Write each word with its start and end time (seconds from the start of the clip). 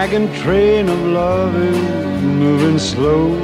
wagon 0.00 0.32
train 0.32 0.88
of 0.88 0.98
love 1.08 1.54
is 1.54 2.22
moving 2.22 2.78
slow. 2.78 3.34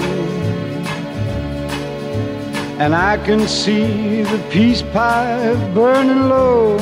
And 2.83 2.95
I 2.95 3.19
can 3.27 3.47
see 3.47 4.23
the 4.23 4.39
peace 4.51 4.81
pipe 4.81 5.59
burning 5.75 6.31
low. 6.31 6.79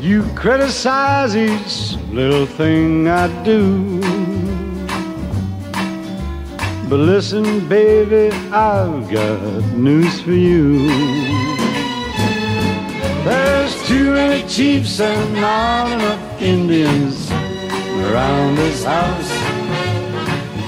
You 0.00 0.24
criticize 0.34 1.36
each 1.36 1.94
little 2.10 2.46
thing 2.46 3.06
I 3.06 3.26
do. 3.44 4.00
But 6.88 6.98
listen, 7.12 7.68
baby, 7.68 8.34
I've 8.50 9.08
got 9.08 9.40
news 9.88 10.20
for 10.20 10.32
you. 10.32 10.88
There's 13.28 13.86
too 13.86 14.14
many 14.14 14.42
chiefs 14.48 14.98
and 14.98 15.34
not 15.34 15.92
enough 15.92 16.27
Indians 16.40 17.30
around 17.32 18.54
this 18.54 18.84
house. 18.84 19.28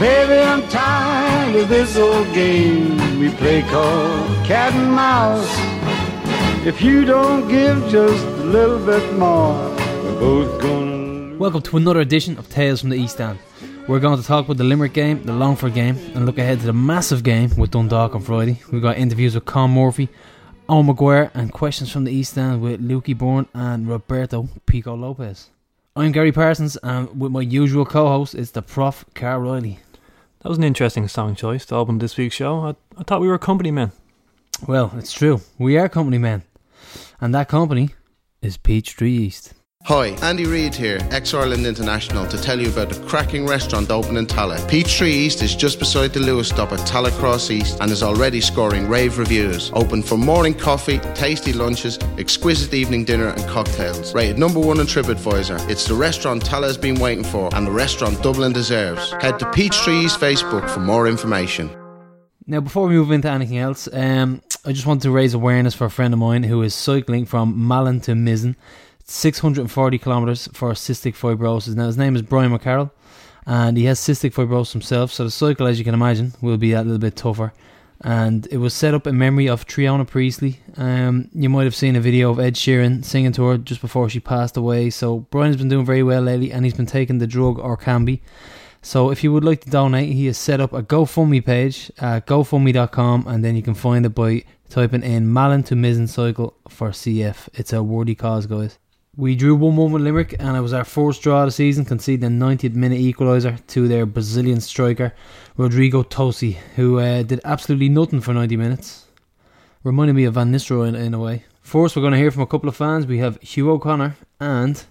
Baby, 0.01 0.43
I'm 0.43 0.67
tired 0.69 1.55
of 1.55 1.69
this 1.69 1.97
old 1.97 2.27
game 2.35 3.21
we 3.21 3.29
play 3.31 3.63
called 3.63 4.47
cat 4.47 4.73
and 4.73 4.93
mouse. 4.93 5.47
If 6.67 6.83
you 6.83 7.05
don't 7.05 7.49
give 7.49 7.89
just 7.89 8.25
a 8.25 8.45
little 8.45 8.85
bit 8.85 9.17
more, 9.17 9.55
we're 10.03 10.19
both 10.19 10.61
gonna. 10.61 11.37
Welcome 11.39 11.63
to 11.63 11.77
another 11.77 12.01
edition 12.01 12.37
of 12.37 12.51
Tales 12.51 12.81
from 12.81 12.91
the 12.91 12.97
East 12.97 13.21
End. 13.21 13.39
We're 13.87 14.01
going 14.01 14.21
to 14.21 14.27
talk 14.27 14.47
about 14.47 14.57
the 14.57 14.65
Limerick 14.65 14.93
game, 14.93 15.23
the 15.25 15.33
Longford 15.33 15.75
game, 15.75 15.97
and 16.15 16.27
look 16.27 16.39
ahead 16.39 16.61
to 16.61 16.67
the 16.67 16.73
massive 16.73 17.23
game 17.23 17.51
with 17.57 17.71
Dundalk 17.71 18.17
on 18.17 18.23
Friday. 18.23 18.61
We've 18.73 18.83
got 18.83 18.99
interviews 18.99 19.37
with 19.37 19.45
Con 19.45 19.71
Murphy, 19.71 20.09
Owen 20.69 20.87
Maguire, 20.87 21.31
and 21.33 21.53
questions 21.53 21.93
from 21.93 22.05
the 22.05 22.13
East 22.13 22.37
End 22.37 22.61
with 22.61 22.87
Lukey 22.87 23.17
Byrne 23.17 23.47
and 23.55 23.89
Roberto 23.89 24.49
Pico 24.67 24.97
Lopez. 24.97 25.51
I'm 25.97 26.13
Gary 26.13 26.31
Parsons, 26.31 26.77
and 26.85 27.21
with 27.21 27.33
my 27.33 27.41
usual 27.41 27.85
co 27.85 28.07
host 28.07 28.37
is 28.37 28.53
the 28.53 28.63
Prof. 28.63 29.05
Carl 29.13 29.41
Riley. 29.41 29.81
That 30.39 30.49
was 30.49 30.57
an 30.57 30.63
interesting 30.63 31.09
song 31.09 31.35
choice 31.35 31.67
to 31.67 31.75
open 31.75 31.99
this 31.99 32.17
week's 32.17 32.37
show. 32.37 32.61
I, 32.61 32.75
I 32.97 33.03
thought 33.03 33.21
we 33.21 33.27
were 33.27 33.39
company 33.39 33.73
men. 33.73 33.91
Well, 34.69 34.93
it's 34.97 35.13
true. 35.13 35.41
We 35.59 35.77
are 35.79 35.89
company 35.89 36.19
men. 36.19 36.45
And 37.21 37.35
that 37.35 37.49
company 37.49 37.91
is 38.41 38.57
Peachtree 38.57 39.11
East. 39.11 39.53
Hi, 39.85 40.09
Andy 40.23 40.45
Reid 40.45 40.75
here, 40.75 40.99
ex 41.11 41.33
Ireland 41.33 41.65
International, 41.65 42.27
to 42.27 42.37
tell 42.37 42.61
you 42.61 42.69
about 42.69 42.91
the 42.91 43.07
cracking 43.07 43.47
restaurant 43.47 43.91
open 43.91 44.19
in 44.19 44.27
Tallaght. 44.27 44.69
Peachtree 44.69 45.11
East 45.11 45.43
is 45.43 45.57
just 45.57 45.79
beside 45.79 46.13
the 46.13 46.21
Luas 46.21 46.53
stop 46.53 46.73
at 46.73 46.81
Tallaght 46.81 47.19
Cross 47.19 47.51
East 47.51 47.79
and 47.81 47.91
is 47.91 48.03
already 48.03 48.43
scoring 48.43 48.89
rave 48.89 49.17
reviews. 49.17 49.73
Open 49.73 50.03
for 50.03 50.19
morning 50.19 50.53
coffee, 50.53 50.99
tasty 51.15 51.55
lunches, 51.55 51.99
exquisite 52.19 52.75
evening 52.75 53.07
dinner, 53.07 53.29
and 53.29 53.43
cocktails. 53.49 54.15
Rated 54.15 54.39
number 54.39 54.61
one 54.61 54.81
on 54.81 54.87
TripAdvisor. 54.87 55.71
It's 55.71 55.87
the 55.87 55.95
restaurant 55.95 56.45
Tallaght 56.45 56.65
has 56.65 56.79
been 56.79 57.01
waiting 57.01 57.25
for 57.25 57.49
and 57.55 57.67
the 57.67 57.73
restaurant 57.73 58.23
Dublin 58.23 58.53
deserves. 58.53 59.13
Head 59.23 59.39
to 59.39 59.51
Peachtree 59.51 60.05
East 60.05 60.21
Facebook 60.21 60.69
for 60.69 60.81
more 60.81 61.09
information. 61.09 61.71
Now, 62.47 62.61
before 62.61 62.87
we 62.87 62.97
move 62.97 63.13
into 63.13 63.31
anything 63.31 63.57
else, 63.57 63.89
um, 63.93 64.43
I 64.63 64.73
just 64.73 64.87
want 64.87 65.01
to 65.03 65.11
raise 65.11 65.33
awareness 65.33 65.75
for 65.75 65.87
a 65.87 65.91
friend 65.91 66.13
of 66.13 66.21
mine 66.21 66.43
who 66.43 66.61
is 66.61 66.75
cycling 66.75 67.25
from 67.25 67.67
Malin 67.67 68.01
to 68.03 68.13
Mizen. 68.13 68.57
640 69.11 69.99
kilometers 69.99 70.49
for 70.53 70.71
cystic 70.73 71.17
fibrosis. 71.17 71.75
Now, 71.75 71.87
his 71.87 71.99
name 71.99 72.15
is 72.15 72.23
Brian 72.23 72.57
McCarroll, 72.57 72.93
and 73.45 73.77
he 73.77 73.87
has 73.87 73.99
cystic 73.99 74.33
fibrosis 74.33 74.73
himself. 74.73 75.11
So, 75.11 75.25
the 75.25 75.33
cycle, 75.33 75.67
as 75.67 75.81
you 75.81 75.85
can 75.85 75.95
imagine, 75.95 76.33
will 76.41 76.57
be 76.57 76.73
a 76.73 76.83
little 76.83 76.99
bit 76.99 77.17
tougher. 77.17 77.53
And 78.03 78.47
it 78.53 78.59
was 78.59 78.73
set 78.73 78.95
up 78.95 79.09
in 79.09 79.19
memory 79.19 79.49
of 79.49 79.67
Triona 79.67 80.07
Priestley. 80.07 80.61
Um, 80.77 81.29
you 81.35 81.49
might 81.49 81.65
have 81.65 81.75
seen 81.75 81.97
a 81.97 82.01
video 82.01 82.31
of 82.31 82.39
Ed 82.39 82.55
Sheeran 82.55 83.05
singing 83.05 83.33
to 83.33 83.45
her 83.47 83.59
just 83.59 83.81
before 83.81 84.09
she 84.09 84.21
passed 84.21 84.57
away. 84.57 84.91
So, 84.91 85.27
Brian's 85.33 85.57
been 85.57 85.69
doing 85.69 85.85
very 85.85 86.05
well 86.05 86.23
lately, 86.23 86.53
and 86.53 86.65
he's 86.65 86.75
been 86.75 86.87
taking 86.87 87.19
the 87.19 87.27
drug 87.27 87.59
Orkambi. 87.59 88.21
So, 88.81 89.11
if 89.11 89.25
you 89.25 89.33
would 89.33 89.45
like 89.45 89.65
to 89.65 89.71
donate, 89.71 90.13
he 90.13 90.27
has 90.27 90.39
set 90.39 90.61
up 90.61 90.73
a 90.73 90.85
GoFundMe 90.85 91.45
page 91.45 91.91
at 91.99 92.29
GoFundMe.com, 92.29 93.27
and 93.27 93.45
then 93.45 93.57
you 93.57 93.63
can 93.63 93.75
find 93.75 94.07
it 94.07 94.11
by 94.11 94.45
typing 94.69 95.03
in 95.03 95.33
Malin 95.33 95.65
to 95.65 95.75
Mizen 95.75 96.09
Cycle 96.09 96.55
for 96.69 96.91
CF. 96.91 97.49
It's 97.55 97.73
a 97.73 97.83
worthy 97.83 98.15
cause, 98.15 98.47
guys. 98.47 98.79
We 99.21 99.37
drew 99.37 99.55
1 99.55 99.77
1 99.77 99.93
with 99.93 100.01
Limerick, 100.01 100.35
and 100.39 100.57
it 100.57 100.63
was 100.63 100.73
our 100.73 100.83
first 100.83 101.21
draw 101.21 101.43
of 101.43 101.49
the 101.49 101.53
season, 101.53 101.85
conceding 101.85 102.39
the 102.39 102.43
90th 102.43 102.73
minute 102.73 103.01
equaliser 103.01 103.59
to 103.67 103.87
their 103.87 104.07
Brazilian 104.07 104.63
striker, 104.63 105.13
Rodrigo 105.59 106.03
Tosi, 106.03 106.55
who 106.77 106.99
uh, 106.99 107.23
did 107.23 107.39
absolutely 107.45 107.91
nothing 107.91 108.23
for 108.23 108.33
90 108.33 108.57
minutes. 108.57 109.05
Reminded 109.85 110.17
me 110.17 110.25
of 110.25 110.33
Van 110.33 110.51
Nistelrooy 110.51 110.89
in, 110.89 110.95
in 110.95 111.13
a 111.13 111.19
way. 111.19 111.45
First, 111.61 111.97
we're 111.97 112.01
going 112.01 112.15
to 112.15 112.19
hear 112.19 112.31
from 112.31 112.41
a 112.41 112.47
couple 112.47 112.71
of 112.71 112.77
fans. 112.77 113.05
We 113.05 113.19
have 113.19 113.39
Hugh 113.43 113.71
O'Connor 113.71 114.17
and 114.41 114.83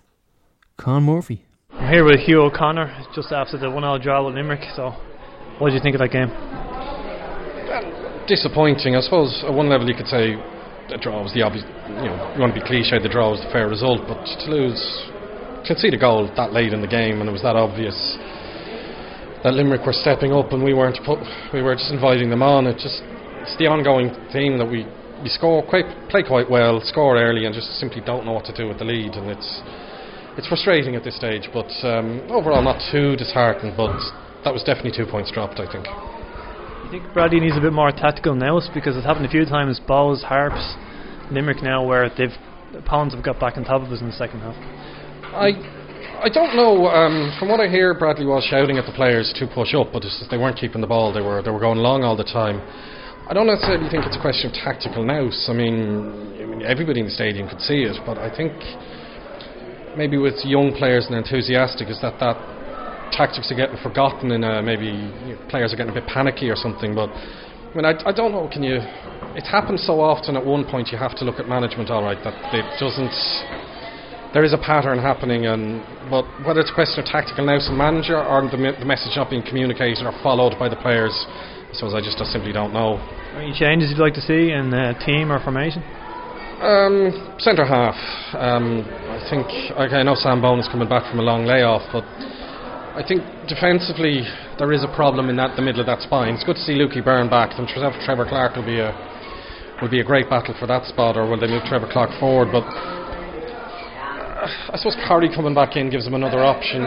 Con 0.77 1.05
Murphy. 1.05 1.45
I'm 1.71 1.91
here 1.91 2.05
with 2.05 2.19
Hugh 2.19 2.43
O'Connor 2.43 3.07
just 3.15 3.31
after 3.31 3.57
the 3.57 3.71
1 3.71 3.81
0 3.81 3.97
draw 3.97 4.23
with 4.23 4.35
Limerick. 4.35 4.61
So, 4.75 4.91
what 5.57 5.69
did 5.69 5.73
you 5.73 5.81
think 5.81 5.95
of 5.95 6.01
that 6.01 6.11
game? 6.11 6.29
disappointing. 8.29 8.95
I 8.95 9.01
suppose 9.01 9.43
at 9.43 9.51
one 9.51 9.69
level 9.69 9.89
you 9.89 9.95
could 9.95 10.05
say 10.05 10.37
the 10.89 10.97
draw 10.97 11.23
was 11.23 11.33
the 11.33 11.41
obvious. 11.41 11.65
You 11.87 12.09
know, 12.09 12.33
you 12.33 12.39
want 12.41 12.53
to 12.53 12.59
be 12.59 12.65
cliche. 12.65 12.99
The 12.99 13.09
draw 13.09 13.31
was 13.31 13.41
the 13.41 13.51
fair 13.53 13.69
result, 13.69 14.01
but 14.09 14.19
to 14.25 14.45
lose, 14.49 14.81
concede 15.65 15.93
a 15.93 16.01
goal 16.01 16.29
that 16.35 16.51
late 16.53 16.73
in 16.73 16.81
the 16.81 16.89
game, 16.89 17.21
and 17.21 17.29
it 17.29 17.33
was 17.33 17.43
that 17.43 17.55
obvious 17.55 17.97
that 19.43 19.53
Limerick 19.53 19.85
were 19.85 19.95
stepping 19.95 20.33
up, 20.33 20.51
and 20.51 20.63
we 20.63 20.73
weren't. 20.73 20.99
Put, 21.05 21.19
we 21.53 21.61
were 21.61 21.75
just 21.75 21.91
inviting 21.91 22.29
them 22.29 22.43
on. 22.43 22.67
It 22.67 22.77
just 22.77 22.99
it's 23.45 23.55
the 23.57 23.67
ongoing 23.67 24.11
theme 24.33 24.57
that 24.57 24.67
we 24.67 24.85
we 25.23 25.29
score 25.29 25.63
quite 25.63 25.85
play 26.09 26.23
quite 26.23 26.49
well, 26.49 26.81
score 26.83 27.17
early, 27.17 27.45
and 27.45 27.53
just 27.55 27.71
simply 27.79 28.01
don't 28.01 28.25
know 28.25 28.33
what 28.33 28.45
to 28.45 28.55
do 28.55 28.67
with 28.67 28.79
the 28.79 28.85
lead, 28.85 29.13
and 29.15 29.29
it's 29.29 29.61
it's 30.37 30.47
frustrating 30.47 30.95
at 30.95 31.03
this 31.03 31.15
stage. 31.15 31.49
But 31.53 31.71
um, 31.87 32.27
overall, 32.29 32.61
not 32.61 32.81
too 32.91 33.15
disheartened, 33.15 33.75
but 33.77 33.95
that 34.43 34.53
was 34.53 34.63
definitely 34.63 34.95
two 34.95 35.09
points 35.09 35.31
dropped. 35.31 35.59
I 35.59 35.71
think. 35.71 35.87
You 36.89 36.99
think 36.99 37.13
Bradley 37.13 37.39
needs 37.39 37.55
a 37.55 37.61
bit 37.61 37.71
more 37.71 37.91
tactical 37.91 38.33
nous 38.33 38.67
because 38.73 38.97
it's 38.97 39.05
happened 39.05 39.27
a 39.27 39.29
few 39.29 39.45
times. 39.45 39.79
Balls, 39.79 40.23
harps, 40.23 40.73
Limerick 41.29 41.61
now 41.61 41.85
where 41.85 42.09
they've 42.09 42.33
Pounds 42.85 43.13
have 43.13 43.23
got 43.23 43.39
back 43.39 43.57
on 43.57 43.63
top 43.63 43.81
of 43.81 43.91
us 43.91 44.01
in 44.01 44.07
the 44.07 44.13
second 44.13 44.41
half. 44.41 44.55
I 45.33 45.53
I 46.25 46.29
don't 46.29 46.55
know. 46.55 46.87
Um, 46.87 47.35
from 47.37 47.49
what 47.49 47.59
I 47.59 47.67
hear, 47.67 47.93
Bradley 47.93 48.25
was 48.25 48.43
shouting 48.43 48.77
at 48.77 48.85
the 48.85 48.91
players 48.91 49.33
to 49.37 49.47
push 49.47 49.73
up, 49.73 49.93
but 49.93 50.03
they 50.29 50.37
weren't 50.37 50.57
keeping 50.57 50.81
the 50.81 50.87
ball. 50.87 51.13
They 51.13 51.21
were 51.21 51.41
they 51.41 51.51
were 51.51 51.59
going 51.59 51.77
long 51.77 52.03
all 52.03 52.17
the 52.17 52.25
time. 52.25 52.57
I 53.29 53.33
don't 53.33 53.45
necessarily 53.45 53.89
think 53.89 54.05
it's 54.05 54.17
a 54.17 54.21
question 54.21 54.49
of 54.49 54.57
tactical 54.57 55.05
nous. 55.05 55.45
I 55.49 55.53
mean, 55.53 56.41
I 56.41 56.45
mean 56.45 56.61
everybody 56.63 57.01
in 57.01 57.05
the 57.05 57.13
stadium 57.13 57.49
could 57.49 57.61
see 57.61 57.85
it, 57.85 57.97
but 58.05 58.17
I 58.17 58.33
think 58.35 58.53
maybe 59.95 60.17
with 60.17 60.41
young 60.45 60.73
players 60.73 61.05
and 61.05 61.13
enthusiastic 61.13 61.89
is 61.89 62.01
that 62.01 62.17
that 62.19 62.37
tactics 63.11 63.51
are 63.51 63.55
getting 63.55 63.77
forgotten 63.81 64.31
and 64.31 64.45
uh, 64.45 64.61
maybe 64.61 64.85
you 64.85 65.35
know, 65.35 65.39
players 65.49 65.73
are 65.73 65.77
getting 65.77 65.91
a 65.91 65.95
bit 65.95 66.07
panicky 66.07 66.49
or 66.49 66.55
something. 66.55 66.95
But 66.95 67.09
I 67.09 67.71
mean, 67.75 67.85
I, 67.85 67.93
I 68.09 68.11
don't 68.11 68.31
know. 68.31 68.49
Can 68.51 68.63
you? 68.63 68.81
It 69.37 69.45
happens 69.45 69.85
so 69.85 70.01
often. 70.01 70.35
At 70.35 70.45
one 70.45 70.65
point, 70.65 70.89
you 70.89 70.97
have 70.97 71.15
to 71.17 71.25
look 71.25 71.39
at 71.39 71.47
management. 71.47 71.89
All 71.89 72.03
right, 72.03 72.17
that 72.23 72.33
it 72.53 72.65
doesn't. 72.81 73.13
There 74.33 74.43
is 74.43 74.53
a 74.53 74.57
pattern 74.57 74.97
happening, 74.97 75.45
and 75.45 75.81
but 76.09 76.25
whether 76.45 76.61
it's 76.61 76.71
a 76.71 76.73
question 76.73 77.01
of 77.01 77.05
tactical 77.05 77.45
nous 77.45 77.67
and 77.69 77.77
manager 77.77 78.17
or 78.17 78.41
the, 78.49 78.57
the 78.57 78.85
message 78.85 79.13
not 79.15 79.29
being 79.29 79.45
communicated 79.45 80.05
or 80.05 80.13
followed 80.21 80.57
by 80.57 80.69
the 80.69 80.77
players, 80.77 81.13
I 81.69 81.73
suppose 81.73 81.93
I 81.93 82.01
just 82.01 82.17
I 82.17 82.25
simply 82.25 82.51
don't 82.51 82.73
know. 82.73 82.97
Any 83.37 83.53
changes 83.53 83.93
you'd 83.93 84.01
like 84.01 84.17
to 84.17 84.25
see 84.25 84.49
in 84.49 84.69
the 84.73 84.97
team 85.05 85.31
or 85.31 85.37
formation? 85.43 85.85
Um, 86.59 87.37
centre 87.39 87.65
half. 87.65 87.95
Um, 88.33 88.81
I 89.13 89.21
think 89.29 89.45
okay, 89.77 90.01
I 90.01 90.03
know 90.03 90.15
Sam 90.15 90.41
Bone 90.41 90.59
is 90.59 90.67
coming 90.67 90.89
back 90.89 91.05
from 91.09 91.19
a 91.19 91.23
long 91.23 91.45
layoff, 91.45 91.85
but 91.93 92.03
I 92.95 93.03
think 93.07 93.21
defensively 93.47 94.25
there 94.57 94.73
is 94.73 94.83
a 94.83 94.91
problem 94.95 95.29
in 95.29 95.35
that 95.37 95.55
the 95.55 95.61
middle 95.61 95.81
of 95.81 95.87
that 95.87 96.01
spine. 96.01 96.33
It's 96.33 96.43
good 96.43 96.55
to 96.55 96.65
see 96.65 96.73
Lukey 96.73 97.03
Byrne 97.05 97.29
back. 97.29 97.53
And 97.57 97.67
Trevor 97.67 98.25
Clarke 98.25 98.55
will 98.55 98.65
be 98.65 98.79
a 98.79 98.91
will 99.81 99.89
be 99.89 100.01
a 100.01 100.03
great 100.03 100.29
battle 100.29 100.55
for 100.59 100.67
that 100.67 100.85
spot, 100.85 101.15
or 101.15 101.29
will 101.29 101.39
they 101.39 101.47
move 101.47 101.63
Trevor 101.63 101.87
Clarke 101.91 102.11
forward? 102.19 102.49
But 102.51 102.65
uh, 102.65 104.47
I 104.73 104.75
suppose 104.75 104.97
Corey 105.07 105.29
coming 105.33 105.53
back 105.53 105.77
in 105.77 105.89
gives 105.89 106.05
them 106.05 106.15
another 106.15 106.43
option. 106.43 106.83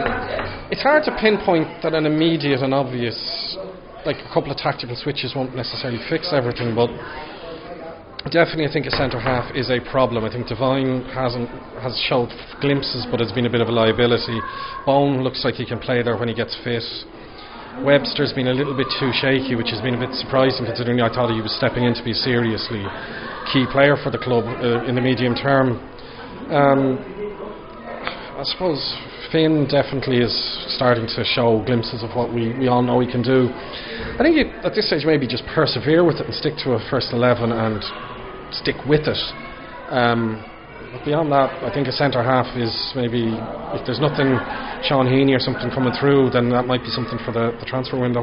It's 0.69 0.83
hard 0.83 1.03
to 1.05 1.15
pinpoint 1.19 1.81
that 1.81 1.93
an 1.93 2.05
immediate 2.05 2.61
and 2.61 2.73
obvious, 2.73 3.57
like 4.05 4.17
a 4.17 4.29
couple 4.33 4.51
of 4.51 4.57
tactical 4.57 4.95
switches 4.95 5.33
won't 5.35 5.55
necessarily 5.55 5.99
fix 6.09 6.29
everything, 6.33 6.75
but 6.75 6.89
definitely, 8.31 8.67
I 8.67 8.71
think 8.71 8.85
a 8.85 8.91
centre 8.95 9.19
half 9.19 9.53
is 9.55 9.69
a 9.69 9.83
problem. 9.91 10.23
I 10.23 10.31
think 10.31 10.47
Devine 10.47 11.03
hasn't 11.11 11.49
has 11.83 11.91
showed 12.07 12.31
glimpses, 12.61 13.05
but 13.11 13.19
it's 13.19 13.33
been 13.33 13.45
a 13.45 13.49
bit 13.49 13.59
of 13.59 13.67
a 13.67 13.71
liability. 13.75 14.39
Bone 14.85 15.23
looks 15.23 15.43
like 15.43 15.55
he 15.55 15.65
can 15.65 15.79
play 15.79 16.01
there 16.03 16.15
when 16.15 16.29
he 16.29 16.33
gets 16.33 16.55
fit. 16.63 16.83
Webster's 17.83 18.31
been 18.31 18.47
a 18.47 18.53
little 18.53 18.77
bit 18.77 18.87
too 18.99 19.11
shaky, 19.11 19.55
which 19.55 19.71
has 19.75 19.81
been 19.81 19.95
a 19.95 19.99
bit 19.99 20.15
surprising 20.15 20.63
considering 20.65 21.01
I 21.01 21.09
thought 21.09 21.33
he 21.35 21.41
was 21.41 21.51
stepping 21.57 21.83
in 21.83 21.93
to 21.95 22.03
be 22.03 22.13
seriously 22.13 22.85
key 23.51 23.65
player 23.71 23.97
for 23.99 24.11
the 24.11 24.21
club 24.21 24.45
uh, 24.45 24.85
in 24.85 24.95
the 24.95 25.01
medium 25.01 25.35
term. 25.35 25.81
Um, 26.47 27.01
I 28.39 28.43
suppose 28.45 28.79
Finn 29.31 29.67
definitely 29.67 30.17
is 30.23 30.31
starting 30.77 31.07
to 31.07 31.23
show 31.25 31.63
glimpses 31.65 32.03
of 32.03 32.15
what 32.15 32.31
we, 32.31 32.53
we 32.57 32.67
all 32.67 32.83
know 32.83 32.99
he 32.99 33.09
can 33.09 33.23
do. 33.23 33.49
I 33.51 34.21
think 34.21 34.37
it, 34.37 34.47
at 34.63 34.75
this 34.75 34.87
stage 34.87 35.03
maybe 35.05 35.27
just 35.27 35.43
persevere 35.55 36.05
with 36.05 36.17
it 36.21 36.27
and 36.27 36.35
stick 36.35 36.53
to 36.63 36.77
a 36.77 36.79
first 36.89 37.09
11 37.11 37.51
and 37.51 37.81
stick 38.53 38.75
with 38.87 39.07
it. 39.07 39.21
Um, 39.89 40.43
But 40.93 41.05
beyond 41.05 41.31
that, 41.31 41.49
I 41.65 41.73
think 41.73 41.87
a 41.87 41.91
centre 41.91 42.21
half 42.21 42.45
is 42.55 42.69
maybe 42.95 43.33
if 43.73 43.81
there's 43.85 43.99
nothing 43.99 44.37
Sean 44.85 45.09
Heaney 45.09 45.33
or 45.33 45.39
something 45.41 45.71
coming 45.73 45.93
through, 45.99 46.29
then 46.29 46.49
that 46.53 46.67
might 46.69 46.85
be 46.85 46.93
something 46.93 47.17
for 47.25 47.31
the, 47.33 47.57
the 47.57 47.65
transfer 47.65 47.97
window. 47.99 48.21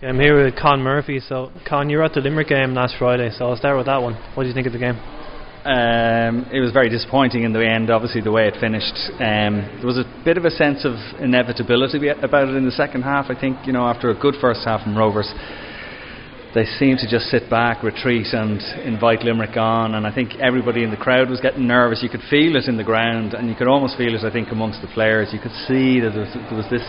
I'm 0.00 0.20
here 0.20 0.44
with 0.44 0.54
Con 0.54 0.80
Murphy. 0.80 1.18
So, 1.18 1.50
Con, 1.66 1.90
you 1.90 1.98
were 1.98 2.04
at 2.04 2.14
the 2.14 2.20
Limerick 2.20 2.48
game 2.48 2.72
last 2.74 2.94
Friday, 2.98 3.30
so 3.34 3.48
I'll 3.50 3.56
start 3.56 3.76
with 3.76 3.86
that 3.86 4.00
one. 4.00 4.14
What 4.34 4.44
do 4.44 4.48
you 4.48 4.54
think 4.54 4.68
of 4.68 4.72
the 4.72 4.78
game? 4.78 4.94
Um, 5.64 6.46
it 6.52 6.60
was 6.60 6.70
very 6.72 6.90
disappointing 6.90 7.42
in 7.42 7.52
the 7.52 7.66
end, 7.66 7.90
obviously, 7.90 8.20
the 8.20 8.30
way 8.30 8.46
it 8.46 8.54
finished. 8.60 8.94
Um, 9.18 9.64
there 9.80 9.88
was 9.88 9.98
a 9.98 10.04
bit 10.22 10.36
of 10.36 10.44
a 10.44 10.50
sense 10.50 10.84
of 10.84 10.94
inevitability 11.18 12.06
about 12.08 12.48
it 12.48 12.54
in 12.54 12.66
the 12.66 12.76
second 12.76 13.02
half. 13.02 13.26
I 13.30 13.34
think, 13.34 13.66
you 13.66 13.72
know, 13.72 13.88
after 13.88 14.10
a 14.10 14.14
good 14.14 14.34
first 14.40 14.60
half 14.64 14.84
from 14.84 14.94
Rovers, 14.96 15.32
they 16.54 16.64
seemed 16.78 17.00
to 17.00 17.10
just 17.10 17.26
sit 17.26 17.50
back, 17.50 17.82
retreat, 17.82 18.28
and 18.32 18.62
invite 18.86 19.22
Limerick 19.22 19.56
on. 19.56 19.96
And 19.96 20.06
I 20.06 20.14
think 20.14 20.36
everybody 20.40 20.84
in 20.84 20.90
the 20.90 20.96
crowd 20.96 21.28
was 21.28 21.40
getting 21.40 21.66
nervous. 21.66 22.00
You 22.00 22.08
could 22.08 22.22
feel 22.30 22.54
it 22.54 22.68
in 22.68 22.76
the 22.76 22.84
ground, 22.84 23.34
and 23.34 23.48
you 23.48 23.56
could 23.56 23.66
almost 23.66 23.96
feel 23.98 24.14
it, 24.14 24.22
I 24.22 24.30
think, 24.32 24.52
amongst 24.52 24.80
the 24.80 24.86
players. 24.86 25.30
You 25.32 25.40
could 25.40 25.54
see 25.66 25.98
that 25.98 26.12
there 26.14 26.22
was, 26.22 26.34
there 26.34 26.56
was 26.56 26.70
this. 26.70 26.86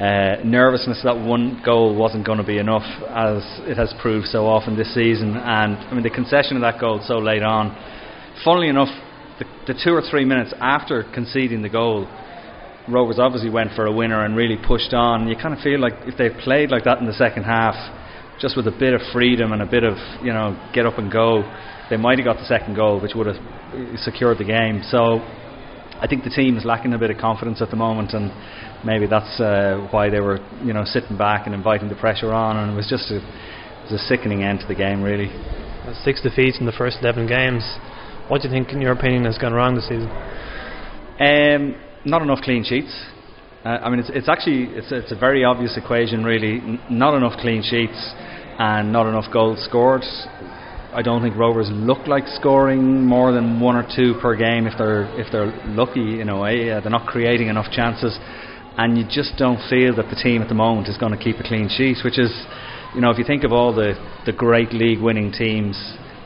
Uh, 0.00 0.40
nervousness 0.44 1.02
that 1.04 1.14
one 1.14 1.60
goal 1.62 1.94
wasn't 1.94 2.24
going 2.24 2.38
to 2.38 2.44
be 2.44 2.56
enough, 2.56 2.86
as 3.10 3.44
it 3.68 3.76
has 3.76 3.92
proved 4.00 4.24
so 4.28 4.46
often 4.46 4.74
this 4.74 4.94
season. 4.94 5.36
And 5.36 5.76
I 5.76 5.92
mean, 5.92 6.02
the 6.02 6.08
concession 6.08 6.56
of 6.56 6.62
that 6.62 6.80
goal 6.80 7.04
so 7.04 7.18
late 7.18 7.42
on. 7.42 7.76
Funnily 8.42 8.68
enough, 8.68 8.88
the, 9.38 9.44
the 9.66 9.78
two 9.84 9.92
or 9.92 10.00
three 10.00 10.24
minutes 10.24 10.54
after 10.58 11.04
conceding 11.12 11.60
the 11.60 11.68
goal, 11.68 12.08
Rovers 12.88 13.18
obviously 13.18 13.50
went 13.50 13.72
for 13.76 13.84
a 13.84 13.92
winner 13.92 14.24
and 14.24 14.34
really 14.34 14.56
pushed 14.56 14.94
on. 14.94 15.28
You 15.28 15.36
kind 15.36 15.52
of 15.52 15.60
feel 15.60 15.78
like 15.78 15.92
if 16.06 16.16
they 16.16 16.30
played 16.30 16.70
like 16.70 16.84
that 16.84 16.98
in 16.98 17.04
the 17.04 17.12
second 17.12 17.42
half, 17.42 17.74
just 18.40 18.56
with 18.56 18.66
a 18.66 18.72
bit 18.72 18.94
of 18.94 19.00
freedom 19.12 19.52
and 19.52 19.62
a 19.62 19.66
bit 19.66 19.84
of 19.84 19.96
you 20.24 20.32
know 20.32 20.56
get 20.72 20.86
up 20.86 20.98
and 20.98 21.12
go, 21.12 21.42
they 21.90 21.96
might 21.96 22.18
have 22.18 22.24
got 22.24 22.36
the 22.38 22.46
second 22.46 22.74
goal, 22.74 23.00
which 23.00 23.12
would 23.14 23.26
have 23.26 23.36
secured 23.98 24.38
the 24.38 24.44
game. 24.44 24.82
So 24.90 25.20
I 26.00 26.06
think 26.08 26.24
the 26.24 26.30
team 26.30 26.56
is 26.56 26.64
lacking 26.64 26.94
a 26.94 26.98
bit 26.98 27.10
of 27.10 27.18
confidence 27.18 27.60
at 27.60 27.70
the 27.70 27.76
moment, 27.76 28.12
and 28.14 28.32
maybe 28.84 29.06
that's 29.06 29.38
uh, 29.38 29.86
why 29.90 30.08
they 30.08 30.20
were 30.20 30.38
you 30.64 30.72
know 30.72 30.84
sitting 30.84 31.16
back 31.16 31.46
and 31.46 31.54
inviting 31.54 31.88
the 31.88 31.96
pressure 31.96 32.32
on, 32.32 32.56
and 32.56 32.72
it 32.72 32.74
was 32.74 32.88
just 32.88 33.10
a, 33.10 33.16
it 33.18 33.92
was 33.92 34.00
a 34.00 34.04
sickening 34.04 34.42
end 34.42 34.60
to 34.60 34.66
the 34.66 34.74
game, 34.74 35.02
really. 35.02 35.28
Six 36.04 36.22
defeats 36.22 36.58
in 36.60 36.66
the 36.66 36.72
first 36.72 36.98
11 37.00 37.26
games. 37.26 37.64
What 38.28 38.42
do 38.42 38.48
you 38.48 38.54
think, 38.54 38.70
in 38.70 38.80
your 38.80 38.92
opinion, 38.92 39.24
has 39.24 39.38
gone 39.38 39.52
wrong 39.52 39.74
this 39.74 39.88
season? 39.88 40.08
Um, 41.18 41.74
not 42.04 42.22
enough 42.22 42.40
clean 42.42 42.62
sheets. 42.64 42.94
Uh, 43.64 43.80
I 43.82 43.90
mean, 43.90 43.98
it's, 43.98 44.10
it's 44.10 44.28
actually 44.28 44.70
it's, 44.72 44.92
it's 44.92 45.10
a 45.10 45.18
very 45.18 45.44
obvious 45.44 45.76
equation, 45.76 46.22
really. 46.22 46.60
N- 46.60 46.80
not 46.88 47.14
enough 47.14 47.38
clean 47.40 47.62
sheets 47.62 48.14
and 48.60 48.92
not 48.92 49.08
enough 49.08 49.24
goals 49.32 49.64
scored. 49.64 50.02
I 50.92 51.00
don't 51.00 51.22
think 51.22 51.34
Rovers 51.34 51.70
look 51.72 52.06
like 52.06 52.26
scoring 52.26 53.06
more 53.06 53.32
than 53.32 53.58
one 53.58 53.74
or 53.74 53.88
two 53.96 54.14
per 54.20 54.36
game 54.36 54.66
if 54.66 54.76
they're 54.76 55.08
if 55.18 55.32
they're 55.32 55.52
lucky 55.64 56.20
in 56.20 56.28
a 56.28 56.38
way. 56.38 56.70
Uh, 56.70 56.80
they're 56.80 56.90
not 56.90 57.06
creating 57.06 57.48
enough 57.48 57.72
chances, 57.72 58.18
and 58.76 58.98
you 58.98 59.04
just 59.08 59.38
don't 59.38 59.58
feel 59.70 59.96
that 59.96 60.10
the 60.10 60.20
team 60.22 60.42
at 60.42 60.48
the 60.48 60.54
moment 60.54 60.88
is 60.88 60.98
going 60.98 61.16
to 61.16 61.18
keep 61.18 61.36
a 61.36 61.42
clean 61.42 61.70
sheet. 61.70 62.04
Which 62.04 62.18
is, 62.18 62.30
you 62.94 63.00
know, 63.00 63.10
if 63.10 63.16
you 63.16 63.24
think 63.24 63.44
of 63.44 63.52
all 63.52 63.74
the 63.74 63.94
the 64.26 64.32
great 64.32 64.74
league 64.74 65.00
winning 65.00 65.32
teams, 65.32 65.78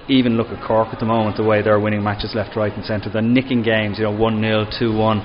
even 0.08 0.36
look 0.36 0.48
at 0.48 0.66
Cork 0.66 0.88
at 0.92 0.98
the 0.98 1.06
moment, 1.06 1.36
the 1.36 1.44
way 1.44 1.62
they're 1.62 1.78
winning 1.78 2.02
matches 2.02 2.32
left, 2.34 2.56
right, 2.56 2.72
and 2.72 2.84
centre. 2.84 3.10
They're 3.10 3.22
nicking 3.22 3.62
games, 3.62 3.98
you 3.98 4.04
know, 4.04 4.16
one 4.16 4.40
0 4.40 4.66
two 4.76 4.90
one. 4.96 5.20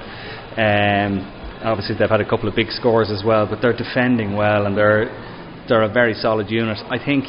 Um, 0.60 1.26
obviously, 1.66 1.96
they've 1.98 2.10
had 2.12 2.22
a 2.22 2.30
couple 2.30 2.48
of 2.48 2.56
big 2.56 2.70
scores 2.70 3.10
as 3.10 3.24
well, 3.26 3.48
but 3.50 3.64
they're 3.64 3.76
defending 3.76 4.36
well 4.36 4.68
and 4.68 4.78
they're 4.78 5.10
they're 5.70 5.84
a 5.84 5.94
very 5.94 6.14
solid 6.16 6.50
unit. 6.50 6.78
I 6.90 6.98
think 7.04 7.26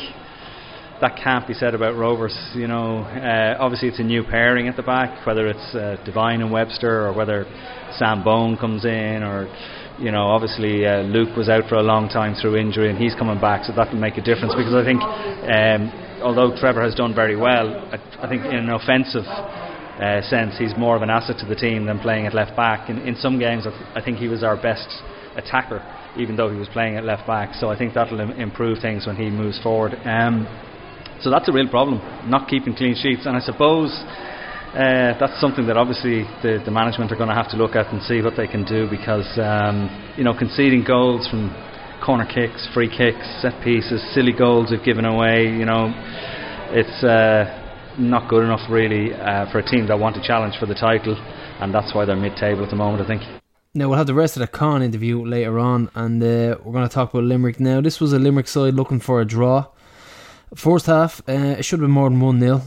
that 1.00 1.16
can't 1.22 1.46
be 1.46 1.54
said 1.54 1.74
about 1.74 1.96
Rovers. 1.96 2.36
You 2.54 2.66
know, 2.66 3.00
uh, 3.04 3.56
obviously 3.60 3.88
it's 3.88 4.00
a 4.00 4.04
new 4.04 4.24
pairing 4.24 4.68
at 4.68 4.76
the 4.76 4.82
back, 4.82 5.24
whether 5.26 5.46
it's 5.46 5.74
uh, 5.74 5.96
Devine 6.04 6.40
and 6.40 6.50
Webster 6.50 7.06
or 7.06 7.12
whether 7.12 7.44
Sam 7.96 8.24
Bone 8.24 8.56
comes 8.56 8.84
in, 8.84 9.22
or 9.22 9.46
you 9.98 10.10
know, 10.10 10.28
obviously 10.28 10.86
uh, 10.86 11.02
Luke 11.02 11.36
was 11.36 11.48
out 11.48 11.68
for 11.68 11.76
a 11.76 11.82
long 11.82 12.08
time 12.08 12.34
through 12.34 12.56
injury 12.56 12.90
and 12.90 12.98
he's 12.98 13.14
coming 13.14 13.40
back, 13.40 13.64
so 13.64 13.72
that 13.76 13.92
will 13.92 14.00
make 14.00 14.16
a 14.16 14.22
difference 14.22 14.54
because 14.56 14.74
I 14.74 14.84
think. 14.84 15.00
Um, 15.00 16.10
although 16.22 16.54
Trevor 16.56 16.82
has 16.82 16.94
done 16.94 17.14
very 17.14 17.36
well, 17.36 17.68
I, 17.92 17.96
I 18.24 18.28
think 18.28 18.44
in 18.44 18.56
an 18.56 18.70
offensive 18.70 19.24
uh, 19.24 20.22
sense, 20.22 20.56
he's 20.58 20.76
more 20.76 20.96
of 20.96 21.02
an 21.02 21.10
asset 21.10 21.36
to 21.40 21.46
the 21.46 21.54
team 21.54 21.86
than 21.86 21.98
playing 21.98 22.26
at 22.26 22.34
left 22.34 22.56
back. 22.56 22.88
In, 22.88 22.98
in 23.00 23.16
some 23.16 23.38
games, 23.38 23.66
I, 23.66 23.70
th- 23.70 23.90
I 23.96 24.02
think 24.02 24.18
he 24.18 24.28
was 24.28 24.42
our 24.42 24.56
best 24.56 24.88
attacker, 25.36 25.80
even 26.16 26.36
though 26.36 26.50
he 26.50 26.58
was 26.58 26.68
playing 26.68 26.96
at 26.96 27.04
left 27.04 27.26
back. 27.26 27.54
So 27.54 27.70
I 27.70 27.78
think 27.78 27.94
that'll 27.94 28.20
Im- 28.20 28.32
improve 28.32 28.78
things 28.80 29.06
when 29.06 29.16
he 29.16 29.30
moves 29.30 29.60
forward. 29.62 29.94
Um, 30.04 30.46
so 31.20 31.30
that's 31.30 31.48
a 31.48 31.52
real 31.52 31.68
problem, 31.68 32.00
not 32.30 32.48
keeping 32.48 32.74
clean 32.74 32.94
sheets. 32.94 33.26
And 33.26 33.36
I 33.36 33.40
suppose 33.40 33.92
uh, 34.72 35.18
that's 35.18 35.40
something 35.40 35.66
that 35.66 35.76
obviously 35.76 36.22
the, 36.42 36.62
the 36.64 36.70
management 36.70 37.12
are 37.12 37.16
going 37.16 37.28
to 37.28 37.34
have 37.34 37.50
to 37.50 37.56
look 37.56 37.74
at 37.74 37.92
and 37.92 38.02
see 38.02 38.22
what 38.22 38.34
they 38.36 38.46
can 38.46 38.64
do 38.64 38.88
because 38.88 39.26
um, 39.38 39.90
you 40.16 40.24
know 40.24 40.32
conceding 40.36 40.84
goals 40.84 41.28
from 41.28 41.50
corner 42.04 42.24
kicks, 42.24 42.68
free 42.72 42.88
kicks, 42.88 43.26
set 43.42 43.52
pieces, 43.62 44.00
silly 44.14 44.32
goals 44.32 44.70
we've 44.70 44.84
given 44.84 45.04
away. 45.04 45.44
You 45.44 45.66
know, 45.66 45.92
it's 46.70 47.04
uh, 47.04 47.44
not 47.98 48.30
good 48.30 48.44
enough 48.44 48.70
really 48.70 49.12
uh, 49.12 49.50
for 49.52 49.58
a 49.58 49.66
team 49.66 49.86
that 49.88 49.98
want 49.98 50.16
to 50.16 50.22
challenge 50.22 50.56
for 50.58 50.66
the 50.66 50.74
title, 50.74 51.16
and 51.60 51.74
that's 51.74 51.94
why 51.94 52.04
they're 52.04 52.16
mid-table 52.16 52.64
at 52.64 52.70
the 52.70 52.76
moment. 52.76 53.04
I 53.04 53.06
think. 53.06 53.39
Now 53.72 53.88
we'll 53.88 53.98
have 53.98 54.08
the 54.08 54.14
rest 54.14 54.36
of 54.36 54.40
the 54.40 54.48
Con 54.48 54.82
interview 54.82 55.24
later 55.24 55.56
on, 55.60 55.90
and 55.94 56.20
uh, 56.20 56.58
we're 56.64 56.72
going 56.72 56.88
to 56.88 56.92
talk 56.92 57.14
about 57.14 57.22
Limerick 57.22 57.60
now. 57.60 57.80
This 57.80 58.00
was 58.00 58.12
a 58.12 58.18
Limerick 58.18 58.48
side 58.48 58.74
looking 58.74 58.98
for 58.98 59.20
a 59.20 59.24
draw. 59.24 59.66
First 60.56 60.86
half, 60.86 61.20
uh, 61.28 61.54
it 61.56 61.64
should 61.64 61.78
have 61.78 61.86
been 61.86 61.92
more 61.92 62.10
than 62.10 62.18
one 62.18 62.40
0 62.40 62.62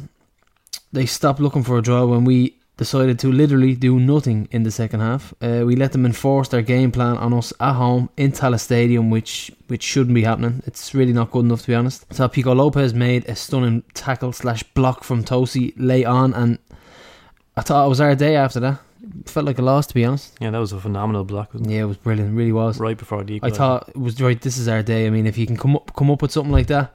They 0.94 1.06
stopped 1.06 1.42
looking 1.42 1.62
for 1.62 1.78
a 1.78 1.82
draw 1.82 2.06
when 2.06 2.24
we 2.24 2.56
decided 2.78 3.20
to 3.20 3.34
literally 3.34 3.76
do 3.76 4.00
nothing 4.00 4.48
in 4.52 4.64
the 4.64 4.72
second 4.72 5.02
half. 5.02 5.34
Uh, 5.42 5.64
we 5.66 5.76
let 5.76 5.92
them 5.92 6.06
enforce 6.06 6.48
their 6.48 6.62
game 6.62 6.90
plan 6.90 7.18
on 7.18 7.34
us 7.34 7.52
at 7.60 7.74
home 7.74 8.10
in 8.16 8.32
Tallaght 8.32 8.62
Stadium, 8.62 9.10
which 9.10 9.52
which 9.68 9.84
shouldn't 9.84 10.16
be 10.16 10.24
happening. 10.24 10.64
It's 10.66 10.94
really 10.94 11.12
not 11.12 11.32
good 11.32 11.44
enough 11.44 11.64
to 11.64 11.68
be 11.68 11.76
honest. 11.76 12.06
So 12.14 12.30
Pico 12.30 12.56
Lopez 12.56 12.94
made 12.94 13.28
a 13.28 13.36
stunning 13.36 13.84
tackle 13.94 14.32
slash 14.32 14.64
block 14.64 15.04
from 15.04 15.26
Tosi 15.26 15.74
late 15.76 16.06
on, 16.06 16.34
and 16.34 16.60
I 17.58 17.62
thought 17.62 17.88
it 17.88 17.90
was 17.90 18.00
our 18.00 18.16
day 18.16 18.38
after 18.38 18.62
that. 18.62 18.80
Felt 19.26 19.46
like 19.46 19.60
a 19.60 19.62
loss 19.62 19.88
to 19.88 19.94
be 19.94 20.06
honest. 20.06 20.34
Yeah, 20.40 20.52
that 20.52 20.58
was 20.60 20.72
a 20.72 20.80
phenomenal 20.80 21.24
block, 21.26 21.54
wasn't? 21.54 21.70
Yeah, 21.72 21.82
it 21.82 21.86
was 21.86 21.98
brilliant. 21.98 22.32
It 22.32 22.36
Really 22.38 22.52
was. 22.54 22.80
Right 22.80 22.98
before 22.98 23.24
the 23.24 23.40
I 23.44 23.50
thought 23.50 23.90
it 23.90 23.98
was 23.98 24.22
right. 24.22 24.40
This 24.40 24.58
is 24.58 24.68
our 24.68 24.82
day. 24.82 25.08
I 25.08 25.10
mean, 25.10 25.26
if 25.28 25.38
you 25.38 25.46
can 25.46 25.58
come 25.58 25.76
up 25.76 25.94
come 25.96 26.10
up 26.10 26.22
with 26.22 26.32
something 26.32 26.52
like 26.54 26.68
that, 26.68 26.94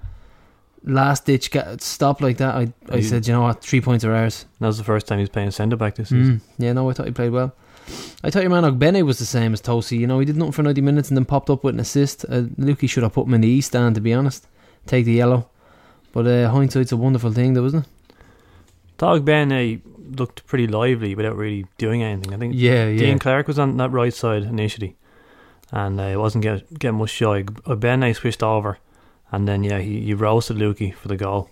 last 0.85 1.27
ditch 1.27 1.51
get 1.51 1.83
stop 1.83 2.21
like 2.23 2.39
that, 2.39 2.55
I 2.55 2.73
I 2.91 2.97
You- 2.97 3.03
said, 3.03 3.27
you 3.27 3.33
know 3.35 3.43
what, 3.43 3.63
three 3.63 3.81
points 3.83 4.05
are 4.05 4.15
ours. 4.15 4.47
that 4.61 4.67
was 4.67 4.79
the 4.79 4.85
first 4.85 5.07
time 5.07 5.19
he 5.19 5.23
was 5.23 5.29
playing 5.31 5.51
centre 5.51 5.77
back 5.77 5.97
this 5.97 6.09
season. 6.09 6.41
Mm. 6.41 6.41
Yeah, 6.65 6.73
no, 6.73 6.89
I 6.89 6.93
thought 6.95 7.07
he 7.07 7.13
played 7.13 7.33
well. 7.33 7.53
I 8.23 8.31
thought 8.31 8.43
your 8.43 8.51
man 8.51 8.65
Ogbene 8.65 9.03
was 9.05 9.19
the 9.19 9.25
same 9.27 9.53
as 9.55 9.63
Tosi. 9.63 9.99
You 9.99 10.07
know, 10.07 10.19
he 10.19 10.27
did 10.27 10.37
nothing 10.37 10.53
for 10.53 10.63
90 10.63 10.81
minutes 10.83 11.09
and 11.09 11.17
then 11.17 11.25
popped 11.25 11.49
up 11.51 11.65
with 11.65 11.75
an 11.75 11.81
assist. 11.81 12.25
Uh, 12.29 12.43
Lukey 12.59 12.89
should 12.89 13.03
have 13.03 13.15
put 13.15 13.27
him 13.27 13.33
in 13.35 13.41
the 13.41 13.49
East 13.49 13.69
stand, 13.69 13.95
to 13.95 14.01
be 14.03 14.13
honest. 14.13 14.47
Take 14.87 15.07
the 15.07 15.13
yellow. 15.13 15.49
But 16.13 16.27
uh, 16.27 16.51
hindsight's 16.51 16.93
a 16.93 16.99
wonderful 16.99 17.33
thing, 17.33 17.55
though, 17.55 17.65
isn't 17.65 17.87
it? 17.87 17.89
Uh, 19.03 19.79
looked 20.11 20.47
pretty 20.47 20.67
lively 20.67 21.15
without 21.15 21.37
really 21.37 21.67
doing 21.79 22.03
anything. 22.03 22.33
I 22.35 22.37
think 22.37 22.55
Yeah, 22.57 22.87
yeah. 22.89 22.99
Dean 22.99 23.19
Clarke 23.19 23.47
was 23.49 23.59
on 23.59 23.77
that 23.79 23.91
right 23.93 24.15
side 24.15 24.43
initially, 24.45 24.97
and 25.73 25.99
uh, 26.01 26.05
it 26.05 26.17
wasn't 26.17 26.43
get, 26.43 26.79
getting 26.79 26.99
much 26.99 27.11
shy. 27.11 27.43
Ben 27.43 28.03
uh, 28.03 28.13
switched 28.13 28.43
over, 28.43 28.79
and 29.33 29.47
then 29.49 29.63
yeah, 29.65 29.79
he, 29.79 30.01
he 30.01 30.15
roasted 30.15 30.57
Lukey 30.57 30.95
for 30.95 31.09
the 31.09 31.17
goal. 31.17 31.51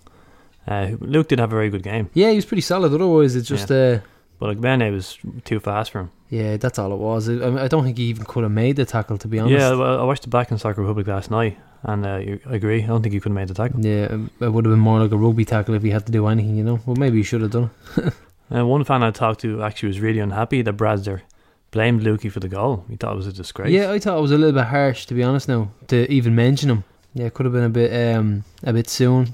Uh, 0.67 0.93
Luke 1.01 1.29
did 1.29 1.39
have 1.39 1.51
a 1.53 1.55
very 1.57 1.71
good 1.71 1.83
game, 1.85 2.11
Yeah, 2.13 2.31
he 2.31 2.37
was 2.37 2.45
pretty 2.45 2.61
solid. 2.63 2.93
Otherwise, 2.93 3.37
it's 3.37 3.49
just, 3.49 3.71
uh, 3.71 4.01
but 4.41 4.57
uh, 4.57 4.91
was 4.91 5.17
too 5.45 5.61
fast 5.61 5.93
for 5.93 6.01
him. 6.01 6.11
yeah, 6.29 6.57
that's 6.57 6.79
all 6.79 6.93
it 6.93 6.99
was. 6.99 7.29
I, 7.29 7.65
I 7.65 7.69
don't 7.69 7.85
think 7.85 7.99
he 7.99 8.05
even 8.05 8.25
could 8.25 8.43
have 8.43 8.51
made 8.53 8.75
the 8.77 8.85
tackle, 8.85 9.17
to 9.19 9.29
be 9.29 9.39
honest. 9.39 9.53
Yeah, 9.61 9.75
well, 9.77 10.01
I 10.01 10.05
watched 10.05 10.23
the 10.23 10.29
Black 10.29 10.51
and 10.51 10.61
Soccer 10.61 10.81
Republic 10.81 11.07
last 11.07 11.31
night, 11.31 11.57
and 11.85 12.05
uh, 12.05 12.17
you- 12.17 12.41
I 12.51 12.55
agree. 12.57 12.83
I 12.83 12.87
don't 12.89 13.01
think 13.01 13.13
he 13.13 13.21
could 13.21 13.31
have 13.31 13.37
made 13.37 13.47
the 13.49 13.55
tackle. 13.55 13.79
Yeah, 13.85 14.19
it 14.41 14.49
would 14.53 14.65
have 14.65 14.73
been 14.73 14.81
more 14.81 14.99
like 14.99 15.13
a 15.13 15.17
rugby 15.17 15.45
tackle 15.45 15.75
if 15.77 15.83
he 15.85 15.91
had 15.91 16.05
to 16.07 16.11
do 16.13 16.27
anything, 16.27 16.57
you 16.57 16.65
know. 16.65 16.81
Well, 16.85 16.97
maybe 16.97 17.19
he 17.19 17.23
should 17.23 17.43
have 17.43 17.53
done 17.53 17.71
it. 17.97 18.13
Uh, 18.55 18.67
one 18.67 18.85
fan 18.85 19.03
I 19.03 19.11
talked 19.11 19.41
to 19.41 19.63
actually 19.63 19.89
was 19.89 20.01
really 20.01 20.21
unhappy 20.21 20.63
that 20.63 20.77
Bradzer 20.77 21.23
blamed 21.71 22.03
Lukey 22.03 22.31
for 22.31 22.41
the 22.41 22.49
goal. 22.49 22.85
He 22.89 22.97
thought 22.97 23.13
it 23.13 23.17
was 23.17 23.27
a 23.27 23.33
disgrace. 23.33 23.73
Yeah, 23.73 23.91
I 23.91 23.99
thought 23.99 24.19
it 24.19 24.23
was 24.23 24.31
a 24.33 24.39
little 24.39 24.55
bit 24.55 24.67
harsh, 24.67 25.07
to 25.07 25.15
be 25.15 25.23
honest. 25.23 25.49
Now 25.49 25.71
to 25.89 26.11
even 26.11 26.35
mention 26.35 26.71
him, 26.71 26.85
yeah, 27.15 27.27
it 27.27 27.35
could 27.35 27.47
have 27.47 27.53
been 27.53 27.65
a 27.65 27.69
bit, 27.69 28.17
um, 28.17 28.45
a 28.63 28.73
bit 28.73 28.89
soon 28.89 29.29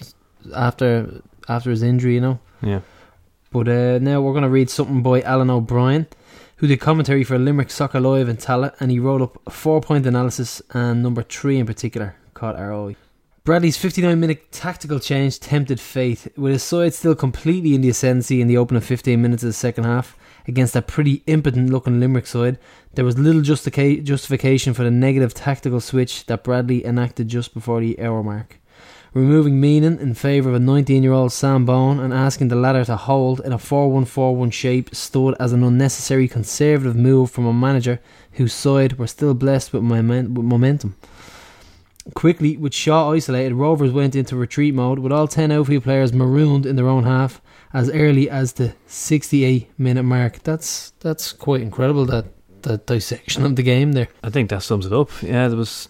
after 0.54 1.22
after 1.48 1.70
his 1.70 1.82
injury, 1.82 2.14
you 2.14 2.20
know. 2.20 2.38
yeah. 2.62 2.80
But 3.50 3.68
uh, 3.68 3.98
now 3.98 4.22
we're 4.22 4.32
going 4.32 4.44
to 4.44 4.48
read 4.48 4.70
something 4.70 5.02
by 5.02 5.20
Alan 5.20 5.50
O'Brien, 5.50 6.06
who 6.56 6.66
did 6.66 6.80
commentary 6.80 7.22
for 7.22 7.38
Limerick 7.38 7.70
Soccer 7.70 8.00
Live 8.00 8.28
in 8.28 8.38
Tallaght, 8.38 8.74
and 8.80 8.90
he 8.90 8.98
wrote 8.98 9.20
up 9.20 9.38
a 9.46 9.50
four-point 9.50 10.06
analysis 10.06 10.62
and 10.70 11.02
number 11.02 11.22
three 11.22 11.58
in 11.58 11.66
particular 11.66 12.16
caught 12.32 12.56
our 12.56 12.72
eye. 12.72 12.96
Bradley's 13.44 13.76
59-minute 13.76 14.52
tactical 14.52 15.00
change 15.00 15.40
tempted 15.40 15.80
fate, 15.80 16.28
with 16.36 16.52
his 16.52 16.62
side 16.62 16.94
still 16.94 17.16
completely 17.16 17.74
in 17.74 17.80
the 17.80 17.88
ascendancy 17.88 18.40
in 18.40 18.46
the 18.46 18.56
opening 18.56 18.80
15 18.80 19.20
minutes 19.20 19.42
of 19.42 19.48
the 19.48 19.52
second 19.52 19.82
half 19.82 20.16
against 20.46 20.76
a 20.76 20.80
pretty 20.80 21.24
impotent-looking 21.26 21.98
Limerick 21.98 22.28
side. 22.28 22.56
There 22.94 23.04
was 23.04 23.18
little 23.18 23.42
justica- 23.42 24.04
justification 24.04 24.74
for 24.74 24.84
the 24.84 24.92
negative 24.92 25.34
tactical 25.34 25.80
switch 25.80 26.26
that 26.26 26.44
Bradley 26.44 26.86
enacted 26.86 27.26
just 27.26 27.52
before 27.52 27.80
the 27.80 27.98
hour 28.00 28.22
mark. 28.22 28.60
removing 29.12 29.60
Meenan 29.60 29.98
in 29.98 30.14
favour 30.14 30.50
of 30.50 30.54
a 30.54 30.60
19 30.60 31.02
year 31.02 31.12
old 31.12 31.32
Sam 31.32 31.64
Bone 31.66 31.98
and 31.98 32.14
asking 32.14 32.46
the 32.46 32.54
latter 32.54 32.84
to 32.84 32.96
hold 32.96 33.40
in 33.40 33.52
a 33.52 33.58
4 33.58 33.90
1 33.90 34.04
4 34.04 34.36
1 34.36 34.50
shape 34.50 34.94
stood 34.94 35.34
as 35.40 35.52
an 35.52 35.64
unnecessary 35.64 36.28
conservative 36.28 36.94
move 36.94 37.30
from 37.30 37.46
a 37.46 37.52
manager 37.52 38.00
whose 38.34 38.54
side 38.54 38.98
were 38.98 39.08
still 39.08 39.34
blessed 39.34 39.72
with, 39.72 39.82
with 39.82 40.28
momentum. 40.28 40.96
Quickly, 42.14 42.56
with 42.56 42.74
Shaw 42.74 43.12
isolated, 43.12 43.54
Rovers 43.54 43.92
went 43.92 44.16
into 44.16 44.34
retreat 44.36 44.74
mode 44.74 44.98
with 44.98 45.12
all 45.12 45.28
10 45.28 45.52
outfield 45.52 45.84
players 45.84 46.12
marooned 46.12 46.66
in 46.66 46.76
their 46.76 46.88
own 46.88 47.04
half 47.04 47.40
as 47.72 47.90
early 47.90 48.28
as 48.28 48.54
the 48.54 48.74
68 48.86 49.70
minute 49.78 50.02
mark. 50.02 50.42
That's 50.42 50.90
that's 51.00 51.32
quite 51.32 51.60
incredible 51.60 52.04
that 52.06 52.26
that 52.62 52.86
dissection 52.86 53.44
of 53.44 53.56
the 53.56 53.62
game 53.62 53.92
there. 53.92 54.08
I 54.22 54.30
think 54.30 54.50
that 54.50 54.62
sums 54.62 54.86
it 54.86 54.92
up. 54.92 55.10
Yeah, 55.22 55.48
there 55.48 55.56
was 55.56 55.88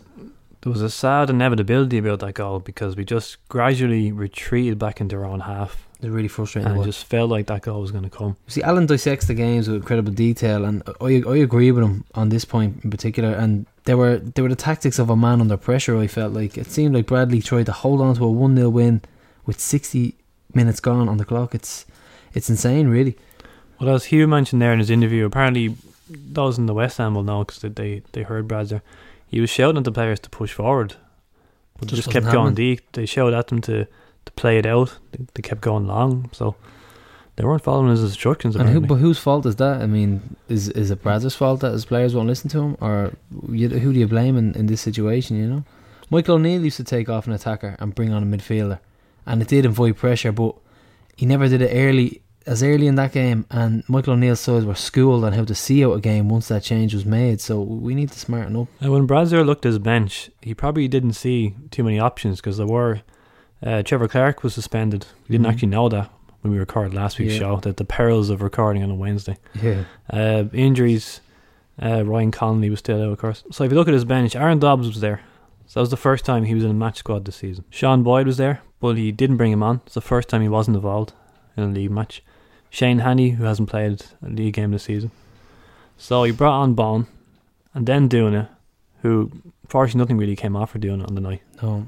there 0.62 0.72
was 0.72 0.82
a 0.82 0.90
sad 0.90 1.30
inevitability 1.30 1.98
about 1.98 2.20
that 2.20 2.34
goal 2.34 2.60
because 2.60 2.94
we 2.94 3.04
just 3.04 3.46
gradually 3.48 4.12
retreated 4.12 4.78
back 4.78 5.00
into 5.00 5.16
our 5.16 5.24
own 5.24 5.40
half, 5.40 5.88
It's 6.02 6.10
really 6.10 6.28
frustrating. 6.28 6.70
and 6.72 6.80
it 6.80 6.84
just 6.84 7.04
felt 7.04 7.30
like 7.30 7.46
that 7.46 7.62
goal 7.62 7.80
was 7.80 7.92
going 7.92 8.04
to 8.04 8.10
come. 8.10 8.36
See, 8.48 8.62
Alan 8.62 8.86
dissects 8.86 9.26
the 9.26 9.34
games 9.34 9.68
with 9.68 9.76
incredible 9.76 10.12
detail, 10.12 10.64
and 10.64 10.82
I 11.00 11.22
I 11.26 11.36
agree 11.36 11.70
with 11.70 11.84
him 11.84 12.04
on 12.14 12.28
this 12.28 12.44
point 12.44 12.80
in 12.84 12.90
particular. 12.90 13.30
And 13.30 13.66
there 13.84 13.96
were 13.96 14.18
there 14.18 14.42
were 14.42 14.50
the 14.50 14.56
tactics 14.56 14.98
of 14.98 15.08
a 15.10 15.16
man 15.16 15.40
under 15.40 15.56
pressure. 15.56 15.96
I 15.96 16.08
felt 16.08 16.32
like 16.32 16.58
it 16.58 16.66
seemed 16.66 16.94
like 16.94 17.06
Bradley 17.06 17.40
tried 17.40 17.66
to 17.66 17.72
hold 17.72 18.00
on 18.00 18.16
to 18.16 18.24
a 18.24 18.30
one 18.30 18.56
0 18.56 18.68
win 18.68 19.00
with 19.46 19.60
sixty 19.60 20.16
minutes 20.54 20.80
gone 20.80 21.08
on 21.08 21.18
the 21.18 21.24
clock. 21.24 21.54
It's 21.54 21.86
it's 22.34 22.50
insane, 22.50 22.88
really. 22.88 23.16
Well, 23.80 23.94
as 23.94 24.06
Hugh 24.06 24.28
mentioned 24.28 24.60
there 24.62 24.72
in 24.72 24.78
his 24.78 24.90
interview, 24.90 25.24
apparently 25.24 25.76
those 26.08 26.58
in 26.58 26.66
the 26.66 26.74
West 26.74 26.98
Ham 26.98 27.14
will 27.14 27.22
know 27.22 27.44
because 27.44 27.60
they, 27.74 28.02
they 28.12 28.22
heard 28.22 28.48
Bradzer. 28.48 28.80
He 29.26 29.40
was 29.40 29.50
shouting 29.50 29.78
at 29.78 29.84
the 29.84 29.92
players 29.92 30.20
to 30.20 30.30
push 30.30 30.52
forward, 30.52 30.94
but 31.78 31.88
Just 31.88 32.02
just, 32.02 32.12
kept 32.12 32.30
going 32.30 32.54
deep. 32.54 32.80
They 32.92 33.06
shouted 33.06 33.36
at 33.36 33.48
them 33.48 33.60
to, 33.62 33.86
to 34.26 34.32
play 34.32 34.58
it 34.58 34.66
out. 34.66 34.98
They, 35.12 35.24
they 35.34 35.42
kept 35.42 35.60
going 35.60 35.86
long, 35.86 36.30
so 36.32 36.56
they 37.36 37.44
weren't 37.44 37.62
following 37.62 37.90
his 37.90 38.02
instructions. 38.02 38.56
And 38.56 38.68
who, 38.68 38.80
but 38.80 38.96
whose 38.96 39.18
fault 39.18 39.46
is 39.46 39.56
that? 39.56 39.80
I 39.80 39.86
mean, 39.86 40.36
is 40.48 40.68
is 40.68 40.90
it 40.90 41.02
Brad's 41.02 41.34
fault 41.34 41.60
that 41.60 41.72
his 41.72 41.84
players 41.84 42.14
won't 42.14 42.28
listen 42.28 42.50
to 42.50 42.60
him, 42.60 42.76
or 42.80 43.14
you, 43.48 43.68
who 43.68 43.92
do 43.92 43.98
you 43.98 44.06
blame 44.06 44.36
in, 44.36 44.54
in 44.54 44.66
this 44.66 44.80
situation? 44.80 45.36
You 45.36 45.46
know, 45.46 45.64
Michael 46.10 46.36
O'Neill 46.36 46.62
used 46.62 46.76
to 46.76 46.84
take 46.84 47.08
off 47.08 47.26
an 47.26 47.32
attacker 47.32 47.76
and 47.78 47.94
bring 47.94 48.12
on 48.12 48.22
a 48.22 48.26
midfielder, 48.26 48.80
and 49.26 49.40
it 49.40 49.48
did 49.48 49.64
avoid 49.64 49.96
pressure, 49.96 50.32
but 50.32 50.54
he 51.16 51.26
never 51.26 51.48
did 51.48 51.62
it 51.62 51.70
early 51.74 52.22
as 52.46 52.62
early 52.62 52.86
in 52.86 52.96
that 52.96 53.12
game. 53.12 53.46
And 53.50 53.88
Michael 53.88 54.14
O'Neill's 54.14 54.40
sides 54.40 54.66
were 54.66 54.74
schooled 54.74 55.24
on 55.24 55.32
how 55.32 55.44
to 55.44 55.54
see 55.54 55.84
out 55.84 55.92
a 55.92 56.00
game 56.00 56.28
once 56.28 56.48
that 56.48 56.62
change 56.62 56.92
was 56.92 57.06
made. 57.06 57.40
So 57.40 57.60
we 57.60 57.94
need 57.94 58.10
to 58.10 58.18
smarten 58.18 58.56
up. 58.56 58.68
And 58.80 58.92
when 58.92 59.06
Bradzer 59.06 59.46
looked 59.46 59.64
at 59.64 59.70
his 59.70 59.78
bench, 59.78 60.30
he 60.40 60.52
probably 60.52 60.88
didn't 60.88 61.12
see 61.12 61.54
too 61.70 61.84
many 61.84 61.98
options 61.98 62.40
because 62.40 62.58
there 62.58 62.66
were. 62.66 63.02
Uh, 63.62 63.82
Trevor 63.82 64.08
Clarke 64.08 64.42
was 64.42 64.54
suspended. 64.54 65.06
We 65.28 65.34
didn't 65.34 65.46
Mhm. 65.46 65.50
actually 65.50 65.68
know 65.68 65.88
that 65.88 66.10
when 66.40 66.52
we 66.52 66.58
recorded 66.58 66.94
last 66.94 67.18
week's 67.18 67.34
Yeah. 67.34 67.38
show. 67.40 67.56
That 67.60 67.76
the 67.76 67.84
perils 67.84 68.28
of 68.30 68.42
recording 68.42 68.82
on 68.82 68.90
a 68.90 68.94
Wednesday. 68.94 69.38
Yeah, 69.62 69.84
Uh, 70.10 70.44
injuries. 70.52 71.20
Uh, 71.80 72.04
Ryan 72.04 72.30
Connolly 72.30 72.70
was 72.70 72.80
still 72.80 73.00
out, 73.02 73.12
of 73.12 73.18
course. 73.18 73.44
So 73.50 73.64
if 73.64 73.70
you 73.72 73.78
look 73.78 73.88
at 73.88 73.94
his 73.94 74.04
bench, 74.04 74.34
Aaron 74.36 74.58
Dobbs 74.58 74.86
was 74.88 75.00
there. 75.00 75.20
So 75.66 75.78
that 75.78 75.82
was 75.82 75.90
the 75.90 75.96
first 75.96 76.24
time 76.24 76.44
he 76.44 76.54
was 76.54 76.64
in 76.64 76.70
a 76.70 76.74
match 76.74 76.98
squad 76.98 77.24
this 77.24 77.36
season. 77.36 77.64
Sean 77.70 78.02
Boyd 78.02 78.26
was 78.26 78.36
there, 78.36 78.60
but 78.80 78.96
he 78.98 79.10
didn't 79.12 79.36
bring 79.38 79.52
him 79.52 79.62
on. 79.62 79.80
It's 79.86 79.94
the 79.94 80.00
first 80.00 80.28
time 80.28 80.42
he 80.42 80.48
wasn't 80.48 80.76
involved 80.76 81.12
in 81.56 81.62
a 81.64 81.68
league 81.68 81.90
match. 81.90 82.22
Shane 82.68 82.98
Hanny, 83.00 83.30
who 83.30 83.44
hasn't 83.44 83.68
played 83.70 84.02
a 84.24 84.28
league 84.28 84.54
game 84.54 84.72
this 84.72 84.82
season. 84.84 85.10
So 85.96 86.24
he 86.24 86.32
brought 86.32 86.60
on 86.60 86.74
Bone, 86.74 87.06
and 87.74 87.86
then 87.86 88.08
Dooner, 88.08 88.48
who 89.02 89.30
fortunately 89.68 90.00
nothing 90.00 90.16
really 90.18 90.36
came 90.36 90.56
off 90.56 90.70
for 90.70 90.78
Dooner 90.78 91.06
on 91.08 91.14
the 91.14 91.20
night, 91.20 91.42
no, 91.62 91.86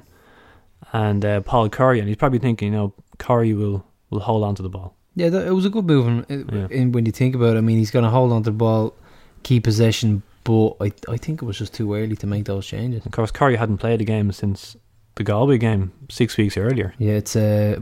and 0.94 1.24
uh, 1.24 1.40
Paul 1.42 1.68
Curry. 1.68 1.98
And 2.00 2.08
he's 2.08 2.16
probably 2.16 2.38
thinking, 2.38 2.72
you 2.72 2.78
know, 2.78 2.92
Curry 3.18 3.52
will, 3.52 3.84
will 4.10 4.20
hold 4.20 4.42
on 4.44 4.54
to 4.54 4.62
the 4.62 4.70
ball. 4.70 4.94
yeah, 5.16 5.28
that, 5.28 5.46
it 5.46 5.52
was 5.52 5.64
a 5.66 5.70
good 5.70 5.84
move. 5.86 6.06
And, 6.06 6.50
Yeah. 6.52 6.68
and 6.78 6.94
when 6.94 7.04
you 7.06 7.12
think 7.12 7.34
about 7.34 7.54
it, 7.56 7.58
I 7.58 7.62
mean, 7.68 7.78
he's 7.78 7.90
going 7.90 8.04
to 8.04 8.10
hold 8.18 8.32
on 8.32 8.42
to 8.44 8.50
the 8.50 8.56
ball, 8.56 8.94
keep 9.42 9.64
possession, 9.64 10.22
but 10.44 10.70
I 10.80 10.88
I 11.14 11.16
think 11.24 11.42
it 11.42 11.46
was 11.46 11.58
just 11.58 11.72
too 11.74 11.88
early 11.94 12.16
to 12.16 12.26
make 12.26 12.44
those 12.44 12.66
changes. 12.66 13.04
Of 13.06 13.12
course, 13.12 13.30
Curry 13.30 13.56
hadn't 13.56 13.78
played 13.78 14.00
a 14.00 14.04
game 14.04 14.32
since 14.32 14.76
the 15.16 15.24
Galway 15.24 15.58
game 15.58 15.90
six 16.10 16.36
weeks 16.36 16.56
earlier. 16.56 16.92
Yeah, 16.98 17.16
it's 17.22 17.34
uh, 17.36 17.78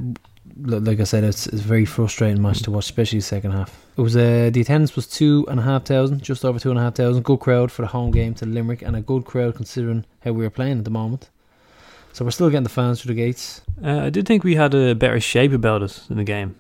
like 0.57 1.01
I 1.01 1.05
said, 1.05 1.25
it's, 1.25 1.47
it's 1.47 1.65
a 1.65 1.69
very 1.75 1.85
frustrating 1.87 2.43
match 2.43 2.63
to 2.63 2.71
watch, 2.71 2.85
especially 2.85 3.19
the 3.21 3.25
second 3.25 3.53
half. 3.53 3.71
It 3.97 4.03
was 4.03 4.15
uh, 4.17 4.51
the 4.53 4.61
attendance 4.61 4.95
was 4.97 5.07
two 5.07 5.45
and 5.49 5.59
a 5.61 5.63
half 5.63 5.85
thousand, 5.85 6.23
just 6.23 6.45
over 6.45 6.59
two 6.59 6.71
and 6.71 6.79
a 6.79 6.83
half 6.83 6.95
thousand. 6.95 7.25
Good 7.25 7.41
crowd 7.41 7.71
for 7.73 7.83
the 7.83 7.89
home 7.89 8.11
game 8.11 8.35
to 8.35 8.47
Limerick, 8.47 8.83
and 8.83 8.95
a 8.97 9.01
good 9.01 9.25
crowd 9.25 9.55
considering 9.57 10.05
how 10.25 10.33
we 10.33 10.45
were 10.45 10.51
playing 10.51 10.79
at 10.79 10.85
the 10.85 10.91
moment. 11.03 11.31
So 12.13 12.25
we're 12.25 12.31
still 12.31 12.51
getting 12.51 12.63
the 12.65 12.69
fans 12.69 13.01
through 13.03 13.15
the 13.15 13.21
gates. 13.23 13.63
Uh, 13.83 14.01
I 14.01 14.11
did 14.11 14.27
think 14.27 14.45
we 14.45 14.55
had 14.57 14.75
a 14.75 14.95
better 14.95 15.19
shape 15.21 15.53
about 15.53 15.83
us 15.83 16.09
in 16.11 16.17
the 16.19 16.25
game. 16.25 16.57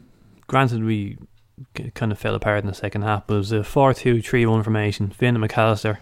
Granted, 0.47 0.83
we 0.85 1.19
kind 1.95 2.11
of 2.11 2.19
fell 2.19 2.35
apart 2.35 2.61
in 2.61 2.67
the 2.67 2.75
second 2.75 3.03
half, 3.03 3.27
but 3.27 3.35
it 3.35 3.39
was 3.39 3.53
a 3.53 3.63
4 3.65 3.95
2 3.95 4.23
3 4.23 4.47
1 4.47 4.63
formation. 4.63 5.11
Finn 5.11 5.37
and 5.37 5.45
McAllister 5.45 5.99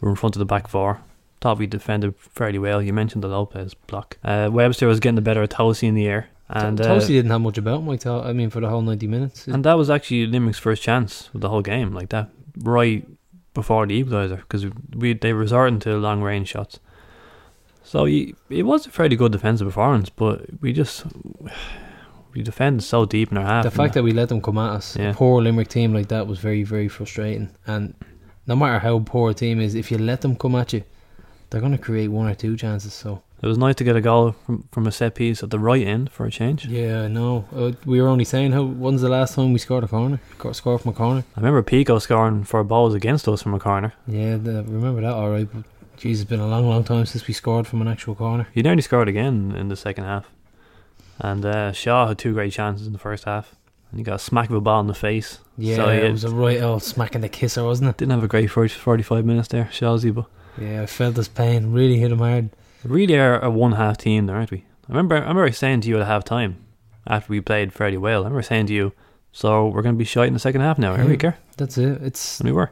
were 0.00 0.10
in 0.10 0.16
front 0.16 0.34
of 0.36 0.38
the 0.40 0.46
back 0.46 0.66
four. 0.68 1.00
Thought 1.40 1.58
we 1.58 1.66
defended 1.66 2.14
fairly 2.16 2.58
well. 2.58 2.82
You 2.82 2.92
mentioned 2.92 3.22
the 3.24 3.28
Lopez 3.28 3.74
block. 3.74 4.18
Uh, 4.24 4.50
Webster 4.52 4.86
was 4.86 5.00
getting 5.00 5.14
the 5.16 5.22
better 5.22 5.42
of 5.42 5.48
Tosi 5.48 5.84
in 5.88 5.94
the 5.94 6.06
air. 6.06 6.28
And, 6.48 6.80
uh, 6.80 6.84
Tosi 6.84 7.08
didn't 7.08 7.30
have 7.30 7.40
much 7.40 7.56
about 7.58 7.80
him. 7.80 7.88
I 7.88 7.96
thought. 7.96 8.26
I 8.26 8.32
mean, 8.32 8.50
for 8.50 8.60
the 8.60 8.68
whole 8.68 8.82
ninety 8.82 9.06
minutes. 9.06 9.46
and 9.46 9.64
that 9.64 9.74
was 9.78 9.88
actually 9.88 10.26
Limerick's 10.26 10.58
first 10.58 10.82
chance 10.82 11.30
of 11.34 11.40
the 11.40 11.48
whole 11.48 11.62
game, 11.62 11.92
like 11.94 12.08
that, 12.08 12.28
right 12.58 13.06
before 13.54 13.86
the 13.86 14.02
equaliser, 14.02 14.36
because 14.38 14.66
we 14.94 15.12
they 15.14 15.32
resorted 15.32 15.80
to 15.82 15.96
long 15.96 16.22
range 16.22 16.48
shots. 16.48 16.80
So 17.90 18.04
you, 18.04 18.36
it 18.48 18.62
was 18.62 18.86
a 18.86 18.90
fairly 18.90 19.16
good 19.16 19.32
defensive 19.32 19.66
performance, 19.66 20.10
but 20.10 20.46
we 20.60 20.72
just 20.72 21.04
we 22.34 22.42
defended 22.42 22.84
so 22.84 23.04
deep 23.04 23.32
in 23.32 23.38
our 23.38 23.44
half. 23.44 23.64
the 23.64 23.70
fact 23.72 23.94
that 23.94 24.04
we 24.04 24.12
let 24.12 24.28
them 24.28 24.40
come 24.40 24.58
at 24.58 24.70
us, 24.76 24.96
Yeah. 24.96 25.10
a 25.10 25.14
poor 25.14 25.42
Limerick 25.42 25.66
team 25.68 25.92
like 25.92 26.06
that, 26.08 26.28
was 26.28 26.38
very, 26.38 26.62
very 26.62 26.86
frustrating. 26.88 27.50
And 27.66 27.94
no 28.46 28.54
matter 28.54 28.78
how 28.78 29.00
poor 29.00 29.30
a 29.30 29.34
team 29.34 29.60
is, 29.60 29.74
if 29.74 29.90
you 29.90 29.98
let 29.98 30.20
them 30.20 30.36
come 30.36 30.54
at 30.54 30.72
you, 30.72 30.84
they're 31.50 31.60
going 31.60 31.72
to 31.72 31.78
create 31.78 32.08
one 32.08 32.28
or 32.28 32.34
two 32.36 32.56
chances. 32.56 32.94
So 32.94 33.22
it 33.42 33.46
was 33.48 33.58
nice 33.58 33.74
to 33.76 33.84
get 33.84 33.96
a 33.96 34.00
goal 34.00 34.36
from, 34.46 34.68
from 34.70 34.86
a 34.86 34.92
set 34.92 35.16
piece 35.16 35.42
at 35.42 35.50
the 35.50 35.58
right 35.58 35.84
end 35.84 36.12
for 36.12 36.26
a 36.26 36.30
change. 36.30 36.66
yeah, 36.66 37.08
no, 37.08 37.44
uh, 37.56 37.72
we 37.84 38.00
were 38.00 38.06
only 38.06 38.24
saying 38.24 38.52
how 38.52 38.62
when's 38.62 39.00
the 39.00 39.08
last 39.08 39.34
time 39.34 39.52
we 39.52 39.58
scored 39.58 39.82
a 39.82 39.88
corner, 39.88 40.20
Sco- 40.38 40.52
scored 40.52 40.80
from 40.82 40.92
a 40.92 40.94
corner. 40.94 41.24
I 41.36 41.40
remember 41.40 41.62
Pico 41.64 41.98
scoring 41.98 42.44
four 42.44 42.62
balls 42.62 42.94
against 42.94 43.26
us 43.26 43.42
from 43.42 43.54
a 43.54 43.58
corner. 43.58 43.94
Yeah, 44.06 44.36
the, 44.36 44.62
remember 44.62 45.00
that, 45.00 45.12
all 45.14 45.30
right. 45.30 45.48
But 45.52 45.64
geez, 46.00 46.20
it's 46.20 46.28
been 46.28 46.40
a 46.40 46.48
long, 46.48 46.68
long 46.68 46.82
time 46.84 47.06
since 47.06 47.26
we 47.28 47.34
scored 47.34 47.66
from 47.66 47.80
an 47.82 47.88
actual 47.88 48.14
corner. 48.14 48.48
He 48.52 48.62
nearly 48.62 48.82
scored 48.82 49.08
again 49.08 49.54
in 49.56 49.68
the 49.68 49.76
second 49.76 50.04
half. 50.04 50.28
And 51.18 51.44
uh, 51.44 51.72
Shaw 51.72 52.08
had 52.08 52.18
two 52.18 52.32
great 52.32 52.52
chances 52.52 52.86
in 52.86 52.92
the 52.92 52.98
first 52.98 53.24
half. 53.24 53.54
And 53.90 53.98
he 54.00 54.04
got 54.04 54.14
a 54.16 54.18
smack 54.18 54.48
of 54.48 54.56
a 54.56 54.60
ball 54.60 54.80
in 54.80 54.86
the 54.86 54.94
face. 54.94 55.38
Yeah, 55.58 55.76
So 55.76 55.88
it 55.88 56.10
was 56.10 56.24
a 56.24 56.30
right 56.30 56.62
old 56.62 56.82
smack 56.82 57.14
in 57.14 57.20
the 57.20 57.28
kisser, 57.28 57.64
wasn't 57.64 57.90
it? 57.90 57.96
didn't 57.98 58.12
have 58.12 58.24
a 58.24 58.28
great 58.28 58.50
first 58.50 58.74
45 58.76 59.24
minutes 59.24 59.48
there, 59.48 59.68
Shawsy, 59.72 60.14
but 60.14 60.26
Yeah, 60.58 60.82
I 60.82 60.86
felt 60.86 61.16
his 61.16 61.28
pain. 61.28 61.72
Really 61.72 61.98
hit 61.98 62.12
him 62.12 62.18
hard. 62.20 62.50
really 62.84 63.18
are 63.18 63.38
a 63.40 63.50
one 63.50 63.72
half 63.72 63.98
team 63.98 64.26
there, 64.26 64.36
aren't 64.36 64.50
we? 64.50 64.64
I 64.88 64.92
remember 64.92 65.16
I 65.16 65.20
remember 65.20 65.50
saying 65.52 65.82
to 65.82 65.88
you 65.88 66.00
at 66.00 66.06
half 66.06 66.24
time 66.24 66.56
after 67.06 67.30
we 67.30 67.40
played 67.40 67.72
fairly 67.72 67.96
well, 67.98 68.22
I 68.22 68.24
remember 68.24 68.42
saying 68.42 68.66
to 68.66 68.72
you, 68.72 68.92
So 69.32 69.66
we're 69.68 69.82
gonna 69.82 69.96
be 69.96 70.04
shite 70.04 70.28
in 70.28 70.34
the 70.34 70.40
second 70.40 70.62
half 70.62 70.78
now, 70.78 70.94
are 70.94 71.04
we 71.04 71.16
care? 71.16 71.36
That's 71.58 71.76
it. 71.76 72.00
It's 72.02 72.40
And 72.40 72.48
we 72.48 72.52
were. 72.52 72.70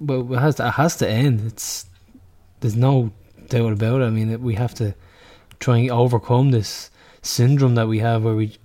well, 0.00 0.32
it 0.34 0.38
has 0.40 0.56
to, 0.56 0.66
it 0.68 0.72
has 0.72 0.96
to 0.96 1.08
end. 1.08 1.46
It's 1.46 1.86
there's 2.60 2.76
no 2.76 3.10
doubt 3.48 3.72
about 3.72 4.00
it. 4.00 4.04
I 4.04 4.10
mean, 4.10 4.42
we 4.42 4.54
have 4.54 4.74
to 4.74 4.94
try 5.58 5.78
and 5.78 5.90
overcome 5.90 6.50
this 6.50 6.90
syndrome 7.22 7.74
that 7.74 7.88
we 7.88 7.98
have 7.98 8.22
where 8.24 8.34
we 8.34 8.56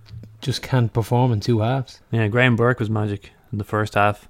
just 0.41 0.61
can't 0.61 0.93
perform 0.93 1.31
in 1.31 1.39
two 1.39 1.59
halves. 1.59 1.99
Yeah, 2.11 2.27
Graham 2.27 2.55
Burke 2.55 2.79
was 2.79 2.89
magic 2.89 3.31
in 3.51 3.57
the 3.57 3.63
first 3.63 3.95
half. 3.95 4.29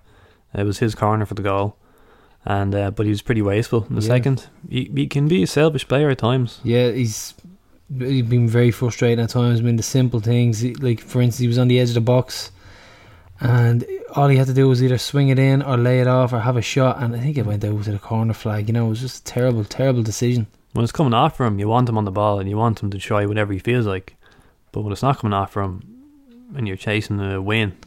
It 0.53 0.63
was 0.63 0.79
his 0.79 0.95
corner 0.95 1.25
for 1.25 1.33
the 1.35 1.41
goal. 1.43 1.75
And 2.45 2.75
uh, 2.75 2.91
but 2.91 3.05
he 3.05 3.09
was 3.09 3.21
pretty 3.23 3.41
wasteful 3.41 3.85
in 3.89 3.95
the 3.95 4.01
Yeah. 4.01 4.07
second. 4.07 4.47
He, 4.69 4.89
he 4.95 5.07
can 5.07 5.27
be 5.27 5.41
a 5.43 5.47
selfish 5.47 5.87
player 5.87 6.09
at 6.11 6.19
times. 6.19 6.59
Yeah, 6.63 6.91
he's 6.91 7.33
he's 7.99 8.23
been 8.25 8.47
very 8.47 8.71
frustrating 8.71 9.23
at 9.23 9.31
times. 9.31 9.59
I 9.59 9.63
mean, 9.63 9.77
the 9.77 9.83
simple 9.83 10.19
things, 10.19 10.63
like 10.79 10.99
for 11.01 11.21
instance, 11.21 11.39
he 11.39 11.47
was 11.47 11.57
on 11.57 11.67
the 11.67 11.79
edge 11.79 11.89
of 11.89 11.95
the 11.95 12.01
box, 12.01 12.51
and 13.45 13.85
all 14.15 14.27
he 14.27 14.37
had 14.37 14.47
to 14.47 14.53
do 14.53 14.67
was 14.67 14.81
either 14.81 14.97
swing 14.97 15.29
it 15.29 15.39
in 15.39 15.61
or 15.61 15.77
lay 15.77 15.99
it 15.99 16.07
off 16.07 16.33
or 16.33 16.39
have 16.39 16.57
a 16.57 16.61
shot. 16.61 17.01
And 17.01 17.15
I 17.15 17.19
think 17.19 17.37
it 17.37 17.45
went 17.45 17.63
out 17.63 17.83
to 17.83 17.91
the 17.91 17.99
corner 17.99 18.33
flag. 18.33 18.67
You 18.67 18.73
know, 18.73 18.87
it 18.87 18.89
was 18.89 19.01
just 19.01 19.21
a 19.21 19.23
terrible, 19.23 19.63
terrible 19.65 20.03
decision. 20.03 20.47
When 20.73 20.83
it's 20.83 20.91
coming 20.91 21.13
off 21.13 21.37
for 21.37 21.45
him, 21.45 21.59
you 21.59 21.67
want 21.67 21.87
him 21.89 21.97
on 21.97 22.05
the 22.05 22.11
ball 22.11 22.39
and 22.39 22.49
you 22.49 22.57
want 22.57 22.81
him 22.81 22.89
to 22.91 22.97
try 22.97 23.25
whatever 23.25 23.53
he 23.53 23.59
feels 23.59 23.85
like. 23.85 24.15
But 24.71 24.81
when 24.81 24.91
it's 24.91 25.01
not 25.03 25.19
coming 25.19 25.33
off 25.33 25.51
for 25.51 25.61
him 25.61 25.81
and 26.55 26.67
you're 26.67 26.77
chasing 26.77 27.19
a 27.19 27.41
win, 27.41 27.77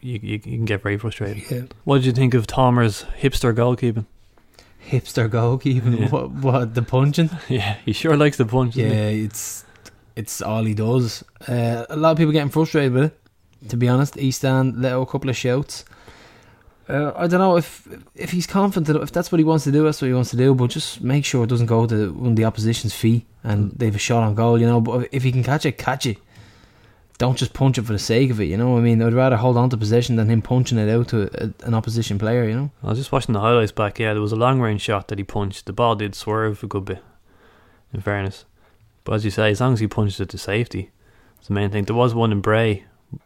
you, 0.00 0.18
you, 0.22 0.32
you 0.32 0.38
can 0.40 0.64
get 0.64 0.82
very 0.82 0.98
frustrated. 0.98 1.50
Yeah. 1.50 1.62
What 1.84 1.98
did 1.98 2.06
you 2.06 2.12
think 2.12 2.34
of 2.34 2.46
Tomer's 2.46 3.04
hipster 3.20 3.54
goalkeeping? 3.54 4.06
Hipster 4.88 5.28
goalkeeping. 5.28 6.00
Yeah. 6.00 6.08
What? 6.08 6.30
What? 6.30 6.74
The 6.74 6.82
punching? 6.82 7.30
Yeah, 7.48 7.76
he 7.84 7.92
sure 7.92 8.16
likes 8.16 8.38
the 8.38 8.46
punch. 8.46 8.76
Yeah, 8.76 8.86
it's 8.88 9.64
it's 10.16 10.42
all 10.42 10.64
he 10.64 10.74
does. 10.74 11.22
Uh, 11.46 11.84
a 11.88 11.96
lot 11.96 12.12
of 12.12 12.18
people 12.18 12.32
getting 12.32 12.50
frustrated 12.50 12.92
with 12.92 13.04
it. 13.04 13.19
To 13.68 13.76
be 13.76 13.88
honest, 13.88 14.16
East 14.16 14.44
End 14.44 14.80
let 14.80 14.92
out 14.92 15.02
a 15.02 15.06
couple 15.06 15.30
of 15.30 15.36
shouts. 15.36 15.84
Uh, 16.88 17.12
I 17.14 17.28
don't 17.28 17.38
know 17.38 17.56
if 17.56 17.86
if 18.16 18.32
he's 18.32 18.46
confident 18.46 19.00
if 19.02 19.12
that's 19.12 19.30
what 19.30 19.38
he 19.38 19.44
wants 19.44 19.64
to 19.64 19.72
do. 19.72 19.84
That's 19.84 20.02
what 20.02 20.08
he 20.08 20.14
wants 20.14 20.30
to 20.30 20.36
do. 20.36 20.54
But 20.54 20.70
just 20.70 21.00
make 21.00 21.24
sure 21.24 21.44
it 21.44 21.48
doesn't 21.48 21.66
go 21.66 21.86
to 21.86 22.12
one 22.12 22.30
of 22.30 22.36
the 22.36 22.44
opposition's 22.44 22.94
feet 22.94 23.26
and 23.44 23.72
they've 23.72 23.94
a 23.94 23.98
shot 23.98 24.22
on 24.22 24.34
goal. 24.34 24.58
You 24.58 24.66
know, 24.66 24.80
but 24.80 25.08
if 25.12 25.22
he 25.22 25.30
can 25.30 25.44
catch 25.44 25.64
it, 25.64 25.78
catch 25.78 26.06
it. 26.06 26.18
Don't 27.18 27.36
just 27.36 27.52
punch 27.52 27.76
it 27.76 27.82
for 27.82 27.92
the 27.92 27.98
sake 27.98 28.30
of 28.30 28.40
it. 28.40 28.46
You 28.46 28.56
know, 28.56 28.78
I 28.78 28.80
mean, 28.80 29.02
I'd 29.02 29.12
rather 29.12 29.36
hold 29.36 29.58
on 29.58 29.68
to 29.70 29.76
possession 29.76 30.16
than 30.16 30.30
him 30.30 30.40
punching 30.40 30.78
it 30.78 30.88
out 30.88 31.08
to 31.08 31.30
a, 31.34 31.66
an 31.66 31.74
opposition 31.74 32.18
player. 32.18 32.48
You 32.48 32.54
know, 32.54 32.70
I 32.82 32.88
was 32.88 32.98
just 32.98 33.12
watching 33.12 33.34
the 33.34 33.40
highlights 33.40 33.72
back. 33.72 33.98
Yeah, 33.98 34.14
there 34.14 34.22
was 34.22 34.32
a 34.32 34.36
long 34.36 34.60
range 34.60 34.80
shot 34.80 35.08
that 35.08 35.18
he 35.18 35.24
punched. 35.24 35.66
The 35.66 35.74
ball 35.74 35.94
did 35.96 36.14
swerve 36.14 36.64
a 36.64 36.66
good 36.66 36.86
bit. 36.86 37.02
In 37.92 38.00
fairness, 38.00 38.44
but 39.02 39.14
as 39.14 39.24
you 39.24 39.32
say, 39.32 39.50
as 39.50 39.60
long 39.60 39.72
as 39.72 39.80
he 39.80 39.88
punched 39.88 40.20
it 40.20 40.28
to 40.28 40.38
safety, 40.38 40.92
it's 41.38 41.48
the 41.48 41.54
main 41.54 41.70
thing. 41.70 41.86
There 41.86 41.96
was 41.96 42.14
one 42.14 42.30
in 42.30 42.40
Bray 42.40 42.84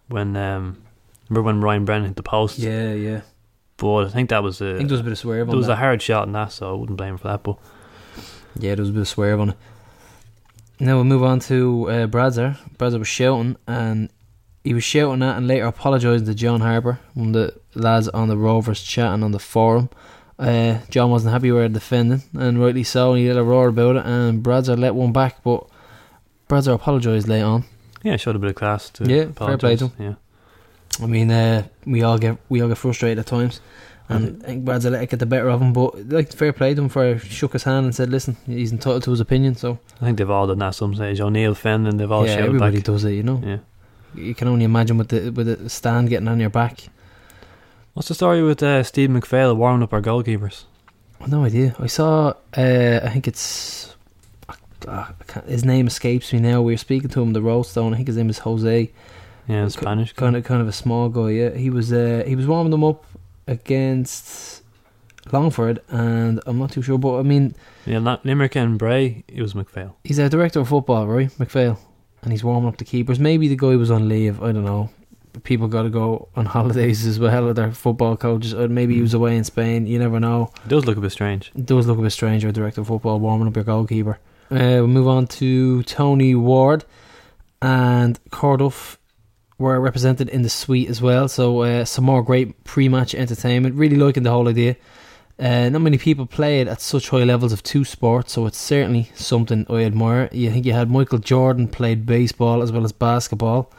when 0.08 0.36
um, 0.36 0.82
remember 1.28 1.46
when 1.46 1.60
Ryan 1.60 1.84
Brennan 1.84 2.06
hit 2.08 2.16
the 2.16 2.22
post. 2.22 2.58
yeah, 2.58 2.92
yeah. 2.92 3.20
But 3.76 4.04
I 4.04 4.08
think 4.08 4.30
that 4.30 4.42
was 4.42 4.60
a 4.60 4.74
I 4.74 4.76
think 4.76 4.88
there 4.88 4.94
was 4.94 5.00
a 5.00 5.04
bit 5.04 5.12
of 5.12 5.18
swerve. 5.18 5.46
there 5.46 5.52
on 5.52 5.58
was 5.58 5.66
that. 5.66 5.72
a 5.72 5.76
hard 5.76 6.00
shot 6.00 6.26
in 6.26 6.32
that, 6.32 6.52
so 6.52 6.70
I 6.70 6.76
wouldn't 6.78 6.96
blame 6.96 7.12
him 7.12 7.18
for 7.18 7.28
that. 7.28 7.42
But 7.42 7.56
Yeah, 8.58 8.74
there 8.76 8.82
was 8.82 8.90
a 8.90 8.92
bit 8.92 9.00
of 9.02 9.08
swerve 9.08 9.40
on 9.40 9.50
it. 9.50 9.56
Now 10.80 10.94
we'll 10.96 11.04
move 11.04 11.22
on 11.22 11.40
to 11.40 11.88
uh, 11.90 12.06
Bradzer. 12.06 12.56
Bradzer 12.76 12.98
was 12.98 13.08
shouting, 13.08 13.56
and 13.66 14.10
he 14.62 14.74
was 14.74 14.84
shouting 14.84 15.20
that, 15.20 15.36
and 15.36 15.46
later 15.48 15.66
apologising 15.66 16.26
to 16.26 16.34
John 16.34 16.60
Harper, 16.60 16.98
one 17.14 17.28
of 17.28 17.32
the 17.34 17.60
lads 17.80 18.08
on 18.08 18.28
the 18.28 18.36
Rovers 18.36 18.82
chatting 18.82 19.22
on 19.22 19.32
the 19.32 19.38
forum. 19.38 19.88
Uh, 20.38 20.78
John 20.90 21.10
wasn't 21.10 21.32
happy 21.32 21.52
with 21.52 21.62
our 21.62 21.68
defending, 21.68 22.22
and 22.34 22.60
rightly 22.60 22.82
so. 22.84 23.14
He 23.14 23.26
had 23.26 23.36
a 23.36 23.44
roar 23.44 23.68
about 23.68 23.96
it, 23.96 24.06
and 24.06 24.42
Bradzer 24.42 24.78
let 24.78 24.94
one 24.94 25.12
back, 25.12 25.42
but 25.44 25.64
Bradzer 26.48 26.74
apologised 26.74 27.28
later 27.28 27.46
on. 27.46 27.64
Yeah, 28.04 28.16
showed 28.16 28.37
a 28.37 28.38
bit 28.38 28.50
of 28.50 28.54
class 28.54 28.90
to 28.90 29.04
Yeah, 29.04 29.32
fair 29.32 29.58
play 29.58 29.76
to 29.76 29.90
Yeah, 29.99 30.14
I 31.02 31.06
mean, 31.06 31.30
uh, 31.30 31.66
we 31.84 32.02
all 32.02 32.18
get 32.18 32.38
we 32.49 32.61
all 32.61 32.68
get 32.68 32.78
frustrated 32.78 33.18
at 33.18 33.26
times, 33.26 33.61
and 34.08 34.42
I 34.44 34.46
think 34.46 34.68
it 34.68 35.11
get 35.11 35.18
the 35.18 35.26
better 35.26 35.49
of 35.49 35.61
him. 35.61 35.73
But 35.73 36.08
like 36.08 36.32
fair 36.32 36.52
play 36.52 36.75
to 36.75 36.82
him 36.82 36.88
for 36.88 37.18
shook 37.18 37.54
his 37.54 37.64
hand 37.64 37.87
and 37.87 37.94
said, 37.94 38.11
"Listen, 38.11 38.37
he's 38.46 38.70
entitled 38.70 39.02
to 39.04 39.11
his 39.11 39.20
opinion." 39.20 39.56
So 39.56 39.78
I 40.00 40.04
think 40.04 40.18
they've 40.18 40.30
all 40.30 40.46
done 40.46 40.58
that 40.58 40.68
at 40.68 40.75
some 40.75 40.94
stage. 40.94 41.20
O'Neill, 41.20 41.54
Fenton, 41.54 41.96
they've 41.96 42.12
all 42.12 42.26
yeah, 42.26 42.34
shouted 42.34 42.46
everybody 42.46 42.76
back. 42.76 42.84
does 42.84 43.04
it, 43.04 43.12
you 43.12 43.23
know. 43.23 43.42
Yeah. 43.44 43.58
You 44.14 44.34
can 44.34 44.46
only 44.46 44.64
imagine 44.64 44.99
with 44.99 45.08
the 45.08 45.30
with 45.30 45.46
the 45.46 45.68
stand 45.68 46.11
getting 46.11 46.28
on 46.28 46.38
your 46.38 46.50
back. 46.50 46.84
What's 47.94 48.08
the 48.08 48.14
story 48.14 48.42
with 48.42 48.62
uh, 48.62 48.82
Steve 48.82 49.08
McPhail 49.08 49.56
warming 49.56 49.82
up 49.82 49.92
our 49.92 50.02
goalkeepers? 50.02 50.64
No 51.26 51.44
idea. 51.44 51.75
I 51.78 51.87
saw. 51.87 52.34
Uh, 52.56 53.00
I 53.02 53.08
think 53.08 53.26
it's. 53.26 53.93
Uh, 54.86 55.06
his 55.46 55.64
name 55.64 55.86
escapes 55.86 56.32
me 56.32 56.40
now. 56.40 56.62
We 56.62 56.72
were 56.72 56.78
speaking 56.78 57.08
to 57.10 57.22
him, 57.22 57.32
the 57.32 57.40
Rollstone. 57.40 57.92
I 57.92 57.96
think 57.96 58.08
his 58.08 58.16
name 58.16 58.30
is 58.30 58.38
Jose. 58.38 58.90
Yeah, 59.48 59.68
Spanish. 59.68 60.12
Kind 60.14 60.36
of, 60.36 60.44
kind 60.44 60.62
of 60.62 60.68
a 60.68 60.72
small 60.72 61.08
guy. 61.08 61.30
Yeah, 61.30 61.50
he 61.50 61.70
was. 61.70 61.92
Uh, 61.92 62.24
he 62.26 62.34
was 62.36 62.46
warming 62.46 62.70
them 62.70 62.84
up 62.84 63.04
against 63.46 64.62
Longford, 65.32 65.80
and 65.88 66.40
I'm 66.46 66.58
not 66.58 66.72
too 66.72 66.82
sure. 66.82 66.98
But 66.98 67.18
I 67.18 67.22
mean, 67.22 67.54
Yeah, 67.86 67.98
not 67.98 68.24
Limerick 68.24 68.56
and 68.56 68.78
Bray. 68.78 69.24
It 69.28 69.42
was 69.42 69.54
McPhail. 69.54 69.94
he's 70.04 70.18
a 70.18 70.28
director 70.28 70.60
of 70.60 70.68
football, 70.68 71.06
right, 71.06 71.28
McPhail, 71.32 71.78
and 72.22 72.32
he's 72.32 72.44
warming 72.44 72.68
up 72.68 72.76
the 72.78 72.84
keepers. 72.84 73.18
Maybe 73.18 73.48
the 73.48 73.56
guy 73.56 73.76
was 73.76 73.90
on 73.90 74.08
leave. 74.08 74.42
I 74.42 74.52
don't 74.52 74.64
know. 74.64 74.90
People 75.42 75.66
got 75.66 75.82
to 75.82 75.90
go 75.90 76.28
on 76.36 76.46
holidays 76.56 77.04
as 77.06 77.18
well 77.18 77.46
with 77.46 77.56
their 77.56 77.72
football 77.72 78.16
coaches. 78.16 78.54
Or 78.54 78.68
maybe 78.68 78.94
he 78.94 79.02
was 79.02 79.14
away 79.14 79.36
in 79.36 79.42
Spain. 79.44 79.86
You 79.86 79.98
never 79.98 80.20
know. 80.20 80.52
It 80.64 80.68
does 80.68 80.86
look 80.86 80.96
a 80.96 81.00
bit 81.00 81.10
strange. 81.10 81.50
It 81.56 81.66
does 81.66 81.86
look 81.88 81.98
a 81.98 82.02
bit 82.02 82.12
strange. 82.12 82.44
Our 82.44 82.52
director 82.52 82.82
of 82.82 82.86
football 82.86 83.18
warming 83.18 83.48
up 83.48 83.56
your 83.56 83.64
goalkeeper. 83.64 84.20
Uh, 84.54 84.78
we'll 84.80 84.87
move 84.87 85.08
on 85.08 85.26
to 85.26 85.82
Tony 85.84 86.34
Ward 86.34 86.84
and 87.62 88.18
Cardiff 88.30 88.99
were 89.58 89.80
represented 89.80 90.28
in 90.28 90.42
the 90.42 90.49
suite 90.49 90.88
as 90.88 91.00
well. 91.00 91.28
So 91.28 91.62
uh, 91.62 91.84
some 91.84 92.04
more 92.04 92.23
great 92.23 92.64
pre-match 92.64 93.14
entertainment. 93.14 93.75
Really 93.76 93.96
liking 93.96 94.23
the 94.23 94.30
whole 94.30 94.49
idea. 94.49 94.76
Uh, 95.38 95.68
not 95.68 95.80
many 95.80 95.99
people 95.99 96.26
played 96.26 96.68
at 96.68 96.80
such 96.80 97.08
high 97.08 97.25
levels 97.25 97.52
of 97.52 97.62
two 97.62 97.84
sports, 97.84 98.32
so 98.32 98.46
it's 98.46 98.58
certainly 98.58 99.11
something 99.14 99.66
I 99.68 99.82
admire. 99.84 100.28
You 100.30 100.50
think 100.50 100.64
you 100.64 100.73
had 100.73 100.88
Michael 100.90 101.19
Jordan 101.19 101.67
played 101.67 102.06
baseball 102.06 102.62
as 102.62 102.71
well 102.71 102.84
as 102.84 102.93
basketball. 102.93 103.73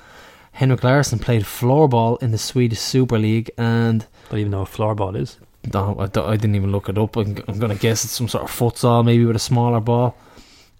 Henrik 0.51 0.83
Larsson 0.83 1.19
played 1.19 1.43
floorball 1.43 2.21
in 2.21 2.31
the 2.31 2.37
Swedish 2.37 2.79
Super 2.79 3.17
League, 3.19 3.51
and 3.57 4.05
I 4.27 4.31
Don't 4.31 4.39
even 4.39 4.51
know 4.51 4.59
what 4.61 4.69
floorball 4.69 5.15
is. 5.17 5.37
no, 5.73 5.95
I, 5.99 6.07
don't- 6.07 6.27
I 6.29 6.35
didn't 6.35 6.55
even 6.55 6.71
look 6.73 6.89
it 6.89 6.97
up. 6.97 7.15
I'm, 7.15 7.37
I'm 7.47 7.59
going 7.59 7.71
to 7.71 7.77
guess 7.81 8.03
it's 8.03 8.13
some 8.13 8.27
sort 8.27 8.43
of 8.43 8.51
futsal, 8.51 9.05
maybe 9.05 9.23
with 9.25 9.35
a 9.37 9.39
smaller 9.39 9.79
ball. 9.79 10.15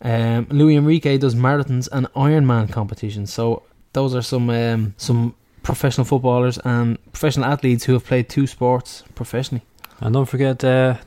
Um, 0.02 0.48
Luis 0.50 0.78
Enrique 0.78 1.18
does 1.18 1.36
marathons 1.36 1.88
and 1.92 2.08
Ironman 2.14 2.72
competitions. 2.72 3.34
So 3.34 3.64
those 3.94 4.14
are 4.16 4.22
some 4.22 4.50
um, 4.50 4.94
some 4.98 5.34
professional 5.64 6.06
footballers 6.06 6.60
and 6.66 6.98
professional 7.12 7.46
athletes 7.46 7.86
who 7.86 7.94
have 7.94 8.06
played 8.06 8.30
two 8.30 8.46
sports 8.48 9.04
professionally. 9.16 9.64
And 10.02 10.14
don't 10.14 10.26
forget 10.30 10.64
uh, 10.64 10.98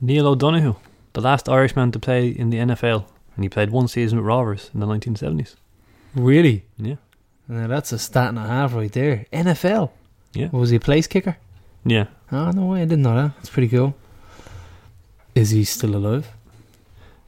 Neil 0.00 0.26
O'Donoghue, 0.28 0.76
the 1.12 1.20
last 1.20 1.48
Irishman 1.48 1.90
to 1.92 1.98
play 1.98 2.28
in 2.28 2.50
the 2.50 2.58
NFL, 2.58 3.04
and 3.34 3.44
he 3.44 3.48
played 3.48 3.70
one 3.70 3.88
season 3.88 4.18
with 4.18 4.26
Rovers 4.26 4.70
in 4.72 4.80
the 4.80 4.86
1970s. 4.86 5.56
Really? 6.14 6.64
Yeah, 6.78 6.96
Now 7.48 7.66
that's 7.66 7.92
a 7.92 7.98
stat 7.98 8.28
and 8.30 8.38
a 8.38 8.46
half 8.46 8.72
right 8.74 8.92
there. 8.92 9.26
NFL. 9.32 9.90
yeah, 10.32 10.48
Was 10.52 10.70
he 10.70 10.76
a 10.76 10.80
place 10.80 11.06
kicker? 11.06 11.36
yeah. 11.84 12.06
Oh 12.30 12.50
no 12.52 12.66
way! 12.66 12.82
I 12.82 12.84
didn't 12.84 13.02
know 13.02 13.16
that. 13.16 13.34
That's 13.36 13.50
pretty 13.50 13.68
cool. 13.68 13.94
Is 15.34 15.50
he 15.50 15.64
still 15.64 15.96
alive? 15.96 16.28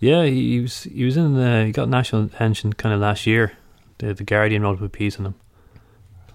Yeah, 0.01 0.25
he, 0.25 0.55
he 0.55 0.61
was 0.61 0.85
he 0.85 1.05
was 1.05 1.17
in 1.17 1.35
the 1.35 1.67
he 1.67 1.73
got 1.73 1.89
national 1.89 2.25
attention 2.25 2.73
kind 2.73 2.95
of 2.95 3.01
last 3.01 3.27
year. 3.27 3.53
The 3.99 4.15
the 4.15 4.25
Guardian 4.25 4.63
wrote 4.63 4.83
a 4.83 4.89
piece 4.89 5.19
on 5.19 5.27
him, 5.27 5.35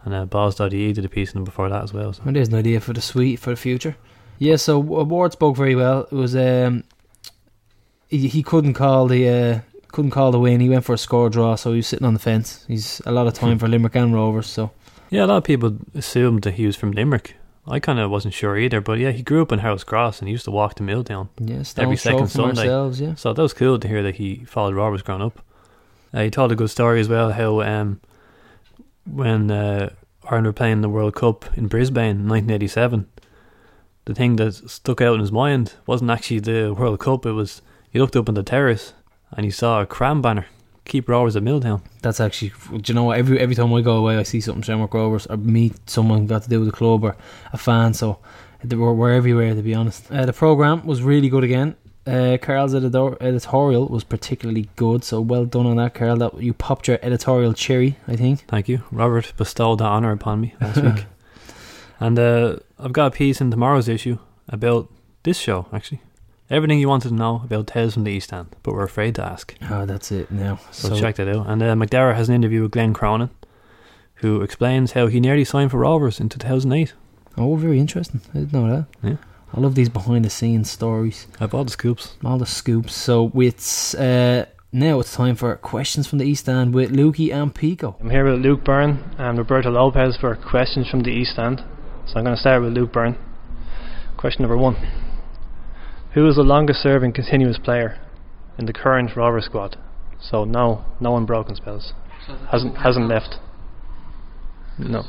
and 0.03 0.13
uh, 0.13 0.25
Balls.ie 0.25 0.93
did 0.93 1.03
a 1.03 1.09
piece 1.09 1.31
on 1.31 1.39
him 1.39 1.43
before 1.43 1.67
that 1.69 1.83
as 1.83 1.91
well. 1.91 2.13
So. 2.13 2.21
Well, 2.23 2.33
there's 2.33 2.49
an 2.49 2.55
idea 2.55 2.79
for 2.79 2.93
the 2.93 3.01
suite 3.01 3.39
for 3.39 3.49
the 3.49 3.55
future. 3.55 3.97
Yeah, 4.37 4.57
so 4.57 4.77
Ward 4.79 5.31
spoke 5.31 5.57
very 5.57 5.75
well. 5.75 6.01
It 6.03 6.11
was 6.11 6.35
um, 6.35 6.83
he, 8.07 8.27
he 8.27 8.43
couldn't 8.43 8.75
call 8.75 9.07
the 9.07 9.27
uh, 9.27 9.59
couldn't 9.91 10.11
call 10.11 10.31
the 10.31 10.39
win. 10.39 10.59
He 10.59 10.69
went 10.69 10.85
for 10.85 10.93
a 10.93 10.97
score 10.97 11.29
draw, 11.29 11.55
so 11.55 11.71
he 11.71 11.77
was 11.77 11.87
sitting 11.87 12.05
on 12.05 12.13
the 12.13 12.19
fence. 12.19 12.65
He's 12.67 13.01
a 13.05 13.11
lot 13.11 13.25
of 13.27 13.33
time 13.33 13.57
for 13.59 13.67
Limerick 13.67 13.95
and 13.95 14.13
Rovers. 14.13 14.47
So 14.47 14.71
Yeah, 15.09 15.25
a 15.25 15.27
lot 15.27 15.37
of 15.37 15.43
people 15.43 15.77
assumed 15.95 16.43
that 16.43 16.53
he 16.53 16.67
was 16.67 16.75
from 16.75 16.91
Limerick. 16.91 17.35
I 17.67 17.79
kind 17.79 17.99
of 17.99 18.11
wasn't 18.11 18.33
sure 18.33 18.57
either, 18.57 18.79
but 18.79 18.99
yeah, 18.99 19.11
he 19.11 19.23
grew 19.23 19.41
up 19.41 19.51
in 19.51 19.59
Harold's 19.59 19.83
Cross 19.83 20.19
and 20.19 20.27
he 20.27 20.31
used 20.33 20.45
to 20.45 20.51
walk 20.51 20.75
the 20.75 20.83
mill 20.83 21.01
down. 21.01 21.29
yeah, 21.39 21.63
Every 21.77 21.97
second 21.97 22.27
Sunday. 22.27 22.67
Yeah, 22.99 23.15
So 23.15 23.33
that 23.33 23.41
was 23.41 23.53
cool 23.53 23.79
to 23.79 23.87
hear 23.87 24.03
that 24.03 24.15
he 24.15 24.43
followed 24.45 24.75
Rovers 24.75 25.01
growing 25.01 25.23
up. 25.23 25.41
Uh, 26.13 26.21
he 26.23 26.29
told 26.29 26.51
a 26.51 26.55
good 26.55 26.69
story 26.69 26.99
as 26.99 27.09
well 27.09 27.31
how 27.31 27.61
um, 27.61 27.99
when 29.05 29.49
uh, 29.49 29.89
Ireland 30.23 30.47
were 30.47 30.53
playing 30.53 30.81
the 30.81 30.89
World 30.89 31.15
Cup 31.15 31.45
in 31.57 31.67
Brisbane 31.67 32.17
in 32.21 32.29
1987, 32.29 33.07
the 34.05 34.13
thing 34.13 34.35
that 34.35 34.53
stuck 34.69 35.01
out 35.01 35.15
in 35.15 35.19
his 35.19 35.31
mind 35.31 35.73
wasn't 35.87 36.11
actually 36.11 36.39
the 36.39 36.73
World 36.73 36.99
Cup. 36.99 37.25
It 37.25 37.31
was 37.31 37.61
he 37.89 37.99
looked 37.99 38.15
up 38.15 38.29
on 38.29 38.35
the 38.35 38.43
terrace 38.43 38.93
and 39.31 39.43
he 39.43 39.51
saw 39.51 39.81
a 39.81 39.85
cram 39.85 40.21
banner, 40.21 40.45
keep 40.85 41.09
Rovers 41.09 41.35
at 41.35 41.43
Milltown. 41.43 41.81
that's 42.01 42.19
actually. 42.19 42.53
Do 42.71 42.81
you 42.85 42.93
know 42.93 43.03
what? 43.05 43.17
Every 43.17 43.39
every 43.39 43.55
time 43.55 43.73
I 43.73 43.81
go 43.81 43.97
away, 43.97 44.17
I 44.17 44.23
see 44.23 44.39
something 44.41 44.63
Shamrock 44.63 44.93
Rovers 44.93 45.25
or 45.27 45.37
meet 45.37 45.89
someone 45.89 46.27
got 46.27 46.43
to 46.43 46.49
do 46.49 46.59
with 46.59 46.69
the 46.69 46.75
club 46.75 47.03
or 47.03 47.15
a 47.53 47.57
fan. 47.57 47.93
So 47.93 48.19
they 48.63 48.75
were, 48.75 48.93
we're 48.93 49.13
everywhere 49.13 49.53
to 49.53 49.61
be 49.61 49.73
honest. 49.75 50.11
Uh, 50.11 50.25
the 50.25 50.33
program 50.33 50.85
was 50.85 51.01
really 51.03 51.29
good 51.29 51.43
again. 51.43 51.75
Uh, 52.07 52.37
Carl's 52.39 52.75
editor- 52.75 53.17
editorial 53.19 53.87
was 53.87 54.03
particularly 54.03 54.69
good, 54.75 55.03
so 55.03 55.19
well 55.21 55.43
done 55.45 55.65
on 55.65 55.77
that, 55.77 55.95
Carl. 55.95 56.17
That 56.17 56.39
you 56.39 56.53
popped 56.53 56.87
your 56.87 56.99
editorial 57.01 57.53
cherry, 57.53 57.97
I 58.07 58.15
think. 58.15 58.45
Thank 58.47 58.69
you. 58.69 58.83
Robert 58.91 59.33
bestowed 59.37 59.79
that 59.79 59.85
honour 59.85 60.11
upon 60.11 60.41
me 60.41 60.53
last 60.61 60.81
week. 60.81 61.05
And 61.97 62.19
uh, 62.19 62.57
I've 62.77 62.91
got 62.91 63.05
a 63.07 63.11
piece 63.11 63.39
in 63.39 63.49
tomorrow's 63.51 63.87
issue 63.87 64.17
about 64.49 64.91
this 65.23 65.37
show, 65.37 65.65
actually. 65.71 66.01
Everything 66.49 66.79
you 66.79 66.87
wanted 66.87 67.09
to 67.09 67.15
know 67.15 67.41
about 67.43 67.65
Tales 67.67 67.95
from 67.95 68.03
the 68.03 68.11
East 68.11 68.31
End, 68.31 68.55
but 68.61 68.73
we're 68.73 68.83
afraid 68.83 69.15
to 69.15 69.23
ask. 69.23 69.55
Oh, 69.69 69.85
that's 69.85 70.11
it 70.11 70.29
now. 70.29 70.59
So, 70.71 70.95
check 70.99 71.15
that 71.15 71.27
out. 71.27 71.47
And 71.47 71.63
uh, 71.63 71.73
McDara 71.73 72.15
has 72.15 72.29
an 72.29 72.35
interview 72.35 72.61
with 72.61 72.71
Glenn 72.71 72.93
Cronin, 72.93 73.31
who 74.15 74.41
explains 74.41 74.91
how 74.91 75.07
he 75.07 75.19
nearly 75.19 75.43
signed 75.43 75.71
for 75.71 75.79
Rovers 75.79 76.19
in 76.19 76.29
2008. 76.29 76.93
Oh, 77.37 77.55
very 77.55 77.79
interesting. 77.79 78.21
I 78.29 78.39
didn't 78.39 78.53
know 78.53 78.67
that. 78.67 78.85
Yeah. 79.01 79.17
I 79.55 79.59
love 79.59 79.73
these 79.75 79.89
behind 79.89 80.23
the 80.23 80.29
scenes 80.29 80.69
stories, 80.69 81.27
I 81.39 81.47
bought 81.47 81.65
the 81.65 81.71
scoops. 81.71 82.15
all 82.23 82.37
the 82.37 82.45
scoops. 82.45 82.93
So 82.93 83.31
it's 83.35 83.95
uh, 83.95 84.45
now 84.71 84.99
it's 84.99 85.15
time 85.15 85.35
for 85.35 85.55
questions 85.55 86.07
from 86.07 86.19
the 86.19 86.25
East 86.25 86.47
End 86.49 86.73
with 86.73 86.91
Lukey 86.91 87.33
and 87.33 87.55
Pico. 87.55 87.95
I'm 88.01 88.09
here 88.09 88.29
with 88.29 88.41
Luke 88.41 88.63
Byrne 88.63 89.03
and 89.17 89.37
Roberto 89.37 89.71
Lopez 89.71 90.17
for 90.17 90.35
questions 90.35 90.89
from 90.89 91.01
the 91.01 91.11
East 91.11 91.39
End. 91.39 91.63
So 92.05 92.17
I'm 92.17 92.23
going 92.25 92.35
to 92.35 92.39
start 92.39 92.61
with 92.61 92.73
Luke 92.73 92.91
Byrne. 92.91 93.17
Question 94.17 94.43
number 94.43 94.57
one 94.57 94.75
Who 96.15 96.25
is 96.29 96.37
the 96.37 96.43
longest 96.43 96.81
serving 96.81 97.11
continuous 97.11 97.59
player 97.59 97.99
in 98.57 98.65
the 98.67 98.73
current 98.73 99.17
Rover 99.17 99.41
squad? 99.41 99.77
So, 100.21 100.45
no, 100.45 100.85
no 101.01 101.17
unbroken 101.17 101.55
spells. 101.55 101.91
Hasn't, 102.49 102.77
hasn't 102.77 103.09
left. 103.09 103.35
No. 104.79 105.03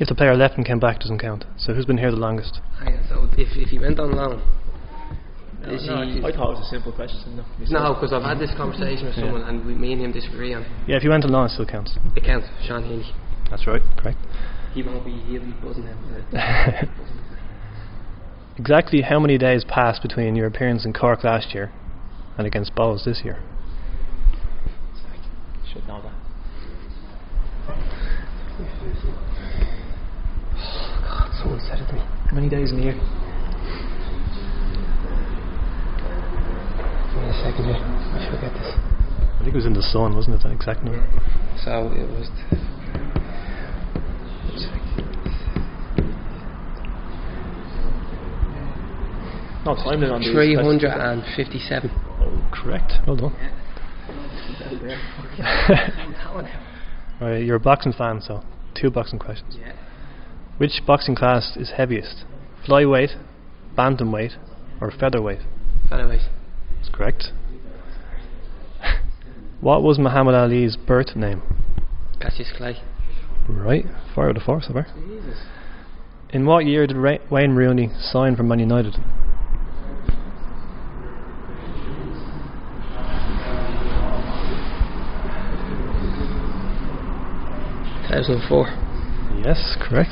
If 0.00 0.08
the 0.08 0.14
player 0.16 0.34
left 0.34 0.56
and 0.56 0.66
came 0.66 0.80
back, 0.80 0.98
doesn't 0.98 1.20
count. 1.20 1.44
So, 1.56 1.72
who's 1.72 1.86
been 1.86 1.98
here 1.98 2.10
the 2.10 2.16
longest? 2.16 2.58
Ah, 2.64 2.84
Hang 2.84 2.96
on, 2.96 3.06
so 3.08 3.28
if, 3.38 3.56
if 3.56 3.68
he 3.68 3.78
went 3.78 4.00
on 4.00 4.10
loan, 4.10 4.42
is 5.70 5.82
he, 5.84 5.88
I 5.88 6.32
thought 6.32 6.50
it 6.50 6.58
was 6.58 6.66
a 6.66 6.70
simple 6.70 6.92
question. 6.92 7.36
No, 7.36 7.44
no, 7.70 7.94
because 7.94 8.12
I've 8.12 8.24
had 8.24 8.40
this 8.40 8.50
conversation 8.56 9.06
with 9.06 9.14
someone 9.14 9.42
and 9.42 9.64
we, 9.64 9.74
me 9.74 9.92
and 9.92 10.02
him 10.02 10.12
disagree 10.12 10.52
on 10.52 10.66
Yeah, 10.88 10.96
if 10.96 11.04
you 11.04 11.10
went 11.10 11.24
on 11.24 11.30
loan, 11.30 11.46
it 11.46 11.50
still 11.50 11.64
counts. 11.64 11.96
it 12.16 12.24
counts. 12.24 12.48
Sean 12.66 12.82
Healy. 12.82 13.06
That's 13.50 13.66
right, 13.68 13.80
correct. 13.96 14.18
He 14.74 14.82
won't 14.82 15.04
be, 15.06 15.12
he'll 15.12 15.40
be 15.44 15.52
buzzing 15.62 15.84
him. 15.84 15.98
Exactly 18.56 19.02
how 19.02 19.18
many 19.18 19.36
days 19.36 19.64
passed 19.64 20.00
between 20.00 20.36
your 20.36 20.46
appearance 20.46 20.84
in 20.84 20.92
Cork 20.92 21.24
last 21.24 21.54
year 21.54 21.72
and 22.38 22.46
against 22.46 22.74
Bohs 22.74 23.04
this 23.04 23.22
year? 23.24 23.38
should 25.74 25.88
know 25.88 26.00
that. 26.02 26.14
Someone 31.36 31.60
said 31.66 31.80
it 31.80 31.86
to 31.88 31.94
me. 31.94 32.00
How 32.00 32.34
many 32.34 32.48
days 32.48 32.70
in 32.70 32.76
the 32.76 32.84
year? 32.84 32.94
Give 37.10 37.22
me 37.22 37.28
a 37.28 37.34
second 37.42 37.64
here. 37.64 37.74
I 37.74 38.18
should 38.22 38.40
get 38.40 38.54
this. 38.54 38.70
I 39.34 39.38
think 39.42 39.50
it 39.50 39.54
was 39.54 39.66
in 39.66 39.74
the 39.74 39.82
sun, 39.82 40.14
wasn't 40.14 40.36
it? 40.36 40.42
That 40.44 40.52
exact 40.52 40.84
number. 40.84 41.02
So 41.64 41.90
it 41.92 42.08
was. 42.08 42.30
No, 49.64 49.74
time 49.74 50.00
limit 50.00 50.10
on 50.10 50.20
these. 50.20 50.32
Three 50.32 50.54
hundred 50.54 50.90
and 50.92 51.22
fifty-seven. 51.36 51.90
Oh, 52.20 52.50
correct. 52.52 52.92
Well 53.06 53.16
done. 53.16 53.34
Right, 57.20 57.44
you're 57.44 57.56
a 57.56 57.60
boxing 57.60 57.92
fan, 57.92 58.20
so 58.20 58.42
two 58.74 58.90
boxing 58.90 59.18
questions. 59.20 59.56
Yeah. 59.58 59.72
Which 60.58 60.72
boxing 60.86 61.14
class 61.14 61.56
is 61.56 61.72
heaviest? 61.76 62.24
Flyweight, 62.66 63.10
bantamweight, 63.78 64.32
or 64.80 64.90
featherweight? 64.90 65.40
Featherweight. 65.88 66.22
That's 66.76 66.88
correct. 66.92 67.26
what 69.60 69.82
was 69.82 69.98
Muhammad 69.98 70.34
Ali's 70.34 70.76
birth 70.76 71.14
name? 71.14 71.42
Cassius 72.20 72.52
Clay. 72.56 72.78
Right, 73.48 73.84
fire 74.14 74.30
of 74.30 74.34
the 74.34 74.40
force, 74.40 74.66
over. 74.68 74.86
In 76.30 76.46
what 76.46 76.66
year 76.66 76.86
did 76.86 76.96
Ra- 76.96 77.18
Wayne 77.30 77.54
Rooney 77.54 77.90
sign 78.00 78.34
for 78.34 78.42
Man 78.42 78.58
United? 78.58 78.96
Two 88.14 88.20
thousand 88.20 88.34
and 88.42 88.48
four. 88.48 88.66
Yes, 89.44 89.76
correct. 89.80 90.10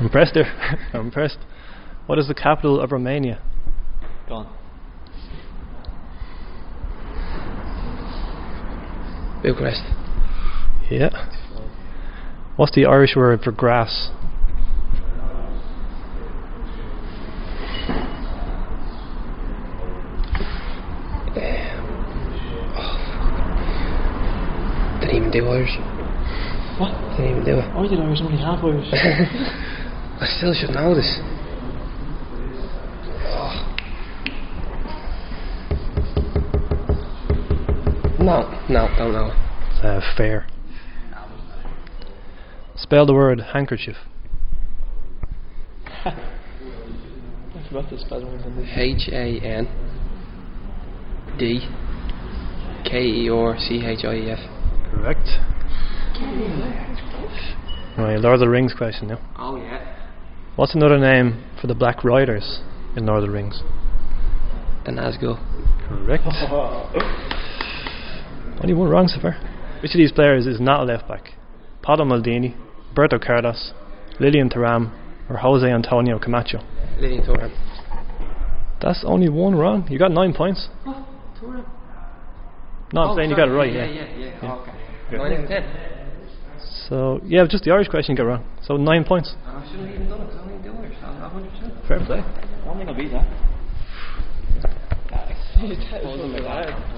impressed 0.00 0.32
there. 0.32 0.46
Eh? 0.46 0.76
I'm 0.94 1.00
impressed. 1.06 1.36
What 2.06 2.18
is 2.18 2.26
the 2.26 2.32
capital 2.32 2.80
of 2.80 2.90
Romania? 2.90 3.42
Gone. 4.26 4.46
Bucharest. 9.42 9.82
Yeah. 10.90 11.10
What's 12.56 12.74
the 12.74 12.86
Irish 12.86 13.14
word 13.14 13.42
for 13.42 13.52
grass? 13.52 14.08
Um, 21.36 21.44
oh, 22.78 22.98
Didn't 25.02 25.16
even 25.16 25.30
do 25.30 25.46
Irish. 25.46 25.93
What? 26.78 26.90
Didn't 27.16 27.30
even 27.30 27.44
do 27.44 27.58
it. 27.58 27.64
I 27.64 27.86
did 27.86 28.00
Irish, 28.00 28.20
only 28.20 28.38
half 28.38 28.64
Irish. 28.64 28.88
I 28.92 30.26
still 30.38 30.52
should 30.54 30.70
know 30.70 30.94
this. 30.94 31.20
No, 38.18 38.48
no, 38.70 38.88
don't 38.96 39.12
know. 39.12 39.30
It's, 39.70 39.84
uh, 39.84 40.00
fair. 40.16 40.46
Spell 42.76 43.06
the 43.06 43.14
word 43.14 43.40
handkerchief. 43.52 43.96
I 46.04 46.12
forgot 47.68 47.90
to 47.90 47.98
spell 47.98 48.18
it 48.18 48.44
on 48.44 48.56
this. 48.56 48.68
H 48.74 49.08
A 49.12 49.40
N 49.44 49.68
D 51.38 51.68
K 52.84 53.00
E 53.00 53.28
R 53.28 53.56
C 53.58 53.84
H 53.84 54.04
I 54.04 54.14
E 54.14 54.30
F. 54.30 54.38
Correct. 54.90 55.53
Oh, 56.16 57.98
right, 57.98 58.20
Lord 58.20 58.34
of 58.34 58.40
the 58.40 58.48
Rings 58.48 58.72
question 58.76 59.08
now. 59.08 59.18
Oh 59.38 59.56
yeah. 59.56 59.80
What's 60.56 60.74
another 60.74 60.98
name 60.98 61.42
for 61.60 61.66
the 61.66 61.74
Black 61.74 62.04
Riders 62.04 62.60
in 62.96 63.06
Lord 63.06 63.22
of 63.24 63.28
the 63.28 63.34
Rings? 63.34 63.62
The 64.84 64.92
Nazgul. 64.92 65.38
Correct. 65.88 66.24
Only 68.62 68.74
one 68.74 68.88
wrong 68.88 69.08
so 69.08 69.20
far. 69.20 69.32
Which 69.82 69.92
of 69.94 69.98
these 69.98 70.12
players 70.12 70.46
is 70.46 70.60
not 70.60 70.80
a 70.80 70.84
left 70.84 71.08
back? 71.08 71.32
Paolo 71.82 72.04
Maldini, 72.04 72.54
Roberto 72.88 73.18
Carlos, 73.18 73.72
Lilian 74.20 74.48
Thuram, 74.48 74.92
or 75.28 75.36
Jose 75.38 75.66
Antonio 75.66 76.18
Camacho? 76.18 76.60
Lilian 77.00 77.22
Thuram. 77.24 77.50
That's 78.80 79.02
only 79.04 79.28
one 79.28 79.56
wrong. 79.56 79.86
You 79.90 79.98
got 79.98 80.12
nine 80.12 80.32
points. 80.32 80.68
Oh, 80.86 81.04
Thuram. 81.40 81.64
No, 82.92 83.00
I'm 83.02 83.10
oh, 83.10 83.16
saying 83.16 83.30
you 83.30 83.36
got 83.36 83.48
it 83.48 83.52
right. 83.52 83.72
Yeah, 83.72 83.86
Yeah. 83.86 83.92
yeah, 83.92 84.16
yeah. 84.16 84.26
Yeah. 84.26 84.38
Oh, 84.42 84.60
okay. 84.60 84.72
Nine 85.16 85.32
out 85.32 85.40
of 85.40 85.48
ten. 85.48 85.64
So 86.88 87.20
yeah, 87.24 87.46
just 87.48 87.64
the 87.64 87.70
Irish 87.70 87.88
question 87.88 88.12
you 88.12 88.18
got 88.18 88.28
wrong. 88.28 88.44
So 88.62 88.76
nine 88.76 89.04
points. 89.04 89.34
I 89.46 89.64
shouldn't 89.70 89.86
have 89.86 89.94
even 89.94 90.08
done 90.08 90.20
it 90.22 90.26
because 90.26 90.40
I 90.40 90.50
only 90.50 90.62
do 90.62 90.72
Irish. 90.74 90.96
I'm 91.02 91.42
100%. 91.44 91.88
Fair 91.88 92.00
play. 92.04 92.18
I 92.20 92.64
don't 92.64 92.76
think 92.78 92.88
I'll 92.88 92.96
beat 92.96 93.12
that. 93.12 93.26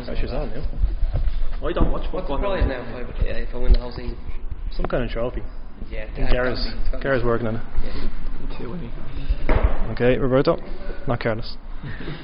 Pressure's 0.04 0.32
on. 0.32 0.50
Yeah. 0.50 1.66
I 1.66 1.72
don't 1.72 1.90
watch 1.90 2.06
What's 2.12 2.28
the 2.28 2.36
football. 2.36 2.38
prize 2.38 2.66
now 2.68 2.82
if 2.82 3.20
I, 3.20 3.24
if 3.24 3.54
I 3.54 3.58
win 3.58 3.72
the 3.72 3.78
whole 3.78 3.90
season? 3.92 4.16
Some 4.72 4.86
kind 4.86 5.04
of 5.04 5.10
trophy. 5.10 5.42
Yeah, 5.90 6.06
I 6.10 6.16
think 6.16 6.30
Gareth's, 6.30 6.68
Gareth's 7.02 7.24
working 7.24 7.46
on 7.46 7.56
it. 7.56 7.62
Two, 8.58 8.74
I 8.74 8.78
think. 8.78 8.92
Okay, 9.92 10.18
Roberto, 10.18 10.56
not 11.06 11.20
Carlos. 11.20 11.56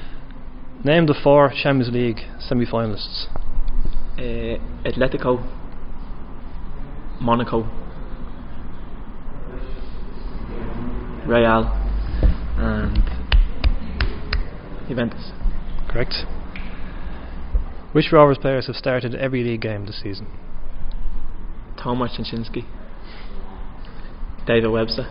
Name 0.83 1.05
the 1.05 1.15
four 1.23 1.51
Champions 1.61 1.93
League 1.93 2.19
semi-finalists. 2.39 3.27
Uh, 4.17 4.59
Atletico, 4.85 5.41
Monaco, 7.23 7.63
Real, 11.25 11.71
and 12.57 13.01
Juventus. 14.89 15.31
Correct. 15.89 16.13
Which 17.93 18.11
Rovers 18.11 18.37
players 18.37 18.67
have 18.67 18.75
started 18.75 19.15
every 19.15 19.41
league 19.43 19.61
game 19.61 19.85
this 19.85 20.01
season? 20.03 20.27
Tomer 21.77 22.09
Chencinski, 22.09 22.65
David 24.45 24.69
Webster, 24.69 25.07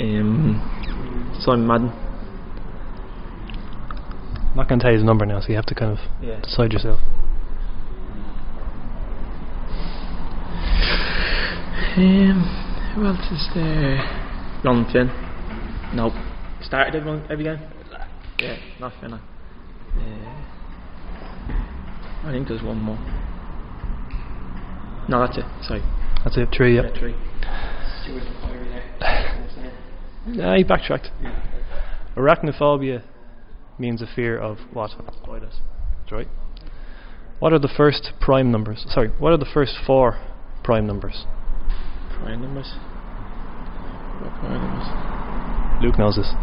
um, 0.00 1.36
Simon 1.40 1.66
Madden. 1.66 1.88
I'm 4.48 4.56
not 4.56 4.68
going 4.68 4.78
to 4.78 4.82
tell 4.84 4.92
you 4.92 4.98
the 4.98 5.04
number 5.04 5.26
now, 5.26 5.40
so 5.40 5.48
you 5.48 5.56
have 5.56 5.66
to 5.66 5.74
kind 5.74 5.92
of 5.92 5.98
Yeah. 6.22 6.40
decide 6.40 6.72
yourself. 6.72 7.00
Um, 11.96 12.92
who 12.94 13.06
else 13.06 13.30
is 13.30 13.48
there? 13.54 13.98
Ron 14.64 14.84
Finn. 14.92 15.10
Nope. 15.94 16.12
Started 16.60 16.96
every, 16.96 17.22
every 17.30 17.44
game? 17.44 17.60
Yeah, 18.40 18.56
not 18.80 18.92
Finn. 19.00 19.12
Uh, 19.12 19.20
I 22.24 22.32
think 22.32 22.48
there's 22.48 22.62
one 22.64 22.78
more. 22.78 22.98
No, 25.08 25.20
that's 25.20 25.38
it. 25.38 25.44
Sorry. 25.62 25.82
That's 26.24 26.36
it, 26.36 26.48
three, 26.56 26.74
yeah. 26.74 26.82
Yeah, 26.82 26.98
three. 26.98 27.14
Yeah, 30.32 30.56
he 30.56 30.64
backtracked. 30.64 31.10
Arachnophobia 32.16 33.02
means 33.78 34.02
a 34.02 34.06
fear 34.06 34.36
of 34.36 34.58
what? 34.72 34.90
Spiders. 35.22 35.60
That's 36.00 36.12
right. 36.12 36.28
What 37.38 37.52
are 37.52 37.58
the 37.60 37.72
first 37.76 38.14
prime 38.20 38.50
numbers? 38.50 38.84
Sorry, 38.88 39.10
what 39.18 39.32
are 39.32 39.38
the 39.38 39.46
first 39.52 39.76
four 39.86 40.18
prime 40.64 40.86
numbers? 40.86 41.26
Prime 42.20 42.40
numbers. 42.42 42.70
What 44.20 44.32
prime 44.40 44.60
numbers? 44.62 44.88
Luke 45.82 45.98
knows 45.98 46.16
this. 46.16 46.32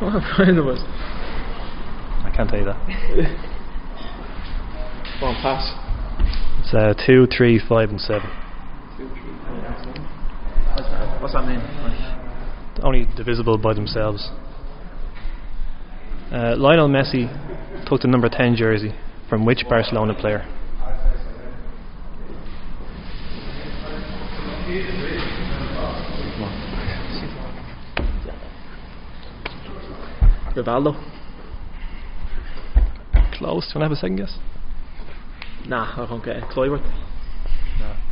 What 0.00 0.14
are 0.14 0.24
prime 0.34 0.56
numbers? 0.56 0.80
I 0.80 2.32
can't 2.34 2.48
tell 2.48 2.58
you 2.58 2.64
that. 2.64 2.76
On, 5.22 5.34
pass. 5.42 5.74
It's 6.60 6.72
uh, 6.72 6.94
two, 7.06 7.26
three, 7.26 7.60
five, 7.68 7.90
and 7.90 8.00
seven. 8.00 8.30
What's 11.20 11.34
that 11.34 11.46
mean? 11.46 11.60
Only 12.82 13.06
divisible 13.14 13.58
by 13.58 13.74
themselves. 13.74 14.30
Uh, 16.32 16.54
Lionel 16.56 16.88
Messi 16.88 17.28
took 17.86 18.00
the 18.00 18.08
number 18.08 18.30
10 18.30 18.56
jersey 18.56 18.94
from 19.30 19.46
which 19.46 19.62
Barcelona 19.68 20.12
player? 20.12 20.44
Rivaldo? 30.56 31.00
Close. 33.38 33.68
Do 33.68 33.78
you 33.78 33.80
want 33.80 33.80
to 33.80 33.80
have 33.80 33.92
a 33.92 33.96
second 33.96 34.16
guess? 34.16 34.36
Nah, 35.66 35.94
I 35.96 36.08
don't 36.08 36.24
get 36.24 36.36
it. 36.36 36.44
Cloyworth? 36.50 36.82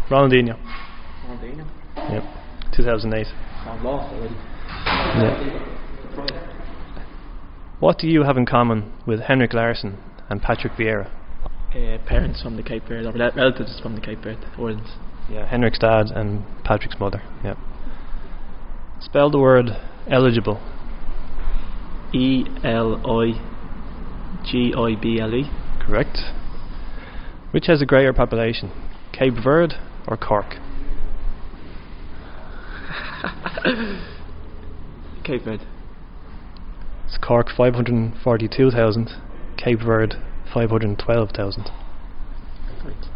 Ronaldinho. 0.09 0.57
Ronaldinho? 1.27 1.67
Yep. 1.97 2.23
2008. 2.77 3.27
I'm 3.67 3.85
lost 3.85 4.15
already. 4.15 4.35
Yeah. 4.87 5.65
What 7.81 7.99
do 7.99 8.07
you 8.07 8.23
have 8.23 8.37
in 8.37 8.47
common 8.47 8.93
with 9.05 9.21
Henrik 9.21 9.53
Larsson 9.53 9.99
and 10.29 10.43
Patrick 10.43 10.73
Vieira? 10.75 11.11
Uh, 11.71 11.99
parents 12.07 12.43
from 12.43 12.57
the 12.57 12.63
Cape 12.63 12.83
Verde, 12.89 13.07
or 13.07 13.13
relatives 13.13 13.79
from 13.81 13.95
the 13.95 14.01
Cape 14.01 14.21
Verde 14.23 14.41
Islands. 14.59 14.91
Yeah, 15.31 15.47
Henrik's 15.47 15.79
dad 15.79 16.07
and 16.07 16.43
Patrick's 16.65 16.99
mother. 16.99 17.23
Yeah. 17.45 17.55
Spell 19.01 19.31
the 19.31 19.39
word 19.39 19.67
eligible. 20.11 20.61
E 22.13 22.45
L 22.65 22.97
I 23.07 23.33
G 24.51 24.73
I 24.75 24.95
B 25.01 25.21
L 25.21 25.35
E. 25.35 25.45
Correct. 25.81 26.19
Which 27.51 27.67
has 27.67 27.83
a 27.83 27.87
greater 27.87 28.13
population, 28.13 28.71
Cape 29.13 29.35
Verde 29.43 29.75
or 30.07 30.17
Cork? 30.17 30.53
Cape 35.25 35.43
Verde. 35.43 35.65
It's 37.07 37.19
Cork 37.23 37.49
542,000, 37.55 39.11
Cape 39.59 39.81
Verde 39.85 40.17
512,000. 40.55 41.65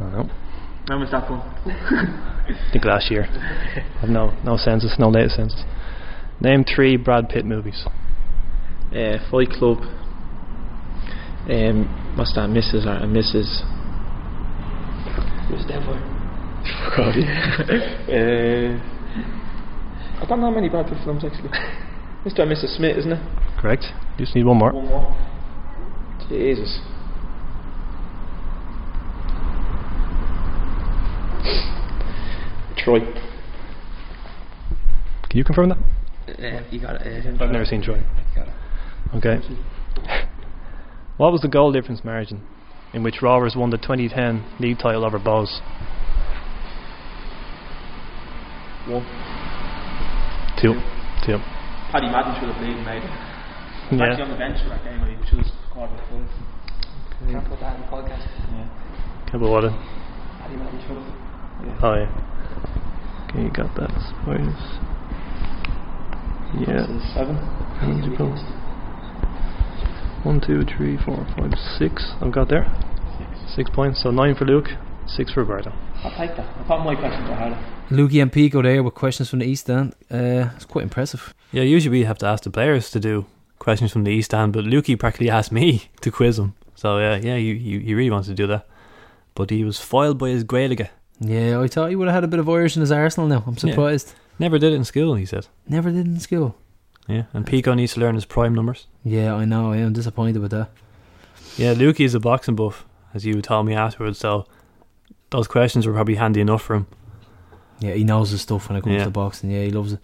I 0.01 0.11
know. 0.11 0.31
When 0.89 1.01
was 1.01 1.11
that 1.13 1.27
from? 1.27 1.41
I 1.41 2.69
think 2.73 2.85
last 2.85 3.11
year. 3.11 3.27
I've 4.03 4.09
no 4.09 4.33
no 4.45 4.57
census, 4.57 4.97
no 4.99 5.09
latest 5.09 5.37
census. 5.37 5.63
Name 6.41 6.65
three 6.65 6.97
Brad 6.97 7.29
Pitt 7.29 7.47
movies. 7.47 7.85
Uh, 8.91 9.19
Fight 9.31 9.51
Club. 9.51 9.79
Um, 11.49 12.15
what's 12.17 12.35
that? 12.35 12.51
Mrs. 12.51 12.85
or 12.87 12.91
uh, 12.91 13.07
Mrs. 13.07 13.63
Who's 15.49 15.67
that 15.69 15.83
for? 15.87 15.95
Uh, 17.01 17.13
I 20.23 20.27
don't 20.27 20.41
know 20.41 20.51
many 20.51 20.69
Brad 20.69 20.87
Pitt 20.87 20.99
films 21.05 21.25
actually. 21.25 21.51
Mr. 22.25 22.41
and 22.41 22.53
Mrs. 22.53 22.77
Smith, 22.77 22.97
isn't 22.99 23.13
it? 23.13 23.61
Correct. 23.61 23.85
You 24.19 24.25
just 24.25 24.35
need 24.35 24.45
one 24.45 24.59
more. 24.59 24.73
One 24.73 24.87
more. 24.87 25.32
Jesus. 26.33 26.81
Troy. 32.79 33.01
Can 35.29 35.39
you 35.39 35.45
confirm 35.45 35.69
that? 35.69 35.79
Uh, 36.27 36.63
you 36.71 36.81
got 36.81 37.03
it. 37.03 37.27
Uh, 37.27 37.45
I've 37.45 37.51
never 37.51 37.67
seen 37.67 37.83
Troy. 37.83 38.03
Okay. 39.15 39.39
What 41.19 41.31
was 41.31 41.43
the 41.43 41.49
goal 41.49 41.71
difference 41.71 42.03
margin 42.03 42.43
in 42.95 43.03
which 43.03 43.21
Rovers 43.21 43.55
won 43.55 43.69
the 43.69 43.77
2010 43.77 44.43
league 44.59 44.79
title 44.79 45.05
over 45.05 45.19
Bohs? 45.21 45.61
One. 48.89 49.05
Two. 50.61 50.81
Two. 51.25 51.39
Paddy 51.93 52.07
Madden 52.07 52.35
should 52.41 52.49
have 52.49 52.57
played 52.57 52.75
and 52.75 52.85
made 52.87 53.05
it. 53.05 53.32
Yeah. 53.93 54.05
Actually 54.09 54.23
on 54.25 54.31
the 54.31 54.37
bench 54.37 54.59
for 54.63 54.69
that 54.71 54.85
game, 54.85 55.05
he 55.05 55.29
should 55.29 55.39
have 55.39 55.53
scored 55.69 55.91
with 55.93 56.01
five. 56.09 56.29
Can't 57.29 57.49
put 57.49 57.61
that 57.61 57.77
in 57.77 57.81
the 57.83 57.89
podcast. 57.89 58.25
Yeah. 58.25 59.31
Couple 59.31 59.51
what? 59.53 59.65
Paddy 59.69 60.57
Madden 60.57 60.81
should 60.81 60.97
have. 60.97 61.85
Oh 61.85 61.95
yeah. 61.95 63.29
Okay, 63.31 63.43
you 63.43 63.51
got 63.53 63.75
that. 63.77 63.91
Spiders. 64.01 64.65
Yeah. 66.57 66.87
Seven. 67.15 67.37
How 67.37 67.87
many 67.87 68.01
did 68.01 68.13
you 68.13 68.19
go? 68.19 68.29
One, 70.25 70.41
two, 70.41 70.63
three, 70.65 70.97
four, 71.05 71.27
five, 71.37 71.53
six. 71.79 72.13
I've 72.21 72.33
got 72.33 72.49
there. 72.49 72.67
Six 73.55 73.71
points. 73.71 74.03
So 74.03 74.11
nine 74.11 74.35
for 74.35 74.45
Luke, 74.45 74.69
six 75.07 75.33
for 75.33 75.41
Roberto. 75.45 75.73
I'll 76.05 76.11
take 76.17 76.37
that. 76.37 76.47
I 76.59 76.65
thought 76.67 76.85
my 76.85 76.95
questions 76.95 77.29
were 77.29 77.35
harder. 77.35 77.59
Lukey 77.91 78.23
and 78.23 78.33
Pico 78.33 78.63
there 78.63 78.83
with 78.83 78.95
questions 78.95 79.29
from 79.29 79.41
the 79.41 79.45
East 79.47 79.69
End. 79.69 79.95
Uh, 80.11 80.51
it's 80.57 80.65
quite 80.65 80.83
impressive. 80.85 81.35
Yeah, 81.53 81.63
usually 81.63 81.99
we 81.99 82.05
have 82.05 82.19
to 82.19 82.27
ask 82.27 82.45
the 82.45 82.51
players 82.51 82.91
to 82.91 83.01
do 83.01 83.27
questions 83.63 83.93
from 83.93 84.05
the 84.05 84.11
East 84.11 84.35
End, 84.35 84.53
but 84.53 84.65
Lukey 84.65 84.99
practically 84.99 85.31
asked 85.31 85.53
me 85.53 85.85
to 86.01 86.11
quiz 86.11 86.39
him. 86.39 86.55
So 86.75 86.99
yeah, 86.99 87.17
yeah, 87.17 87.37
you, 87.37 87.55
you, 87.55 87.79
he 87.81 87.95
really 87.95 88.11
wants 88.11 88.29
to 88.29 88.35
do 88.35 88.47
that. 88.49 88.67
But 89.35 89.51
he 89.51 89.65
was 89.65 89.79
foiled 89.81 90.19
by 90.19 90.31
his 90.31 90.45
Gaeilge. 90.45 90.89
Yeah, 91.21 91.61
I 91.61 91.69
thought 91.69 91.91
he 91.91 91.97
would 91.97 92.09
have 92.09 92.15
had 92.15 92.25
a 92.25 92.29
bit 92.29 92.41
of 92.41 92.49
Irish 92.49 92.77
in 92.77 92.81
his 92.81 92.91
Arsenal 92.93 93.29
now. 93.29 93.45
I'm 93.47 93.55
Yeah. 93.55 93.61
surprised. 93.61 94.15
Never 94.39 94.59
did 94.59 94.73
it 94.73 94.77
in 94.77 94.85
school, 94.85 95.15
he 95.15 95.25
said. 95.25 95.47
Never 95.69 95.91
did 95.93 96.07
in 96.07 96.19
school. 96.21 96.57
Yeah, 97.09 97.25
and 97.33 97.47
Pico 97.47 97.75
needs 97.75 97.95
to 97.95 98.01
learn 98.01 98.15
his 98.17 98.25
prime 98.25 98.55
numbers. 98.55 98.87
Yeah, 99.05 99.35
I 99.35 99.45
know. 99.45 99.73
I 99.73 99.77
am 99.79 99.93
disappointed 99.93 100.41
with 100.43 100.51
that. 100.51 100.71
Yeah, 101.57 101.75
Lukey 101.75 102.05
is 102.05 102.15
a 102.15 102.21
boxing 102.21 102.57
buff, 102.57 102.85
as 103.15 103.25
you 103.25 103.41
told 103.43 103.67
me 103.67 103.75
afterwards, 103.75 104.19
so 104.19 104.47
those 105.31 105.47
questions 105.49 105.87
were 105.87 105.93
probably 105.93 106.15
handy 106.17 106.41
enough 106.41 106.63
for 106.63 106.75
him. 106.77 106.87
Yeah, 107.81 107.95
he 107.95 108.05
knows 108.05 108.31
his 108.31 108.43
stuff 108.43 108.69
when 108.69 108.77
it 108.79 108.83
comes 108.83 108.97
Yeah. 108.97 109.05
to 109.05 109.11
boxing. 109.11 109.51
Yeah, 109.51 109.65
he 109.65 109.71
loves 109.71 109.93
it. 109.95 110.01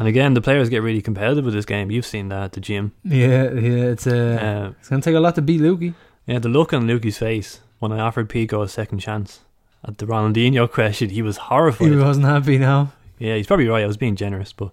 And 0.00 0.08
again, 0.08 0.34
the 0.34 0.40
players 0.40 0.68
get 0.70 0.82
really 0.82 1.02
competitive 1.02 1.44
with 1.44 1.54
this 1.54 1.66
game. 1.66 1.90
You've 1.90 2.06
seen 2.06 2.28
that 2.30 2.42
at 2.42 2.52
the 2.52 2.60
gym. 2.60 2.92
Yeah, 3.04 3.52
yeah. 3.52 3.92
It's 3.92 4.06
uh, 4.06 4.38
Uh, 4.70 4.72
it's 4.80 4.88
gonna 4.88 5.02
take 5.02 5.14
a 5.14 5.20
lot 5.20 5.34
to 5.36 5.42
beat 5.42 5.60
Lukey. 5.60 5.94
yeah, 6.26 6.38
the 6.40 6.48
look 6.48 6.72
on 6.72 6.86
Lukey's 6.88 7.18
face 7.18 7.60
when 7.80 7.92
I 7.92 8.00
offered 8.00 8.28
Pico 8.28 8.62
a 8.62 8.68
second 8.68 8.98
chance 9.00 9.40
at 9.84 9.98
the 9.98 10.06
Ronaldinho 10.06 10.70
question, 10.78 11.10
he 11.10 11.22
was 11.22 11.36
horrified. 11.36 11.90
He 11.90 11.96
wasn't 11.96 12.26
happy 12.26 12.58
now. 12.58 12.92
Yeah, 13.18 13.36
he's 13.36 13.46
probably 13.46 13.68
right. 13.68 13.84
I 13.84 13.86
was 13.86 13.96
being 13.98 14.16
generous, 14.16 14.52
but 14.54 14.70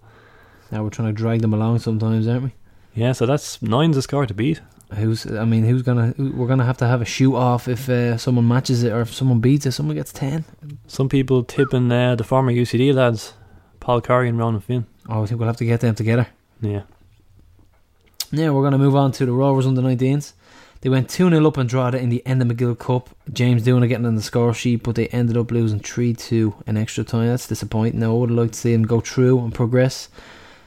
Now 0.71 0.83
we're 0.83 0.89
trying 0.89 1.09
to 1.09 1.13
drag 1.13 1.41
them 1.41 1.53
along 1.53 1.79
sometimes, 1.79 2.27
aren't 2.27 2.43
we? 2.43 2.51
yeah. 2.95 3.11
So 3.11 3.25
that's 3.25 3.61
nine's 3.61 3.97
a 3.97 4.01
score 4.01 4.25
to 4.25 4.33
beat. 4.33 4.61
Who's? 4.95 5.25
I 5.29 5.43
mean, 5.43 5.65
who's 5.65 5.81
gonna? 5.81 6.13
We're 6.17 6.47
gonna 6.47 6.63
have 6.63 6.77
to 6.77 6.87
have 6.87 7.01
a 7.01 7.05
shoot 7.05 7.35
off 7.35 7.67
if 7.67 7.89
uh, 7.89 8.15
someone 8.17 8.47
matches 8.47 8.83
it 8.83 8.93
or 8.93 9.01
if 9.01 9.13
someone 9.13 9.41
beats 9.41 9.65
it. 9.65 9.73
Someone 9.73 9.97
gets 9.97 10.13
ten. 10.13 10.45
Some 10.87 11.09
people 11.09 11.43
tipping 11.43 11.91
uh, 11.91 12.15
the 12.15 12.23
former 12.23 12.53
UCD 12.53 12.93
lads, 12.93 13.33
Paul 13.81 13.99
Curry 13.99 14.29
and 14.29 14.37
Ronan 14.39 14.61
Finn. 14.61 14.85
Oh, 15.09 15.23
I 15.23 15.25
think 15.25 15.39
we'll 15.39 15.47
have 15.47 15.57
to 15.57 15.65
get 15.65 15.81
them 15.81 15.95
together. 15.95 16.27
Yeah. 16.61 16.83
Now 18.31 18.53
we're 18.53 18.61
going 18.61 18.73
to 18.73 18.77
move 18.77 18.95
on 18.95 19.11
to 19.13 19.25
the 19.25 19.31
Rovers 19.31 19.65
under 19.65 19.81
19s. 19.81 20.33
They 20.81 20.89
went 20.89 21.09
2 21.09 21.29
0 21.29 21.47
up 21.47 21.57
on 21.57 21.65
it 21.95 22.01
in 22.01 22.09
the 22.09 22.21
Enda 22.25 22.51
McGuill 22.51 22.77
Cup. 22.77 23.09
James 23.33 23.63
Dooner 23.63 23.87
getting 23.87 24.05
on 24.05 24.15
the 24.15 24.21
score 24.21 24.53
sheet, 24.53 24.83
but 24.83 24.95
they 24.95 25.07
ended 25.07 25.37
up 25.37 25.51
losing 25.51 25.79
3 25.79 26.13
2 26.13 26.63
in 26.67 26.77
extra 26.77 27.03
time. 27.03 27.27
That's 27.27 27.47
disappointing. 27.47 27.99
Now, 27.99 28.11
I 28.11 28.13
would 28.19 28.29
have 28.29 28.37
liked 28.37 28.53
to 28.53 28.59
see 28.59 28.73
him 28.73 28.83
go 28.83 28.99
through 28.99 29.39
and 29.39 29.53
progress. 29.53 30.09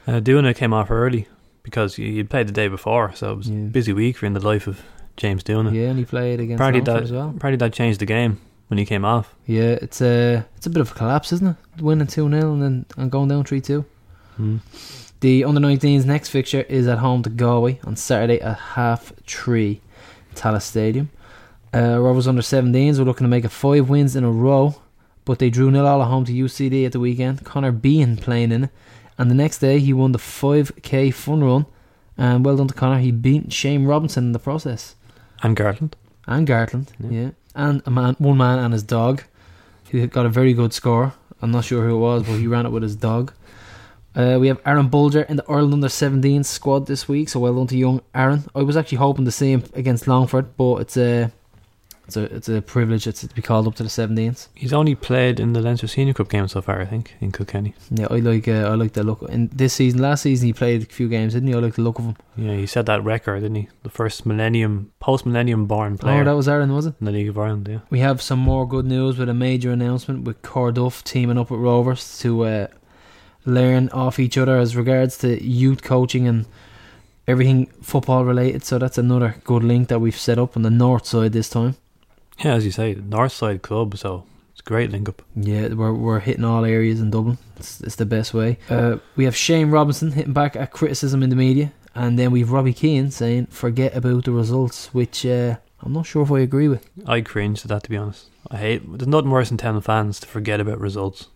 Uh, 0.07 0.21
came 0.21 0.73
off 0.73 0.91
early 0.91 1.29
because 1.63 1.95
he 1.95 2.25
played 2.25 2.49
the 2.49 2.53
day 2.53 2.67
before, 2.67 3.15
so 3.15 3.33
it 3.33 3.37
was 3.37 3.49
yeah. 3.49 3.59
a 3.59 3.69
busy 3.69 3.93
week 3.93 4.17
for 4.17 4.27
in 4.27 4.33
the 4.33 4.45
life 4.45 4.67
of 4.67 4.83
James 5.17 5.45
Dooner. 5.45 5.73
Yeah, 5.73 5.91
and 5.91 5.99
he 5.99 6.05
played 6.05 6.41
against 6.41 6.59
probably 6.59 6.81
that, 6.81 7.03
as 7.03 7.13
well. 7.13 7.35
Probably 7.39 7.59
that 7.59 7.73
changed 7.73 8.01
the 8.01 8.07
game 8.07 8.41
when 8.69 8.79
he 8.79 8.87
came 8.87 9.05
off. 9.05 9.35
Yeah, 9.47 9.79
it's 9.81 10.01
a, 10.01 10.47
it's 10.57 10.67
a 10.67 10.71
bit 10.71 10.81
of 10.81 10.91
a 10.91 10.95
collapse, 10.95 11.33
isn't 11.33 11.57
it? 11.77 11.83
Winning 11.83 12.09
2 12.09 12.29
0 12.29 12.53
and 12.53 12.63
then 12.63 12.87
and 12.97 13.11
going 13.11 13.29
down 13.29 13.45
3 13.45 13.61
2. 13.61 13.85
Mm-hmm. 14.41 14.57
The 15.21 15.45
under 15.45 15.61
19s 15.61 16.07
next 16.07 16.31
fixture 16.31 16.63
is 16.63 16.89
at 16.89 16.99
home 16.99 17.23
to 17.25 17.31
Galway 17.31 17.79
on 17.85 17.95
Saturday 17.97 18.41
at 18.41 18.57
half 18.57 19.13
three, 19.27 19.83
Tallaght 20.35 20.63
Stadium. 20.63 21.11
Uh, 21.75 22.01
Rovers 22.01 22.27
under 22.27 22.43
17s 22.43 22.99
were 22.99 23.05
looking 23.05 23.25
to 23.25 23.29
make 23.29 23.45
a 23.45 23.51
five 23.51 23.89
wins 23.89 24.17
in 24.17 24.25
a 24.25 24.31
row, 24.31 24.77
but 25.25 25.39
they 25.39 25.51
drew 25.51 25.71
nil 25.71 25.87
all 25.87 26.03
at 26.03 26.09
home 26.09 26.25
to 26.25 26.33
UCD 26.33 26.87
at 26.87 26.93
the 26.93 27.01
weekend. 27.01 27.45
Connor 27.45 27.71
Bean 27.71 28.17
playing 28.17 28.51
in 28.51 28.65
it, 28.65 28.71
and 29.19 29.31
the 29.31 29.35
next 29.35 29.59
day 29.59 29.79
he 29.79 29.93
won 29.93 30.13
the 30.13 30.19
5k 30.19 31.13
fun 31.13 31.45
run. 31.45 31.67
And 32.17 32.45
well 32.45 32.57
done 32.57 32.69
to 32.69 32.75
Connor, 32.75 33.01
he 33.01 33.13
beat 33.13 33.53
Shane 33.53 33.85
Robinson 33.85 34.25
in 34.25 34.33
the 34.33 34.39
process. 34.39 34.97
And 35.43 35.57
Gartland. 35.57 35.93
And 36.27 36.47
Gartland, 36.47 36.89
yeah. 36.99 37.11
yeah. 37.11 37.31
And 37.55 37.83
a 37.85 37.91
man, 37.91 38.17
one 38.19 38.39
man 38.39 38.59
and 38.59 38.73
his 38.73 38.83
dog, 38.83 39.23
who 39.91 40.07
got 40.07 40.27
a 40.27 40.31
very 40.31 40.55
good 40.55 40.73
score. 40.73 41.13
I'm 41.43 41.51
not 41.51 41.65
sure 41.65 41.87
who 41.87 41.97
it 41.97 41.99
was, 41.99 42.23
but 42.23 42.37
he 42.37 42.47
ran 42.47 42.67
it 42.67 42.71
with 42.71 42.83
his 42.83 42.97
dog. 42.97 43.33
Uh, 44.15 44.39
we 44.41 44.49
have 44.49 44.61
Aaron 44.67 44.89
Bolger 44.91 45.29
in 45.31 45.37
the 45.37 45.45
Ireland 45.49 45.75
under 45.75 45.89
17 45.89 46.43
squad 46.45 46.87
this 46.87 47.07
week, 47.09 47.29
so 47.29 47.41
well 47.41 47.55
done 47.55 47.67
to 47.69 47.77
young 47.77 48.01
Aaron. 48.15 48.45
I 48.55 48.63
was 48.63 48.77
actually 48.77 48.99
hoping 48.99 49.25
to 49.25 49.31
see 49.31 49.53
him 49.53 49.63
against 49.75 50.09
Longford, 50.09 50.57
but 50.57 50.77
it's 50.79 50.97
a 50.97 51.31
it's 52.09 52.17
a 52.17 52.23
it's 52.35 52.49
a 52.49 52.61
privilege 52.61 53.07
it's 53.07 53.21
to 53.21 53.33
be 53.33 53.41
called 53.41 53.69
up 53.69 53.77
to 53.77 53.85
the 53.85 53.89
17s. 53.89 54.49
He's 54.57 54.73
only 54.73 54.97
played 54.97 55.39
in 55.39 55.53
the 55.53 55.61
Leinster 55.61 55.87
Senior 55.87 56.13
Cup 56.15 56.29
game 56.29 56.49
so 56.49 56.61
far, 56.61 56.81
I 56.81 56.87
think, 56.87 57.15
in 57.21 57.31
Kilkenny. 57.31 57.73
Yeah, 57.89 58.09
I 58.11 58.17
like 58.19 58.49
uh, 58.49 58.69
I 58.69 58.75
like 58.75 58.95
the 58.95 59.05
look. 59.05 59.23
In 59.31 59.49
this 59.53 59.75
season, 59.75 60.01
last 60.03 60.23
season 60.23 60.47
he 60.49 60.53
played 60.53 60.83
a 60.83 60.87
few 60.87 61.09
games, 61.09 61.35
didn't 61.35 61.49
he? 61.49 61.55
I 61.55 61.59
like 61.59 61.75
the 61.77 61.83
look 61.83 62.01
of 62.01 62.07
him. 62.07 62.17
Yeah, 62.37 62.57
he 62.57 62.67
set 62.67 62.87
that 62.87 63.05
record, 63.05 63.43
didn't 63.43 63.55
he? 63.59 63.69
The 63.85 63.91
first 63.91 64.27
millennium, 64.27 64.91
post 64.99 65.25
millennium 65.25 65.67
born 65.67 65.99
player 65.99 66.23
Oh, 66.23 66.25
that 66.25 66.35
was 66.35 66.49
Aaron, 66.49 66.75
was 66.75 66.87
it? 66.87 66.95
in 66.99 67.07
the 67.07 67.13
League 67.13 67.29
of 67.29 67.39
Ireland. 67.39 67.69
Yeah, 67.71 67.79
We 67.91 68.01
have 68.01 68.21
some 68.21 68.41
more 68.41 68.67
good 68.67 68.87
news 68.87 69.17
with 69.19 69.29
a 69.29 69.35
major 69.35 69.71
announcement 69.71 70.25
with 70.25 70.43
Corduff 70.43 71.05
teaming 71.05 71.39
up 71.39 71.49
with 71.53 71.61
Rovers 71.61 72.19
to 72.23 72.43
uh, 72.45 72.67
learn 73.45 73.89
off 73.91 74.19
each 74.19 74.37
other 74.39 74.57
as 74.59 74.77
regards 74.77 75.17
to 75.19 75.43
youth 75.43 75.83
coaching 75.83 76.27
and 76.29 76.47
everything 77.27 77.67
football 77.83 78.25
related. 78.25 78.65
So 78.65 78.79
that's 78.79 78.99
another 78.99 79.37
good 79.45 79.63
link 79.65 79.89
that 79.89 80.01
we've 80.01 80.17
set 80.17 80.39
up 80.39 80.57
on 80.57 80.63
the 80.63 80.71
north 80.71 81.07
side 81.07 81.33
this 81.33 81.49
time. 81.49 81.77
yeah, 82.45 82.55
as 82.55 82.65
you 82.65 82.71
say, 82.73 82.95
North 82.95 83.33
Side 83.33 83.63
club, 83.63 83.97
so 83.97 84.25
it's 84.53 84.61
a 84.61 84.65
great 84.65 84.91
link 84.91 85.09
up. 85.09 85.23
Yeah, 85.37 85.69
we're 85.69 85.93
we're 85.93 86.21
hitting 86.21 86.45
all 86.45 86.65
areas 86.65 87.01
in 87.01 87.11
Dublin. 87.11 87.39
It's, 87.57 87.81
it's 87.81 87.97
the 87.97 88.07
best 88.07 88.33
way. 88.35 88.59
Uh, 88.69 88.97
we 89.17 89.25
have 89.25 89.37
Shane 89.37 89.71
Robinson 89.71 90.13
hitting 90.13 90.33
back 90.33 90.57
at 90.57 90.71
criticism 90.73 91.23
in 91.23 91.31
the 91.31 91.37
media, 91.37 91.73
and 91.95 92.19
then 92.19 92.31
we've 92.31 92.51
Robbie 92.51 92.73
Keane 92.73 93.11
saying 93.11 93.47
forget 93.47 93.95
about 93.95 94.25
the 94.25 94.33
results, 94.33 94.93
which 94.95 95.25
uh, 95.27 95.57
I'm 95.83 95.93
not 95.93 96.07
sure 96.07 96.23
if 96.23 96.33
I 96.33 96.41
agree 96.41 96.69
with. 96.69 96.89
I 97.07 97.21
cringe 97.21 97.63
at 97.63 97.69
that, 97.69 97.85
to 97.85 97.91
be 97.91 97.97
honest. 97.97 98.27
I 98.51 98.57
hate. 98.57 98.99
There's 98.99 99.07
nothing 99.07 99.31
worse 99.31 99.49
than 99.51 99.59
telling 99.59 99.81
fans 99.83 100.19
to 100.21 100.27
forget 100.27 100.61
about 100.61 100.81
results. 100.81 101.29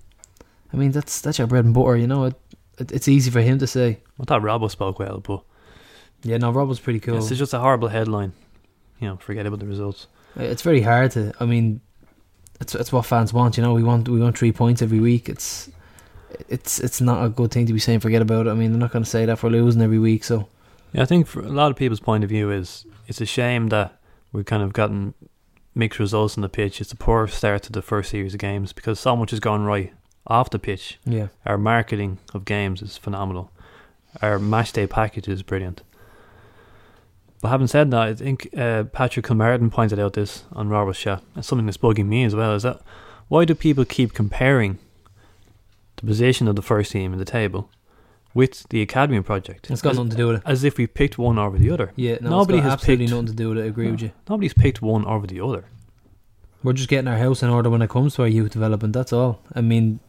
I 0.74 0.76
mean 0.76 0.90
that's 0.90 1.20
that's 1.20 1.38
your 1.38 1.46
bread 1.46 1.64
and 1.64 1.72
butter, 1.72 1.96
you 1.96 2.08
know. 2.08 2.24
It, 2.24 2.34
it, 2.78 2.92
it's 2.92 3.06
easy 3.06 3.30
for 3.30 3.40
him 3.40 3.60
to 3.60 3.66
say. 3.66 4.00
I 4.20 4.24
thought 4.24 4.42
Robbo 4.42 4.68
spoke 4.68 4.98
well, 4.98 5.20
but 5.20 5.42
Yeah, 6.24 6.38
no, 6.38 6.50
Rob 6.50 6.68
was 6.68 6.80
pretty 6.80 6.98
cool. 6.98 7.18
It's 7.18 7.28
just 7.28 7.54
a 7.54 7.60
horrible 7.60 7.88
headline. 7.88 8.32
You 8.98 9.08
know, 9.08 9.16
forget 9.16 9.46
about 9.46 9.60
the 9.60 9.66
results. 9.66 10.08
Uh, 10.36 10.42
it's 10.42 10.62
very 10.62 10.80
hard 10.80 11.12
to. 11.12 11.32
I 11.38 11.44
mean, 11.44 11.80
it's 12.60 12.74
it's 12.74 12.92
what 12.92 13.06
fans 13.06 13.32
want. 13.32 13.56
You 13.56 13.62
know, 13.62 13.72
we 13.72 13.84
want 13.84 14.08
we 14.08 14.18
want 14.18 14.36
three 14.36 14.50
points 14.50 14.82
every 14.82 14.98
week. 14.98 15.28
It's 15.28 15.70
it's 16.48 16.80
it's 16.80 17.00
not 17.00 17.24
a 17.24 17.28
good 17.28 17.52
thing 17.52 17.66
to 17.66 17.72
be 17.72 17.78
saying 17.78 18.00
forget 18.00 18.22
about 18.22 18.48
it. 18.48 18.50
I 18.50 18.54
mean, 18.54 18.72
they're 18.72 18.80
not 18.80 18.92
going 18.92 19.04
to 19.04 19.10
say 19.10 19.24
that 19.26 19.38
for 19.38 19.48
losing 19.48 19.80
every 19.80 20.00
week. 20.00 20.24
So 20.24 20.48
Yeah, 20.92 21.02
I 21.02 21.04
think 21.04 21.28
for 21.28 21.40
a 21.40 21.48
lot 21.48 21.70
of 21.70 21.76
people's 21.76 22.00
point 22.00 22.24
of 22.24 22.30
view 22.30 22.50
is 22.50 22.84
it's 23.06 23.20
a 23.20 23.26
shame 23.26 23.68
that 23.68 24.00
we've 24.32 24.44
kind 24.44 24.62
of 24.64 24.72
gotten 24.72 25.14
mixed 25.72 26.00
results 26.00 26.36
on 26.36 26.42
the 26.42 26.48
pitch. 26.48 26.80
It's 26.80 26.90
a 26.90 26.96
poor 26.96 27.28
start 27.28 27.62
to 27.64 27.72
the 27.72 27.82
first 27.82 28.10
series 28.10 28.34
of 28.34 28.40
games 28.40 28.72
because 28.72 28.98
so 28.98 29.14
much 29.14 29.30
has 29.30 29.38
gone 29.38 29.64
right 29.64 29.92
off 30.26 30.50
the 30.50 30.58
pitch. 30.58 30.98
yeah, 31.04 31.28
Our 31.44 31.58
marketing 31.58 32.18
of 32.32 32.44
games 32.44 32.80
is 32.82 32.96
phenomenal. 32.96 33.50
Our 34.22 34.38
match 34.38 34.72
day 34.72 34.86
package 34.86 35.28
is 35.28 35.42
brilliant. 35.42 35.82
But 37.42 37.48
having 37.50 37.66
said 37.66 37.90
that, 37.90 38.00
I 38.00 38.14
think 38.14 38.48
uh, 38.56 38.84
Patrick 38.84 39.26
Kilmartin 39.26 39.70
pointed 39.70 39.98
out 39.98 40.14
this 40.14 40.44
on 40.52 40.68
Robert's 40.70 40.98
chat, 41.00 41.22
and 41.34 41.44
something 41.44 41.66
that's 41.66 41.76
bugging 41.76 42.06
me 42.06 42.24
as 42.24 42.34
well 42.34 42.54
is 42.54 42.62
that 42.62 42.80
why 43.28 43.44
do 43.44 43.54
people 43.54 43.84
keep 43.84 44.14
comparing 44.14 44.78
the 45.96 46.06
position 46.06 46.48
of 46.48 46.56
the 46.56 46.62
first 46.62 46.92
team 46.92 47.12
in 47.12 47.18
the 47.18 47.24
table 47.26 47.68
with 48.32 48.66
the 48.70 48.80
academy 48.80 49.20
project? 49.20 49.70
it's 49.70 49.82
got 49.82 49.90
as, 49.90 49.96
nothing 49.98 50.10
to 50.12 50.16
do 50.16 50.26
with 50.28 50.36
it. 50.36 50.42
as 50.46 50.64
if 50.64 50.78
we 50.78 50.86
picked 50.86 51.18
one 51.18 51.38
over 51.38 51.58
the 51.58 51.70
other. 51.70 51.92
Yeah, 51.96 52.16
no, 52.22 52.30
Nobody 52.30 52.60
has 52.60 52.72
absolutely 52.72 53.06
picked- 53.06 53.12
nothing 53.14 53.26
to 53.26 53.32
do 53.34 53.48
with 53.50 53.58
it. 53.58 53.62
I 53.62 53.66
agree 53.66 53.90
with 53.90 54.00
you. 54.00 54.12
Nobody's 54.28 54.54
picked 54.54 54.80
one 54.80 55.04
over 55.04 55.26
the 55.26 55.40
other. 55.40 55.66
We're 56.62 56.72
just 56.72 56.88
getting 56.88 57.08
our 57.08 57.18
house 57.18 57.42
in 57.42 57.50
order 57.50 57.68
when 57.68 57.82
it 57.82 57.90
comes 57.90 58.14
to 58.14 58.22
our 58.22 58.28
youth 58.28 58.52
development. 58.52 58.94
That's 58.94 59.12
all. 59.12 59.42
I 59.54 59.60
mean, 59.60 60.00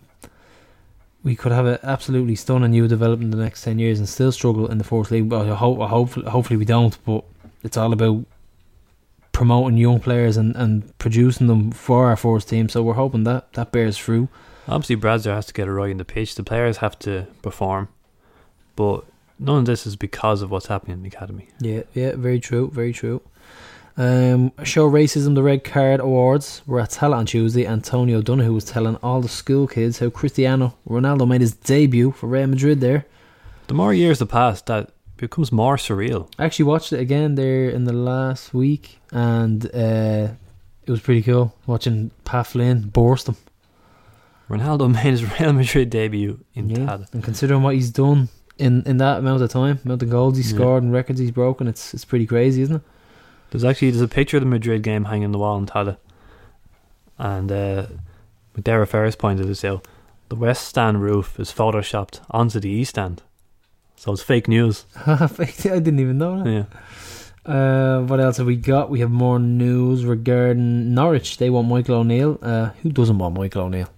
we 1.25 1.35
could 1.35 1.51
have 1.51 1.65
an 1.65 1.79
absolutely 1.81 2.35
stunning 2.35 2.69
new 2.69 2.87
development 2.87 3.33
in 3.33 3.37
the 3.37 3.43
next 3.43 3.63
ten 3.63 3.79
years 3.79 3.97
and 3.97 4.07
still 4.07 4.31
struggle 4.31 4.71
in 4.71 4.77
the 4.77 4.83
fourth 4.83 5.09
league. 5.09 5.27
But 5.27 5.49
I 5.49 5.55
hope, 5.55 5.81
I 5.81 5.87
hopefully, 5.87 6.29
hopefully 6.29 6.55
we 6.55 6.65
don't. 6.65 6.95
But 7.03 7.25
it's 7.63 7.75
all 7.75 7.91
about 7.91 8.25
promoting 9.31 9.75
young 9.75 9.99
players 9.99 10.37
and, 10.37 10.55
and 10.55 10.97
producing 10.99 11.47
them 11.47 11.71
for 11.71 12.05
our 12.05 12.15
fourth 12.15 12.47
team. 12.47 12.69
So 12.69 12.83
we're 12.83 12.93
hoping 12.93 13.23
that 13.23 13.51
that 13.53 13.71
bears 13.71 13.97
fruit. 13.97 14.29
Obviously, 14.67 14.97
Bradzer 14.97 15.33
has 15.33 15.47
to 15.47 15.53
get 15.53 15.67
it 15.67 15.71
right 15.71 15.89
in 15.89 15.97
the 15.97 16.05
pitch. 16.05 16.35
The 16.35 16.43
players 16.43 16.77
have 16.77 16.97
to 16.99 17.25
perform, 17.41 17.89
but 18.75 19.03
none 19.39 19.59
of 19.59 19.65
this 19.65 19.87
is 19.87 19.95
because 19.95 20.43
of 20.43 20.51
what's 20.51 20.67
happening 20.67 20.97
in 20.97 21.03
the 21.03 21.09
academy. 21.09 21.49
Yeah, 21.59 21.83
yeah, 21.93 22.15
very 22.15 22.39
true, 22.39 22.69
very 22.71 22.93
true. 22.93 23.21
Um, 23.97 24.51
show 24.63 24.89
racism, 24.91 25.35
the 25.35 25.43
red 25.43 25.63
card 25.63 26.01
awards 26.01 26.61
were 26.65 26.81
at 26.81 26.89
Tallaght 26.91 27.17
on 27.17 27.25
Tuesday. 27.25 27.65
Antonio 27.65 28.21
Donoghue 28.21 28.53
was 28.53 28.65
telling 28.65 28.97
all 28.97 29.21
the 29.21 29.29
school 29.29 29.67
kids 29.67 29.99
how 29.99 30.09
Cristiano 30.09 30.75
Ronaldo 30.87 31.27
made 31.27 31.41
his 31.41 31.53
debut 31.53 32.11
for 32.11 32.27
Real 32.27 32.47
Madrid. 32.47 32.81
There, 32.81 33.05
The 33.67 33.73
more 33.73 33.93
years 33.93 34.19
that 34.19 34.25
pass, 34.27 34.61
that 34.63 34.91
becomes 35.15 35.51
more 35.51 35.77
surreal. 35.77 36.29
I 36.37 36.43
actually 36.43 36.65
watched 36.65 36.91
it 36.91 36.99
again 36.99 37.35
there 37.35 37.69
in 37.69 37.85
the 37.85 37.93
last 37.93 38.53
week, 38.53 38.99
and 39.13 39.65
uh, 39.73 40.27
it 40.85 40.91
was 40.91 40.99
pretty 40.99 41.21
cool 41.21 41.55
watching 41.65 42.11
Pat 42.25 42.47
Flynn 42.47 42.89
burst 42.89 43.29
him. 43.29 43.37
Ronaldo 44.49 44.91
made 44.93 45.03
his 45.11 45.39
Real 45.39 45.53
Madrid 45.53 45.89
debut 45.89 46.43
in 46.53 46.69
Yeah, 46.69 46.77
Tallaght. 46.79 47.13
and 47.13 47.23
considering 47.23 47.61
what 47.63 47.75
he's 47.75 47.91
done 47.91 48.27
in, 48.57 48.83
in 48.85 48.97
that 48.97 49.19
amount 49.19 49.41
of 49.41 49.49
time, 49.49 49.79
amount 49.85 50.03
of 50.03 50.09
goals 50.09 50.35
he's 50.35 50.51
Yeah. 50.51 50.57
scored 50.57 50.83
and 50.83 50.91
records 50.91 51.19
he's 51.21 51.31
broken, 51.31 51.67
it's 51.69 51.93
it's 51.93 52.03
pretty 52.03 52.25
crazy, 52.25 52.61
isn't 52.63 52.75
it? 52.75 52.81
There's 53.51 53.63
actually 53.63 53.91
there's 53.91 54.01
a 54.01 54.07
picture 54.07 54.37
of 54.37 54.41
the 54.43 54.49
Madrid 54.49 54.81
game 54.83 55.05
hanging 55.05 55.25
on 55.25 55.31
the 55.31 55.37
wall 55.37 55.57
in 55.57 55.65
Tallaght, 55.65 55.97
and 57.17 57.51
uh, 57.51 57.85
Dara 58.61 58.85
Ferris 58.87 59.15
pointed 59.15 59.47
this 59.47 59.63
out. 59.63 59.87
The 60.29 60.35
west 60.35 60.67
stand 60.67 61.01
roof 61.01 61.39
is 61.39 61.51
photoshopped 61.51 62.19
onto 62.31 62.59
the 62.59 62.69
east 62.69 62.91
stand, 62.91 63.21
so 63.95 64.11
it's 64.13 64.23
fake 64.31 64.47
news. 64.47 64.85
I 65.05 65.27
didn't 65.27 65.99
even 65.99 66.17
know 66.17 66.43
that. 66.43 66.49
Yeah, 66.49 66.65
Uh, 67.53 68.01
what 68.01 68.19
else 68.19 68.37
have 68.37 68.47
we 68.47 68.55
got? 68.55 68.89
We 68.89 68.99
have 69.01 69.11
more 69.11 69.39
news 69.39 70.03
regarding 70.03 70.93
Norwich. 70.95 71.37
They 71.37 71.49
want 71.51 71.67
Michael 71.67 71.95
O'Neill. 71.97 72.39
Uh, 72.41 72.69
who 72.81 72.91
doesn't 72.91 73.17
want 73.19 73.35
Michael 73.37 73.63
O'Neill? 73.63 73.89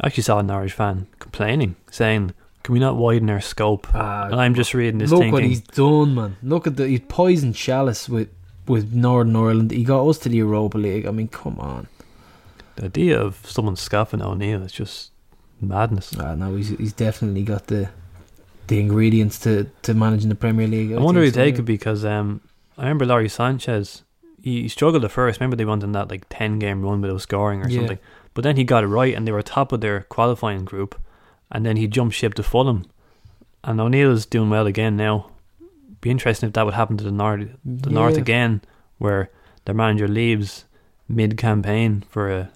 I 0.00 0.06
actually 0.06 0.22
saw 0.22 0.38
a 0.38 0.42
Norwich 0.42 0.72
fan 0.72 1.08
complaining, 1.18 1.74
saying, 1.90 2.32
"Can 2.62 2.72
we 2.74 2.78
not 2.80 2.96
widen 2.96 3.28
our 3.30 3.40
scope?" 3.40 3.86
and 3.94 4.34
I'm 4.34 4.54
just 4.54 4.74
reading 4.74 4.98
this 4.98 5.10
Look 5.10 5.20
thinking, 5.20 5.32
what 5.32 5.44
he's 5.44 5.60
done, 5.60 6.14
man. 6.14 6.36
Look 6.42 6.66
at 6.66 6.76
the 6.76 6.86
he 6.88 6.98
poisoned 6.98 7.54
Chalice 7.56 8.08
with 8.08 8.28
with 8.66 8.92
Northern 8.92 9.34
Ireland. 9.36 9.70
He 9.70 9.84
got 9.84 10.06
us 10.06 10.18
to 10.18 10.28
the 10.28 10.36
Europa 10.36 10.78
League. 10.78 11.06
I 11.06 11.10
mean, 11.10 11.28
come 11.28 11.58
on. 11.58 11.88
the 12.76 12.84
idea 12.86 13.20
of 13.20 13.40
someone 13.44 13.76
scoffing 13.76 14.22
O'Neill 14.22 14.62
is 14.62 14.72
just 14.72 15.10
madness. 15.60 16.14
Ah, 16.18 16.34
no, 16.34 16.56
he's 16.56 16.70
he's 16.70 16.92
definitely 16.92 17.42
got 17.42 17.66
the 17.66 17.88
the 18.68 18.78
ingredients 18.78 19.38
to, 19.40 19.64
to 19.82 19.94
managing 19.94 20.28
the 20.28 20.34
Premier 20.36 20.68
League. 20.68 20.92
I 20.92 21.00
wonder 21.00 21.22
think 21.22 21.34
who 21.34 21.40
they 21.42 21.52
could 21.52 21.64
because 21.64 22.04
um, 22.04 22.40
I 22.78 22.82
remember 22.82 23.04
Lawrie 23.06 23.28
Sanchez. 23.28 24.04
He, 24.42 24.62
he 24.62 24.68
struggled 24.68 25.04
at 25.04 25.10
first. 25.10 25.40
Remember 25.40 25.56
they 25.56 25.64
went 25.64 25.82
on 25.82 25.92
that 25.92 26.08
like 26.08 26.24
ten 26.30 26.58
game 26.60 26.82
run 26.82 27.00
without 27.00 27.20
scoring 27.20 27.62
or 27.62 27.68
Yeah. 27.68 27.80
something. 27.80 27.98
But 28.32 28.44
then 28.44 28.56
he 28.56 28.62
got 28.62 28.84
it 28.84 28.86
right, 28.86 29.12
and 29.12 29.26
they 29.26 29.32
were 29.32 29.42
top 29.42 29.72
of 29.72 29.80
their 29.80 30.02
qualifying 30.02 30.64
group. 30.64 30.94
And 31.50 31.66
then 31.66 31.76
he 31.76 31.86
jumped 31.88 32.14
ship 32.14 32.34
to 32.34 32.42
Fulham, 32.42 32.84
and 33.64 33.80
O'Neill 33.80 34.12
is 34.12 34.24
doing 34.26 34.50
well 34.50 34.66
again 34.66 34.96
now. 34.96 35.30
Be 36.00 36.10
interesting 36.10 36.46
if 36.48 36.52
that 36.54 36.64
would 36.64 36.74
happen 36.74 36.96
to 36.96 37.04
the 37.04 37.10
North, 37.10 37.48
the 37.64 37.90
North 37.90 38.16
again, 38.16 38.62
where 38.98 39.30
their 39.64 39.74
manager 39.74 40.08
leaves 40.08 40.64
mid 41.08 41.36
campaign 41.36 42.04
for 42.08 42.30
a. 42.30 42.50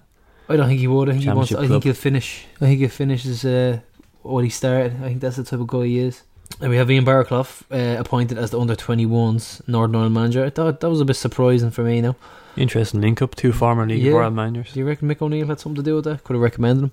I 0.47 0.55
don't 0.55 0.67
think 0.67 0.79
he 0.79 0.87
would. 0.87 1.09
I 1.09 1.13
think 1.13 1.23
he 1.23 1.29
wants. 1.29 1.53
I 1.53 1.67
think 1.67 1.83
he'll 1.83 1.93
finish. 1.93 2.45
I 2.61 2.65
think 2.65 2.79
he'll 2.79 2.89
finish 2.89 3.23
his, 3.23 3.43
uh, 3.45 3.79
what 4.21 4.43
he 4.43 4.49
started. 4.49 4.93
I 5.03 5.07
think 5.09 5.21
that's 5.21 5.35
the 5.35 5.43
type 5.43 5.59
of 5.59 5.67
guy 5.67 5.85
he 5.85 5.99
is. 5.99 6.23
And 6.61 6.69
we 6.69 6.77
have 6.77 6.89
Ian 6.89 7.03
Barraclough 7.05 7.63
uh, 7.71 7.99
appointed 7.99 8.37
as 8.37 8.51
the 8.51 8.59
under 8.59 8.75
21s 8.75 9.67
Northern 9.67 9.95
Ireland 9.95 10.15
manager. 10.15 10.45
I 10.45 10.49
thought 10.51 10.79
that 10.79 10.89
was 10.89 11.01
a 11.01 11.05
bit 11.05 11.15
surprising 11.15 11.71
for 11.71 11.83
me. 11.83 12.01
Now, 12.01 12.15
Interesting 12.55 13.01
link 13.01 13.21
up, 13.21 13.35
two 13.35 13.51
former 13.51 13.85
League 13.85 14.01
Yeah. 14.01 14.11
of 14.11 14.17
Ireland 14.17 14.35
managers. 14.37 14.73
do 14.73 14.79
you 14.79 14.87
reckon 14.87 15.09
Mick 15.09 15.21
O'Neill 15.21 15.47
had 15.47 15.59
something 15.59 15.75
to 15.83 15.83
do 15.83 15.95
with 15.95 16.05
that? 16.05 16.23
Could 16.23 16.33
have 16.35 16.41
recommended 16.41 16.83
him. 16.85 16.91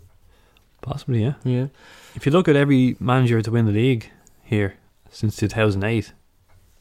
Possibly, 0.82 1.22
yeah. 1.22 1.34
Yeah. 1.44 1.66
If 2.14 2.26
you 2.26 2.32
look 2.32 2.48
at 2.48 2.56
every 2.56 2.96
manager 3.00 3.40
to 3.40 3.50
win 3.50 3.64
the 3.66 3.72
league 3.72 4.10
here 4.42 4.74
since 5.10 5.36
2008, 5.36 6.12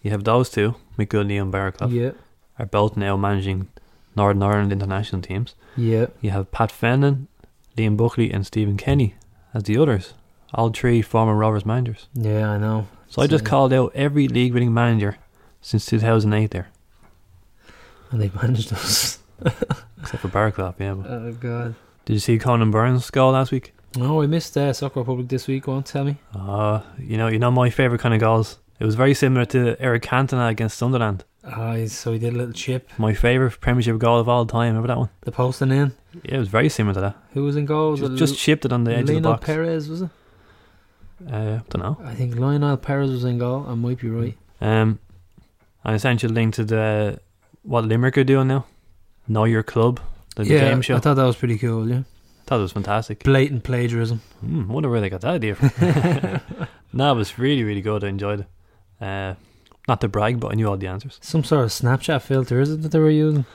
you 0.02 0.12
have 0.12 0.24
those 0.26 0.50
two, 0.50 0.76
McGoodley 0.98 1.42
and 1.42 1.54
Barraclough, 1.54 1.92
Yeah. 1.92 2.12
are 2.60 2.66
both 2.66 2.98
now 2.98 3.16
managing 3.16 3.70
Northern 4.16 4.44
Ireland 4.44 4.74
international 4.74 5.22
teams. 5.22 5.56
Yeah. 5.78 6.08
You 6.20 6.32
have 6.32 6.52
Pat 6.52 6.70
Fenlon, 6.72 7.28
Liam 7.78 7.96
Buckley, 7.96 8.32
and 8.32 8.46
Stephen 8.46 8.76
Kenny 8.76 9.16
as 9.54 9.64
the 9.64 9.78
others, 9.78 10.14
all 10.54 10.70
three 10.70 11.02
former 11.02 11.36
Rovers 11.36 11.66
managers. 11.66 12.08
Yeah, 12.14 12.50
I 12.50 12.58
know. 12.58 12.88
So 13.08 13.22
I 13.22 13.28
just 13.28 13.46
called 13.46 13.72
out 13.72 13.92
every 13.96 14.28
league 14.28 14.54
winning 14.54 14.74
manager 14.74 15.18
since 15.62 15.86
2008 15.86 16.52
there, 16.52 16.70
And 18.10 18.20
they 18.22 18.32
managed 18.42 18.74
us. 18.74 19.20
except 20.02 20.22
for 20.22 20.28
Barraclough, 20.30 20.76
yeah. 20.80 20.94
But 20.96 21.10
oh, 21.12 21.32
God. 21.40 21.76
did 22.06 22.14
you 22.14 22.20
see 22.20 22.38
Conan 22.40 22.72
Burns' 22.72 23.10
goal 23.12 23.32
last 23.34 23.52
week? 23.52 23.74
Oh, 24.00 24.22
I 24.22 24.28
missed 24.28 24.56
uh, 24.58 24.72
Soccer 24.74 25.02
Republic 25.02 25.28
this 25.28 25.48
week. 25.48 25.64
Go 25.64 25.74
on, 25.74 25.84
tell 25.84 26.06
me. 26.06 26.16
Uh, 26.34 26.82
you 26.98 27.18
know, 27.18 27.28
you 27.28 27.40
know 27.40 27.52
my 27.52 27.70
favourite 27.70 28.02
kind 28.02 28.14
of 28.14 28.20
goals. 28.20 28.58
It 28.80 28.86
was 28.86 28.96
very 28.96 29.14
similar 29.14 29.46
to 29.48 29.76
Eric 29.80 30.04
Cantona 30.04 30.50
against 30.50 30.78
Sunderland. 30.78 31.24
He's- 31.44 31.94
so 31.94 32.14
he 32.14 32.20
did 32.20 32.34
a 32.34 32.38
little 32.38 32.54
chip. 32.54 32.90
My 32.98 33.14
favourite 33.14 33.60
Premiership 33.60 33.98
goal 33.98 34.20
of 34.20 34.30
all 34.30 34.46
time. 34.46 34.68
Remember 34.68 34.88
that 34.88 34.98
one? 34.98 35.10
The 35.22 35.32
posting 35.32 35.72
in. 35.72 35.94
Yeah, 36.24 36.36
it 36.36 36.40
was 36.40 36.48
very 36.48 36.70
similar 36.70 36.94
to 36.96 37.02
that. 37.02 37.18
Who 37.34 37.44
was 37.44 37.56
in 37.56 37.66
goal? 37.66 37.96
Just, 37.96 38.16
just 38.16 38.38
chipped 38.38 38.64
it 38.66 38.72
on 38.72 38.84
the 38.84 38.94
edge 38.94 39.02
of 39.02 39.08
the 39.08 39.14
Lionel 39.14 39.34
box. 39.34 39.46
Perez, 39.46 39.90
was 39.90 40.02
it? 40.04 40.10
Uh, 41.28 41.60
don't 41.70 41.78
know. 41.78 41.98
I 42.04 42.14
think 42.16 42.36
Lionel 42.38 42.78
Perez 42.78 43.12
was 43.12 43.24
in 43.24 43.38
goal. 43.38 43.66
I 43.68 43.76
might 43.76 44.00
be 44.00 44.10
right. 44.10 44.38
Um, 44.60 45.00
an 45.84 45.94
essential 45.96 46.30
link 46.32 46.54
to 46.56 46.64
the 46.64 47.20
what 47.64 47.86
Limerick 47.86 48.18
are 48.18 48.24
doing 48.24 48.48
now. 48.48 48.66
Know 49.28 49.46
your 49.46 49.64
club, 49.64 50.00
the 50.36 50.46
yeah, 50.46 50.70
game 50.70 50.82
show. 50.82 50.96
I 50.96 51.00
thought 51.00 51.16
that 51.16 51.24
was 51.24 51.36
pretty 51.36 51.58
cool. 51.58 51.88
Yeah, 51.88 52.02
thought 52.52 52.60
it 52.60 52.64
was 52.64 52.74
fantastic. 52.74 53.24
blatant 53.24 53.64
plagiarism. 53.64 54.22
Hmm, 54.42 54.68
wonder 54.68 54.90
where 54.90 55.00
they 55.00 55.10
got 55.10 55.22
that 55.22 55.36
idea 55.36 55.56
from. 55.56 55.72
no, 56.94 57.14
it 57.14 57.16
was 57.16 57.40
really, 57.40 57.64
really 57.64 57.80
good. 57.82 58.04
I 58.04 58.10
enjoyed 58.10 58.42
it. 58.42 58.48
Uh, 59.04 59.36
not 59.88 60.02
to 60.02 60.10
brag, 60.10 60.42
but 60.42 60.52
I 60.52 60.56
knew 60.56 60.68
all 60.68 60.76
the 60.76 60.88
answers. 60.88 61.18
Some 61.22 61.46
sort 61.46 61.64
of 61.64 61.70
Snapchat 61.70 62.22
filter, 62.22 62.60
is 62.60 62.70
it 62.70 62.82
that 62.82 62.92
they 62.92 63.00
were 63.00 63.10
using? 63.10 63.46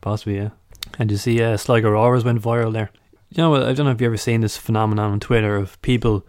Possibly, 0.00 0.36
yeah. 0.36 0.50
And 0.98 1.10
you 1.10 1.18
see, 1.18 1.42
uh, 1.42 1.58
Sligo 1.58 1.90
Rovers 1.90 2.24
went 2.24 2.40
viral 2.40 2.72
there. 2.72 2.90
You 3.28 3.42
know, 3.42 3.50
what, 3.50 3.64
I 3.64 3.74
don't 3.74 3.84
know 3.84 3.92
if 3.92 4.00
you've 4.00 4.08
ever 4.08 4.16
seen 4.16 4.40
this 4.40 4.56
phenomenon 4.56 5.12
on 5.12 5.20
Twitter 5.20 5.56
of 5.56 5.80
people 5.82 6.26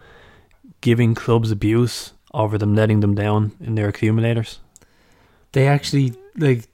giving 0.82 1.14
clubs 1.14 1.50
abuse 1.50 2.12
over 2.34 2.58
them 2.58 2.74
letting 2.74 3.00
them 3.00 3.14
down 3.14 3.52
in 3.58 3.74
their 3.74 3.88
accumulators. 3.88 4.58
They 5.52 5.66
actually 5.66 6.12
like 6.36 6.68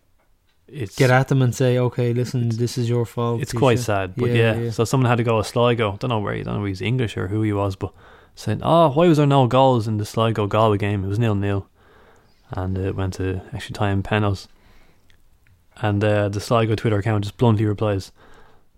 It's 0.66 0.96
get 0.96 1.10
at 1.10 1.28
them 1.28 1.42
and 1.42 1.54
say, 1.54 1.78
"Okay, 1.78 2.12
listen, 2.14 2.48
this 2.48 2.78
is 2.78 2.88
your 2.88 3.04
fault." 3.04 3.42
It's 3.42 3.52
quite 3.52 3.76
should-" 3.78 3.84
sad, 3.84 4.14
but 4.16 4.30
Yeah, 4.30 4.34
yeah, 4.34 4.54
yeah. 4.56 4.70
So 4.70 4.84
someone 4.84 5.08
had 5.08 5.16
to 5.18 5.24
go 5.24 5.38
to 5.38 5.44
Sligo. 5.46 5.96
Don't 5.98 6.08
know 6.08 6.20
where. 6.20 6.42
Don't 6.42 6.54
know 6.54 6.64
if 6.64 6.68
he's 6.68 6.80
English 6.80 7.16
or 7.16 7.28
who 7.28 7.42
he 7.42 7.52
was, 7.52 7.76
but 7.76 7.92
saying, 8.34 8.60
"Oh, 8.62 8.90
why 8.90 9.06
was 9.06 9.18
there 9.18 9.26
no 9.26 9.46
goals 9.46 9.86
in 9.86 9.98
the 9.98 10.06
Sligo 10.06 10.46
Galway 10.46 10.78
game? 10.78 11.04
It 11.04 11.08
was 11.08 11.18
nil 11.18 11.34
nil, 11.34 11.68
and 12.50 12.78
it 12.78 12.96
went 12.96 13.14
to 13.14 13.42
extra 13.52 13.74
time 13.74 14.02
penalties." 14.02 14.48
And 15.76 16.02
uh, 16.02 16.28
the 16.28 16.40
Sligo 16.40 16.74
Twitter 16.74 16.98
account 16.98 17.24
just 17.24 17.36
bluntly 17.36 17.66
replies, 17.66 18.10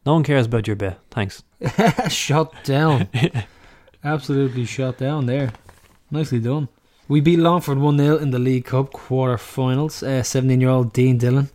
"No 0.04 0.14
one 0.14 0.24
cares 0.24 0.46
about 0.46 0.66
your 0.66 0.76
bet. 0.76 0.98
Thanks." 1.10 1.44
shut 2.08 2.52
down. 2.64 3.08
Absolutely 4.04 4.64
shut 4.64 4.98
down 4.98 5.26
there. 5.26 5.52
Nicely 6.10 6.40
done. 6.40 6.68
We 7.08 7.20
beat 7.20 7.38
Longford 7.38 7.78
1 7.78 7.98
0 7.98 8.16
in 8.16 8.30
the 8.32 8.38
League 8.40 8.64
Cup 8.64 8.92
quarter 8.92 9.38
finals. 9.38 9.94
17 9.94 10.60
year 10.60 10.70
old 10.70 10.92
Dean 10.92 11.18
Dillon 11.18 11.50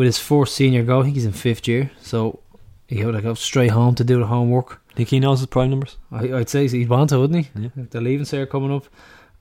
with 0.00 0.06
his 0.06 0.18
fourth 0.18 0.48
senior 0.48 0.82
goal. 0.82 1.02
I 1.02 1.04
think 1.04 1.16
he's 1.16 1.26
in 1.26 1.32
fifth 1.32 1.68
year, 1.68 1.90
so 2.00 2.40
he 2.88 3.04
would 3.04 3.14
have 3.14 3.22
go 3.22 3.34
straight 3.34 3.70
home 3.70 3.94
to 3.96 4.02
do 4.02 4.18
the 4.18 4.26
homework. 4.28 4.80
Think 4.94 5.10
he 5.10 5.20
knows 5.20 5.40
his 5.40 5.46
prime 5.46 5.68
numbers? 5.68 5.98
I, 6.10 6.32
I'd 6.32 6.48
say 6.48 6.66
he'd 6.68 6.88
want 6.88 7.10
to, 7.10 7.20
wouldn't 7.20 7.44
he? 7.44 7.60
Yeah. 7.60 7.68
The 7.90 8.00
leaving 8.00 8.24
cert 8.24 8.48
coming 8.48 8.72
up. 8.72 8.86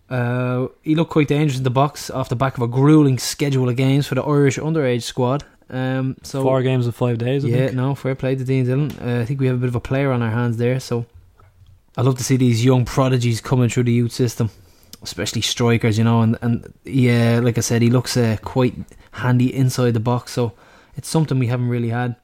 Uh, 0.09 0.67
he 0.81 0.95
looked 0.95 1.11
quite 1.11 1.29
dangerous 1.29 1.59
in 1.59 1.63
the 1.63 1.69
box 1.69 2.09
off 2.09 2.27
the 2.27 2.35
back 2.35 2.57
of 2.57 2.63
a 2.63 2.67
grueling 2.67 3.17
schedule 3.19 3.69
of 3.69 3.77
games 3.77 4.05
for 4.05 4.15
the 4.15 4.21
Irish 4.21 4.57
underage 4.57 5.03
squad. 5.03 5.45
Um, 5.69 6.17
so 6.23 6.43
Four 6.43 6.61
games 6.61 6.85
in 6.87 6.91
five 6.91 7.19
days. 7.19 7.45
I 7.45 7.47
yeah, 7.47 7.57
think. 7.67 7.75
no, 7.75 7.95
fair 7.95 8.15
play 8.15 8.35
to 8.35 8.43
Dean 8.43 8.65
Dillon. 8.65 8.91
Uh, 9.01 9.21
I 9.21 9.25
think 9.25 9.39
we 9.39 9.47
have 9.47 9.55
a 9.55 9.59
bit 9.59 9.69
of 9.69 9.75
a 9.75 9.79
player 9.79 10.11
on 10.11 10.21
our 10.21 10.31
hands 10.31 10.57
there, 10.57 10.81
so 10.81 11.05
I 11.95 12.01
love 12.01 12.17
to 12.17 12.23
see 12.25 12.35
these 12.35 12.65
young 12.65 12.83
prodigies 12.83 13.39
coming 13.39 13.69
through 13.69 13.83
the 13.85 13.93
youth 13.93 14.11
system, 14.11 14.49
especially 15.01 15.41
strikers, 15.41 15.97
you 15.97 16.03
know. 16.03 16.21
And 16.21 16.37
and 16.41 16.73
yeah, 16.83 17.39
like 17.41 17.57
I 17.57 17.61
said, 17.61 17.81
he 17.81 17.89
looks 17.89 18.17
uh, 18.17 18.37
quite 18.41 18.75
handy 19.11 19.53
inside 19.53 19.91
the 19.91 19.99
box, 19.99 20.31
so 20.31 20.53
it's 20.95 21.07
something 21.09 21.39
we 21.39 21.47
haven't 21.47 21.69
really 21.69 21.89
had. 21.89 22.15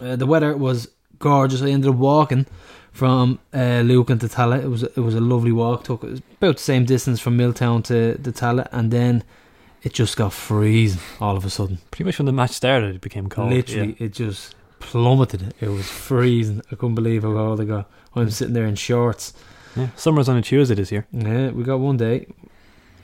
Uh, 0.00 0.16
the 0.16 0.26
weather 0.26 0.56
was 0.56 0.88
gorgeous. 1.18 1.62
I 1.62 1.70
ended 1.70 1.90
up 1.90 1.96
walking 1.96 2.46
from 2.92 3.40
uh, 3.52 3.82
Lucan 3.84 4.18
to 4.20 4.28
Tallaght. 4.28 4.64
It 4.64 4.68
was 4.68 4.82
it 4.82 4.98
was 5.00 5.14
a 5.14 5.20
lovely 5.20 5.52
walk. 5.52 5.84
Took 5.84 6.04
it 6.04 6.10
was 6.10 6.22
about 6.38 6.56
the 6.56 6.62
same 6.62 6.84
distance 6.84 7.20
from 7.20 7.36
Milltown 7.36 7.82
to 7.84 8.14
the 8.14 8.32
Tallaght, 8.32 8.68
and 8.72 8.90
then 8.90 9.24
it 9.82 9.92
just 9.92 10.16
got 10.16 10.32
freezing 10.32 11.02
all 11.20 11.36
of 11.36 11.44
a 11.44 11.50
sudden. 11.50 11.78
Pretty 11.90 12.04
much 12.04 12.18
when 12.18 12.26
the 12.26 12.32
match 12.32 12.52
started, 12.52 12.94
it 12.94 13.00
became 13.00 13.28
cold. 13.28 13.50
Literally, 13.50 13.96
it 13.98 14.12
just 14.12 14.54
plummeted. 14.78 15.54
It 15.60 15.68
was 15.68 15.88
freezing. 15.88 16.62
I 16.70 16.76
couldn't 16.76 16.94
believe 16.94 17.22
how 17.22 17.32
cold 17.32 17.60
it 17.60 17.66
got. 17.66 17.90
I'm 18.14 18.30
sitting 18.30 18.54
there 18.54 18.66
in 18.66 18.76
shorts. 18.76 19.34
Yeah. 19.76 19.82
yeah. 19.84 19.88
Summer's 19.96 20.28
on 20.28 20.36
a 20.36 20.42
Tuesday 20.42 20.74
this 20.74 20.90
year. 20.92 21.06
Yeah, 21.12 21.50
we 21.50 21.64
got 21.64 21.78
one 21.80 21.96
day, 21.96 22.26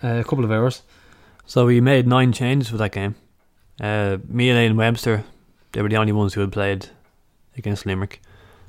uh, 0.03 0.09
a 0.21 0.25
couple 0.25 0.45
of 0.45 0.51
hours. 0.53 0.83
So 1.47 1.67
we 1.67 1.81
made 1.81 2.07
nine 2.07 2.33
changes 2.33 2.69
for 2.69 2.77
that 2.79 2.93
game. 2.93 3.15
Uh, 3.81 4.19
me 4.29 4.51
and 4.51 4.59
Aidan 4.59 4.77
Webster, 4.77 5.25
they 5.73 5.83
were 5.83 5.89
the 5.89 5.97
only 5.97 6.13
ones 6.13 6.35
who 6.35 6.41
had 6.41 6.53
played 6.53 6.87
against 7.57 7.87
Limerick. 7.87 8.21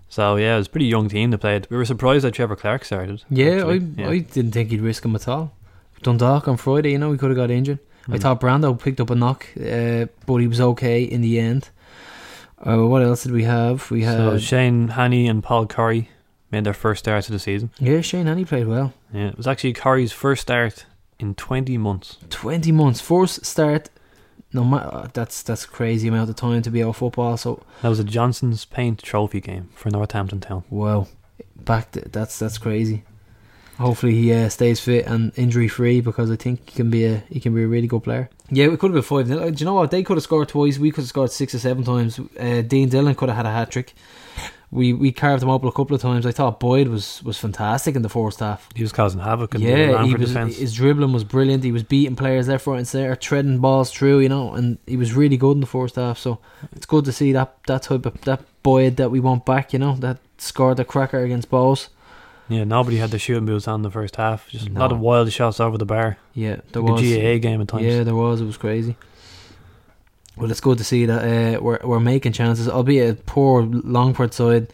So 0.10 0.36
yeah, 0.36 0.56
it 0.56 0.58
was 0.58 0.68
a 0.68 0.70
pretty 0.72 0.88
young 0.88 1.08
team 1.10 1.32
that 1.32 1.38
played. 1.38 1.68
We 1.70 1.78
were 1.78 1.86
surprised 1.86 2.24
that 2.26 2.34
Trevor 2.34 2.56
Clarke 2.56 2.84
started. 2.86 3.24
Yeah, 3.30 3.66
I, 3.66 3.76
actually. 3.76 4.04
I 4.06 4.18
didn't 4.20 4.52
think 4.52 4.70
he'd 4.72 4.82
risk 4.82 5.06
him 5.06 5.16
at 5.16 5.28
all. 5.28 5.54
Dundalk 6.02 6.48
on 6.48 6.58
Friday, 6.58 6.92
you 6.94 6.98
know, 6.98 7.12
he 7.12 7.18
could 7.18 7.30
have 7.30 7.38
got 7.38 7.52
injured. 7.52 7.80
I 8.08 8.18
Mm. 8.18 8.22
thought 8.22 8.42
Brando 8.42 8.82
picked 8.82 9.00
up 9.00 9.12
a 9.12 9.16
knock, 9.16 9.46
uh, 9.58 10.08
but 10.26 10.38
he 10.38 10.48
was 10.48 10.60
okay 10.60 11.04
in 11.04 11.22
the 11.22 11.40
end. 11.40 11.70
Uh, 12.66 12.78
what 12.88 13.04
else 13.04 13.24
did 13.24 13.32
we 13.32 13.44
have? 13.44 13.90
We 13.92 14.04
had 14.04 14.18
So 14.18 14.38
Shane 14.40 14.88
Hanny 14.90 15.28
and 15.28 15.44
Paul 15.44 15.68
Corry 15.68 16.08
made 16.52 16.64
their 16.64 16.74
first 16.74 17.00
starts 17.00 17.28
of 17.28 17.34
the 17.34 17.40
season. 17.40 17.72
yeah, 17.80 18.02
Shane 18.02 18.26
Hanny 18.28 18.46
played 18.46 18.68
well. 18.68 18.94
Yeah, 19.14 19.28
it 19.30 19.38
was 19.38 19.48
actually 19.48 19.74
Corry's 19.74 20.12
first 20.12 20.42
start 20.44 20.86
in 21.20 21.36
20 21.36 21.78
months. 21.78 22.18
Twenty 22.30 22.72
months, 22.72 23.00
first 23.02 23.46
start. 23.46 23.90
No 24.54 24.66
matter 24.66 25.10
that's 25.14 25.42
that's 25.44 25.66
crazy 25.66 26.08
amount 26.10 26.30
of 26.30 26.36
time 26.36 26.62
to 26.64 26.70
be 26.72 26.84
out 26.84 26.90
of 26.90 26.98
football. 26.98 27.38
So 27.38 27.64
That 27.82 27.90
was 27.90 28.00
a 28.00 28.04
Johnstone's 28.04 28.66
Paint 28.66 29.02
Trophy 29.02 29.40
game 29.40 29.70
for 29.76 29.90
Northampton 29.90 30.42
Town. 30.42 30.64
wow, 30.70 31.08
back 31.56 31.92
to, 31.92 32.02
that's 32.10 32.38
that's 32.38 32.58
crazy. 32.58 33.04
Hopefully 33.80 34.14
he 34.14 34.34
uh, 34.34 34.50
stays 34.50 34.80
fit 34.80 35.06
and 35.08 35.32
injury 35.38 35.68
free 35.68 36.02
because 36.02 36.30
I 36.30 36.36
think 36.36 36.70
he 36.70 36.76
can 36.76 36.90
be 36.90 37.06
a 37.06 37.24
he 37.30 37.40
can 37.40 37.56
be 37.56 37.64
a 37.64 37.68
really 37.68 37.88
good 37.88 38.04
player. 38.04 38.30
Yeah, 38.50 38.68
we 38.68 38.76
could 38.78 38.94
have 38.94 38.96
been 38.96 39.04
five. 39.04 39.30
nil. 39.30 39.50
Do 39.52 39.58
you 39.58 39.66
know 39.66 39.74
what? 39.76 39.90
They 39.90 40.04
could 40.04 40.18
have 40.18 40.24
scored 40.24 40.50
twice. 40.50 40.78
We 40.78 40.92
could 40.92 41.04
have 41.04 41.10
scored 41.10 41.32
six 41.32 41.56
or 41.56 41.60
seven 41.60 41.84
times. 41.86 42.20
Uh, 42.20 42.62
Dean 42.62 42.90
Dillon 42.90 43.16
could 43.16 43.30
have 43.30 43.38
had 43.38 43.46
a 43.46 43.52
hat 43.52 43.72
trick. 43.72 43.94
We 44.74 44.94
we 44.94 45.12
carved 45.12 45.44
him 45.44 45.50
up 45.50 45.66
a 45.66 45.72
couple 45.72 45.96
of 45.96 46.02
times. 46.02 46.26
I 46.26 46.32
thought 46.32 46.60
Boyd 46.62 46.88
was, 46.88 47.22
was 47.24 47.38
fantastic 47.38 47.96
in 47.98 48.04
the 48.04 48.10
first 48.10 48.40
half. 48.40 48.70
He 48.74 48.84
was 48.84 48.94
causing 48.94 49.20
havoc 49.20 49.54
in 49.54 49.62
the 49.62 49.68
Yeah, 49.70 50.06
he 50.06 50.16
was, 50.16 50.30
defence. 50.30 50.58
his 50.58 50.74
dribbling 50.74 51.12
was 51.12 51.26
brilliant. 51.26 51.64
He 51.66 51.74
was 51.74 51.84
beating 51.84 52.16
players 52.16 52.48
left, 52.48 52.66
right, 52.68 52.78
and 52.78 52.88
centre, 52.88 53.16
treading 53.18 53.60
balls 53.60 53.92
through, 53.92 54.20
you 54.20 54.30
know, 54.30 54.54
and 54.54 54.78
he 54.88 54.96
was 54.96 55.14
really 55.14 55.36
good 55.36 55.52
in 55.58 55.60
the 55.60 55.66
first 55.68 55.96
half. 55.98 56.18
So 56.18 56.40
it's 56.74 56.86
good 56.86 57.04
to 57.04 57.12
see 57.12 57.34
that 57.34 57.58
that 57.68 57.84
type 57.84 58.06
of 58.06 58.22
that 58.22 58.42
Boyd 58.64 58.96
that 58.96 59.12
we 59.12 59.20
want 59.20 59.46
back, 59.46 59.74
you 59.74 59.80
know, 59.80 59.96
that 59.98 60.20
scored 60.38 60.78
the 60.78 60.86
cracker 60.86 61.20
against 61.22 61.50
Bohs. 61.52 61.90
Yeah, 62.48 62.64
nobody 62.64 62.98
had 62.98 63.12
the 63.12 63.20
shooting 63.20 63.46
boots 63.46 63.68
on 63.68 63.76
in 63.80 63.82
the 63.82 63.92
first 63.92 64.16
half. 64.18 64.48
Just 64.50 64.68
a 64.68 64.72
lot 64.72 64.92
of 64.92 65.00
wild 65.00 65.32
shots 65.32 65.60
over 65.60 65.78
the 65.78 65.86
bar. 65.86 66.18
Yeah, 66.34 66.58
there 66.72 66.82
Like 66.82 66.94
was 66.94 67.02
a 67.04 67.38
GAA 67.38 67.42
game 67.42 67.62
at 67.62 67.68
times. 67.70 67.84
Yeah, 67.84 68.04
there 68.04 68.16
was. 68.16 68.42
It 68.42 68.46
was 68.46 68.58
crazy. 68.58 68.96
Well, 70.42 70.50
it's 70.50 70.60
good 70.60 70.80
to 70.80 70.84
see 70.84 71.06
that 71.06 71.22
uh, 71.58 71.62
we're 71.62 71.78
we're 71.84 72.00
making 72.00 72.34
chances, 72.34 72.68
albeit 72.68 73.12
a 73.12 73.14
poor 73.14 73.62
Longford 73.62 74.34
side. 74.34 74.74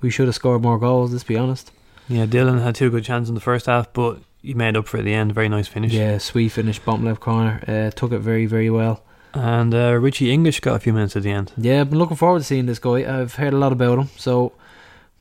We 0.00 0.10
should 0.10 0.26
have 0.26 0.36
scored 0.36 0.62
more 0.62 0.78
goals. 0.78 1.10
Let's 1.10 1.24
be 1.24 1.36
honest. 1.36 1.72
Yeah, 2.08 2.24
Dylan 2.24 2.62
had 2.62 2.76
two 2.76 2.88
good 2.88 3.02
chances 3.02 3.28
in 3.28 3.34
the 3.34 3.40
first 3.40 3.66
half, 3.66 3.92
but 3.92 4.20
he 4.42 4.54
made 4.54 4.76
up 4.76 4.86
for 4.86 4.96
it 4.96 5.00
at 5.00 5.06
the 5.06 5.14
end. 5.14 5.34
Very 5.34 5.48
nice 5.48 5.66
finish. 5.66 5.92
Yeah, 5.92 6.18
sweet 6.18 6.50
finish, 6.50 6.78
bottom 6.78 7.04
left 7.04 7.18
corner. 7.18 7.64
Uh, 7.66 7.90
took 7.90 8.12
it 8.12 8.20
very 8.20 8.46
very 8.46 8.70
well. 8.70 9.02
And 9.34 9.74
uh, 9.74 9.94
Richie 9.94 10.30
English 10.30 10.60
got 10.60 10.76
a 10.76 10.78
few 10.78 10.92
minutes 10.92 11.16
at 11.16 11.24
the 11.24 11.32
end. 11.32 11.52
Yeah, 11.56 11.80
I've 11.80 11.90
been 11.90 11.98
looking 11.98 12.16
forward 12.16 12.38
to 12.38 12.44
seeing 12.44 12.66
this 12.66 12.78
guy. 12.78 12.98
I've 13.20 13.34
heard 13.34 13.52
a 13.52 13.58
lot 13.58 13.72
about 13.72 13.98
him, 13.98 14.10
so 14.16 14.52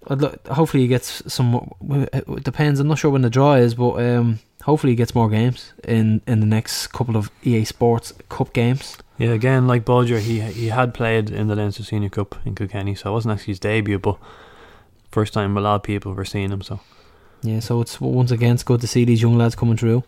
I'd 0.08 0.22
lo- 0.22 0.38
hopefully 0.52 0.84
he 0.84 0.88
gets 0.88 1.24
some. 1.34 1.72
It 1.90 2.44
depends. 2.44 2.80
I'm 2.80 2.88
not 2.88 3.00
sure 3.00 3.10
when 3.10 3.24
the 3.24 3.32
draw 3.32 3.56
is, 3.56 3.74
but 3.74 3.94
um, 3.94 4.42
hopefully 4.62 4.92
he 4.92 4.96
gets 4.96 5.16
more 5.16 5.28
games 5.28 5.74
in 5.84 6.22
in 6.28 6.40
the 6.40 6.46
next 6.46 6.88
couple 6.94 7.18
of 7.18 7.32
EA 7.44 7.66
Sports 7.66 8.14
Cup 8.30 8.54
games. 8.54 8.96
Yeah, 9.18 9.30
again, 9.30 9.66
like 9.66 9.84
Bolger, 9.84 10.20
he 10.20 10.42
he 10.42 10.68
had 10.68 10.94
played 10.94 11.32
in 11.32 11.48
the 11.48 11.56
Leinster 11.56 11.84
Senior 11.84 12.10
Cup 12.10 12.36
in 12.46 12.54
Kilkenny, 12.54 12.94
so 12.94 13.10
it 13.10 13.14
wasn't 13.14 13.34
actually 13.34 13.54
his 13.54 13.60
debut, 13.60 13.98
but 13.98 14.18
first 15.12 15.34
time 15.34 15.58
a 15.58 15.62
lot 15.62 15.76
of 15.76 15.84
people 15.84 16.14
were 16.14 16.26
seeing 16.26 16.52
him. 16.52 16.62
So 16.62 16.80
Yeah, 17.42 17.60
so 17.60 17.82
it's 17.82 18.00
once 18.00 18.32
again 18.32 18.54
it's 18.54 18.64
good 18.64 18.82
to 18.82 18.88
see 18.88 19.06
these 19.06 19.22
young 19.22 19.38
lads 19.38 19.56
coming 19.56 19.78
through. 19.78 20.04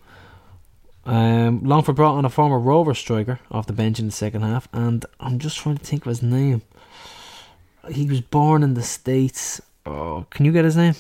Um, 1.06 1.64
Longford 1.64 1.96
brought 1.96 2.18
on 2.18 2.26
a 2.26 2.30
former 2.30 2.60
Rover 2.60 2.94
striker 2.94 3.40
off 3.50 3.66
the 3.66 3.74
bench 3.74 4.00
in 4.00 4.06
the 4.06 4.12
second 4.12 4.44
half, 4.44 4.68
and 4.74 5.06
I'm 5.20 5.40
just 5.40 5.58
trying 5.58 5.78
to 5.78 5.84
think 5.84 6.06
of 6.06 6.10
his 6.10 6.22
name. 6.22 6.62
He 7.90 8.06
was 8.06 8.22
born 8.22 8.62
in 8.62 8.76
the 8.76 8.84
states. 8.84 9.60
Oh, 9.88 10.28
can 10.30 10.46
you 10.46 10.52
get 10.52 10.66
his 10.66 10.78
name? 10.78 10.94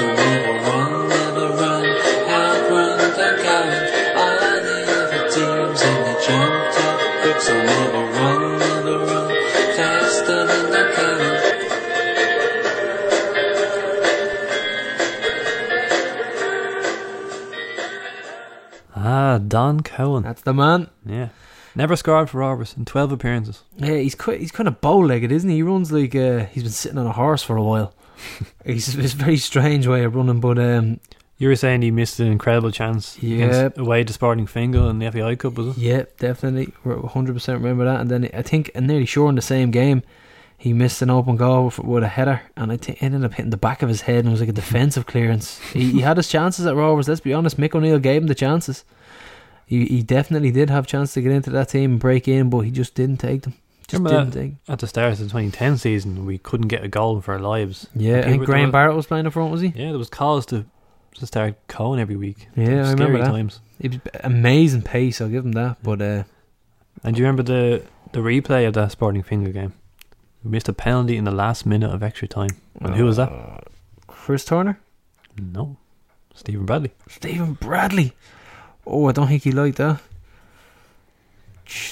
Teams 0.00 0.12
with 0.12 0.40
the 0.40 0.40
jumped 0.40 0.40
up 0.40 0.40
pricks 0.40 0.40
who 0.40 0.40
never 0.40 0.52
run, 0.66 1.08
never 1.08 1.48
run, 1.60 1.84
outrun 2.28 2.98
the 2.98 3.28
current. 3.42 3.88
All 4.16 4.36
the 4.40 4.78
other 4.98 5.22
teams 5.28 5.80
and 5.82 6.00
the 6.06 6.14
jumped 6.26 6.78
up 6.80 6.98
pricks 7.22 7.46
who 7.48 7.54
never 7.54 8.02
run, 8.12 8.58
never 8.58 8.96
run, 9.04 9.28
faster 9.76 10.40
than 10.46 10.64
the 10.70 10.82
current. 10.94 11.40
ah, 18.96 19.38
Don 19.46 19.80
Cowan. 19.82 20.22
That's 20.22 20.42
the 20.42 20.54
man. 20.54 20.88
Yeah, 21.04 21.28
never 21.74 21.96
scored 21.96 22.30
for 22.30 22.38
Rovers 22.38 22.74
in 22.76 22.84
twelve 22.84 23.12
appearances. 23.12 23.62
Yeah, 23.76 23.96
he's 23.96 24.14
quite, 24.14 24.40
he's 24.40 24.52
kind 24.52 24.68
of 24.68 24.80
bow-legged, 24.80 25.30
isn't 25.32 25.48
he? 25.48 25.56
He 25.56 25.62
runs 25.62 25.92
like 25.92 26.14
uh, 26.14 26.46
he's 26.46 26.62
been 26.62 26.72
sitting 26.72 26.98
on 26.98 27.06
a 27.06 27.12
horse 27.12 27.42
for 27.42 27.56
a 27.56 27.62
while. 27.62 27.94
He's 28.64 28.94
it's 28.96 29.14
a 29.14 29.16
very 29.16 29.36
strange 29.36 29.86
way 29.86 30.04
of 30.04 30.14
running, 30.14 30.40
but 30.40 30.58
um, 30.58 31.00
You 31.40 31.48
were 31.48 31.56
saying 31.56 31.80
he 31.80 31.90
missed 31.90 32.20
an 32.20 32.26
incredible 32.26 32.70
chance 32.70 33.16
against 33.16 33.78
away 33.78 34.04
to 34.04 34.12
Sporting 34.12 34.46
Fingal 34.46 34.90
in 34.90 34.98
the 34.98 35.10
FAI 35.10 35.36
Cup, 35.36 35.54
was 35.54 35.68
it? 35.68 35.80
Yeah, 35.80 36.04
definitely. 36.18 36.74
100% 36.84 37.48
remember 37.54 37.86
that. 37.86 38.00
And 38.00 38.10
then 38.10 38.28
I 38.34 38.42
think, 38.42 38.70
I'm 38.74 38.86
nearly 38.86 39.06
sure 39.06 39.28
in 39.30 39.36
the 39.36 39.42
same 39.42 39.70
game, 39.70 40.02
he 40.58 40.74
missed 40.74 41.00
an 41.00 41.08
open 41.08 41.36
goal 41.36 41.72
with, 41.82 42.04
a 42.04 42.08
header, 42.08 42.42
and 42.58 42.70
I 42.70 42.76
think 42.76 42.98
it 42.98 43.02
ended 43.02 43.24
up 43.24 43.32
hitting 43.32 43.48
the 43.48 43.56
back 43.56 43.80
of 43.80 43.88
his 43.88 44.02
head, 44.02 44.18
and 44.18 44.28
it 44.28 44.32
was 44.32 44.40
like 44.40 44.50
a 44.50 44.52
defensive 44.52 45.06
clearance. 45.06 45.58
He, 45.72 45.92
he 45.92 46.00
had 46.02 46.18
his 46.18 46.28
chances 46.28 46.66
at 46.66 46.76
Rovers, 46.76 47.08
let's 47.08 47.22
be 47.22 47.32
honest. 47.32 47.58
Mick 47.58 47.74
O'Neill 47.74 47.98
gave 47.98 48.20
him 48.20 48.28
the 48.28 48.34
chances. 48.34 48.84
He, 49.64 49.86
he 49.86 50.02
definitely 50.02 50.50
did 50.50 50.68
have 50.68 50.86
chance 50.86 51.14
to 51.14 51.22
get 51.22 51.32
into 51.32 51.48
that 51.48 51.70
team 51.70 51.92
and 51.92 52.00
break 52.00 52.28
in, 52.28 52.50
but 52.50 52.60
he 52.60 52.70
just 52.70 52.94
didn't 52.94 53.16
take 53.16 53.42
them. 53.42 53.54
Just 53.90 54.02
Remember 54.02 54.30
didn't 54.30 54.36
'em. 54.52 54.58
At 54.68 54.78
the 54.78 54.86
start 54.86 55.12
of 55.12 55.18
the 55.18 55.24
2010 55.24 55.76
season, 55.78 56.24
we 56.26 56.38
couldn't 56.38 56.68
get 56.68 56.84
a 56.84 56.88
goal 56.88 57.20
for 57.20 57.32
our 57.34 57.40
lives. 57.40 57.86
Yeah, 57.94 58.14
I 58.14 58.18
And 58.18 58.24
think 58.32 58.44
Graham 58.44 58.70
Barrett 58.70 58.94
was 58.96 59.06
playing 59.06 59.26
up 59.26 59.32
front, 59.32 59.50
was 59.50 59.60
he? 59.60 59.68
Yeah, 59.74 59.90
there 59.90 59.98
was 59.98 60.08
calls 60.10 60.46
to 60.46 60.64
to 61.16 61.26
start 61.26 61.54
Cowan 61.66 61.98
every 61.98 62.14
week. 62.16 62.46
Yeah, 62.56 62.86
I 62.86 62.92
remember 62.92 63.18
that. 63.18 63.26
times. 63.26 63.60
It 63.80 63.90
was 63.92 64.00
amazing 64.22 64.82
pace, 64.82 65.20
I'll 65.20 65.28
give 65.28 65.44
him 65.44 65.52
that. 65.52 65.78
But 65.82 66.00
uh, 66.00 66.22
And 67.02 67.16
do 67.16 67.20
you 67.22 67.26
remember 67.26 67.42
the 67.42 67.82
the 68.12 68.20
replay 68.20 68.66
of 68.68 68.74
that 68.74 68.92
Sporting 68.92 69.22
Fingal 69.24 69.52
game? 69.52 69.72
We 70.44 70.50
missed 70.52 70.68
a 70.68 70.72
penalty 70.72 71.16
in 71.16 71.24
the 71.24 71.30
last 71.32 71.66
minute 71.66 71.90
of 71.92 72.02
extra 72.02 72.28
time. 72.28 72.50
And 72.80 72.94
who 72.94 73.04
was 73.04 73.16
that? 73.16 73.30
uh, 73.30 73.58
Chris 74.06 74.44
Turner? 74.44 74.78
No, 75.36 75.76
Stephen 76.34 76.64
Bradley. 76.64 76.92
Stephen 77.08 77.54
Bradley. 77.54 78.12
Oh, 78.86 79.08
I 79.08 79.12
don't 79.12 79.26
think 79.28 79.42
he 79.42 79.52
liked 79.52 79.78
that. 79.78 80.00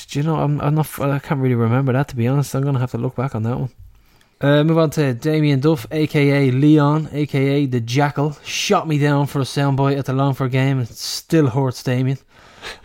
Do 0.09 0.19
you 0.19 0.25
know? 0.25 0.37
I'm, 0.37 0.61
I'm 0.61 0.75
not. 0.75 0.99
I 1.01 1.19
can't 1.19 1.41
really 1.41 1.55
remember 1.55 1.93
that 1.93 2.09
to 2.09 2.17
be 2.17 2.27
honest. 2.27 2.55
I'm 2.55 2.63
gonna 2.63 2.79
have 2.79 2.91
to 2.93 2.99
look 2.99 3.17
back 3.17 3.35
on 3.35 3.43
that 3.45 3.59
one. 3.59 3.71
Uh, 4.41 4.63
move 4.63 4.79
on 4.79 4.91
to 4.91 5.15
Damien 5.15 5.59
Duff, 5.59 5.87
aka 5.91 6.51
Leon, 6.51 7.09
aka 7.13 7.67
the 7.67 7.81
Jackal. 7.81 8.37
Shot 8.45 8.87
me 8.87 8.99
down 8.99 9.27
for 9.27 9.41
a 9.41 9.45
soundbite 9.45 9.99
at 9.99 10.07
the 10.07 10.13
Longford 10.13 10.53
game. 10.53 10.79
It 10.81 10.89
still 10.89 11.49
hurts 11.49 11.83
Damien. 11.83 12.19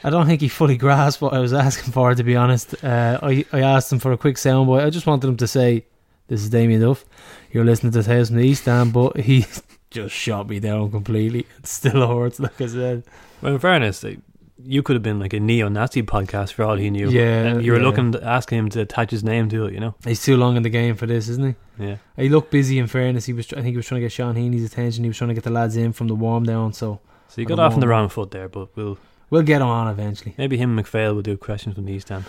I 0.04 0.10
don't 0.10 0.26
think 0.26 0.42
he 0.42 0.48
fully 0.48 0.78
grasped 0.78 1.22
what 1.22 1.34
I 1.34 1.40
was 1.40 1.54
asking 1.54 1.94
for. 1.94 2.14
To 2.14 2.24
be 2.24 2.36
honest, 2.36 2.84
uh, 2.84 3.20
I 3.22 3.46
I 3.52 3.62
asked 3.62 3.92
him 3.92 4.00
for 4.00 4.12
a 4.12 4.18
quick 4.18 4.38
soundbite. 4.38 4.86
I 4.86 4.90
just 4.90 5.06
wanted 5.06 5.28
him 5.28 5.38
to 5.38 5.48
say, 5.48 5.86
This 6.28 6.42
is 6.42 6.50
Damien 6.50 6.82
Duff. 6.82 7.06
You're 7.52 7.66
listening 7.66 7.92
to 7.94 8.04
Tales 8.04 8.30
from 8.30 8.38
the 8.38 8.48
East 8.48 8.64
Stand, 8.64 8.94
but 8.94 9.18
he 9.20 9.46
just 9.92 10.16
shot 10.16 10.50
me 10.50 10.60
down 10.60 10.90
completely. 10.90 11.46
It 11.60 11.68
still 11.68 12.08
hurts, 12.08 12.40
like 12.40 12.60
I 12.60 12.66
said. 12.66 13.04
Well, 13.42 13.54
in 13.54 13.60
fairness, 13.60 14.04
like, 14.04 14.20
you 14.58 14.84
could 14.84 14.96
have 14.96 15.04
been 15.04 15.20
like 15.20 15.34
a 15.34 15.40
neo-Nazi 15.40 16.04
podcast 16.04 16.54
for 16.54 16.64
all 16.64 16.76
he 16.76 16.90
knew. 16.90 17.10
Yeah, 17.10 17.44
and 17.44 17.64
you 17.64 17.72
were 17.72 17.80
yeah. 17.80 17.84
looking, 17.84 18.12
to, 18.12 18.24
asking 18.24 18.60
him 18.60 18.70
to 18.70 18.82
attach 18.82 19.12
his 19.12 19.24
name 19.24 19.50
to 19.50 19.66
it. 19.66 19.74
You 19.74 19.80
know. 19.80 19.96
He's 20.06 20.24
too 20.24 20.38
long 20.38 20.58
in 20.58 20.64
the 20.64 20.70
game 20.70 20.96
for 20.96 21.06
this, 21.06 21.28
isn't 21.28 21.56
he? 21.78 21.86
Yeah. 21.86 21.98
He 22.16 22.30
looked 22.30 22.52
busy. 22.52 22.80
In 22.80 22.88
fairness, 22.88 23.26
he 23.26 23.34
was. 23.34 23.52
I 23.54 23.58
think 23.58 23.68
he 23.68 23.78
was 23.78 23.86
trying 23.86 24.02
to 24.02 24.06
get 24.06 24.12
Sean 24.12 24.36
Heaney's 24.36 24.66
attention. 24.66 25.04
He 25.04 25.10
was 25.10 25.18
trying 25.18 25.30
to 25.30 25.34
get 25.34 25.44
the 25.44 25.50
lads 25.50 25.76
in 25.76 25.94
from 25.94 26.08
the 26.08 26.16
warm 26.16 26.44
down. 26.44 26.74
So 26.74 27.00
So 27.34 27.42
you 27.42 27.48
got 27.48 27.58
off 27.58 27.74
on 27.74 27.80
the 27.80 27.88
wrong 27.88 28.10
foot 28.10 28.30
there, 28.30 28.48
but 28.48 28.76
we'll 28.76 29.00
we'll 29.32 29.42
get 29.42 29.60
him 29.62 29.68
on 29.68 29.88
eventually. 29.88 30.36
maybe 30.38 30.56
him 30.56 30.78
and 30.78 30.86
McPhail 30.86 31.16
will 31.16 31.24
do 31.24 31.36
questions 31.36 31.74
from 31.74 31.86
the 31.86 31.94
East 31.94 32.12
End. 32.12 32.26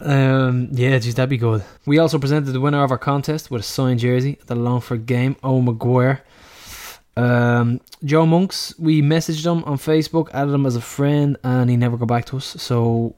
Um, 0.00 0.68
yeah, 0.70 0.98
geez, 0.98 1.16
that'd 1.16 1.28
be 1.28 1.38
good. 1.38 1.64
We 1.86 1.98
also 1.98 2.18
presented 2.18 2.52
the 2.52 2.60
winner 2.60 2.84
of 2.84 2.92
our 2.92 2.98
contest 2.98 3.50
with 3.50 3.62
a 3.62 3.64
signed 3.64 3.98
jersey 4.00 4.38
at 4.40 4.46
the 4.46 4.54
Longford 4.54 5.06
game, 5.06 5.36
Owen 5.42 5.66
McGuire. 5.66 6.20
Um, 7.16 7.80
Joe 8.04 8.26
Monks, 8.26 8.74
we 8.78 9.00
messaged 9.02 9.44
him 9.50 9.64
on 9.64 9.78
Facebook, 9.78 10.28
added 10.32 10.52
him 10.52 10.66
as 10.66 10.76
a 10.76 10.80
friend, 10.80 11.36
and 11.42 11.70
he 11.70 11.76
never 11.76 11.96
got 11.96 12.08
back 12.08 12.26
to 12.26 12.36
us, 12.36 12.44
so 12.44 13.14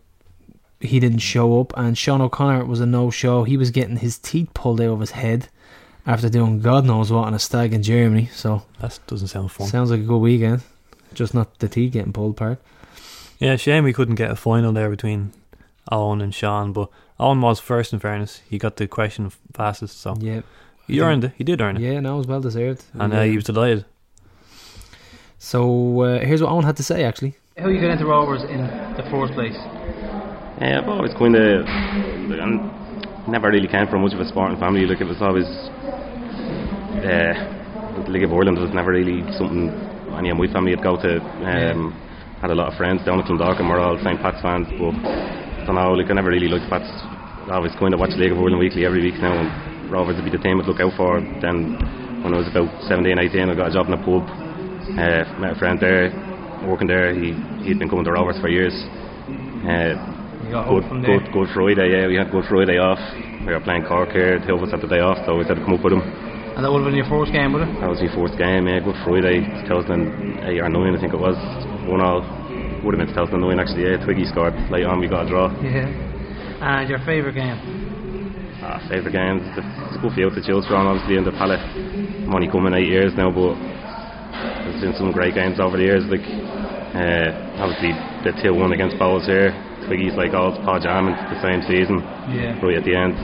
he 0.80 1.00
didn't 1.00 1.18
show 1.18 1.60
up. 1.60 1.72
And 1.76 1.98
Sean 1.98 2.20
O'Connor 2.20 2.64
was 2.66 2.80
a 2.80 2.86
no-show. 2.86 3.42
He 3.44 3.56
was 3.56 3.70
getting 3.72 3.96
his 3.96 4.18
teeth 4.18 4.50
pulled 4.54 4.80
out 4.80 4.92
of 4.92 5.00
his 5.00 5.10
head 5.12 5.48
after 6.06 6.28
doing 6.28 6.60
God 6.60 6.84
knows 6.84 7.10
what 7.12 7.26
on 7.26 7.34
a 7.34 7.38
stag 7.38 7.72
in 7.74 7.82
Germany. 7.82 8.26
So 8.32 8.62
That 8.80 8.98
doesn't 9.08 9.28
sound 9.28 9.50
fun. 9.50 9.66
sounds 9.66 9.90
like 9.90 10.00
a 10.00 10.04
good 10.04 10.18
weekend, 10.18 10.62
just 11.14 11.34
not 11.34 11.58
the 11.58 11.68
teeth 11.68 11.92
getting 11.92 12.12
pulled 12.12 12.32
apart. 12.36 12.60
Yeah, 13.40 13.56
shame 13.56 13.84
we 13.84 13.92
couldn't 13.92 14.14
get 14.16 14.30
a 14.30 14.36
final 14.36 14.72
there 14.72 14.90
between 14.90 15.32
Owen 15.90 16.20
and 16.20 16.34
Sean, 16.34 16.72
but 16.72 16.88
Owen 17.18 17.40
was 17.40 17.58
first. 17.60 17.92
In 17.92 17.98
fairness, 17.98 18.42
he 18.48 18.58
got 18.58 18.76
the 18.76 18.86
question 18.86 19.30
fastest, 19.52 20.00
so 20.00 20.16
Yeah, 20.20 20.42
he 20.88 21.00
earned 21.00 21.24
it. 21.24 21.32
He 21.36 21.44
did 21.44 21.60
earn 21.60 21.76
it, 21.76 21.82
yeah, 21.82 22.00
no, 22.00 22.14
it 22.16 22.18
was 22.18 22.26
well 22.26 22.40
deserved. 22.40 22.82
and 22.94 23.12
uh, 23.12 23.22
he 23.22 23.36
was 23.36 23.44
delighted. 23.44 23.84
So 25.38 26.00
uh, 26.02 26.20
here's 26.24 26.42
what 26.42 26.50
Owen 26.50 26.64
had 26.64 26.76
to 26.78 26.82
say. 26.82 27.04
Actually, 27.04 27.36
How 27.56 27.66
are 27.66 27.70
you 27.72 27.80
got 27.80 27.90
into 27.90 28.06
Rovers 28.06 28.42
in 28.42 28.58
the 28.96 29.06
first 29.10 29.32
place? 29.34 29.54
Yeah, 30.60 30.80
I've 30.82 30.88
always 30.88 31.14
kind 31.14 31.36
of 31.36 31.64
I 31.66 33.30
never 33.30 33.48
really 33.48 33.68
came 33.68 33.86
from 33.86 34.02
much 34.02 34.14
of 34.14 34.20
a 34.20 34.26
sporting 34.28 34.58
family. 34.58 34.84
Like 34.86 35.00
it 35.00 35.04
was 35.06 35.22
always 35.22 35.46
uh, 37.06 37.34
the 38.04 38.10
League 38.10 38.24
of 38.24 38.32
Ireland 38.32 38.58
was 38.58 38.72
never 38.74 38.90
really 38.90 39.22
something 39.38 39.70
any 40.18 40.30
of 40.30 40.36
my 40.38 40.46
family 40.52 40.74
would 40.74 40.82
go 40.82 40.96
to. 41.00 41.20
Um, 41.46 41.94
Had 42.40 42.50
a 42.50 42.54
lot 42.54 42.72
of 42.72 42.78
friends 42.78 43.04
down 43.04 43.20
at 43.20 43.26
Clondalkin. 43.26 43.68
We're 43.68 43.78
all 43.80 43.98
St 44.02 44.18
Pat's 44.20 44.40
fans, 44.42 44.66
but 44.78 44.94
I 44.94 45.64
don't 45.66 45.74
know. 45.74 45.92
Like 45.94 46.10
I 46.10 46.14
never 46.14 46.30
really 46.30 46.48
liked 46.48 46.68
Pat's. 46.70 46.90
I 47.50 47.54
always 47.54 47.72
kind 47.78 47.94
of 47.94 48.00
watch 48.00 48.10
League 48.18 48.32
of 48.32 48.38
Ireland 48.38 48.58
weekly 48.58 48.84
every 48.84 49.02
week 49.02 49.18
now, 49.22 49.34
and 49.38 49.50
Rovers 49.90 50.16
would 50.16 50.24
be 50.24 50.30
the 50.30 50.42
team 50.42 50.60
I'd 50.60 50.66
look 50.68 50.80
out 50.80 50.92
for. 50.96 51.20
Then 51.40 51.76
when 52.22 52.34
I 52.34 52.38
was 52.38 52.48
about 52.48 52.68
17, 52.88 53.18
18, 53.18 53.48
I 53.48 53.54
got 53.56 53.70
a 53.70 53.74
job 53.74 53.88
in 53.88 53.94
a 53.96 54.02
pub. 54.02 54.24
Uh, 54.96 55.24
met 55.40 55.52
a 55.52 55.58
friend 55.58 55.76
there, 55.80 56.08
working 56.66 56.88
there. 56.88 57.12
He 57.14 57.32
he'd 57.64 57.78
been 57.78 57.88
coming 57.88 58.04
to 58.04 58.12
Rovers 58.12 58.40
for 58.40 58.48
years. 58.48 58.72
Uh, 59.64 59.96
good, 60.48 60.64
hope 60.64 60.84
from 60.88 61.02
there. 61.02 61.20
good, 61.20 61.32
good 61.32 61.48
Friday. 61.52 61.92
Yeah, 61.92 62.06
we 62.08 62.16
had 62.16 62.30
Good 62.30 62.44
Friday 62.48 62.78
off. 62.80 63.00
We 63.44 63.52
were 63.52 63.60
playing 63.60 63.84
Cork 63.84 64.10
here. 64.12 64.36
Of 64.40 64.62
us 64.62 64.70
had 64.72 64.80
the 64.80 64.88
day 64.88 65.00
off, 65.00 65.18
so 65.24 65.36
we 65.36 65.44
had 65.44 65.56
to 65.56 65.64
come 65.64 65.74
up 65.76 65.84
with 65.84 65.92
him. 65.92 66.02
And 66.56 66.64
that 66.64 66.72
would 66.72 66.82
have 66.82 66.88
been 66.90 66.98
your 66.98 67.06
first 67.08 67.30
game, 67.30 67.52
would 67.54 67.62
it? 67.62 67.70
That 67.80 67.86
was 67.88 68.00
your 68.02 68.10
fourth 68.16 68.34
game. 68.36 68.66
Yeah, 68.66 68.80
Good 68.82 68.98
Friday, 69.06 69.46
2008 69.68 70.58
or 70.58 70.68
9, 70.68 70.96
I 70.96 71.00
think 71.00 71.14
it 71.14 71.20
was. 71.20 71.36
One 71.86 72.00
all. 72.02 72.24
Would 72.82 72.94
have 72.98 73.02
been 73.06 73.14
2009 73.14 73.58
actually. 73.58 73.86
Yeah, 73.90 74.02
Twiggy 74.02 74.24
scored 74.26 74.54
late 74.70 74.86
on. 74.86 74.98
We 75.00 75.06
got 75.08 75.26
a 75.26 75.28
draw. 75.28 75.50
Yeah. 75.62 75.86
And 76.62 76.88
your 76.90 76.98
favourite 77.06 77.34
game? 77.38 77.58
Ah, 78.68 78.76
favourite 78.84 79.16
games. 79.16 79.40
the 79.56 79.64
school 79.96 80.12
field 80.12 80.36
to 80.36 80.44
choose 80.44 80.60
from, 80.68 80.84
obviously, 80.84 81.16
in 81.16 81.24
the 81.24 81.32
palette. 81.32 81.64
I'm 81.64 82.28
only 82.36 82.52
coming 82.52 82.76
eight 82.76 82.92
years 82.92 83.16
now, 83.16 83.32
but 83.32 83.56
there's 83.56 84.84
been 84.84 84.92
some 85.00 85.08
great 85.08 85.32
games 85.32 85.56
over 85.56 85.80
the 85.80 85.88
years. 85.88 86.04
Like, 86.04 86.20
uh, 86.92 87.64
obviously, 87.64 87.96
the 88.28 88.36
2 88.44 88.52
1 88.52 88.76
against 88.76 89.00
Bohs 89.00 89.24
here. 89.24 89.56
Twiggy's 89.88 90.20
like 90.20 90.36
all 90.36 90.52
Paul 90.68 90.84
Jam 90.84 91.08
the 91.08 91.40
same 91.40 91.64
season. 91.64 92.04
Yeah. 92.28 92.60
Right 92.60 92.76
at 92.76 92.84
the 92.84 92.92
end. 92.92 93.16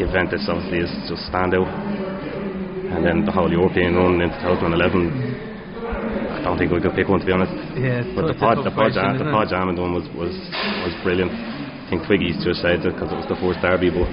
The 0.00 0.08
event 0.08 0.32
Juventus 0.32 0.48
obviously 0.48 0.80
is 0.80 0.92
just 1.12 1.28
standout. 1.28 1.68
And 1.68 3.04
then 3.04 3.28
the 3.28 3.36
whole 3.36 3.52
European 3.52 4.00
run 4.00 4.16
in 4.16 4.32
2011. 4.32 6.32
I 6.32 6.40
don't 6.40 6.56
think 6.56 6.72
we 6.72 6.80
could 6.80 6.96
pick 6.96 7.12
one 7.12 7.20
to 7.20 7.28
be 7.28 7.36
honest. 7.36 7.52
Yeah, 7.76 8.00
But 8.16 8.32
the 8.32 8.34
it's 8.34 8.40
pod, 8.40 8.64
the 8.64 8.72
pod, 8.72 8.96
jam, 8.96 9.20
the 9.20 9.28
pod 9.28 9.52
jamming 9.52 9.76
one 9.76 9.92
was, 9.92 10.08
was 10.16 10.32
was 10.88 10.96
brilliant. 11.04 11.51
I 11.92 12.00
think 12.00 12.08
Twiggy's 12.08 12.40
it 12.40 12.88
because 12.88 13.12
it 13.12 13.20
was 13.20 13.28
the 13.28 13.36
first 13.36 13.60
derby, 13.60 13.92
but 13.92 14.08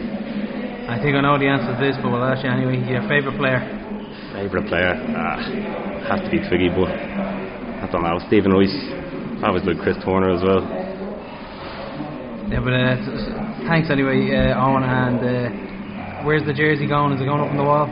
I 0.92 1.00
think 1.00 1.16
I 1.16 1.24
know 1.24 1.40
the 1.40 1.48
answer 1.48 1.72
to 1.72 1.80
this, 1.80 1.96
but 2.04 2.12
we'll 2.12 2.28
ask 2.28 2.44
you 2.44 2.52
anyway. 2.52 2.76
Your 2.84 3.08
favourite 3.08 3.40
player? 3.40 3.64
favourite 4.36 4.68
player 4.68 5.00
ah, 5.16 5.40
has 6.12 6.20
to 6.20 6.28
be 6.28 6.44
Twiggy, 6.44 6.68
but 6.76 6.92
I 6.92 7.88
don't 7.88 8.04
know. 8.04 8.20
Stephen 8.28 8.52
Rice, 8.52 8.76
I 9.40 9.48
always 9.48 9.64
like 9.64 9.80
Chris 9.80 9.96
Turner 10.04 10.28
as 10.28 10.44
well. 10.44 10.60
Yeah, 12.52 12.60
but 12.60 12.76
uh, 12.76 13.00
thanks 13.64 13.88
anyway, 13.88 14.28
uh, 14.28 14.60
Owen. 14.60 14.84
And 14.84 15.24
uh, 15.24 16.28
where's 16.28 16.44
the 16.44 16.52
jersey 16.52 16.84
going? 16.84 17.16
Is 17.16 17.24
it 17.24 17.32
going 17.32 17.40
up 17.40 17.48
on 17.48 17.56
the 17.56 17.64
wall? 17.64 17.88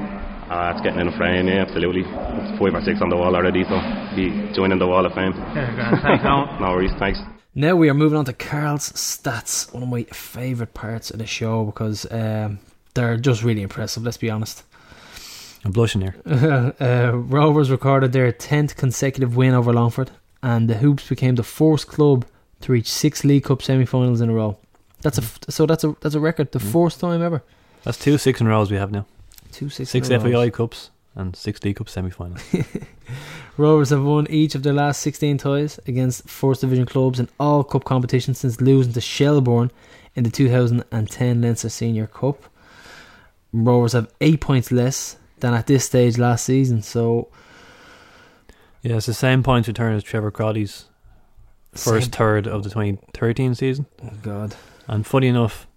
Ah, 0.52 0.76
it's 0.76 0.84
getting 0.84 1.00
in 1.00 1.08
a 1.08 1.16
frame, 1.16 1.48
yeah, 1.48 1.64
absolutely. 1.64 2.04
It's 2.04 2.60
five 2.60 2.76
or 2.76 2.84
six 2.84 3.00
on 3.00 3.08
the 3.08 3.16
wall 3.16 3.32
already, 3.32 3.64
so 3.64 3.80
be 4.20 4.52
joining 4.52 4.84
the 4.84 4.88
wall 4.92 5.08
of 5.08 5.16
fame. 5.16 5.32
Yeah, 5.56 5.72
grand. 5.72 6.04
Thanks, 6.04 6.28
Owen. 6.28 6.52
no 6.60 6.76
worries, 6.76 6.92
thanks. 7.00 7.24
Now 7.58 7.76
we 7.76 7.90
are 7.90 7.96
moving 7.96 8.20
on 8.20 8.26
to 8.26 8.34
Carl's 8.34 8.92
stats, 8.92 9.74
one 9.74 9.82
of 9.82 9.90
my 9.90 10.04
favourite 10.04 10.76
parts 10.76 11.10
of 11.10 11.18
the 11.18 11.26
show 11.26 11.66
because 11.66 12.06
um, 12.12 12.60
they're 12.94 13.18
just 13.18 13.42
really 13.42 13.64
impressive, 13.64 14.04
let's 14.04 14.18
be 14.18 14.30
honest. 14.30 14.64
I'm 15.66 15.72
blushing 15.72 16.02
here. 16.02 16.16
uh, 16.80 17.14
Rovers 17.16 17.72
recorded 17.72 18.14
their 18.14 18.32
10th 18.32 18.76
consecutive 18.76 19.36
win 19.36 19.56
over 19.56 19.74
Longford, 19.74 20.12
and 20.44 20.70
the 20.70 20.76
Hoops 20.76 21.10
became 21.10 21.34
the 21.34 21.42
fourth 21.42 21.88
club 21.88 22.28
to 22.62 22.72
reach 22.72 22.92
six 22.92 23.24
League 23.24 23.46
Cup 23.46 23.64
semi 23.64 23.86
finals 23.86 24.22
in 24.22 24.30
a 24.30 24.34
row. 24.34 24.60
That's 25.02 25.18
a 25.18 25.24
f- 25.24 25.40
so 25.50 25.66
that's 25.66 25.84
a 25.84 25.96
that's 26.02 26.14
a 26.14 26.20
record, 26.20 26.52
the 26.52 26.60
first 26.60 27.00
time 27.00 27.24
ever. 27.24 27.42
That's 27.84 27.98
two 27.98 28.20
six 28.20 28.40
in 28.40 28.48
rows 28.48 28.70
we 28.70 28.78
have 28.78 28.92
now. 28.92 29.08
Two 29.52 29.70
six 29.70 29.90
Six 29.90 30.10
in 30.10 30.22
a 30.22 30.24
row. 30.24 30.32
FAI 30.32 30.50
Cups 30.52 30.92
and 31.18 31.36
six 31.36 31.60
Cup 31.60 31.90
semi 31.90 32.10
finals. 32.10 32.42
Rovers 33.58 33.90
have 33.90 34.04
won 34.04 34.28
each 34.30 34.54
of 34.56 34.62
their 34.64 34.74
last 34.74 35.02
16 35.02 35.40
ties 35.40 35.80
against 35.88 36.30
first 36.30 36.62
division 36.62 36.86
clubs 36.86 37.20
in 37.20 37.28
all 37.40 37.64
cup 37.64 37.84
competitions 37.84 38.38
since 38.38 38.62
losing 38.62 38.94
to 38.94 39.02
Shelbourne 39.02 39.72
in 40.16 40.24
the 40.24 40.30
2010 40.30 41.42
Leinster 41.42 41.70
Senior 41.70 42.06
Cup. 42.08 42.44
Rovers 43.52 43.94
have 43.94 44.14
eight 44.22 44.42
points 44.42 44.72
less 44.72 45.18
than 45.40 45.54
at 45.56 45.66
this 45.68 45.86
stage 45.86 46.18
last 46.20 46.46
season, 46.46 46.82
so 46.84 47.30
yeah, 48.84 48.98
it's 48.98 49.08
the 49.08 49.14
same 49.14 49.42
points 49.42 49.68
return 49.68 49.96
as 49.96 50.04
Trevor 50.04 50.30
Croly's 50.32 50.86
first 51.74 52.06
Same- 52.06 52.12
third 52.12 52.48
of 52.48 52.64
the 52.64 52.70
2013 52.70 53.56
season. 53.56 53.86
oh 54.04 54.12
god, 54.22 54.56
And 54.88 55.06
funny 55.06 55.28
enough, 55.28 55.68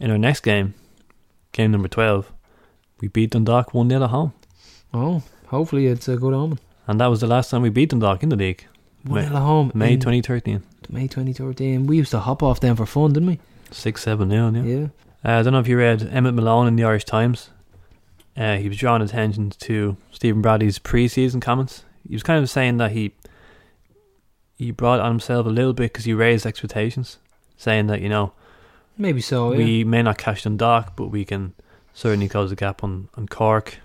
in 0.00 0.10
our 0.10 0.18
next 0.18 0.40
game, 0.40 0.74
game 1.52 1.70
number 1.70 1.88
12, 1.88 2.32
we 3.00 3.08
beat 3.08 3.30
Dundalk 3.30 3.72
1 3.74 3.88
0 3.88 4.02
at 4.02 4.10
home. 4.10 4.32
Oh, 4.94 5.22
hopefully 5.46 5.86
it's 5.86 6.08
a 6.08 6.16
good 6.16 6.34
omen. 6.34 6.58
And 6.86 7.00
that 7.00 7.06
was 7.06 7.20
the 7.20 7.26
last 7.26 7.50
time 7.50 7.62
we 7.62 7.70
beat 7.70 7.90
Dundalk 7.90 8.22
in 8.22 8.28
the 8.28 8.36
league. 8.36 8.66
One 9.04 9.20
May, 9.20 9.26
at 9.26 9.32
home 9.32 9.72
May 9.74 9.92
in 9.94 10.00
2013. 10.00 10.62
May 10.88 11.08
2013. 11.08 11.86
We 11.86 11.96
used 11.96 12.10
to 12.10 12.20
hop 12.20 12.42
off 12.42 12.60
them 12.60 12.76
for 12.76 12.86
fun, 12.86 13.12
didn't 13.12 13.28
we? 13.28 13.40
6 13.70 14.02
7 14.02 14.30
0, 14.30 14.50
yeah. 14.50 14.62
Yeah. 14.62 14.86
Uh, 15.24 15.38
I 15.38 15.42
don't 15.42 15.52
know 15.52 15.60
if 15.60 15.68
you 15.68 15.78
read 15.78 16.02
Emmet 16.02 16.34
Malone 16.34 16.66
in 16.66 16.76
the 16.76 16.84
Irish 16.84 17.04
Times. 17.04 17.50
Uh, 18.36 18.56
he 18.56 18.68
was 18.68 18.78
drawing 18.78 19.02
attention 19.02 19.50
to 19.50 19.96
Stephen 20.10 20.42
Bradley's 20.42 20.78
pre-season 20.78 21.40
comments. 21.40 21.84
He 22.08 22.14
was 22.14 22.22
kind 22.22 22.42
of 22.42 22.50
saying 22.50 22.78
that 22.78 22.92
he 22.92 23.12
he 24.56 24.70
brought 24.70 25.00
on 25.00 25.10
himself 25.10 25.46
a 25.46 25.50
little 25.50 25.72
bit 25.72 25.92
because 25.92 26.04
he 26.04 26.14
raised 26.14 26.46
expectations, 26.46 27.18
saying 27.56 27.88
that 27.88 28.00
you 28.00 28.08
know 28.08 28.32
Maybe 28.96 29.20
so. 29.20 29.52
Yeah. 29.52 29.58
we 29.58 29.84
may 29.84 30.02
not 30.02 30.18
catch 30.18 30.44
Dundalk, 30.44 30.96
but 30.96 31.08
we 31.08 31.24
can 31.24 31.54
certainly 31.92 32.28
close 32.28 32.50
the 32.50 32.56
gap 32.56 32.82
on 32.82 33.08
on 33.14 33.28
Cork. 33.28 33.78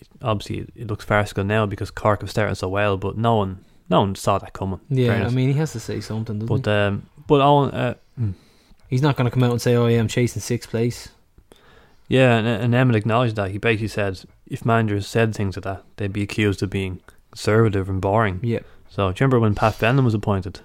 It- 0.00 0.08
obviously, 0.22 0.58
it, 0.60 0.70
it 0.74 0.86
looks 0.88 1.04
farcical 1.04 1.44
now 1.44 1.66
because 1.66 1.90
Cork 1.90 2.20
have 2.20 2.30
started 2.30 2.56
so 2.56 2.68
well, 2.68 2.96
but 2.96 3.16
no 3.16 3.36
one 3.36 3.64
no 3.90 4.00
one 4.00 4.14
saw 4.14 4.38
that 4.38 4.52
coming. 4.52 4.80
in 4.90 4.98
yeah, 4.98 5.06
fairness. 5.08 5.32
I 5.32 5.36
mean 5.36 5.48
he 5.48 5.54
has 5.54 5.72
to 5.72 5.80
say 5.80 6.00
something, 6.00 6.38
doesn't 6.40 6.62
but 6.62 6.70
um, 6.70 7.06
but 7.26 7.40
Owen, 7.40 7.70
uh, 7.74 7.94
mm. 8.20 8.34
He's 8.88 9.02
not 9.02 9.16
going 9.16 9.26
to 9.26 9.30
come 9.30 9.42
out 9.42 9.50
and 9.52 9.60
say, 9.60 9.74
"Oh 9.74 9.86
yeah, 9.86 9.98
I'm 10.00 10.08
chasing 10.08 10.40
sixth 10.40 10.70
place." 10.70 11.10
Yeah, 12.08 12.36
and, 12.38 12.46
and 12.46 12.74
Emmet 12.74 12.96
acknowledged 12.96 13.36
that. 13.36 13.50
He 13.50 13.58
basically 13.58 13.88
said 13.88 14.20
if 14.46 14.64
managers 14.64 15.06
said 15.06 15.34
things 15.34 15.56
like 15.56 15.64
that, 15.64 15.84
they'd 15.96 16.12
be 16.12 16.22
accused 16.22 16.62
of 16.62 16.70
being 16.70 17.00
conservative 17.30 17.88
and 17.88 18.00
boring. 18.00 18.40
Yeah. 18.42 18.60
So, 18.88 19.12
do 19.12 19.16
you 19.22 19.26
remember 19.26 19.40
when 19.40 19.54
Pat 19.54 19.74
Fenlon 19.74 20.04
was 20.04 20.14
appointed? 20.14 20.60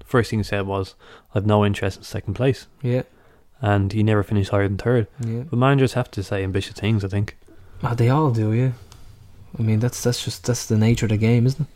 The 0.00 0.04
first 0.06 0.30
thing 0.30 0.40
he 0.40 0.42
said 0.42 0.66
was, 0.66 0.96
I've 1.34 1.46
no 1.46 1.64
interest 1.64 1.98
in 1.98 2.02
second 2.04 2.34
place. 2.34 2.66
Yeah. 2.82 3.02
And 3.60 3.92
he 3.92 4.02
never 4.02 4.22
finished 4.24 4.50
higher 4.50 4.66
than 4.66 4.78
third. 4.78 5.06
Yeah. 5.24 5.44
But 5.48 5.58
managers 5.58 5.92
have 5.92 6.10
to 6.12 6.22
say 6.22 6.42
ambitious 6.42 6.74
things, 6.74 7.04
I 7.04 7.08
think. 7.08 7.36
Oh, 7.82 7.94
they 7.94 8.08
all 8.08 8.30
do, 8.30 8.52
yeah. 8.52 8.72
I 9.58 9.62
mean, 9.62 9.78
that's 9.80 10.02
that's 10.02 10.24
just 10.24 10.44
that's 10.46 10.66
the 10.66 10.76
nature 10.76 11.06
of 11.06 11.10
the 11.10 11.16
game, 11.16 11.46
isn't 11.46 11.62
it? 11.62 11.68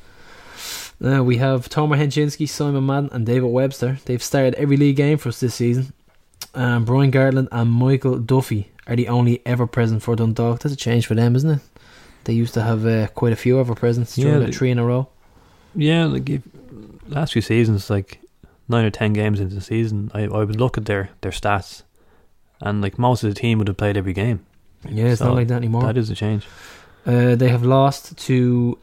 Now 1.00 1.22
we 1.22 1.38
have 1.38 1.68
Tomer 1.68 1.96
Chencinski, 1.96 2.48
Simon 2.48 2.86
Madden, 2.86 3.10
and 3.12 3.26
David 3.26 3.48
Webster. 3.48 3.98
They've 4.04 4.22
started 4.22 4.54
every 4.54 4.76
league 4.76 4.96
game 4.96 5.18
for 5.18 5.30
us 5.30 5.40
this 5.40 5.54
season. 5.54 5.92
Um, 6.54 6.84
Brian 6.84 7.10
Gartland 7.10 7.48
and 7.50 7.70
Michael 7.70 8.18
Duffy 8.18 8.70
are 8.86 8.94
the 8.94 9.08
only 9.08 9.40
ever 9.46 9.66
present 9.66 10.02
for 10.02 10.14
Dundalk. 10.14 10.60
That's 10.60 10.74
a 10.74 10.76
change 10.76 11.06
for 11.06 11.14
them, 11.14 11.34
isn't 11.34 11.50
it? 11.50 11.60
They 12.24 12.34
used 12.34 12.54
to 12.54 12.62
have 12.62 12.86
uh, 12.86 13.08
quite 13.08 13.32
a 13.32 13.36
few 13.36 13.58
ever 13.58 13.74
presents 13.74 14.14
during 14.14 14.40
Yeah, 14.40 14.46
the 14.46 14.52
three 14.52 14.70
in 14.70 14.78
a 14.78 14.84
row. 14.84 15.08
Yeah, 15.74 16.04
like 16.04 16.28
if, 16.28 16.42
last 17.08 17.32
few 17.32 17.42
seasons, 17.42 17.90
like 17.90 18.20
nine 18.68 18.84
or 18.84 18.90
ten 18.90 19.12
games 19.12 19.40
into 19.40 19.54
the 19.54 19.60
season, 19.60 20.10
I, 20.14 20.24
I 20.24 20.44
would 20.44 20.60
look 20.60 20.76
at 20.78 20.84
their, 20.84 21.10
their 21.22 21.32
stats, 21.32 21.82
and 22.60 22.80
like 22.80 22.98
most 22.98 23.24
of 23.24 23.34
the 23.34 23.40
team 23.40 23.58
would 23.58 23.68
have 23.68 23.76
played 23.76 23.96
every 23.96 24.12
game. 24.12 24.44
Yeah, 24.88 25.06
it's 25.06 25.20
not 25.20 25.34
like 25.34 25.48
that 25.48 25.56
anymore. 25.56 25.82
That 25.82 25.96
is 25.96 26.10
a 26.10 26.14
change. 26.14 26.46
Uh, 27.06 27.34
they 27.34 27.48
have 27.48 27.64
lost 27.64 28.16
to 28.16 28.78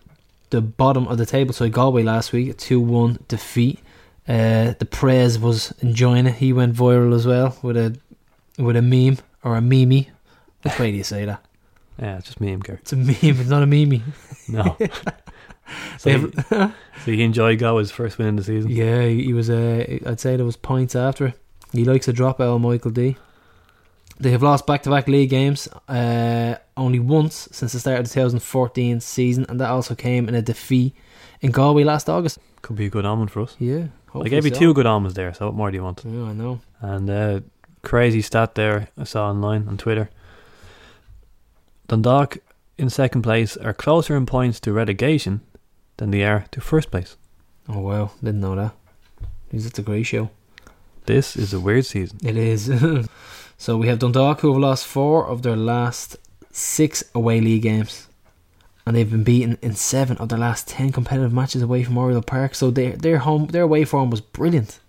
the 0.49 0.61
bottom 0.61 1.07
of 1.07 1.17
the 1.17 1.25
table, 1.25 1.53
so 1.53 1.69
Galway 1.69 2.03
last 2.03 2.33
week, 2.33 2.49
a 2.49 2.53
2 2.53 2.79
1 2.79 3.25
defeat. 3.27 3.79
Uh, 4.27 4.73
the 4.77 4.85
Prez 4.85 5.39
was 5.39 5.73
enjoying 5.79 6.27
it. 6.27 6.35
He 6.35 6.53
went 6.53 6.75
viral 6.75 7.15
as 7.15 7.25
well 7.25 7.57
with 7.63 7.77
a 7.77 7.97
with 8.57 8.75
a 8.75 8.81
meme 8.81 9.17
or 9.43 9.55
a 9.55 9.61
meme. 9.61 10.05
Which 10.61 10.77
way 10.77 10.91
do 10.91 10.97
you 10.97 11.03
say 11.03 11.25
that? 11.25 11.43
Yeah, 11.97 12.17
it's 12.17 12.27
just 12.27 12.41
me 12.41 12.51
and 12.51 12.63
Gary. 12.63 12.79
It's 12.81 12.93
a 12.93 12.95
meme, 12.95 13.15
it's 13.21 13.49
not 13.49 13.63
a 13.63 13.67
meme. 13.67 14.03
No. 14.47 14.77
so, 15.97 16.09
he, 16.09 16.31
so 16.49 16.71
he 17.05 17.23
enjoyed 17.23 17.59
Galway's 17.59 17.91
first 17.91 18.17
win 18.17 18.27
in 18.27 18.35
the 18.35 18.43
season. 18.43 18.69
yeah, 18.69 19.03
he, 19.03 19.25
he 19.25 19.33
was. 19.33 19.49
Uh, 19.49 19.99
I'd 20.05 20.19
say 20.19 20.35
there 20.35 20.45
was 20.45 20.57
points 20.57 20.95
after 20.95 21.27
it. 21.27 21.39
He 21.71 21.85
likes 21.85 22.07
a 22.07 22.13
drop 22.13 22.39
out, 22.39 22.57
Michael 22.59 22.91
D. 22.91 23.17
They 24.19 24.31
have 24.31 24.43
lost 24.43 24.67
back 24.67 24.83
to 24.83 24.89
back 24.89 25.07
league 25.07 25.29
games 25.29 25.69
uh, 25.87 26.55
only 26.75 26.99
once 26.99 27.47
since 27.51 27.71
the 27.71 27.79
start 27.79 27.99
of 27.99 28.05
the 28.05 28.13
2014 28.13 28.99
season, 28.99 29.45
and 29.47 29.59
that 29.61 29.69
also 29.69 29.95
came 29.95 30.27
in 30.27 30.35
a 30.35 30.41
defeat 30.41 30.93
in 31.39 31.51
Galway 31.51 31.85
last 31.85 32.09
August. 32.09 32.37
Could 32.61 32.75
be 32.75 32.87
a 32.87 32.89
good 32.89 33.05
almond 33.05 33.31
for 33.31 33.41
us. 33.41 33.55
Yeah, 33.59 33.87
I 34.13 34.27
gave 34.27 34.45
you 34.45 34.53
so. 34.53 34.59
two 34.59 34.73
good 34.73 34.85
omens 34.85 35.13
there, 35.13 35.33
so 35.33 35.45
what 35.45 35.55
more 35.55 35.71
do 35.71 35.77
you 35.77 35.83
want? 35.83 36.03
Yeah, 36.05 36.23
I 36.23 36.33
know. 36.33 36.59
And 36.81 37.09
uh, 37.09 37.39
crazy 37.81 38.21
stat 38.21 38.55
there 38.55 38.89
I 38.97 39.05
saw 39.05 39.29
online 39.29 39.67
on 39.69 39.77
Twitter. 39.77 40.09
Dundalk 41.87 42.39
in 42.77 42.89
second 42.89 43.21
place 43.21 43.55
are 43.55 43.73
closer 43.73 44.17
in 44.17 44.25
points 44.25 44.59
to 44.61 44.73
relegation 44.73 45.41
than 45.97 46.11
they 46.11 46.23
are 46.23 46.45
to 46.51 46.59
first 46.59 46.91
place. 46.91 47.15
Oh 47.69 47.79
wow, 47.79 48.11
didn't 48.21 48.41
know 48.41 48.55
that. 48.55 48.73
Is 49.51 49.65
it 49.65 49.79
a 49.79 49.81
great 49.81 50.03
show. 50.03 50.29
This 51.05 51.35
is 51.35 51.53
a 51.53 51.59
weird 51.59 51.85
season. 51.85 52.19
It 52.23 52.35
is. 52.35 52.69
so 53.59 53.77
we 53.77 53.87
have 53.89 53.99
Dundalk 53.99 54.39
who 54.41 54.51
have 54.51 54.61
lost 54.61 54.87
four 54.87 55.27
of 55.27 55.43
their 55.43 55.55
last 55.55 56.17
six 56.51 57.03
away 57.13 57.39
league 57.41 57.61
games. 57.61 58.07
And 58.85 58.95
they've 58.95 59.11
been 59.11 59.23
beaten 59.23 59.59
in 59.61 59.75
seven 59.75 60.17
of 60.17 60.29
their 60.29 60.39
last 60.39 60.67
ten 60.67 60.91
competitive 60.91 61.31
matches 61.31 61.61
away 61.61 61.83
from 61.83 61.95
Oriel 61.97 62.23
Park. 62.25 62.55
So 62.55 62.71
their 62.71 62.93
their 62.97 63.19
home 63.19 63.45
their 63.47 63.61
away 63.69 63.85
form 63.85 64.09
was 64.09 64.21
brilliant 64.21 64.79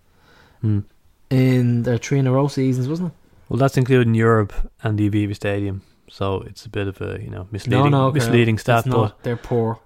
Hmm. 0.62 0.80
in 1.28 1.82
their 1.82 1.98
three 1.98 2.18
in 2.18 2.26
a 2.26 2.32
row 2.32 2.48
seasons, 2.48 2.88
wasn't 2.88 3.08
it? 3.08 3.14
Well, 3.48 3.58
that's 3.58 3.76
including 3.76 4.14
Europe 4.14 4.52
and 4.82 4.96
the 4.98 5.10
Aviva 5.10 5.34
Stadium, 5.34 5.82
so 6.08 6.40
it's 6.48 6.64
a 6.64 6.70
bit 6.70 6.86
of 6.88 7.00
a 7.02 7.18
you 7.20 7.28
know 7.30 7.46
misleading, 7.52 7.90
no, 7.90 8.06
no, 8.06 8.12
misleading 8.12 8.58
stat, 8.58 8.86
not. 8.86 8.96
but 8.96 9.22
they're 9.24 9.36
poor. 9.36 9.78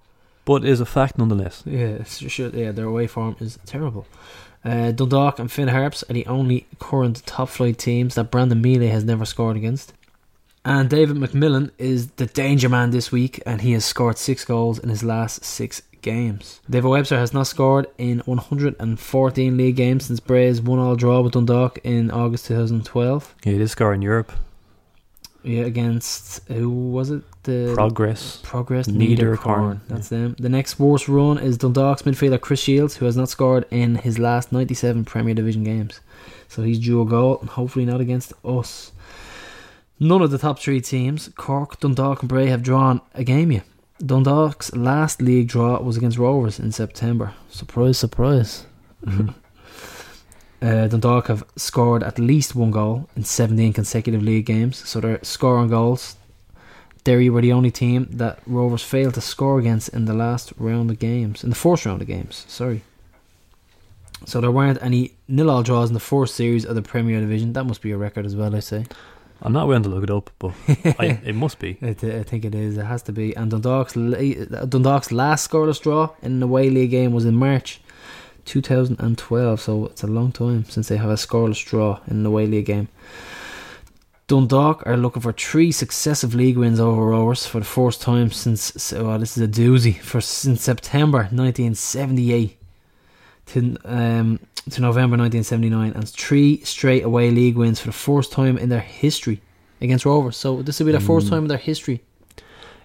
but 0.45 0.64
is 0.64 0.80
a 0.80 0.87
fact 0.87 1.18
nonetheless. 1.18 1.62
Yeah, 1.66 2.05
yeah, 2.53 2.70
their 2.72 2.87
away 2.87 3.07
form 3.09 3.35
is 3.41 3.59
terrible. 3.66 4.05
Uh, 4.64 4.92
Dundalk 4.92 5.38
and 5.38 5.52
Finn 5.52 5.68
Harps 5.68 6.02
are 6.08 6.14
the 6.14 6.26
only 6.26 6.66
current 6.78 7.24
top 7.26 7.50
flight 7.50 7.78
teams 7.78 8.14
that 8.14 8.30
Brandon 8.30 8.60
Miele 8.62 8.88
has 8.88 9.04
never 9.04 9.24
scored 9.24 9.56
against. 9.56 9.92
And 10.64 10.88
David 10.88 11.16
McMillan 11.18 11.70
is 11.76 12.08
the 12.12 12.24
danger 12.24 12.70
man 12.70 12.90
this 12.90 13.12
week, 13.12 13.42
and 13.44 13.60
he 13.60 13.72
has 13.72 13.84
scored 13.84 14.16
six 14.16 14.46
goals 14.46 14.78
in 14.78 14.88
his 14.88 15.04
last 15.04 15.44
six 15.44 15.82
games. 16.00 16.60
David 16.70 16.88
Webster 16.88 17.18
has 17.18 17.34
not 17.34 17.46
scored 17.46 17.86
in 17.98 18.20
114 18.20 19.56
league 19.56 19.76
games 19.76 20.06
since 20.06 20.20
Brays 20.20 20.62
one 20.62 20.78
all 20.78 20.96
draw 20.96 21.20
with 21.20 21.34
Dundalk 21.34 21.78
in 21.84 22.10
August 22.10 22.46
2012. 22.46 23.34
Yeah, 23.44 23.52
he 23.52 23.58
did 23.58 23.68
score 23.68 23.92
in 23.92 24.00
Europe. 24.00 24.32
Yeah, 25.45 25.64
against 25.64 26.49
who 26.49 26.70
was 26.70 27.11
it? 27.11 27.22
The 27.42 27.72
Progress. 27.74 28.40
Progress 28.42 28.88
Niederkorn. 28.88 29.36
Niederkorn. 29.36 29.80
That's 29.88 30.09
them. 30.09 30.34
The 30.38 30.49
next 30.49 30.78
worst 30.80 31.07
run 31.07 31.36
is 31.36 31.59
Dundalk's 31.59 32.03
midfielder 32.03 32.40
Chris 32.40 32.61
Shields, 32.61 32.97
who 32.97 33.05
has 33.05 33.14
not 33.14 33.28
scored 33.28 33.66
in 33.70 33.97
his 33.97 34.18
last 34.18 34.53
97 34.53 35.05
Premier 35.05 35.34
Division 35.34 35.62
games. 35.62 36.01
So 36.49 36.62
he's 36.62 36.78
due 36.78 37.03
a 37.03 37.05
goal, 37.05 37.40
and 37.40 37.51
hopefully 37.51 37.84
not 37.84 38.01
against 38.01 38.32
us. 38.42 38.92
None 40.01 40.22
of 40.22 40.30
the 40.30 40.38
top 40.38 40.59
three 40.59 40.80
teams, 40.80 41.28
Cork, 41.36 41.78
Dundalk, 41.78 42.22
and 42.22 42.28
Bray, 42.28 42.47
have 42.47 42.62
drawn 42.62 43.03
a 43.12 43.22
game 43.22 43.53
yet. 43.53 43.64
Dundalk's 44.05 44.74
last 44.74 45.20
league 45.20 45.49
draw 45.49 45.78
was 45.80 45.97
against 45.99 46.18
Rovers 46.18 46.59
in 46.59 46.72
September. 46.72 47.34
Surprise, 47.51 47.99
surprise. 47.99 48.66
Mm-hmm. 49.05 49.28
Uh, 50.64 50.88
Dundalk 50.88 51.26
have 51.26 51.44
scored 51.56 52.02
at 52.02 52.18
least 52.18 52.54
one 52.54 52.70
goal 52.70 53.06
in 53.14 53.22
17 53.22 53.74
consecutive 53.74 54.22
league 54.22 54.46
games, 54.46 54.78
so 54.88 54.98
they're 54.98 55.22
scoring 55.22 55.68
goals. 55.68 56.16
Derry 57.02 57.28
were 57.28 57.42
the 57.42 57.52
only 57.52 57.70
team 57.70 58.08
that 58.12 58.38
Rovers 58.46 58.82
failed 58.82 59.12
to 59.14 59.20
score 59.20 59.58
against 59.58 59.90
in 59.90 60.06
the 60.06 60.14
last 60.14 60.54
round 60.56 60.90
of 60.90 60.98
games, 60.98 61.44
in 61.44 61.50
the 61.50 61.56
fourth 61.56 61.84
round 61.84 62.00
of 62.00 62.08
games. 62.08 62.46
Sorry. 62.48 62.82
So 64.24 64.40
there 64.40 64.50
weren't 64.50 64.82
any 64.82 65.12
nil-all 65.28 65.62
draws 65.62 65.90
in 65.90 65.94
the 65.94 66.00
fourth 66.00 66.30
series 66.30 66.64
of 66.64 66.76
the 66.76 66.82
Premier 66.82 67.20
Division. 67.20 67.52
That 67.52 67.64
must 67.64 67.82
be 67.82 67.90
a 67.90 67.98
record 67.98 68.24
as 68.24 68.34
well, 68.34 68.56
I 68.56 68.60
say. 68.60 68.86
I'm 69.42 69.52
not 69.52 69.68
willing 69.68 69.82
to 69.82 69.90
look 69.90 70.04
it 70.04 70.10
up, 70.10 70.30
but 70.38 70.52
I, 70.98 71.20
it 71.26 71.34
must 71.34 71.58
be. 71.58 71.76
I, 71.82 71.92
th- 71.92 72.14
I 72.14 72.22
think 72.22 72.46
it 72.46 72.54
is. 72.54 72.78
It 72.78 72.86
has 72.86 73.02
to 73.02 73.12
be. 73.12 73.36
And 73.36 73.50
Dundalk's 73.50 73.96
la- 73.96 74.64
Dundalk's 74.64 75.12
last 75.12 75.50
scoreless 75.50 75.82
draw 75.82 76.08
in 76.22 76.32
an 76.32 76.42
away 76.42 76.70
league 76.70 76.92
game 76.92 77.12
was 77.12 77.26
in 77.26 77.34
March 77.34 77.82
2012. 78.45 79.61
So 79.61 79.86
it's 79.86 80.03
a 80.03 80.07
long 80.07 80.32
time 80.32 80.64
since 80.64 80.88
they 80.88 80.97
have 80.97 81.11
a 81.11 81.14
scoreless 81.14 81.64
draw 81.64 82.01
in 82.09 82.22
the 82.22 82.28
away 82.30 82.47
league 82.47 82.66
game. 82.66 82.88
Dundalk 84.26 84.82
are 84.86 84.97
looking 84.97 85.20
for 85.20 85.32
three 85.32 85.70
successive 85.70 86.34
league 86.34 86.57
wins 86.57 86.80
over 86.80 87.05
Rovers 87.05 87.47
for 87.47 87.59
the 87.59 87.66
first 87.66 88.01
time 88.01 88.30
since. 88.30 88.72
So 88.76 89.11
oh, 89.11 89.18
this 89.18 89.36
is 89.36 89.42
a 89.42 89.49
doozy 89.49 89.99
for 90.01 90.20
since 90.22 90.62
September 90.62 91.28
1978 91.30 92.57
to 93.47 93.76
um 93.84 94.40
to 94.70 94.80
November 94.80 95.18
1979, 95.18 95.92
and 95.92 96.09
three 96.09 96.61
straight 96.64 97.05
away 97.05 97.30
league 97.30 97.57
wins 97.57 97.78
for 97.80 97.88
the 97.88 97.92
first 97.92 98.32
time 98.32 98.57
in 98.57 98.70
their 98.70 98.80
history 98.80 99.42
against 99.82 100.07
Rovers. 100.07 100.38
So 100.38 100.62
this 100.62 100.80
will 100.80 100.86
be 100.86 100.99
first 100.99 101.26
Mm. 101.26 101.30
time 101.30 101.42
in 101.42 101.49
their 101.49 101.59
history. 101.59 102.01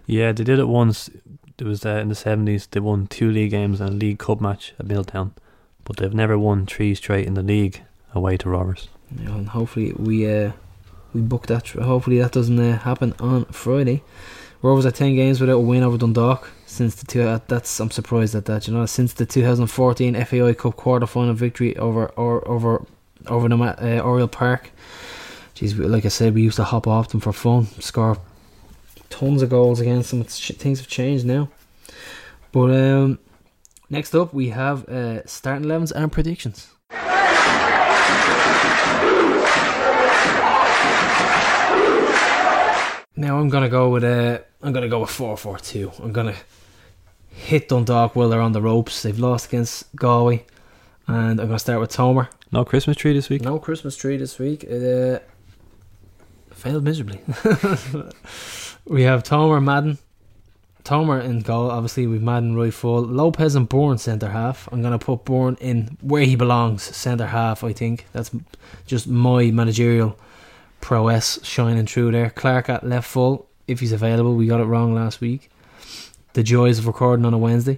Yeah, 0.06 0.34
they 0.34 0.44
did 0.44 0.60
it 0.60 0.68
once. 0.68 1.10
It 1.58 1.66
was 1.66 1.86
uh, 1.86 2.00
in 2.02 2.10
the 2.10 2.16
70s. 2.16 2.68
They 2.70 2.80
won 2.82 3.08
two 3.08 3.32
league 3.32 3.52
games 3.52 3.80
and 3.80 3.90
a 3.90 3.94
league 3.94 4.20
cup 4.20 4.42
match 4.42 4.74
at 4.80 4.88
Milltown, 4.88 5.34
but 5.90 5.98
they've 5.98 6.14
never 6.14 6.38
won 6.38 6.68
three 6.68 6.94
straight 6.94 7.26
in 7.26 7.34
the 7.34 7.42
league 7.42 7.82
away 8.14 8.38
to 8.38 8.48
Rovers. 8.48 8.90
Yeah, 9.20 9.30
and 9.32 9.50
hopefully 9.50 9.92
we 9.94 10.32
uh, 10.32 10.52
we 11.16 11.22
book 11.22 11.48
that. 11.48 11.68
Hopefully 11.70 12.20
that 12.20 12.32
doesn't 12.32 12.60
uh, 12.60 12.78
happen 12.78 13.16
on 13.20 13.46
Friday. 13.46 14.04
Rovers 14.62 14.86
are 14.86 14.92
ten 14.92 15.16
games 15.16 15.42
without 15.42 15.54
a 15.54 15.60
win 15.60 15.82
over 15.82 15.98
Dundalk 15.98 16.52
since 16.68 16.94
the 16.94 17.08
two. 17.08 17.42
That's 17.48 17.80
I'm 17.80 17.90
surprised 17.90 18.36
at 18.36 18.46
that. 18.46 18.68
You 18.68 18.76
know, 18.76 18.86
since 18.86 19.14
the 19.14 19.26
2014 19.26 20.26
FAI 20.26 20.54
Cup 20.54 20.76
quarter 20.76 21.08
final 21.08 21.34
victory 21.34 21.76
over 21.78 22.06
or 22.10 22.48
over 22.48 22.86
over 23.26 23.50
the 23.50 23.56
uh, 23.56 24.00
Oriel 24.02 24.28
Park. 24.28 24.70
Jeez, 25.56 25.76
like 25.76 26.06
I 26.06 26.10
said, 26.10 26.36
we 26.36 26.44
used 26.44 26.58
to 26.58 26.64
hop 26.66 26.86
off 26.86 27.10
them 27.10 27.20
for 27.20 27.34
fun, 27.34 27.66
score 27.82 28.20
tons 29.10 29.42
of 29.42 29.50
goals 29.50 29.80
against 29.80 30.12
them. 30.12 30.24
Things 30.24 30.80
have 30.80 30.88
changed 30.88 31.26
now. 31.26 31.50
But 32.52 32.70
um, 32.72 33.20
next 33.90 34.16
up 34.16 34.34
we 34.34 34.50
have 34.50 34.88
uh, 34.90 35.26
starting 35.26 35.66
elevens 35.66 35.92
and 35.92 36.12
predictions. 36.12 36.68
Now 43.20 43.38
I'm 43.38 43.50
gonna 43.50 43.68
go 43.68 43.90
with 43.90 44.06
a. 44.06 44.46
I'm 44.62 44.72
gonna 44.72 44.88
go 44.88 45.02
with 45.02 45.10
four 45.10 45.36
four 45.36 45.58
two. 45.60 45.92
I'm 46.02 46.14
gonna 46.14 46.36
hit 47.28 47.68
Dundalk 47.68 48.16
while 48.16 48.30
they're 48.30 48.40
on 48.40 48.54
the 48.54 48.62
ropes. 48.62 49.02
They've 49.04 49.20
lost 49.20 49.48
against 49.48 49.94
Galway, 49.94 50.46
and 51.06 51.42
I'm 51.42 51.48
gonna 51.48 51.60
start 51.60 51.82
with 51.82 51.92
Tomer. 51.92 52.30
No 52.54 52.64
Christmas 52.64 52.96
tree 52.96 53.12
this 53.12 53.28
week. 53.30 53.42
No 53.42 53.60
Christmas 53.60 53.98
tree 53.98 54.16
this 54.16 54.40
week. 54.40 54.64
It 54.64 55.18
uh, 55.18 55.20
failed 56.54 56.86
miserably. 56.86 57.20
we 58.86 59.04
have 59.04 59.24
Tomer, 59.24 59.62
Madden, 59.62 59.98
Tomer 60.90 61.24
in 61.24 61.42
goal. 61.42 61.70
Obviously, 61.70 62.08
we've 62.08 62.24
Madden 62.24 62.56
right 62.56 62.74
full. 62.74 63.04
Lopes 63.04 63.54
and 63.54 63.70
Bourne 63.70 64.00
centre 64.00 64.32
half. 64.32 64.68
I'm 64.72 64.82
gonna 64.82 64.98
put 64.98 65.24
Bourne 65.24 65.56
in 65.62 66.00
where 66.02 66.24
he 66.24 66.36
belongs, 66.36 66.82
centre 66.82 67.28
half. 67.28 67.64
I 67.64 67.74
think 67.74 68.08
that's 68.12 68.32
just 68.88 69.08
my 69.08 69.52
managerial 69.52 70.18
prowess 70.82 71.38
shining 71.44 71.86
through 71.86 72.14
there. 72.14 72.32
Clarke 72.32 72.70
at 72.70 72.88
left 72.88 73.08
full 73.08 73.48
if 73.68 73.82
he's 73.82 73.92
available. 73.92 74.34
We 74.34 74.48
got 74.48 74.62
it 74.62 74.64
wrong 74.64 74.96
last 74.96 75.22
week. 75.22 75.52
The 76.34 76.42
joys 76.42 76.80
of 76.80 76.88
recording 76.88 77.24
on 77.24 77.36
a 77.36 77.38
Wednesday. 77.38 77.78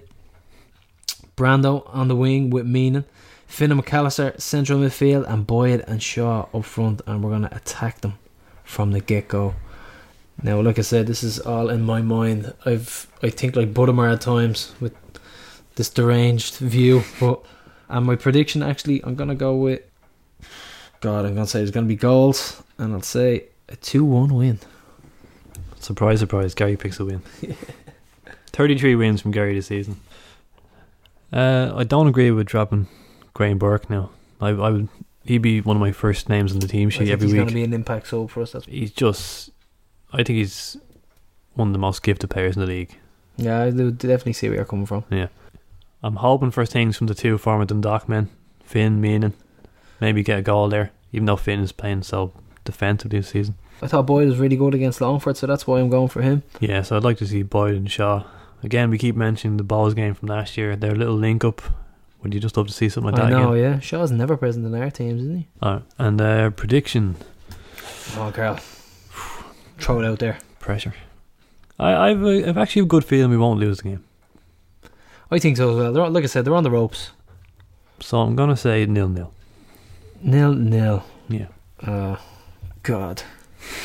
Brando 1.36 1.82
on 1.92 2.08
the 2.08 2.16
wing 2.16 2.48
with 2.48 2.66
Meenan. 2.66 3.04
Finn 3.46 3.72
and 3.72 3.84
McAllister 3.84 4.40
central 4.40 4.78
midfield 4.78 5.30
and 5.30 5.46
Boyd 5.46 5.84
and 5.86 6.02
Shaw 6.02 6.46
up 6.54 6.64
front 6.64 7.02
and 7.06 7.22
we're 7.22 7.38
to 7.38 7.54
attack 7.54 8.00
them 8.00 8.14
from 8.64 8.92
the 8.92 9.00
get 9.00 9.28
go. 9.28 9.54
Now, 10.42 10.60
like 10.60 10.78
I 10.78 10.82
said, 10.82 11.06
this 11.06 11.22
is 11.22 11.38
all 11.38 11.68
in 11.68 11.82
my 11.82 12.02
mind. 12.02 12.52
I've 12.64 13.06
I 13.22 13.30
think 13.30 13.56
like 13.56 13.72
Budimir 13.74 14.12
at 14.12 14.20
times 14.20 14.74
with 14.80 14.94
this 15.76 15.88
deranged 15.90 16.56
view, 16.56 17.02
but 17.20 17.44
and 17.88 18.06
my 18.06 18.16
prediction 18.16 18.62
actually, 18.62 19.02
I'm 19.04 19.14
gonna 19.14 19.34
go 19.34 19.54
with 19.56 19.82
God. 21.00 21.24
I'm 21.24 21.34
gonna 21.34 21.46
say 21.46 21.58
there's 21.60 21.70
gonna 21.70 21.86
be 21.86 21.96
goals, 21.96 22.62
and 22.78 22.92
I'll 22.94 23.02
say 23.02 23.44
A 23.68 23.76
2 23.76 24.04
1 24.04 24.34
win. 24.34 24.58
Surprise, 25.78 26.20
surprise, 26.20 26.54
Gary 26.54 26.76
picks 26.76 27.00
a 27.00 27.04
win. 27.04 27.22
33 28.52 28.94
wins 28.96 29.20
from 29.20 29.30
Gary 29.30 29.54
this 29.54 29.66
season. 29.66 30.00
Uh, 31.32 31.72
I 31.74 31.84
don't 31.84 32.06
agree 32.06 32.30
with 32.30 32.46
dropping 32.46 32.86
Graham 33.34 33.58
Burke 33.58 33.88
now. 33.88 34.10
I, 34.40 34.50
I 34.50 34.70
would, 34.70 34.88
he'd 35.24 35.38
be 35.38 35.60
one 35.60 35.76
of 35.76 35.80
my 35.80 35.92
first 35.92 36.28
names 36.28 36.52
on 36.52 36.58
the 36.58 36.68
team 36.68 36.90
sheet 36.90 37.08
every 37.08 37.26
he's 37.26 37.34
going 37.34 37.46
week. 37.46 37.48
to 37.48 37.54
be 37.54 37.64
an 37.64 37.72
impact 37.72 38.08
sub 38.08 38.30
for 38.30 38.42
us. 38.42 38.52
That's 38.52 38.66
he's 38.66 38.90
just, 38.92 39.50
I 40.12 40.18
think 40.18 40.36
he's 40.38 40.76
one 41.54 41.68
of 41.68 41.72
the 41.72 41.78
most 41.78 42.02
gifted 42.02 42.30
players 42.30 42.56
in 42.56 42.60
the 42.60 42.66
league. 42.66 42.96
Yeah, 43.36 43.62
I 43.62 43.70
do 43.70 43.90
definitely 43.90 44.34
see 44.34 44.48
where 44.48 44.56
you're 44.56 44.64
coming 44.64 44.86
from. 44.86 45.04
Yeah. 45.10 45.28
I'm 46.02 46.16
hoping 46.16 46.50
for 46.50 46.66
things 46.66 46.96
from 46.96 47.06
the 47.06 47.14
two 47.14 47.38
former 47.38 47.64
Dundalk 47.64 48.08
men, 48.08 48.28
Finn, 48.64 49.00
Meenan. 49.00 49.32
Maybe 50.00 50.22
get 50.22 50.38
a 50.40 50.42
goal 50.42 50.68
there, 50.68 50.90
even 51.12 51.26
though 51.26 51.36
Finn 51.36 51.60
is 51.60 51.72
playing 51.72 52.02
so 52.02 52.32
defensively 52.64 53.20
this 53.20 53.28
season. 53.28 53.54
I 53.80 53.86
thought 53.86 54.06
Boyd 54.06 54.28
was 54.28 54.38
really 54.38 54.56
good 54.56 54.74
against 54.74 55.00
Longford, 55.00 55.36
so 55.36 55.46
that's 55.46 55.66
why 55.66 55.80
I'm 55.80 55.88
going 55.90 56.08
for 56.08 56.22
him. 56.22 56.42
Yeah, 56.60 56.82
so 56.82 56.96
I'd 56.96 57.04
like 57.04 57.18
to 57.18 57.26
see 57.26 57.42
Boyd 57.42 57.74
and 57.74 57.90
Shaw. 57.90 58.24
Again, 58.62 58.90
we 58.90 58.98
keep 58.98 59.16
mentioning 59.16 59.56
the 59.56 59.64
balls 59.64 59.94
game 59.94 60.14
from 60.14 60.28
last 60.28 60.56
year. 60.56 60.76
Their 60.76 60.94
little 60.94 61.16
link 61.16 61.44
up. 61.44 61.62
Would 62.22 62.32
you 62.34 62.38
just 62.40 62.56
love 62.56 62.68
to 62.68 62.72
see 62.72 62.88
something 62.88 63.12
like 63.12 63.20
I 63.20 63.30
that 63.30 63.36
know, 63.36 63.52
again? 63.54 63.72
yeah. 63.74 63.78
Shaw's 63.80 64.12
never 64.12 64.36
present 64.36 64.64
in 64.66 64.74
our 64.74 64.90
teams, 64.90 65.20
isn't 65.22 65.36
he? 65.38 65.48
Alright, 65.60 65.82
and 65.98 66.20
uh, 66.20 66.50
prediction 66.50 67.16
Oh, 68.16 68.30
girl. 68.30 68.58
Throw 69.82 70.00
it 70.00 70.06
out 70.06 70.18
there. 70.20 70.38
pressure. 70.60 70.94
I, 71.78 72.10
I've 72.10 72.22
uh, 72.22 72.48
I've 72.48 72.58
actually 72.58 72.82
a 72.82 72.86
good 72.86 73.04
feeling 73.04 73.30
we 73.30 73.36
won't 73.36 73.58
lose 73.60 73.78
the 73.78 73.84
game. 73.90 74.04
I 75.30 75.38
think 75.38 75.56
so 75.56 75.70
as 75.70 75.76
well. 75.76 75.92
They're, 75.92 76.08
like 76.08 76.24
I 76.24 76.26
said, 76.26 76.44
they're 76.44 76.54
on 76.54 76.62
the 76.62 76.70
ropes. 76.70 77.10
So 78.00 78.18
I'm 78.18 78.36
gonna 78.36 78.56
say 78.56 78.86
nil 78.86 79.08
nil. 79.08 79.32
Nil 80.22 80.54
nil. 80.54 81.04
Yeah. 81.28 81.48
Uh, 81.80 82.16
God. 82.82 83.22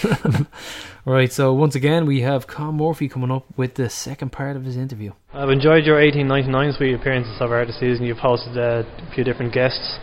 right, 1.06 1.32
so 1.32 1.54
once 1.54 1.76
again, 1.76 2.06
we 2.06 2.22
have 2.22 2.48
Con 2.48 2.78
Murphy 2.78 3.08
coming 3.08 3.32
up 3.32 3.46
with 3.56 3.76
the 3.76 3.90
second 3.90 4.32
part 4.32 4.56
of 4.56 4.66
his 4.66 4.76
interview. 4.76 5.12
I've 5.34 5.50
enjoyed 5.50 5.86
your 5.86 6.00
1899 6.02 6.74
suite 6.74 6.96
appearances 6.96 7.38
so 7.38 7.48
far 7.48 7.64
this 7.66 7.80
season. 7.80 8.06
You've 8.06 8.18
hosted 8.18 8.58
uh, 8.58 8.84
a 8.88 9.14
few 9.14 9.24
different 9.24 9.54
guests. 9.54 10.00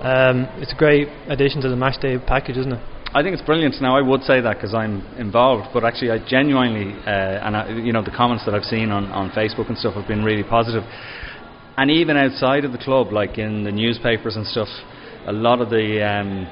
Um, 0.00 0.46
it's 0.60 0.72
a 0.72 0.76
great 0.76 1.08
addition 1.28 1.62
to 1.62 1.68
the 1.70 1.76
match 1.76 2.00
day 2.00 2.18
package, 2.18 2.58
isn't 2.58 2.72
it? 2.72 2.80
I 3.16 3.22
think 3.22 3.32
it's 3.32 3.46
brilliant. 3.46 3.80
Now, 3.80 3.96
I 3.96 4.02
would 4.02 4.24
say 4.24 4.42
that 4.42 4.58
because 4.58 4.74
I'm 4.74 5.00
involved, 5.16 5.70
but 5.72 5.84
actually, 5.84 6.10
I 6.10 6.18
genuinely, 6.28 6.92
uh, 7.06 7.46
and 7.48 7.56
I, 7.56 7.70
you 7.70 7.90
know, 7.90 8.04
the 8.04 8.10
comments 8.10 8.44
that 8.44 8.54
I've 8.54 8.68
seen 8.68 8.90
on, 8.90 9.06
on 9.06 9.30
Facebook 9.30 9.70
and 9.70 9.78
stuff 9.78 9.94
have 9.94 10.06
been 10.06 10.22
really 10.22 10.42
positive. 10.42 10.82
And 11.78 11.90
even 11.90 12.18
outside 12.18 12.66
of 12.66 12.72
the 12.72 12.78
club, 12.78 13.12
like 13.12 13.38
in 13.38 13.64
the 13.64 13.72
newspapers 13.72 14.36
and 14.36 14.46
stuff, 14.46 14.68
a 15.26 15.32
lot 15.32 15.62
of 15.62 15.70
the 15.70 16.04
um, 16.04 16.46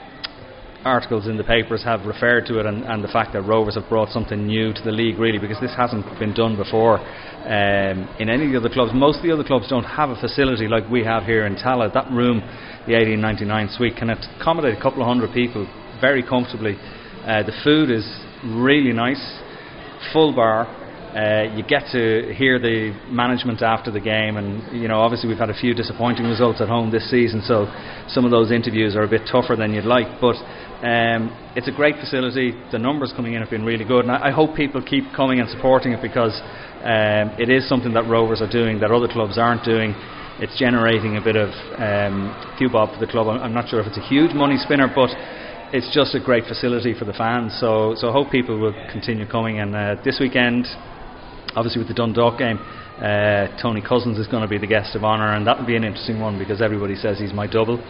articles 0.87 1.27
in 1.27 1.37
the 1.37 1.45
papers 1.45 1.85
have 1.85 2.07
referred 2.07 2.47
to 2.47 2.59
it 2.61 2.65
and, 2.65 2.83
and 2.85 3.05
the 3.05 3.13
fact 3.13 3.35
that 3.35 3.43
Rovers 3.43 3.75
have 3.75 3.91
brought 3.91 4.09
something 4.09 4.47
new 4.47 4.73
to 4.73 4.83
the 4.83 4.93
league, 4.93 5.19
really, 5.19 5.39
because 5.39 5.61
this 5.61 5.77
hasn't 5.77 6.07
been 6.19 6.33
done 6.33 6.57
before 6.57 6.97
um, 7.45 8.09
in 8.17 8.31
any 8.33 8.47
of 8.47 8.53
the 8.53 8.59
other 8.65 8.73
clubs. 8.73 8.91
Most 8.95 9.19
of 9.19 9.25
the 9.25 9.33
other 9.33 9.45
clubs 9.45 9.69
don't 9.69 9.85
have 9.85 10.09
a 10.09 10.17
facility 10.17 10.67
like 10.67 10.89
we 10.89 11.05
have 11.05 11.25
here 11.25 11.45
in 11.45 11.57
Tallaght. 11.57 11.93
That 11.93 12.09
room, 12.09 12.41
the 12.89 12.97
1899 12.97 13.69
suite, 13.77 13.97
can 14.01 14.09
accommodate 14.09 14.73
a 14.73 14.81
couple 14.81 15.03
of 15.03 15.09
hundred 15.09 15.35
people 15.35 15.69
very 16.01 16.23
comfortably. 16.23 16.77
Uh, 17.25 17.43
the 17.43 17.53
food 17.63 17.91
is 17.91 18.05
really 18.45 18.93
nice, 18.93 19.23
full 20.13 20.35
bar. 20.35 20.67
Uh, 21.15 21.55
you 21.55 21.63
get 21.63 21.87
to 21.93 22.35
hear 22.35 22.59
the 22.59 22.91
management 23.07 23.63
after 23.63 23.91
the 23.91 24.01
game, 24.01 24.37
and 24.37 24.59
you 24.75 24.89
know 24.89 24.99
obviously 24.99 25.29
we've 25.29 25.39
had 25.39 25.49
a 25.49 25.55
few 25.55 25.73
disappointing 25.73 26.27
results 26.27 26.61
at 26.61 26.69
home 26.69 26.91
this 26.91 27.09
season, 27.09 27.41
so 27.47 27.71
some 28.09 28.25
of 28.25 28.33
those 28.33 28.51
interviews 28.51 28.97
are 28.97 29.05
a 29.05 29.09
bit 29.09 29.23
tougher 29.31 29.55
than 29.55 29.73
you'd 29.73 29.85
like. 29.87 30.21
But 30.21 30.35
um, 30.83 31.31
it's 31.55 31.69
a 31.69 31.73
great 31.73 31.95
facility. 31.97 32.53
The 32.73 32.79
numbers 32.83 33.13
coming 33.15 33.35
in 33.35 33.41
have 33.41 33.51
been 33.51 33.65
really 33.65 33.85
good, 33.85 34.05
and 34.05 34.11
I, 34.11 34.29
I 34.29 34.31
hope 34.33 34.57
people 34.57 34.83
keep 34.83 35.05
coming 35.15 35.39
and 35.39 35.49
supporting 35.49 35.93
it 35.93 36.03
because 36.03 36.35
um, 36.83 37.33
it 37.39 37.49
is 37.49 37.69
something 37.69 37.95
that 37.95 38.11
Rovers 38.11 38.43
are 38.43 38.51
doing 38.51 38.81
that 38.81 38.91
other 38.91 39.09
clubs 39.09 39.39
aren't 39.39 39.65
doing. 39.65 39.95
It's 40.43 40.59
generating 40.59 41.17
a 41.17 41.23
bit 41.23 41.37
of 41.37 41.55
um, 41.79 42.35
for 42.59 42.99
the 42.99 43.07
club. 43.07 43.29
I'm 43.29 43.55
not 43.55 43.71
sure 43.71 43.79
if 43.79 43.87
it's 43.87 43.97
a 43.97 44.09
huge 44.11 44.35
money 44.35 44.59
spinner, 44.59 44.91
but 44.91 45.15
it's 45.73 45.93
just 45.95 46.15
a 46.15 46.21
great 46.21 46.45
facility 46.45 46.95
for 46.99 47.05
the 47.05 47.13
fans. 47.13 47.57
So, 47.61 47.95
so 47.97 48.09
I 48.09 48.13
hope 48.13 48.31
people 48.31 48.59
will 48.59 48.75
continue 48.91 49.27
coming. 49.27 49.61
And 49.61 49.75
uh, 49.75 49.97
this 50.05 50.19
weekend, 50.21 50.67
obviously 51.55 51.79
with 51.81 51.89
the 51.89 51.95
Dundalk 51.95 52.39
game, 52.39 52.59
uh, 52.59 53.61
Tony 53.61 53.83
Cousins 53.83 54.19
is 54.19 54.29
going 54.29 54.43
to 54.43 54.49
be 54.49 54.59
the 54.59 54.67
guest 54.67 54.95
of 54.95 55.03
honour, 55.03 55.35
and 55.35 55.47
that 55.47 55.59
will 55.59 55.67
be 55.67 55.77
an 55.77 55.85
interesting 55.85 56.21
one 56.21 56.39
because 56.39 56.63
everybody 56.63 56.95
says 56.95 57.19
he's 57.19 57.33
my 57.33 57.47
double. 57.47 57.83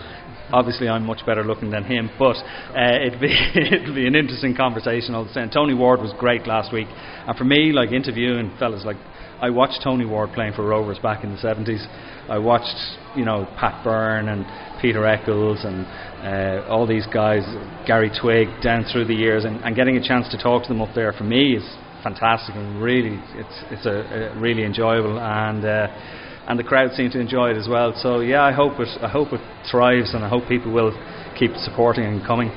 Obviously, 0.53 0.89
I'm 0.89 1.05
much 1.05 1.25
better 1.27 1.45
looking 1.45 1.71
than 1.71 1.85
him, 1.85 2.11
but 2.19 2.37
uh, 2.77 3.05
it'd 3.05 3.21
be 3.21 3.29
it'll 3.55 3.95
be 3.95 4.07
an 4.07 4.15
interesting 4.15 4.55
conversation 4.57 5.15
all 5.15 5.25
the 5.25 5.33
same. 5.33 5.51
Tony 5.51 5.75
Ward 5.75 6.01
was 6.01 6.13
great 6.19 6.47
last 6.47 6.73
week, 6.73 6.89
and 6.89 7.37
for 7.37 7.45
me, 7.45 7.73
like 7.73 7.93
interviewing 7.93 8.53
fellas 8.59 8.85
like 8.85 8.97
I 9.41 9.51
watched 9.51 9.81
Tony 9.83 10.05
Ward 10.05 10.31
playing 10.33 10.55
for 10.55 10.65
Rovers 10.65 10.99
back 10.99 11.25
in 11.25 11.31
the 11.31 11.37
70s. 11.37 11.85
I 12.29 12.39
watched, 12.39 12.77
you 13.17 13.25
know, 13.25 13.47
Pat 13.59 13.85
Byrne 13.85 14.29
and 14.29 14.47
Peter 14.81 15.07
Eccles 15.07 15.65
and 15.65 15.87
uh, 16.25 16.67
all 16.69 16.87
these 16.87 17.07
guys, 17.13 17.43
Gary 17.87 18.11
Twigg, 18.11 18.49
down 18.63 18.85
through 18.91 19.07
the 19.07 19.15
years, 19.15 19.45
and, 19.45 19.63
and 19.65 19.77
getting 19.77 19.97
a 19.97 20.07
chance 20.07 20.29
to 20.31 20.39
talk 20.39 20.63
to 20.63 20.69
them 20.69 20.81
up 20.81 20.95
there 20.95 21.13
for 21.13 21.25
me 21.25 21.57
is 21.57 21.65
fantastic 22.03 22.55
and 22.55 22.83
really, 22.83 23.19
it's 23.35 23.65
it's 23.71 23.87
a, 23.87 24.35
a 24.35 24.41
really 24.41 24.65
enjoyable 24.65 25.19
and. 25.19 25.65
Uh, 25.65 26.21
and 26.47 26.59
the 26.59 26.65
crowd 26.65 26.93
seem 26.93 27.11
to 27.11 27.19
enjoy 27.19 27.51
it 27.51 27.57
as 27.57 27.69
well. 27.69 27.95
So 27.97 28.21
yeah, 28.21 28.43
I 28.43 28.53
hope 28.53 28.79
it. 28.79 28.89
I 29.01 29.09
hope 29.09 29.33
it 29.33 29.41
thrives, 29.71 30.13
and 30.13 30.23
I 30.23 30.29
hope 30.29 30.47
people 30.47 30.73
will 30.73 30.93
keep 31.39 31.53
supporting 31.57 32.05
and 32.05 32.27
coming. 32.27 32.49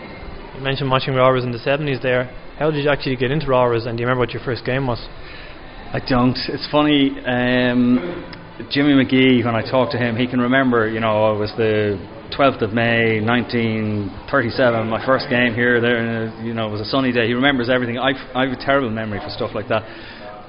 You 0.56 0.62
mentioned 0.62 0.92
watching 0.92 1.14
Rovers 1.14 1.44
in 1.44 1.52
the 1.52 1.60
70s 1.60 2.02
there. 2.02 2.26
How 2.60 2.72
did 2.72 2.84
you 2.84 2.90
actually 2.90 3.16
get 3.16 3.32
into 3.32 3.48
Rovers, 3.48 3.86
and 3.86 3.98
do 3.98 4.02
you 4.02 4.08
remember 4.08 4.22
what 4.22 4.34
your 4.34 4.44
first 4.44 4.66
game 4.66 4.88
was? 4.88 5.00
I 5.90 6.02
don't. 6.06 6.36
It's 6.50 6.68
funny. 6.70 7.16
Um, 7.26 8.28
Jimmy 8.70 8.92
McGee, 8.92 9.46
when 9.46 9.56
I 9.56 9.64
talked 9.64 9.94
to 9.94 9.98
him, 9.98 10.18
he 10.18 10.28
can 10.28 10.42
remember. 10.42 10.90
You 10.90 11.00
know, 11.00 11.34
it 11.34 11.40
was 11.40 11.54
the 11.56 11.96
12th 12.36 12.62
of 12.62 12.74
May, 12.74 13.22
1937. 13.22 14.90
My 14.90 15.06
first 15.06 15.30
game 15.30 15.56
here. 15.56 15.80
There, 15.80 16.28
you 16.44 16.54
know, 16.54 16.68
it 16.68 16.72
was 16.72 16.82
a 16.82 16.92
sunny 16.92 17.14
day. 17.14 17.28
He 17.28 17.34
remembers 17.34 17.70
everything. 17.70 17.98
I've, 17.98 18.20
I 18.36 18.44
have 18.50 18.52
a 18.52 18.60
terrible 18.60 18.90
memory 18.90 19.20
for 19.24 19.30
stuff 19.30 19.52
like 19.56 19.70
that. 19.70 19.84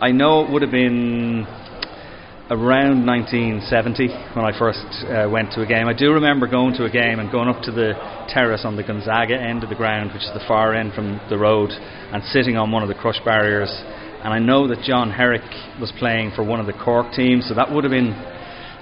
I 0.03 0.11
know 0.11 0.45
it 0.45 0.51
would 0.51 0.63
have 0.63 0.73
been 0.73 1.47
around 2.51 3.07
1970 3.07 4.09
when 4.35 4.45
I 4.45 4.59
first 4.59 4.83
uh, 5.07 5.31
went 5.31 5.53
to 5.53 5.63
a 5.63 5.67
game. 5.67 5.87
I 5.87 5.95
do 5.95 6.15
remember 6.15 6.49
going 6.49 6.75
to 6.83 6.85
a 6.85 6.91
game 6.91 7.21
and 7.21 7.31
going 7.31 7.49
up 7.49 7.63
to 7.63 7.71
the 7.71 7.95
terrace 8.27 8.65
on 8.65 8.75
the 8.75 8.83
Gonzaga 8.83 9.39
end 9.39 9.63
of 9.63 9.69
the 9.69 9.77
ground, 9.77 10.11
which 10.13 10.25
is 10.25 10.35
the 10.35 10.43
far 10.49 10.75
end 10.75 10.95
from 10.95 11.21
the 11.31 11.39
road, 11.39 11.71
and 11.71 12.25
sitting 12.25 12.57
on 12.57 12.73
one 12.73 12.83
of 12.83 12.89
the 12.89 12.97
crush 12.97 13.21
barriers. 13.25 13.71
And 14.19 14.35
I 14.35 14.41
know 14.41 14.67
that 14.67 14.83
John 14.83 15.11
Herrick 15.11 15.47
was 15.81 15.93
playing 15.99 16.33
for 16.35 16.43
one 16.43 16.59
of 16.59 16.67
the 16.67 16.73
Cork 16.73 17.13
teams, 17.15 17.47
so 17.49 17.55
that 17.55 17.71
would 17.71 17.85
have 17.85 17.93
been 17.93 18.11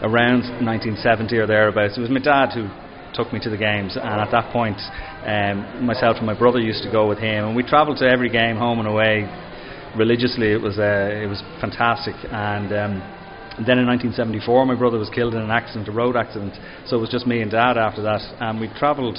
around 0.00 0.48
1970 0.64 1.36
or 1.36 1.46
thereabouts. 1.46 1.98
It 1.98 2.00
was 2.00 2.08
my 2.08 2.20
dad 2.20 2.56
who 2.56 2.72
took 3.12 3.32
me 3.32 3.40
to 3.40 3.50
the 3.50 3.56
games, 3.56 3.96
and 4.00 4.20
at 4.20 4.30
that 4.32 4.50
point, 4.50 4.80
um, 5.28 5.84
myself 5.84 6.16
and 6.16 6.26
my 6.26 6.36
brother 6.36 6.58
used 6.58 6.82
to 6.84 6.90
go 6.90 7.06
with 7.06 7.18
him, 7.18 7.48
and 7.48 7.56
we 7.56 7.62
travelled 7.62 7.98
to 7.98 8.08
every 8.08 8.30
game, 8.30 8.56
home 8.56 8.78
and 8.78 8.88
away, 8.88 9.28
religiously. 9.94 10.52
It 10.52 10.60
was 10.60 10.78
uh, 10.78 11.12
it 11.12 11.28
was 11.28 11.42
fantastic, 11.60 12.14
and. 12.32 12.72
Um, 12.72 13.12
then 13.56 13.80
in 13.80 13.88
1974, 13.88 14.66
my 14.66 14.74
brother 14.74 14.98
was 14.98 15.08
killed 15.08 15.32
in 15.32 15.40
an 15.40 15.50
accident, 15.50 15.88
a 15.88 15.90
road 15.90 16.14
accident. 16.14 16.52
So 16.84 16.98
it 16.98 17.00
was 17.00 17.08
just 17.08 17.26
me 17.26 17.40
and 17.40 17.50
dad 17.50 17.78
after 17.78 18.02
that, 18.02 18.20
and 18.38 18.60
we 18.60 18.68
travelled 18.76 19.16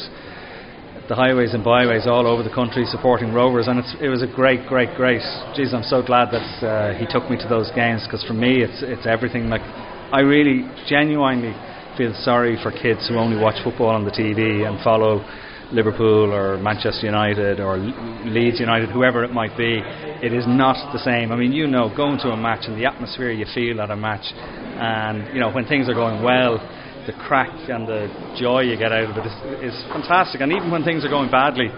the 1.07 1.15
highways 1.15 1.53
and 1.53 1.63
byways 1.63 2.05
all 2.05 2.27
over 2.27 2.43
the 2.43 2.53
country 2.53 2.83
supporting 2.85 3.33
Rovers, 3.33 3.67
and 3.67 3.79
it 4.01 4.09
was 4.09 4.21
a 4.21 4.27
great, 4.27 4.67
great, 4.67 4.93
great. 4.95 5.21
Jeez, 5.55 5.73
I'm 5.73 5.83
so 5.83 6.03
glad 6.03 6.31
that 6.35 6.47
uh, 6.59 6.93
he 6.99 7.07
took 7.07 7.29
me 7.31 7.37
to 7.37 7.47
those 7.47 7.71
games 7.71 8.03
because 8.03 8.23
for 8.27 8.33
me, 8.33 8.59
it's 8.61 8.83
it's 8.83 9.07
everything. 9.07 9.47
Like, 9.47 9.63
I 10.11 10.19
really, 10.19 10.67
genuinely 10.87 11.55
feel 11.97 12.13
sorry 12.23 12.59
for 12.61 12.71
kids 12.71 13.07
who 13.07 13.15
only 13.15 13.39
watch 13.39 13.55
football 13.63 13.95
on 13.95 14.03
the 14.03 14.11
TV 14.11 14.67
and 14.67 14.83
follow 14.83 15.23
Liverpool 15.71 16.31
or 16.31 16.57
Manchester 16.57 17.05
United 17.05 17.59
or 17.59 17.77
Leeds 17.77 18.59
United, 18.59 18.89
whoever 18.89 19.23
it 19.23 19.31
might 19.31 19.57
be, 19.57 19.81
it 20.23 20.33
is 20.33 20.45
not 20.47 20.91
the 20.93 20.99
same. 20.99 21.31
I 21.31 21.35
mean, 21.35 21.51
you 21.51 21.67
know, 21.67 21.91
going 21.95 22.19
to 22.19 22.29
a 22.29 22.37
match 22.37 22.67
and 22.67 22.79
the 22.79 22.85
atmosphere 22.85 23.31
you 23.31 23.45
feel 23.53 23.79
at 23.81 23.91
a 23.91 23.95
match, 23.95 24.25
and 24.33 25.33
you 25.33 25.39
know 25.39 25.51
when 25.51 25.65
things 25.67 25.87
are 25.87 25.93
going 25.93 26.21
well, 26.21 26.59
the 27.07 27.13
crack 27.25 27.49
and 27.71 27.87
the 27.87 28.11
joy 28.37 28.61
you 28.67 28.77
get 28.77 28.91
out 28.91 29.09
of 29.09 29.15
it 29.15 29.25
is, 29.25 29.73
is 29.73 29.75
fantastic. 29.87 30.41
And 30.41 30.51
even 30.51 30.69
when 30.69 30.83
things 30.83 31.07
are 31.07 31.09
going 31.09 31.31
badly, 31.31 31.71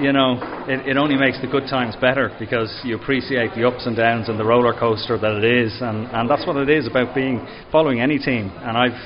you 0.00 0.10
know, 0.10 0.40
it, 0.66 0.88
it 0.88 0.96
only 0.96 1.14
makes 1.14 1.38
the 1.44 1.46
good 1.46 1.68
times 1.68 1.94
better 2.00 2.34
because 2.40 2.72
you 2.82 2.96
appreciate 2.96 3.52
the 3.54 3.68
ups 3.68 3.84
and 3.84 3.94
downs 3.94 4.28
and 4.32 4.40
the 4.40 4.44
roller 4.44 4.72
coaster 4.72 5.20
that 5.20 5.36
it 5.36 5.44
is, 5.44 5.76
and, 5.84 6.08
and 6.10 6.24
that's 6.28 6.46
what 6.48 6.56
it 6.56 6.72
is 6.72 6.88
about 6.88 7.14
being 7.14 7.44
following 7.70 8.00
any 8.00 8.18
team. 8.18 8.50
And 8.64 8.76
I've 8.76 8.98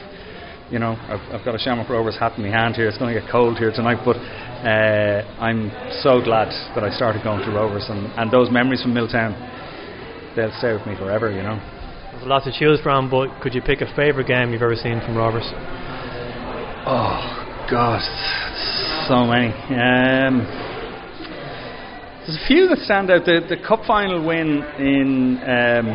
you 0.71 0.79
know, 0.79 0.93
I've, 1.09 1.41
I've 1.41 1.45
got 1.47 1.55
a 1.55 1.59
Shamrock 1.59 1.89
Rovers 1.89 2.19
hat 2.19 2.37
in 2.37 2.45
my 2.45 2.51
hand 2.51 2.77
here. 2.77 2.89
It's 2.89 2.99
going 2.99 3.15
to 3.15 3.19
get 3.19 3.31
cold 3.33 3.57
here 3.57 3.73
tonight, 3.73 4.05
but 4.05 4.17
uh, 4.17 5.25
I'm 5.41 5.73
so 6.05 6.21
glad 6.21 6.53
that 6.77 6.85
I 6.85 6.95
started 6.95 7.25
going 7.25 7.41
to 7.41 7.51
Rovers, 7.51 7.87
and, 7.89 8.07
and 8.21 8.31
those 8.31 8.51
memories 8.51 8.83
from 8.83 8.93
Milltown, 8.93 9.33
they'll 10.37 10.53
stay 10.59 10.75
with 10.75 10.87
me 10.87 10.95
forever, 10.95 11.33
you 11.33 11.43
know. 11.43 11.78
There's 12.19 12.27
a 12.27 12.31
lot 12.31 12.43
to 12.51 12.53
choose 12.53 12.81
from, 12.81 13.09
but 13.09 13.29
could 13.41 13.55
you 13.55 13.63
pick 13.63 13.81
a 13.81 13.87
favourite 13.95 14.27
game 14.27 14.53
you've 14.53 14.61
ever 14.61 14.75
seen 14.75 15.01
from 15.07 15.17
Rovers? 15.17 15.49
Oh, 16.83 17.23
God, 17.71 18.03
so 19.07 19.23
many. 19.23 19.55
Um, 19.55 20.43
there's 22.27 22.43
a 22.43 22.47
few 22.49 22.67
that 22.71 22.79
stand 22.79 23.13
out. 23.13 23.25
The 23.25 23.47
the 23.49 23.57
cup 23.57 23.85
final 23.87 24.27
win 24.27 24.65
in 24.83 25.39
um, 25.47 25.87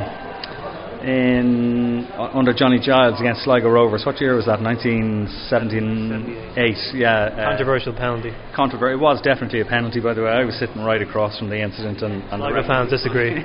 in 1.04 2.08
uh, 2.16 2.32
under 2.34 2.54
Johnny 2.54 2.80
Giles 2.80 3.20
against 3.20 3.44
Sligo 3.44 3.70
Rovers. 3.70 4.06
What 4.06 4.22
year 4.22 4.36
was 4.36 4.46
that? 4.46 4.62
1978. 4.62 6.78
Yeah. 6.96 7.26
uh, 7.28 7.50
Controversial 7.52 7.94
penalty. 7.94 8.32
Controversial. 8.56 8.98
It 8.98 9.02
was 9.02 9.20
definitely 9.22 9.60
a 9.60 9.66
penalty, 9.66 10.00
by 10.00 10.14
the 10.14 10.24
way. 10.24 10.32
I 10.32 10.46
was 10.46 10.56
sitting 10.56 10.82
right 10.82 11.02
across 11.02 11.38
from 11.38 11.50
the 11.50 11.62
incident, 11.62 12.02
and, 12.02 12.24
and 12.32 12.40
Sligo 12.40 12.64
fans 12.64 12.90
disagree. 12.90 13.34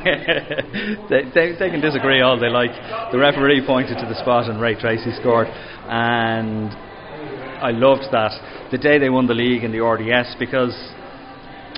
they, 1.10 1.24
they, 1.34 1.56
they 1.58 1.70
can 1.70 1.80
disagree 1.82 2.20
all 2.22 2.38
they 2.38 2.48
like. 2.48 2.70
The 3.10 3.18
referee 3.18 3.66
pointed 3.66 3.98
to 3.98 4.06
the 4.06 4.14
spot 4.22 4.48
and 4.48 4.60
Ray 4.60 4.76
Treacy 4.76 5.10
scored. 5.18 5.48
And 5.90 6.70
I 7.58 7.72
loved 7.74 8.06
that. 8.12 8.30
The 8.70 8.78
day 8.78 8.98
they 8.98 9.10
won 9.10 9.26
the 9.26 9.34
league 9.34 9.64
in 9.64 9.72
the 9.72 9.80
RDS 9.82 10.36
because 10.38 10.72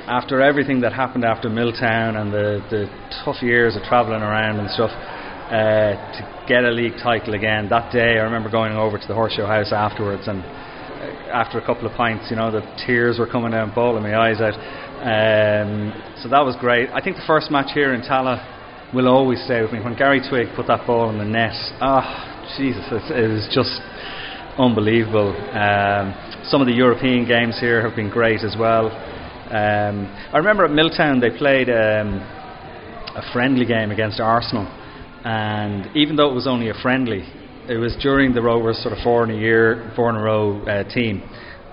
after 0.06 0.42
everything 0.42 0.82
that 0.82 0.92
happened 0.92 1.24
after 1.24 1.48
Milltown 1.48 2.16
and 2.16 2.30
the, 2.32 2.60
the 2.68 2.86
tough 3.24 3.40
years 3.42 3.76
of 3.76 3.82
travelling 3.84 4.20
around 4.22 4.60
and 4.60 4.68
stuff, 4.70 4.90
uh, 5.50 5.98
to 6.14 6.44
get 6.46 6.64
a 6.64 6.70
league 6.70 6.94
title 7.02 7.34
again, 7.34 7.68
that 7.68 7.92
day 7.92 8.18
I 8.18 8.22
remember 8.22 8.50
going 8.50 8.72
over 8.72 8.98
to 8.98 9.06
the 9.08 9.14
Horseshoe 9.14 9.46
House 9.46 9.72
afterwards 9.72 10.28
and 10.28 10.44
uh, 10.44 11.34
after 11.34 11.58
a 11.58 11.66
couple 11.66 11.86
of 11.86 11.92
pints, 11.96 12.30
you 12.30 12.36
know, 12.36 12.50
the 12.50 12.62
tears 12.86 13.18
were 13.18 13.26
coming 13.26 13.50
down, 13.50 13.74
bawling 13.74 14.02
my 14.02 14.16
eyes 14.16 14.40
out. 14.40 14.54
Um, 14.54 15.90
so 16.22 16.28
that 16.28 16.44
was 16.44 16.54
great. 16.60 16.88
I 16.90 17.00
think 17.00 17.16
the 17.16 17.26
first 17.26 17.50
match 17.50 17.72
here 17.74 17.94
in 17.94 18.02
Tallaght 18.02 18.94
will 18.94 19.08
always 19.08 19.42
stay 19.44 19.62
with 19.62 19.72
me. 19.72 19.80
When 19.80 19.96
Gary 19.96 20.20
Twigg 20.20 20.54
put 20.54 20.66
that 20.68 20.86
ball 20.86 21.10
in 21.10 21.18
the 21.18 21.24
net, 21.24 21.54
ah, 21.80 22.54
Jesus, 22.56 22.84
it, 22.90 23.24
it 23.24 23.28
was 23.28 23.50
just 23.50 23.80
unbelievable. 24.58 25.34
Um, 25.34 26.14
some 26.44 26.60
of 26.60 26.66
the 26.66 26.74
European 26.74 27.26
games 27.26 27.58
here 27.58 27.82
have 27.82 27.96
been 27.96 28.10
great 28.10 28.42
as 28.44 28.56
well. 28.58 28.86
Um, 29.50 30.06
I 30.32 30.38
remember 30.38 30.64
at 30.64 30.70
Milltown 30.70 31.18
they 31.18 31.30
played 31.30 31.68
um, 31.70 32.22
a 33.16 33.22
friendly 33.32 33.66
game 33.66 33.90
against 33.90 34.20
Arsenal, 34.20 34.66
and 35.24 35.94
even 35.96 36.16
though 36.16 36.30
it 36.30 36.34
was 36.34 36.46
only 36.46 36.68
a 36.70 36.74
friendly, 36.82 37.22
it 37.68 37.76
was 37.76 37.96
during 38.02 38.32
the 38.32 38.42
Rovers 38.42 38.82
sort 38.82 38.96
of 38.96 39.02
four 39.02 39.24
in 39.24 39.30
a 39.30 39.38
year, 39.38 39.92
four 39.94 40.10
in 40.10 40.16
a 40.16 40.22
row 40.22 40.62
uh, 40.62 40.84
team, 40.92 41.22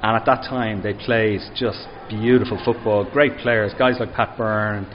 and 0.04 0.16
at 0.18 0.26
that 0.26 0.44
time 0.44 0.84
they 0.84 0.94
played 0.94 1.40
just 1.56 1.88
beautiful 2.10 2.62
football, 2.64 3.10
great 3.12 3.38
players, 3.40 3.74
guys 3.78 3.96
like 4.00 4.14
Pat 4.14 4.38
Byrne. 4.38 4.86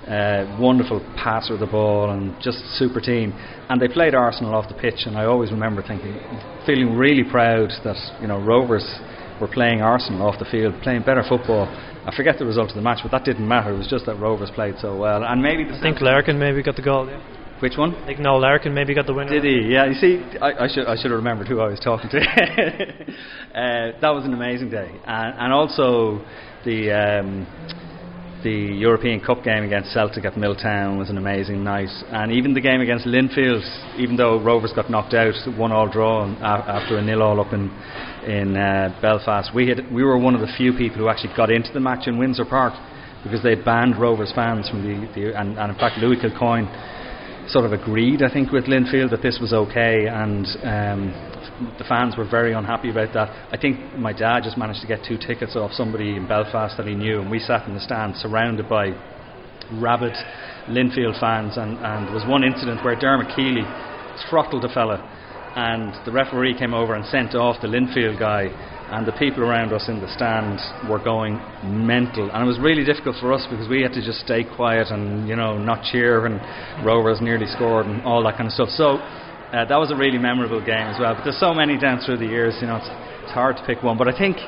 Uh, 0.00 0.56
wonderful 0.58 0.98
passer 1.14 1.54
of 1.54 1.60
the 1.60 1.66
ball 1.66 2.10
and 2.10 2.34
just 2.42 2.58
super 2.78 3.00
team. 3.00 3.32
And 3.68 3.80
they 3.80 3.86
played 3.86 4.14
Arsenal 4.14 4.54
off 4.54 4.66
the 4.66 4.74
pitch, 4.74 5.06
and 5.06 5.16
I 5.16 5.26
always 5.26 5.52
remember 5.52 5.82
thinking, 5.86 6.18
feeling 6.66 6.96
really 6.96 7.22
proud 7.22 7.70
that 7.84 7.96
you 8.20 8.26
know 8.26 8.40
Rovers 8.40 8.82
were 9.40 9.46
playing 9.46 9.82
Arsenal 9.82 10.26
off 10.26 10.38
the 10.38 10.46
field, 10.46 10.74
playing 10.82 11.02
better 11.02 11.22
football. 11.28 11.68
I 12.06 12.16
forget 12.16 12.38
the 12.38 12.46
result 12.46 12.70
of 12.70 12.76
the 12.76 12.82
match, 12.82 13.00
but 13.02 13.12
that 13.12 13.24
didn't 13.24 13.46
matter. 13.46 13.72
It 13.72 13.78
was 13.78 13.86
just 13.86 14.06
that 14.06 14.18
Rovers 14.18 14.50
played 14.50 14.76
so 14.80 14.96
well, 14.96 15.22
and 15.22 15.42
maybe 15.42 15.64
I 15.70 15.80
think 15.80 16.00
Larkin 16.00 16.38
maybe 16.38 16.62
got 16.62 16.76
the 16.76 16.82
goal. 16.82 17.06
Yeah. 17.06 17.39
Which 17.60 17.76
one? 17.76 17.94
I 17.94 18.06
think 18.06 18.20
Noel 18.20 18.40
Larkin 18.40 18.72
maybe 18.72 18.94
got 18.94 19.06
the 19.06 19.14
winner. 19.14 19.30
Did 19.30 19.44
he? 19.44 19.72
Yeah. 19.72 19.86
You 19.86 19.94
see, 19.94 20.22
I, 20.40 20.64
I 20.64 20.68
should 20.68 20.86
I 20.86 20.96
should 20.96 21.10
have 21.10 21.18
remembered 21.18 21.46
who 21.46 21.60
I 21.60 21.68
was 21.68 21.80
talking 21.80 22.08
to. 22.10 22.18
uh, 23.54 24.00
that 24.00 24.10
was 24.10 24.24
an 24.24 24.32
amazing 24.32 24.70
day, 24.70 24.90
and, 25.04 25.38
and 25.38 25.52
also 25.52 26.24
the 26.64 26.90
um, 26.90 27.46
the 28.42 28.50
European 28.50 29.20
Cup 29.20 29.44
game 29.44 29.64
against 29.64 29.92
Celtic 29.92 30.24
at 30.24 30.36
Milltown 30.36 30.96
was 30.96 31.10
an 31.10 31.18
amazing 31.18 31.62
night, 31.62 31.90
and 32.08 32.32
even 32.32 32.54
the 32.54 32.60
game 32.60 32.80
against 32.80 33.06
Linfield, 33.06 33.62
even 33.98 34.16
though 34.16 34.40
Rovers 34.42 34.72
got 34.74 34.90
knocked 34.90 35.12
out, 35.12 35.34
one 35.58 35.72
all 35.72 35.88
draw 35.90 36.24
after 36.42 36.96
a 36.96 37.02
nil 37.02 37.22
all 37.22 37.40
up 37.40 37.52
in 37.52 37.70
in 38.26 38.56
uh, 38.56 38.98
Belfast. 39.02 39.50
We 39.54 39.68
had 39.68 39.92
we 39.92 40.02
were 40.02 40.18
one 40.18 40.34
of 40.34 40.40
the 40.40 40.52
few 40.56 40.72
people 40.72 40.98
who 40.98 41.08
actually 41.08 41.36
got 41.36 41.50
into 41.50 41.72
the 41.72 41.80
match 41.80 42.06
in 42.06 42.18
Windsor 42.18 42.46
Park 42.46 42.72
because 43.22 43.42
they 43.42 43.54
banned 43.54 44.00
Rovers 44.00 44.32
fans 44.34 44.68
from 44.68 44.82
the, 44.82 45.06
the 45.14 45.38
and, 45.38 45.58
and 45.58 45.72
in 45.72 45.78
fact 45.78 45.98
Louis 45.98 46.16
Kilcoyne 46.16 46.68
sort 47.50 47.64
of 47.64 47.72
agreed, 47.72 48.22
I 48.22 48.32
think, 48.32 48.52
with 48.52 48.64
Linfield 48.66 49.10
that 49.10 49.22
this 49.22 49.38
was 49.40 49.52
okay, 49.52 50.06
and 50.06 50.46
um, 50.62 51.74
the 51.78 51.84
fans 51.84 52.16
were 52.16 52.28
very 52.28 52.52
unhappy 52.52 52.90
about 52.90 53.12
that. 53.14 53.28
I 53.52 53.56
think 53.56 53.98
my 53.98 54.12
dad 54.12 54.44
just 54.44 54.56
managed 54.56 54.80
to 54.82 54.86
get 54.86 55.00
two 55.06 55.18
tickets 55.18 55.56
off 55.56 55.72
somebody 55.72 56.16
in 56.16 56.28
Belfast 56.28 56.76
that 56.76 56.86
he 56.86 56.94
knew, 56.94 57.20
and 57.20 57.30
we 57.30 57.40
sat 57.40 57.66
in 57.66 57.74
the 57.74 57.80
stand 57.80 58.16
surrounded 58.16 58.68
by 58.68 58.94
rabid 59.74 60.14
Linfield 60.68 61.18
fans. 61.18 61.56
And, 61.56 61.78
and 61.78 62.06
there 62.06 62.14
was 62.14 62.26
one 62.26 62.44
incident 62.44 62.84
where 62.84 62.94
Dermot 62.94 63.34
Keeley 63.34 63.66
throttled 64.30 64.64
a 64.64 64.72
fella, 64.72 65.02
and 65.56 65.94
the 66.06 66.12
referee 66.12 66.56
came 66.56 66.72
over 66.72 66.94
and 66.94 67.04
sent 67.06 67.34
off 67.34 67.60
the 67.60 67.68
Linfield 67.68 68.18
guy. 68.18 68.46
And 68.90 69.06
the 69.06 69.12
people 69.12 69.44
around 69.44 69.72
us 69.72 69.88
in 69.88 70.00
the 70.00 70.10
stand 70.14 70.58
were 70.90 70.98
going 70.98 71.38
mental, 71.62 72.28
and 72.30 72.42
it 72.42 72.46
was 72.46 72.58
really 72.58 72.84
difficult 72.84 73.16
for 73.20 73.32
us 73.32 73.46
because 73.48 73.68
we 73.68 73.82
had 73.82 73.92
to 73.92 74.02
just 74.02 74.18
stay 74.26 74.42
quiet 74.42 74.88
and 74.90 75.28
you 75.28 75.36
know 75.36 75.56
not 75.58 75.84
cheer 75.84 76.22
when 76.22 76.42
Rovers 76.84 77.20
nearly 77.20 77.46
scored 77.46 77.86
and 77.86 78.02
all 78.02 78.22
that 78.24 78.36
kind 78.36 78.48
of 78.48 78.52
stuff. 78.52 78.70
So 78.70 78.98
uh, 79.54 79.64
that 79.64 79.78
was 79.78 79.90
a 79.90 79.96
really 79.96 80.18
memorable 80.18 80.58
game 80.58 80.86
as 80.90 80.98
well. 80.98 81.14
But 81.14 81.22
there's 81.22 81.38
so 81.38 81.54
many 81.54 81.78
down 81.78 82.00
through 82.02 82.18
the 82.18 82.26
years, 82.26 82.54
you 82.60 82.66
know, 82.66 82.76
it's, 82.76 82.90
it's 83.22 83.32
hard 83.32 83.56
to 83.58 83.64
pick 83.66 83.82
one. 83.82 83.98
But 83.98 84.06
I 84.06 84.16
think 84.16 84.38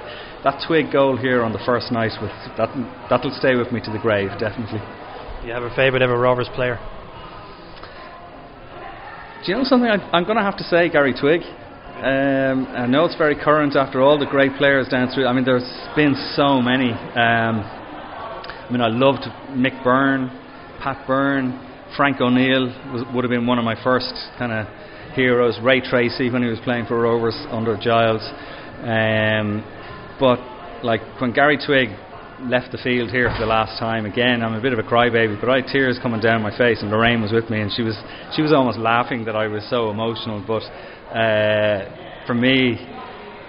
that 0.43 0.63
Twigg 0.67 0.91
goal 0.91 1.17
here 1.17 1.43
on 1.43 1.53
the 1.53 1.63
first 1.67 1.91
night 1.91 2.13
with 2.23 2.35
that 2.59 2.71
that'll 3.11 3.35
stay 3.39 3.55
with 3.55 3.71
me 3.71 3.81
to 3.83 3.91
the 3.91 3.99
grave, 3.99 4.31
definitely. 4.39 4.83
Do 5.43 5.47
You 5.47 5.55
have 5.55 5.63
a 5.63 5.75
favourite 5.75 6.03
ever 6.03 6.19
Rovers 6.19 6.51
player? 6.55 6.79
Do 9.45 9.51
you 9.51 9.59
know 9.59 9.65
something? 9.65 9.91
I, 9.91 9.99
I'm 10.15 10.23
going 10.23 10.39
to 10.39 10.43
have 10.43 10.57
to 10.59 10.65
say 10.65 10.89
Gary 10.89 11.15
Twigg. 11.15 11.43
Um, 12.03 12.67
I 12.75 12.87
know 12.87 13.05
it's 13.05 13.15
very 13.15 13.37
current 13.37 13.77
after 13.77 14.03
all 14.03 14.19
the 14.19 14.27
great 14.27 14.57
players 14.59 14.89
down 14.89 15.15
through. 15.15 15.25
I 15.25 15.33
mean, 15.33 15.45
there's 15.45 15.63
been 15.95 16.17
so 16.35 16.61
many. 16.61 16.91
Um, 16.91 17.63
I 17.63 18.67
mean, 18.73 18.81
I 18.81 18.89
loved 18.89 19.23
Mick 19.51 19.85
Byrne, 19.85 20.27
Pat 20.83 21.07
Byrne, 21.07 21.55
Frank 21.97 22.21
O'Neill 22.21 22.67
was, 22.93 23.05
would 23.15 23.23
have 23.23 23.31
been 23.31 23.47
one 23.47 23.61
of 23.61 23.65
my 23.65 23.81
first 23.85 24.13
kind 24.37 24.51
of 24.51 24.67
heroes. 25.15 25.61
Ray 25.63 25.81
Treacy 25.81 26.33
when 26.33 26.43
he 26.43 26.49
was 26.49 26.59
playing 26.65 26.87
for 26.87 27.01
Rovers 27.01 27.39
under 27.51 27.77
Giles. 27.77 28.23
Um, 28.83 29.63
but 30.19 30.41
like 30.83 31.03
when 31.21 31.33
Gary 31.33 31.57
Twigg 31.65 31.91
left 32.49 32.73
the 32.73 32.79
field 32.79 33.11
here 33.11 33.31
for 33.31 33.39
the 33.39 33.47
last 33.47 33.79
time 33.79 34.05
again. 34.05 34.43
I'm 34.43 34.55
a 34.55 34.61
bit 34.61 34.73
of 34.73 34.79
a 34.79 34.83
crybaby 34.83 35.41
but 35.41 35.49
I 35.49 35.57
had 35.57 35.67
tears 35.67 35.99
coming 36.03 36.21
down 36.21 36.43
my 36.43 36.57
face 36.57 36.83
and 36.83 36.91
Lorraine 36.91 37.23
was 37.23 37.33
with 37.33 37.49
me 37.51 37.61
and 37.61 37.71
she 37.73 37.83
was 37.83 37.97
she 38.35 38.43
was 38.43 38.53
almost 38.53 38.79
laughing 38.79 39.25
that 39.27 39.37
I 39.37 39.47
was 39.47 39.63
so 39.71 39.91
emotional. 39.91 40.43
But 40.47 40.63
uh, 41.15 42.27
for 42.27 42.35
me 42.35 42.79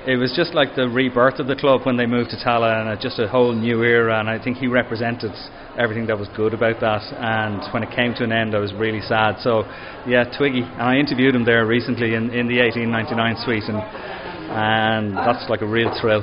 it 0.05 0.17
was 0.17 0.33
just 0.35 0.53
like 0.53 0.75
the 0.75 0.89
rebirth 0.89 1.39
of 1.39 1.47
the 1.47 1.55
club 1.55 1.81
when 1.85 1.95
they 1.97 2.05
moved 2.05 2.29
to 2.31 2.37
Tallaght 2.37 2.91
and 2.91 3.01
just 3.01 3.17
a 3.19 3.27
whole 3.27 3.53
new 3.53 3.83
era 3.83 4.19
and 4.19 4.29
I 4.29 4.41
think 4.41 4.57
he 4.57 4.67
represented 4.67 5.31
everything 5.77 6.05
that 6.07 6.19
was 6.19 6.27
good 6.35 6.53
about 6.53 6.79
that. 6.81 7.01
And 7.17 7.63
when 7.73 7.83
it 7.83 7.95
came 7.95 8.13
to 8.15 8.23
an 8.23 8.31
end 8.31 8.53
I 8.53 8.59
was 8.59 8.73
really 8.73 9.01
sad. 9.01 9.39
So 9.41 9.63
yeah 10.05 10.25
Twiggy 10.37 10.61
and 10.61 10.81
I 10.81 10.97
interviewed 10.97 11.33
him 11.33 11.45
there 11.45 11.65
recently 11.65 12.13
in, 12.13 12.29
in 12.29 12.47
the 12.47 12.61
1899 12.61 13.43
suite 13.43 13.63
and 13.69 13.81
and 14.53 15.17
that's 15.17 15.49
like 15.49 15.61
a 15.61 15.67
real 15.67 15.89
thrill 15.99 16.21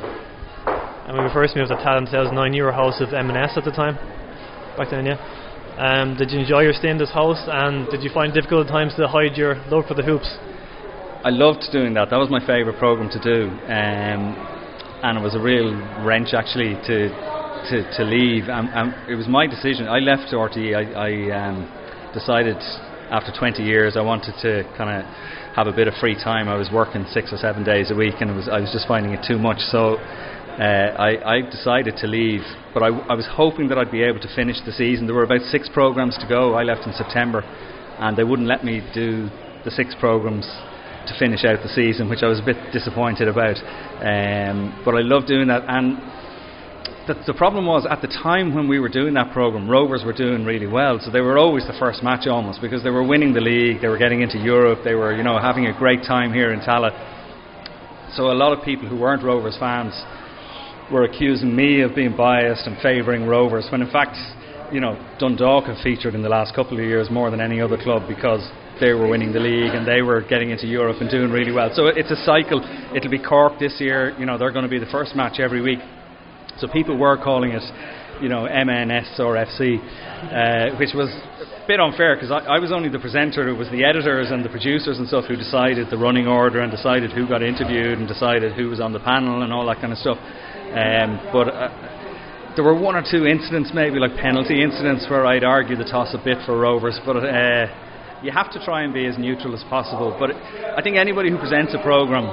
And 1.10 1.18
when 1.18 1.26
we 1.26 1.34
first 1.34 1.56
moved 1.56 1.74
to 1.74 1.76
Talent 1.82 2.06
2009, 2.06 2.54
you 2.54 2.62
were 2.62 2.70
host 2.70 3.02
of 3.02 3.12
M&S 3.12 3.58
at 3.58 3.64
the 3.64 3.74
time. 3.74 3.98
Back 4.78 4.94
then, 4.94 5.10
yeah. 5.10 5.18
Um, 5.74 6.14
did 6.14 6.30
you 6.30 6.38
enjoy 6.38 6.62
your 6.62 6.72
stay 6.72 6.86
in 6.88 6.98
this 6.98 7.10
house 7.10 7.42
and 7.50 7.90
did 7.90 8.04
you 8.06 8.14
find 8.14 8.32
difficult 8.32 8.68
times 8.68 8.94
to 8.94 9.08
hide 9.08 9.34
your 9.34 9.58
love 9.74 9.90
for 9.90 9.94
the 9.94 10.06
hoops? 10.06 10.30
I 11.26 11.34
loved 11.34 11.66
doing 11.72 11.94
that. 11.94 12.10
That 12.14 12.22
was 12.22 12.30
my 12.30 12.38
favourite 12.46 12.78
program 12.78 13.10
to 13.10 13.18
do, 13.18 13.50
um, 13.50 14.38
and 15.02 15.18
it 15.18 15.20
was 15.20 15.34
a 15.34 15.42
real 15.42 15.74
wrench 16.06 16.30
actually 16.30 16.78
to 16.86 17.10
to, 17.10 17.76
to 17.98 18.02
leave. 18.06 18.46
Um, 18.46 18.70
um, 18.70 18.94
it 19.10 19.18
was 19.18 19.26
my 19.26 19.50
decision. 19.50 19.88
I 19.90 19.98
left 19.98 20.30
RTE. 20.30 20.78
I, 20.78 20.94
I 20.94 21.10
um, 21.34 21.66
decided 22.14 22.54
after 23.10 23.34
20 23.36 23.64
years 23.64 23.96
I 23.98 24.00
wanted 24.00 24.38
to 24.46 24.62
kind 24.78 24.94
of 24.94 25.02
have 25.58 25.66
a 25.66 25.74
bit 25.74 25.88
of 25.88 25.94
free 25.98 26.14
time. 26.14 26.46
I 26.46 26.54
was 26.54 26.70
working 26.72 27.04
six 27.10 27.32
or 27.32 27.36
seven 27.36 27.64
days 27.64 27.90
a 27.90 27.96
week, 27.98 28.22
and 28.22 28.30
was 28.36 28.48
I 28.48 28.60
was 28.60 28.70
just 28.70 28.86
finding 28.86 29.10
it 29.10 29.26
too 29.26 29.42
much. 29.42 29.58
So. 29.74 29.98
Uh, 30.60 30.92
I, 31.00 31.38
I 31.38 31.40
decided 31.40 31.96
to 31.96 32.06
leave, 32.06 32.42
but 32.74 32.82
I, 32.82 32.88
I 32.88 33.14
was 33.14 33.26
hoping 33.32 33.68
that 33.68 33.78
I'd 33.78 33.90
be 33.90 34.02
able 34.02 34.20
to 34.20 34.28
finish 34.36 34.56
the 34.66 34.72
season. 34.72 35.06
There 35.06 35.14
were 35.16 35.24
about 35.24 35.40
six 35.48 35.70
programs 35.72 36.18
to 36.18 36.28
go. 36.28 36.52
I 36.52 36.64
left 36.64 36.86
in 36.86 36.92
September, 36.92 37.40
and 37.98 38.14
they 38.14 38.24
wouldn't 38.24 38.46
let 38.46 38.62
me 38.62 38.84
do 38.92 39.30
the 39.64 39.70
six 39.70 39.96
programs 39.98 40.44
to 41.08 41.16
finish 41.18 41.46
out 41.46 41.62
the 41.62 41.72
season, 41.72 42.10
which 42.10 42.22
I 42.22 42.28
was 42.28 42.40
a 42.40 42.44
bit 42.44 42.58
disappointed 42.74 43.26
about. 43.26 43.56
Um, 44.04 44.76
but 44.84 44.92
I 44.92 45.00
love 45.00 45.24
doing 45.24 45.48
that. 45.48 45.64
And 45.64 45.96
the, 47.08 47.32
the 47.32 47.32
problem 47.32 47.64
was 47.64 47.86
at 47.88 48.02
the 48.02 48.12
time 48.22 48.54
when 48.54 48.68
we 48.68 48.80
were 48.80 48.92
doing 48.92 49.14
that 49.14 49.32
program, 49.32 49.64
Rovers 49.64 50.04
were 50.04 50.12
doing 50.12 50.44
really 50.44 50.66
well, 50.66 51.00
so 51.00 51.10
they 51.10 51.22
were 51.22 51.38
always 51.38 51.66
the 51.66 51.76
first 51.80 52.02
match 52.02 52.26
almost 52.26 52.60
because 52.60 52.84
they 52.84 52.90
were 52.90 53.06
winning 53.06 53.32
the 53.32 53.40
league, 53.40 53.80
they 53.80 53.88
were 53.88 53.96
getting 53.96 54.20
into 54.20 54.36
Europe, 54.36 54.80
they 54.84 54.94
were 54.94 55.16
you 55.16 55.22
know 55.22 55.40
having 55.40 55.68
a 55.68 55.78
great 55.78 56.02
time 56.02 56.34
here 56.34 56.52
in 56.52 56.60
Tallaght. 56.60 56.92
So 58.12 58.30
a 58.30 58.36
lot 58.36 58.52
of 58.52 58.62
people 58.62 58.88
who 58.88 58.98
weren't 58.98 59.24
Rovers 59.24 59.56
fans 59.58 59.94
were 60.90 61.04
accusing 61.04 61.54
me 61.54 61.82
of 61.82 61.94
being 61.94 62.16
biased 62.16 62.66
and 62.66 62.76
favouring 62.82 63.26
Rovers, 63.26 63.66
when 63.70 63.82
in 63.82 63.90
fact, 63.90 64.16
you 64.72 64.80
know, 64.80 64.94
Dundalk 65.18 65.64
have 65.64 65.78
featured 65.82 66.14
in 66.14 66.22
the 66.22 66.28
last 66.28 66.54
couple 66.54 66.78
of 66.78 66.84
years 66.84 67.10
more 67.10 67.30
than 67.30 67.40
any 67.40 67.60
other 67.60 67.76
club 67.76 68.02
because 68.08 68.46
they 68.80 68.92
were 68.92 69.08
winning 69.08 69.32
the 69.32 69.40
league 69.40 69.74
and 69.74 69.86
they 69.86 70.02
were 70.02 70.22
getting 70.22 70.50
into 70.50 70.66
Europe 70.66 70.96
and 71.00 71.10
doing 71.10 71.30
really 71.30 71.52
well. 71.52 71.70
So 71.74 71.86
it's 71.86 72.10
a 72.10 72.16
cycle. 72.24 72.60
It'll 72.94 73.10
be 73.10 73.22
Cork 73.22 73.58
this 73.58 73.76
year. 73.78 74.16
You 74.18 74.26
know, 74.26 74.38
they're 74.38 74.52
going 74.52 74.64
to 74.64 74.70
be 74.70 74.78
the 74.78 74.90
first 74.90 75.14
match 75.14 75.38
every 75.38 75.60
week. 75.60 75.80
So 76.58 76.68
people 76.68 76.96
were 76.96 77.16
calling 77.16 77.52
it 77.52 77.62
you 78.20 78.28
know, 78.28 78.46
MNS 78.46 79.18
or 79.18 79.34
FC, 79.34 79.80
uh, 79.80 80.76
which 80.78 80.90
was 80.94 81.08
bit 81.70 81.78
unfair 81.78 82.16
because 82.16 82.34
I, 82.34 82.58
I 82.58 82.58
was 82.58 82.72
only 82.74 82.88
the 82.90 82.98
presenter. 82.98 83.46
It 83.46 83.54
was 83.54 83.70
the 83.70 83.86
editors 83.86 84.34
and 84.34 84.42
the 84.42 84.50
producers 84.50 84.98
and 84.98 85.06
stuff 85.06 85.30
who 85.30 85.36
decided 85.36 85.86
the 85.86 85.96
running 85.96 86.26
order 86.26 86.58
and 86.58 86.66
decided 86.66 87.12
who 87.14 87.28
got 87.30 87.46
interviewed 87.46 87.94
and 87.94 88.08
decided 88.10 88.58
who 88.58 88.66
was 88.66 88.80
on 88.80 88.92
the 88.92 88.98
panel 88.98 89.46
and 89.46 89.52
all 89.52 89.62
that 89.70 89.78
kind 89.78 89.92
of 89.94 89.98
stuff. 90.02 90.18
Um, 90.18 91.30
but 91.30 91.46
uh, 91.46 91.70
there 92.58 92.66
were 92.66 92.74
one 92.74 92.98
or 92.98 93.06
two 93.06 93.22
incidents, 93.22 93.70
maybe 93.70 94.02
like 94.02 94.18
penalty 94.18 94.66
incidents, 94.66 95.06
where 95.06 95.24
I'd 95.24 95.44
argue 95.44 95.76
the 95.76 95.86
toss 95.86 96.10
a 96.10 96.18
bit 96.18 96.38
for 96.44 96.58
Rovers, 96.58 96.98
but. 97.06 97.22
Uh, 97.22 97.70
you 98.22 98.30
have 98.30 98.52
to 98.52 98.62
try 98.62 98.82
and 98.82 98.92
be 98.92 99.06
as 99.06 99.16
neutral 99.16 99.54
as 99.54 99.64
possible. 99.70 100.14
But 100.20 100.36
I 100.76 100.82
think 100.82 100.96
anybody 100.96 101.30
who 101.30 101.38
presents 101.38 101.72
a 101.72 101.80
program 101.80 102.28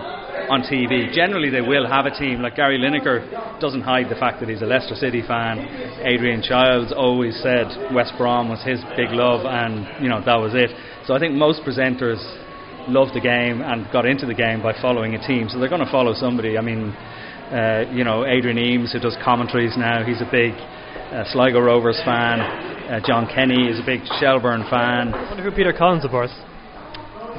on 0.50 0.62
TV, 0.64 1.12
generally 1.14 1.50
they 1.50 1.62
will 1.62 1.88
have 1.88 2.06
a 2.06 2.12
team. 2.12 2.42
Like 2.42 2.56
Gary 2.56 2.80
Lineker 2.80 3.60
doesn't 3.60 3.82
hide 3.82 4.10
the 4.10 4.16
fact 4.16 4.40
that 4.40 4.50
he's 4.50 4.62
a 4.62 4.66
Leicester 4.66 4.96
City 4.96 5.22
fan. 5.22 5.60
Adrian 6.04 6.42
Chiles 6.42 6.94
always 6.96 7.36
said 7.42 7.68
West 7.94 8.14
Brom 8.18 8.50
was 8.50 8.64
his 8.64 8.80
big 8.96 9.12
love, 9.12 9.46
and 9.46 10.04
you 10.04 10.10
know 10.10 10.24
that 10.24 10.36
was 10.36 10.54
it. 10.56 10.72
So 11.06 11.14
I 11.14 11.20
think 11.20 11.36
most 11.36 11.62
presenters 11.62 12.22
love 12.88 13.14
the 13.14 13.20
game 13.20 13.62
and 13.62 13.86
got 13.92 14.06
into 14.06 14.26
the 14.26 14.34
game 14.34 14.62
by 14.64 14.74
following 14.82 15.16
a 15.16 15.28
team. 15.28 15.50
So 15.50 15.60
they're 15.60 15.70
going 15.70 15.84
to 15.84 15.92
follow 15.92 16.14
somebody. 16.14 16.58
I 16.58 16.62
mean, 16.62 16.92
uh, 17.52 17.86
you 17.92 18.04
know, 18.04 18.26
Adrian 18.26 18.58
Eames 18.58 18.94
who 18.94 19.00
does 19.00 19.18
commentaries 19.24 19.76
now. 19.78 20.04
He's 20.04 20.22
a 20.22 20.30
big 20.32 20.54
uh, 21.12 21.24
Sligo 21.32 21.60
Rovers 21.60 22.00
fan. 22.04 22.40
Uh, 22.40 23.00
John 23.06 23.28
Kenny 23.28 23.68
is 23.68 23.80
a 23.80 23.86
big 23.86 24.02
Shelburne 24.20 24.64
fan. 24.70 25.14
I 25.14 25.30
wonder 25.30 25.44
who 25.44 25.52
Peter 25.52 25.74
Collins 25.74 26.04
supports. 26.04 26.34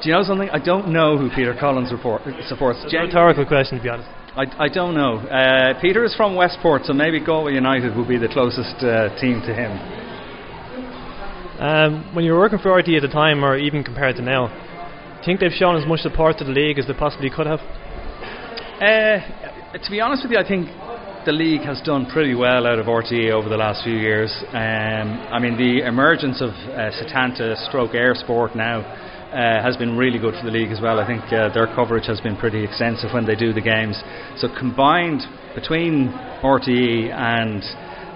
Do 0.02 0.08
you 0.08 0.14
know 0.14 0.22
something? 0.22 0.48
I 0.50 0.58
don't 0.58 0.92
know 0.92 1.18
who 1.18 1.28
Peter 1.30 1.56
Collins 1.58 1.90
report, 1.90 2.22
supports. 2.46 2.78
It's 2.84 2.94
a 2.94 2.98
rhetorical 2.98 3.44
question, 3.44 3.78
to 3.78 3.82
be 3.82 3.88
honest. 3.88 4.08
I, 4.36 4.66
I 4.66 4.68
don't 4.68 4.94
know. 4.94 5.18
Uh, 5.18 5.80
Peter 5.80 6.04
is 6.04 6.14
from 6.14 6.36
Westport, 6.36 6.84
so 6.84 6.92
maybe 6.92 7.18
Galway 7.18 7.54
United 7.54 7.96
will 7.96 8.06
be 8.06 8.18
the 8.18 8.28
closest 8.28 8.76
uh, 8.84 9.10
team 9.20 9.42
to 9.42 9.52
him. 9.52 9.72
Um, 11.58 12.14
when 12.14 12.24
you 12.24 12.32
were 12.32 12.38
working 12.38 12.60
for 12.60 12.70
RTE 12.70 12.96
at 12.96 13.02
the 13.02 13.08
time, 13.08 13.44
or 13.44 13.58
even 13.58 13.82
compared 13.82 14.14
to 14.16 14.22
now, 14.22 14.46
do 14.46 15.18
you 15.18 15.24
think 15.26 15.40
they've 15.40 15.58
shown 15.58 15.74
as 15.74 15.88
much 15.88 16.00
support 16.00 16.38
to 16.38 16.44
the 16.44 16.52
league 16.52 16.78
as 16.78 16.86
they 16.86 16.94
possibly 16.94 17.30
could 17.30 17.46
have? 17.46 17.58
Uh, 18.78 19.18
to 19.76 19.90
be 19.90 20.00
honest 20.00 20.22
with 20.22 20.30
you, 20.30 20.38
I 20.38 20.46
think 20.46 20.68
the 21.26 21.32
league 21.32 21.62
has 21.62 21.80
done 21.82 22.06
pretty 22.06 22.36
well 22.36 22.64
out 22.68 22.78
of 22.78 22.86
RTE 22.86 23.32
over 23.32 23.48
the 23.48 23.56
last 23.56 23.82
few 23.82 23.96
years. 23.96 24.32
Um, 24.50 25.18
I 25.34 25.40
mean, 25.40 25.58
the 25.58 25.84
emergence 25.84 26.40
of 26.40 26.50
uh, 26.50 26.94
Setanta 26.94 27.56
Stroke 27.66 27.90
eir 27.90 28.14
Sport 28.14 28.54
now 28.54 29.07
uh, 29.32 29.62
has 29.62 29.76
been 29.76 29.96
really 29.96 30.18
good 30.18 30.34
for 30.34 30.44
the 30.44 30.50
league 30.50 30.70
as 30.70 30.80
well. 30.80 30.98
I 30.98 31.06
think 31.06 31.24
uh, 31.32 31.52
their 31.52 31.66
coverage 31.74 32.06
has 32.06 32.20
been 32.20 32.36
pretty 32.36 32.64
extensive 32.64 33.12
when 33.12 33.26
they 33.26 33.36
do 33.36 33.52
the 33.52 33.60
games. 33.60 34.00
So 34.36 34.48
combined 34.58 35.20
between 35.54 36.08
RTE 36.42 37.12
and 37.12 37.62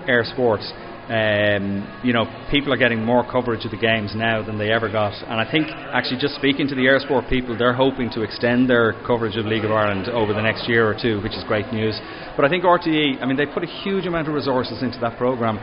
eir 0.08 0.24
Sports, 0.32 0.72
um, 1.12 1.84
you 2.02 2.12
know, 2.12 2.24
people 2.50 2.72
are 2.72 2.78
getting 2.78 3.04
more 3.04 3.28
coverage 3.30 3.64
of 3.66 3.72
the 3.72 3.76
games 3.76 4.14
now 4.16 4.42
than 4.42 4.56
they 4.56 4.72
ever 4.72 4.90
got. 4.90 5.12
And 5.28 5.36
I 5.36 5.50
think, 5.50 5.68
actually, 5.68 6.20
just 6.20 6.36
speaking 6.36 6.68
to 6.68 6.74
the 6.74 6.88
eir 6.88 7.00
Sport 7.00 7.28
people, 7.28 7.58
they're 7.58 7.74
hoping 7.74 8.08
to 8.16 8.22
extend 8.22 8.70
their 8.70 8.94
coverage 9.04 9.36
of 9.36 9.44
League 9.44 9.64
of 9.64 9.72
Ireland 9.72 10.08
over 10.08 10.32
the 10.32 10.40
next 10.40 10.68
year 10.68 10.88
or 10.88 10.96
two, 10.96 11.20
which 11.20 11.32
is 11.36 11.44
great 11.44 11.70
news. 11.72 11.98
But 12.36 12.46
I 12.46 12.48
think 12.48 12.64
RTE, 12.64 13.20
I 13.20 13.26
mean, 13.26 13.36
they 13.36 13.46
put 13.46 13.64
a 13.64 13.72
huge 13.84 14.06
amount 14.06 14.28
of 14.28 14.34
resources 14.34 14.82
into 14.82 14.98
that 15.00 15.18
programme, 15.18 15.58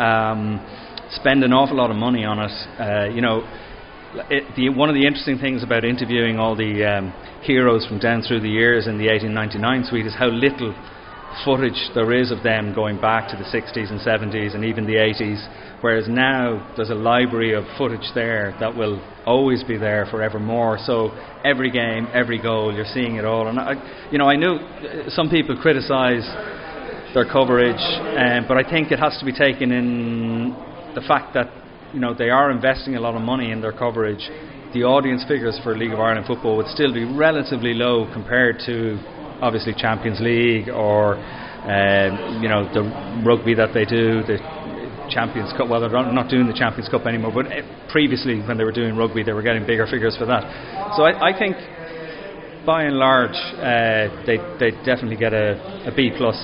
um, 0.00 0.58
spend 1.12 1.44
an 1.44 1.52
awful 1.52 1.76
lot 1.76 1.90
of 1.90 1.96
money 1.96 2.24
on 2.24 2.38
it. 2.40 2.50
Uh, 2.80 3.14
you 3.14 3.20
know, 3.20 3.46
it, 4.30 4.56
the, 4.56 4.68
one 4.70 4.88
of 4.88 4.94
the 4.94 5.06
interesting 5.06 5.38
things 5.38 5.62
about 5.62 5.84
interviewing 5.84 6.38
all 6.38 6.56
the 6.56 6.84
um, 6.84 7.12
heroes 7.42 7.86
from 7.86 7.98
down 7.98 8.22
through 8.22 8.40
the 8.40 8.48
years 8.48 8.86
in 8.86 8.98
the 8.98 9.08
1899 9.08 9.84
suite 9.84 10.06
is 10.06 10.14
how 10.14 10.28
little 10.28 10.74
footage 11.44 11.90
there 11.94 12.12
is 12.12 12.30
of 12.32 12.42
them 12.42 12.74
going 12.74 13.00
back 13.00 13.28
to 13.30 13.36
the 13.36 13.44
60s 13.44 13.90
and 13.90 14.00
70s 14.00 14.54
and 14.54 14.64
even 14.64 14.86
the 14.86 14.94
80s. 14.94 15.46
Whereas 15.80 16.08
now 16.08 16.72
there's 16.76 16.90
a 16.90 16.94
library 16.94 17.54
of 17.54 17.64
footage 17.76 18.08
there 18.14 18.56
that 18.58 18.74
will 18.74 18.98
always 19.26 19.62
be 19.62 19.76
there 19.76 20.06
forevermore. 20.10 20.78
So 20.84 21.10
every 21.44 21.70
game, 21.70 22.08
every 22.12 22.40
goal, 22.40 22.74
you're 22.74 22.88
seeing 22.92 23.16
it 23.16 23.24
all. 23.24 23.46
And 23.46 23.60
I, 23.60 24.08
you 24.10 24.18
know, 24.18 24.28
I 24.28 24.36
knew 24.36 24.54
uh, 24.56 25.10
some 25.10 25.30
people 25.30 25.56
criticise 25.60 26.26
their 27.14 27.30
coverage, 27.30 27.76
um, 27.76 28.46
but 28.48 28.56
I 28.56 28.68
think 28.68 28.90
it 28.90 28.98
has 28.98 29.16
to 29.20 29.24
be 29.24 29.32
taken 29.32 29.70
in 29.70 30.50
the 30.94 31.02
fact 31.06 31.34
that 31.34 31.46
you 31.92 32.00
know 32.00 32.14
they 32.14 32.30
are 32.30 32.50
investing 32.50 32.96
a 32.96 33.00
lot 33.00 33.14
of 33.14 33.22
money 33.22 33.50
in 33.50 33.60
their 33.60 33.72
coverage. 33.72 34.28
The 34.74 34.84
audience 34.84 35.24
figures 35.26 35.58
for 35.62 35.76
League 35.76 35.92
of 35.92 36.00
Ireland 36.00 36.26
football 36.26 36.56
would 36.56 36.68
still 36.68 36.92
be 36.92 37.04
relatively 37.04 37.72
low 37.72 38.10
compared 38.12 38.60
to 38.66 38.98
obviously 39.40 39.72
Champions 39.74 40.20
League 40.20 40.68
or 40.68 41.16
um, 41.16 42.42
you 42.42 42.48
know 42.48 42.68
the 42.72 42.82
rugby 43.24 43.54
that 43.54 43.72
they 43.72 43.84
do, 43.84 44.22
the 44.22 44.38
Champions 45.10 45.52
Cup. 45.56 45.68
Well, 45.68 45.80
they're 45.80 45.90
not 45.90 46.28
doing 46.28 46.46
the 46.46 46.52
Champions 46.52 46.88
Cup 46.88 47.06
anymore, 47.06 47.32
but 47.32 47.46
eh, 47.46 47.62
previously 47.90 48.40
when 48.40 48.58
they 48.58 48.64
were 48.64 48.72
doing 48.72 48.96
rugby, 48.96 49.22
they 49.22 49.32
were 49.32 49.42
getting 49.42 49.66
bigger 49.66 49.86
figures 49.86 50.16
for 50.16 50.26
that. 50.26 50.44
So 50.96 51.04
I, 51.04 51.32
I 51.32 51.38
think 51.38 51.56
by 52.66 52.84
and 52.84 52.96
large 52.96 53.36
uh, 53.56 54.24
they 54.26 54.36
they 54.60 54.70
definitely 54.84 55.16
get 55.16 55.32
a, 55.32 55.88
a 55.88 55.92
B 55.94 56.12
plus. 56.16 56.36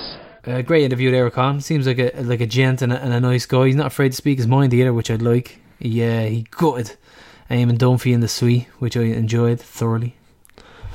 Uh, 0.47 0.61
great 0.61 0.83
interview 0.83 1.07
with 1.07 1.15
there, 1.15 1.29
Con. 1.29 1.59
Seems 1.59 1.87
like 1.87 1.97
a 1.97 2.11
like 2.21 2.41
a 2.41 2.45
gent 2.45 2.81
and 2.81 2.93
a, 2.93 3.01
and 3.01 3.13
a 3.13 3.19
nice 3.19 3.45
guy. 3.45 3.65
He's 3.65 3.75
not 3.75 3.87
afraid 3.87 4.09
to 4.09 4.15
speak 4.15 4.37
his 4.37 4.47
mind 4.47 4.73
either, 4.73 4.93
which 4.93 5.09
I'd 5.09 5.21
like. 5.21 5.59
Yeah, 5.79 6.21
he, 6.21 6.27
uh, 6.27 6.29
he 6.29 6.47
gutted 6.51 6.97
Eamon 7.49 7.77
Dunphy 7.77 8.13
in 8.13 8.19
the 8.19 8.27
suite, 8.27 8.67
which 8.79 8.95
I 8.95 9.01
enjoyed 9.01 9.59
thoroughly. 9.59 10.15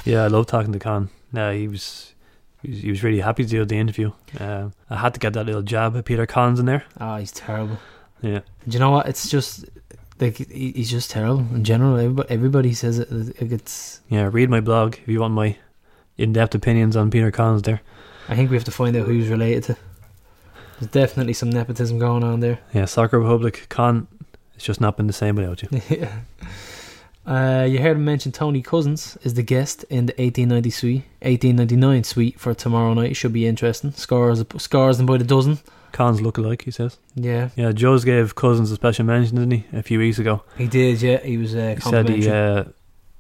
Yeah, 0.05 0.25
I 0.25 0.29
love 0.29 0.47
talking 0.47 0.73
to 0.73 0.79
Con. 0.79 1.11
No, 1.33 1.53
he 1.53 1.69
was 1.69 2.15
he 2.63 2.91
was, 2.91 3.03
really 3.03 3.21
happy 3.21 3.45
to 3.45 3.49
do 3.49 3.65
the 3.65 3.79
interview. 3.79 4.13
Uh, 4.39 4.71
I 4.89 4.97
had 4.97 5.15
to 5.15 5.21
get 5.21 5.33
that 5.33 5.47
little 5.47 5.63
jab 5.63 5.97
at 5.97 6.05
Peter 6.05 6.27
Collins 6.27 6.61
in 6.61 6.67
there. 6.67 6.85
Ah, 6.99 7.19
he's 7.19 7.33
terrible. 7.33 7.79
Yeah. 8.21 8.41
Do 8.69 8.75
you 8.75 8.79
know 8.79 8.91
what? 8.91 9.09
It's 9.09 9.31
just 9.31 9.65
like 10.21 10.37
he's 10.37 10.91
just 10.91 11.11
terrible 11.11 11.47
in 11.55 11.65
general. 11.65 11.97
Everybody, 11.97 12.31
everybody 12.31 12.75
says 12.75 12.99
it. 12.99 13.11
Like 13.11 13.53
it's. 13.53 14.01
Yeah, 14.09 14.29
read 14.31 14.51
my 14.51 14.61
blog 14.61 14.97
if 14.97 15.09
you 15.09 15.21
want 15.21 15.35
my 15.35 15.57
in-depth 16.19 16.55
opinions 16.55 16.97
on 16.97 17.11
Peter 17.11 17.31
Collins 17.31 17.63
there. 17.63 17.81
I 18.31 18.37
think 18.37 18.49
we 18.49 18.57
have 18.57 18.65
to 18.65 18.71
find 18.71 18.97
out 18.97 19.07
who 19.07 19.13
he's 19.13 19.29
related 19.29 19.65
to. 19.65 19.77
There's 20.79 20.93
definitely 20.93 21.33
some 21.33 21.51
nepotism 21.51 21.99
going 21.99 22.23
on 22.23 22.39
there. 22.39 22.61
Yeah, 22.73 22.85
Soccer 22.85 23.19
Republic 23.19 23.67
Con. 23.69 24.07
It's 24.55 24.65
just 24.65 24.81
not 24.81 24.97
been 24.97 25.09
the 25.09 25.13
same 25.13 25.35
without 25.35 25.63
you. 25.63 25.69
yeah. 25.91 26.21
Uh, 27.27 27.67
you 27.69 27.81
heard 27.81 27.97
him 27.97 28.05
mention 28.05 28.31
Tony 28.31 28.63
Cousins 28.63 29.19
is 29.23 29.35
the 29.35 29.43
guest 29.43 29.85
in 29.91 30.07
the 30.07 30.13
1890 30.13 30.71
suite, 30.71 31.03
1899 31.23 32.05
suite 32.05 32.39
for 32.39 32.55
tomorrow 32.55 32.95
night. 32.95 33.17
Should 33.17 33.33
be 33.33 33.49
interesting. 33.49 33.91
Scores, 33.93 34.45
scores 34.59 34.99
them 34.99 35.07
by 35.07 35.19
the 35.19 35.25
dozen. 35.25 35.59
Cons 35.91 36.21
look 36.21 36.39
alike, 36.39 36.63
he 36.63 36.71
says. 36.71 36.99
Yeah. 37.17 37.49
Yeah, 37.57 37.73
Joe's 37.73 38.05
gave 38.05 38.37
Cousins 38.37 38.71
a 38.71 38.77
special 38.77 39.05
mention, 39.05 39.39
didn't 39.39 39.51
he, 39.51 39.77
a 39.77 39.83
few 39.83 39.99
weeks 39.99 40.21
ago? 40.21 40.45
He 40.57 40.69
did, 40.69 41.03
yeah. 41.03 41.19
He 41.19 41.37
was 41.37 41.57
uh, 41.57 41.75
He 41.75 41.81
said 41.81 42.09
he, 42.09 42.29
uh, 42.29 42.65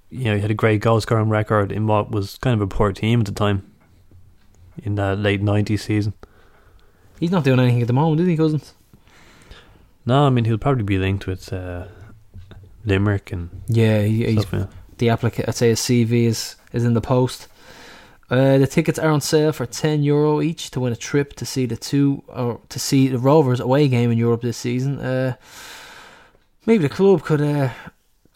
you 0.09 0.27
know, 0.27 0.37
he 0.37 0.41
had 0.41 0.53
a 0.53 0.55
great 0.55 0.81
goal 0.81 1.01
scoring 1.01 1.29
record 1.29 1.73
in 1.73 1.89
what 1.89 2.13
was 2.13 2.39
kind 2.39 2.55
of 2.55 2.61
a 2.61 2.69
poor 2.69 2.93
team 2.93 3.21
at 3.21 3.27
the 3.27 3.33
time 3.33 3.70
in 4.83 4.95
that 4.97 5.19
late 5.19 5.43
90s 5.43 5.81
season. 5.81 6.15
He's 7.19 7.31
not 7.31 7.45
doing 7.45 7.61
anything 7.61 7.83
at 7.83 7.87
the 7.87 7.93
moment, 7.93 8.21
is 8.23 8.29
he, 8.29 8.37
Cousins? 8.37 8.75
No, 10.07 10.27
I 10.27 10.31
mean, 10.31 10.45
he'll 10.47 10.59
probably 10.59 10.85
be 10.85 10.99
linked 10.99 11.27
with 11.27 11.53
uh, 11.53 11.85
Limerick 12.85 13.33
and 13.33 13.51
Yeah, 13.69 14.03
he, 14.03 14.25
he's, 14.25 14.43
stuff, 14.43 14.53
yeah. 14.53 14.67
the 14.99 15.11
applicant. 15.11 15.49
I'd 15.49 15.55
say 15.55 15.69
his 15.69 15.81
CV 15.81 16.25
is 16.25 16.57
is 16.73 16.85
in 16.85 16.95
the 16.95 17.01
post. 17.01 17.47
Uh, 18.31 18.59
the 18.59 18.67
tickets 18.67 18.99
are 18.99 19.11
on 19.11 19.21
sale 19.21 19.53
for 19.53 19.67
ten 19.67 20.03
euro 20.03 20.41
each 20.41 20.71
to 20.71 20.81
win 20.81 20.93
a 20.93 20.97
trip 20.97 21.35
to 21.35 21.45
see 21.45 21.67
the 21.67 21.77
two 21.77 22.23
or 22.29 22.61
to 22.69 22.79
see 22.79 23.09
the 23.09 23.19
Rovers 23.19 23.61
away 23.61 23.89
game 23.89 24.11
in 24.11 24.19
Europe 24.19 24.41
this 24.41 24.57
season. 24.57 24.99
Uh, 25.01 25.35
maybe 26.65 26.83
the 26.83 26.89
club 26.89 27.23
could. 27.23 27.41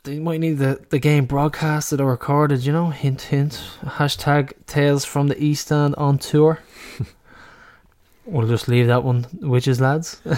They 0.04 0.18
might 0.18 0.40
need 0.40 0.58
the, 0.58 0.84
the 0.90 0.98
game 0.98 1.24
broadcasted 1.24 2.00
or 2.00 2.10
recorded. 2.10 2.64
You 2.64 2.72
know, 2.72 2.90
hint 2.90 3.22
hint. 3.22 3.60
Hashtag 3.82 4.52
Tales 4.66 5.04
from 5.04 5.28
the 5.28 5.42
East 5.42 5.72
End 5.72 5.94
on 5.96 6.18
tour. 6.18 6.60
we'll 8.26 8.46
just 8.46 8.68
leave 8.68 8.86
that 8.86 9.02
one, 9.02 9.26
witches 9.40 9.80
lads. 9.80 10.20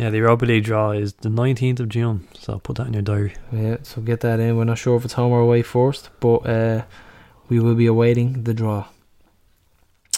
Yeah, 0.00 0.08
the 0.08 0.16
Europa 0.16 0.46
League 0.46 0.64
draw 0.64 0.92
is 0.92 1.12
the 1.12 1.28
19th 1.28 1.80
of 1.80 1.90
June, 1.90 2.26
so 2.32 2.58
put 2.58 2.76
that 2.76 2.86
in 2.86 2.94
your 2.94 3.02
diary. 3.02 3.34
Yeah, 3.52 3.76
so 3.82 4.00
get 4.00 4.20
that 4.20 4.40
in. 4.40 4.56
We're 4.56 4.64
not 4.64 4.78
sure 4.78 4.96
if 4.96 5.04
it's 5.04 5.12
home 5.12 5.30
or 5.30 5.40
away 5.40 5.60
first, 5.60 6.08
but 6.20 6.36
uh, 6.46 6.84
we 7.50 7.60
will 7.60 7.74
be 7.74 7.84
awaiting 7.84 8.44
the 8.44 8.54
draw. 8.54 8.86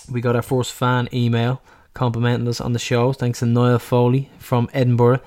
We 0.09 0.21
got 0.21 0.37
our 0.37 0.43
first 0.43 0.73
fan 0.73 1.09
email 1.13 1.63
complimenting 1.95 2.47
us 2.47 2.61
on 2.61 2.75
the 2.75 2.79
show. 2.79 3.13
Thanks 3.13 3.41
to 3.41 3.47
Niall 3.47 3.81
Foley 3.81 4.31
from 4.39 4.71
Edinburgh. 4.73 5.19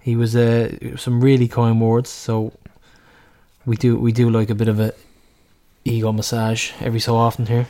He 0.00 0.16
was 0.16 0.34
uh, 0.34 0.96
some 0.96 1.20
really 1.20 1.48
kind 1.48 1.80
words. 1.80 2.10
So 2.10 2.52
we 3.66 3.76
do 3.76 3.96
we 3.96 4.12
do 4.12 4.30
like 4.30 4.50
a 4.50 4.54
bit 4.54 4.68
of 4.68 4.80
a 4.80 4.92
ego 5.84 6.12
massage 6.12 6.72
every 6.80 7.00
so 7.00 7.16
often 7.16 7.46
here. 7.46 7.66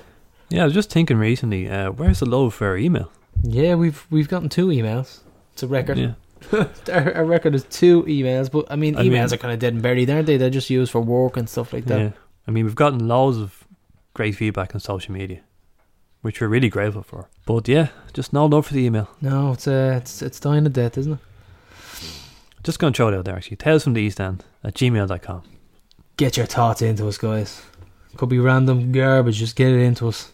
Yeah, 0.49 0.63
I 0.63 0.65
was 0.65 0.75
just 0.75 0.91
thinking 0.91 1.17
recently, 1.19 1.69
uh, 1.71 1.93
where's 1.93 2.21
the 2.21 2.27
love 2.27 2.55
for 2.55 2.67
our 2.69 2.77
email? 2.77 3.11
Yeah, 3.43 3.75
we've 3.77 4.07
we've 4.11 4.29
gotten 4.29 4.49
two 4.49 4.69
emails. 4.69 5.21
It's 5.53 5.63
a 5.63 5.67
record. 5.69 5.99
Yeah. 5.99 6.15
our, 6.93 7.15
our 7.15 7.25
record 7.25 7.55
is 7.55 7.65
two 7.65 8.03
emails, 8.05 8.51
but 8.51 8.67
I 8.71 8.77
mean 8.77 8.97
I 8.97 9.03
mean- 9.03 9.13
emails 9.13 9.33
are 9.33 9.37
kind 9.37 9.53
of 9.55 9.61
dead 9.61 9.75
and 9.75 9.83
buried, 9.83 10.09
aren't 10.11 10.27
they? 10.27 10.37
They're 10.39 10.51
just 10.51 10.71
used 10.71 10.91
for 10.93 11.01
work 11.01 11.37
and 11.37 11.49
stuff 11.49 11.73
like 11.73 11.85
that. 11.87 12.01
Yeah. 12.01 12.11
I 12.49 12.51
mean, 12.51 12.65
we've 12.65 12.75
gotten 12.75 13.07
loads 13.07 13.37
of 13.39 13.65
great 14.15 14.35
feedback 14.35 14.75
on 14.75 14.81
social 14.81 15.13
media. 15.15 15.41
which 16.23 16.41
we're 16.41 16.49
really 16.49 16.69
grateful 16.69 17.03
for. 17.03 17.29
But 17.47 17.69
yeah, 17.69 17.89
just 18.13 18.33
no 18.33 18.47
love 18.47 18.67
for 18.67 18.75
the 18.75 18.85
email. 18.85 19.09
No, 19.21 19.53
it's 19.53 19.67
uh, 19.69 19.95
it's 20.01 20.23
it's 20.23 20.41
dying 20.41 20.65
to 20.65 20.71
death, 20.71 20.99
isn't 20.99 21.13
it? 21.15 21.19
Just 22.63 22.79
going 22.79 22.93
to 22.93 22.97
throw 22.97 23.09
it 23.09 23.15
out 23.15 23.25
there 23.25 23.37
actually. 23.37 23.57
Tales 23.57 23.85
from 23.85 23.95
the 23.95 24.03
East 24.03 24.21
End 24.21 24.45
at 24.63 24.75
gmail.com. 24.75 25.43
Get 26.17 26.37
your 26.37 26.47
thoughts 26.47 26.83
into 26.83 27.09
us, 27.09 27.17
guys. 27.17 27.63
Could 28.17 28.29
be 28.29 28.39
random 28.39 28.93
garbage. 28.93 29.37
Just 29.37 29.57
get 29.57 29.73
it 29.73 29.81
into 29.81 30.09
us. 30.09 30.33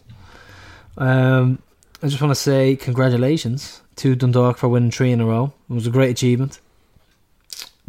Um, 0.97 1.59
I 2.01 2.07
just 2.07 2.21
want 2.21 2.31
to 2.31 2.35
say 2.35 2.75
congratulations 2.75 3.81
to 3.97 4.15
Dundalk 4.15 4.57
for 4.57 4.67
winning 4.67 4.91
three 4.91 5.11
in 5.11 5.21
a 5.21 5.25
row. 5.25 5.53
It 5.69 5.73
was 5.73 5.87
a 5.87 5.91
great 5.91 6.11
achievement. 6.11 6.59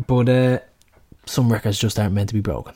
But 0.07 0.29
uh, 0.29 0.59
some 1.27 1.53
records 1.53 1.79
just 1.79 1.99
aren't 1.99 2.15
meant 2.15 2.29
to 2.29 2.35
be 2.35 2.41
broken. 2.41 2.75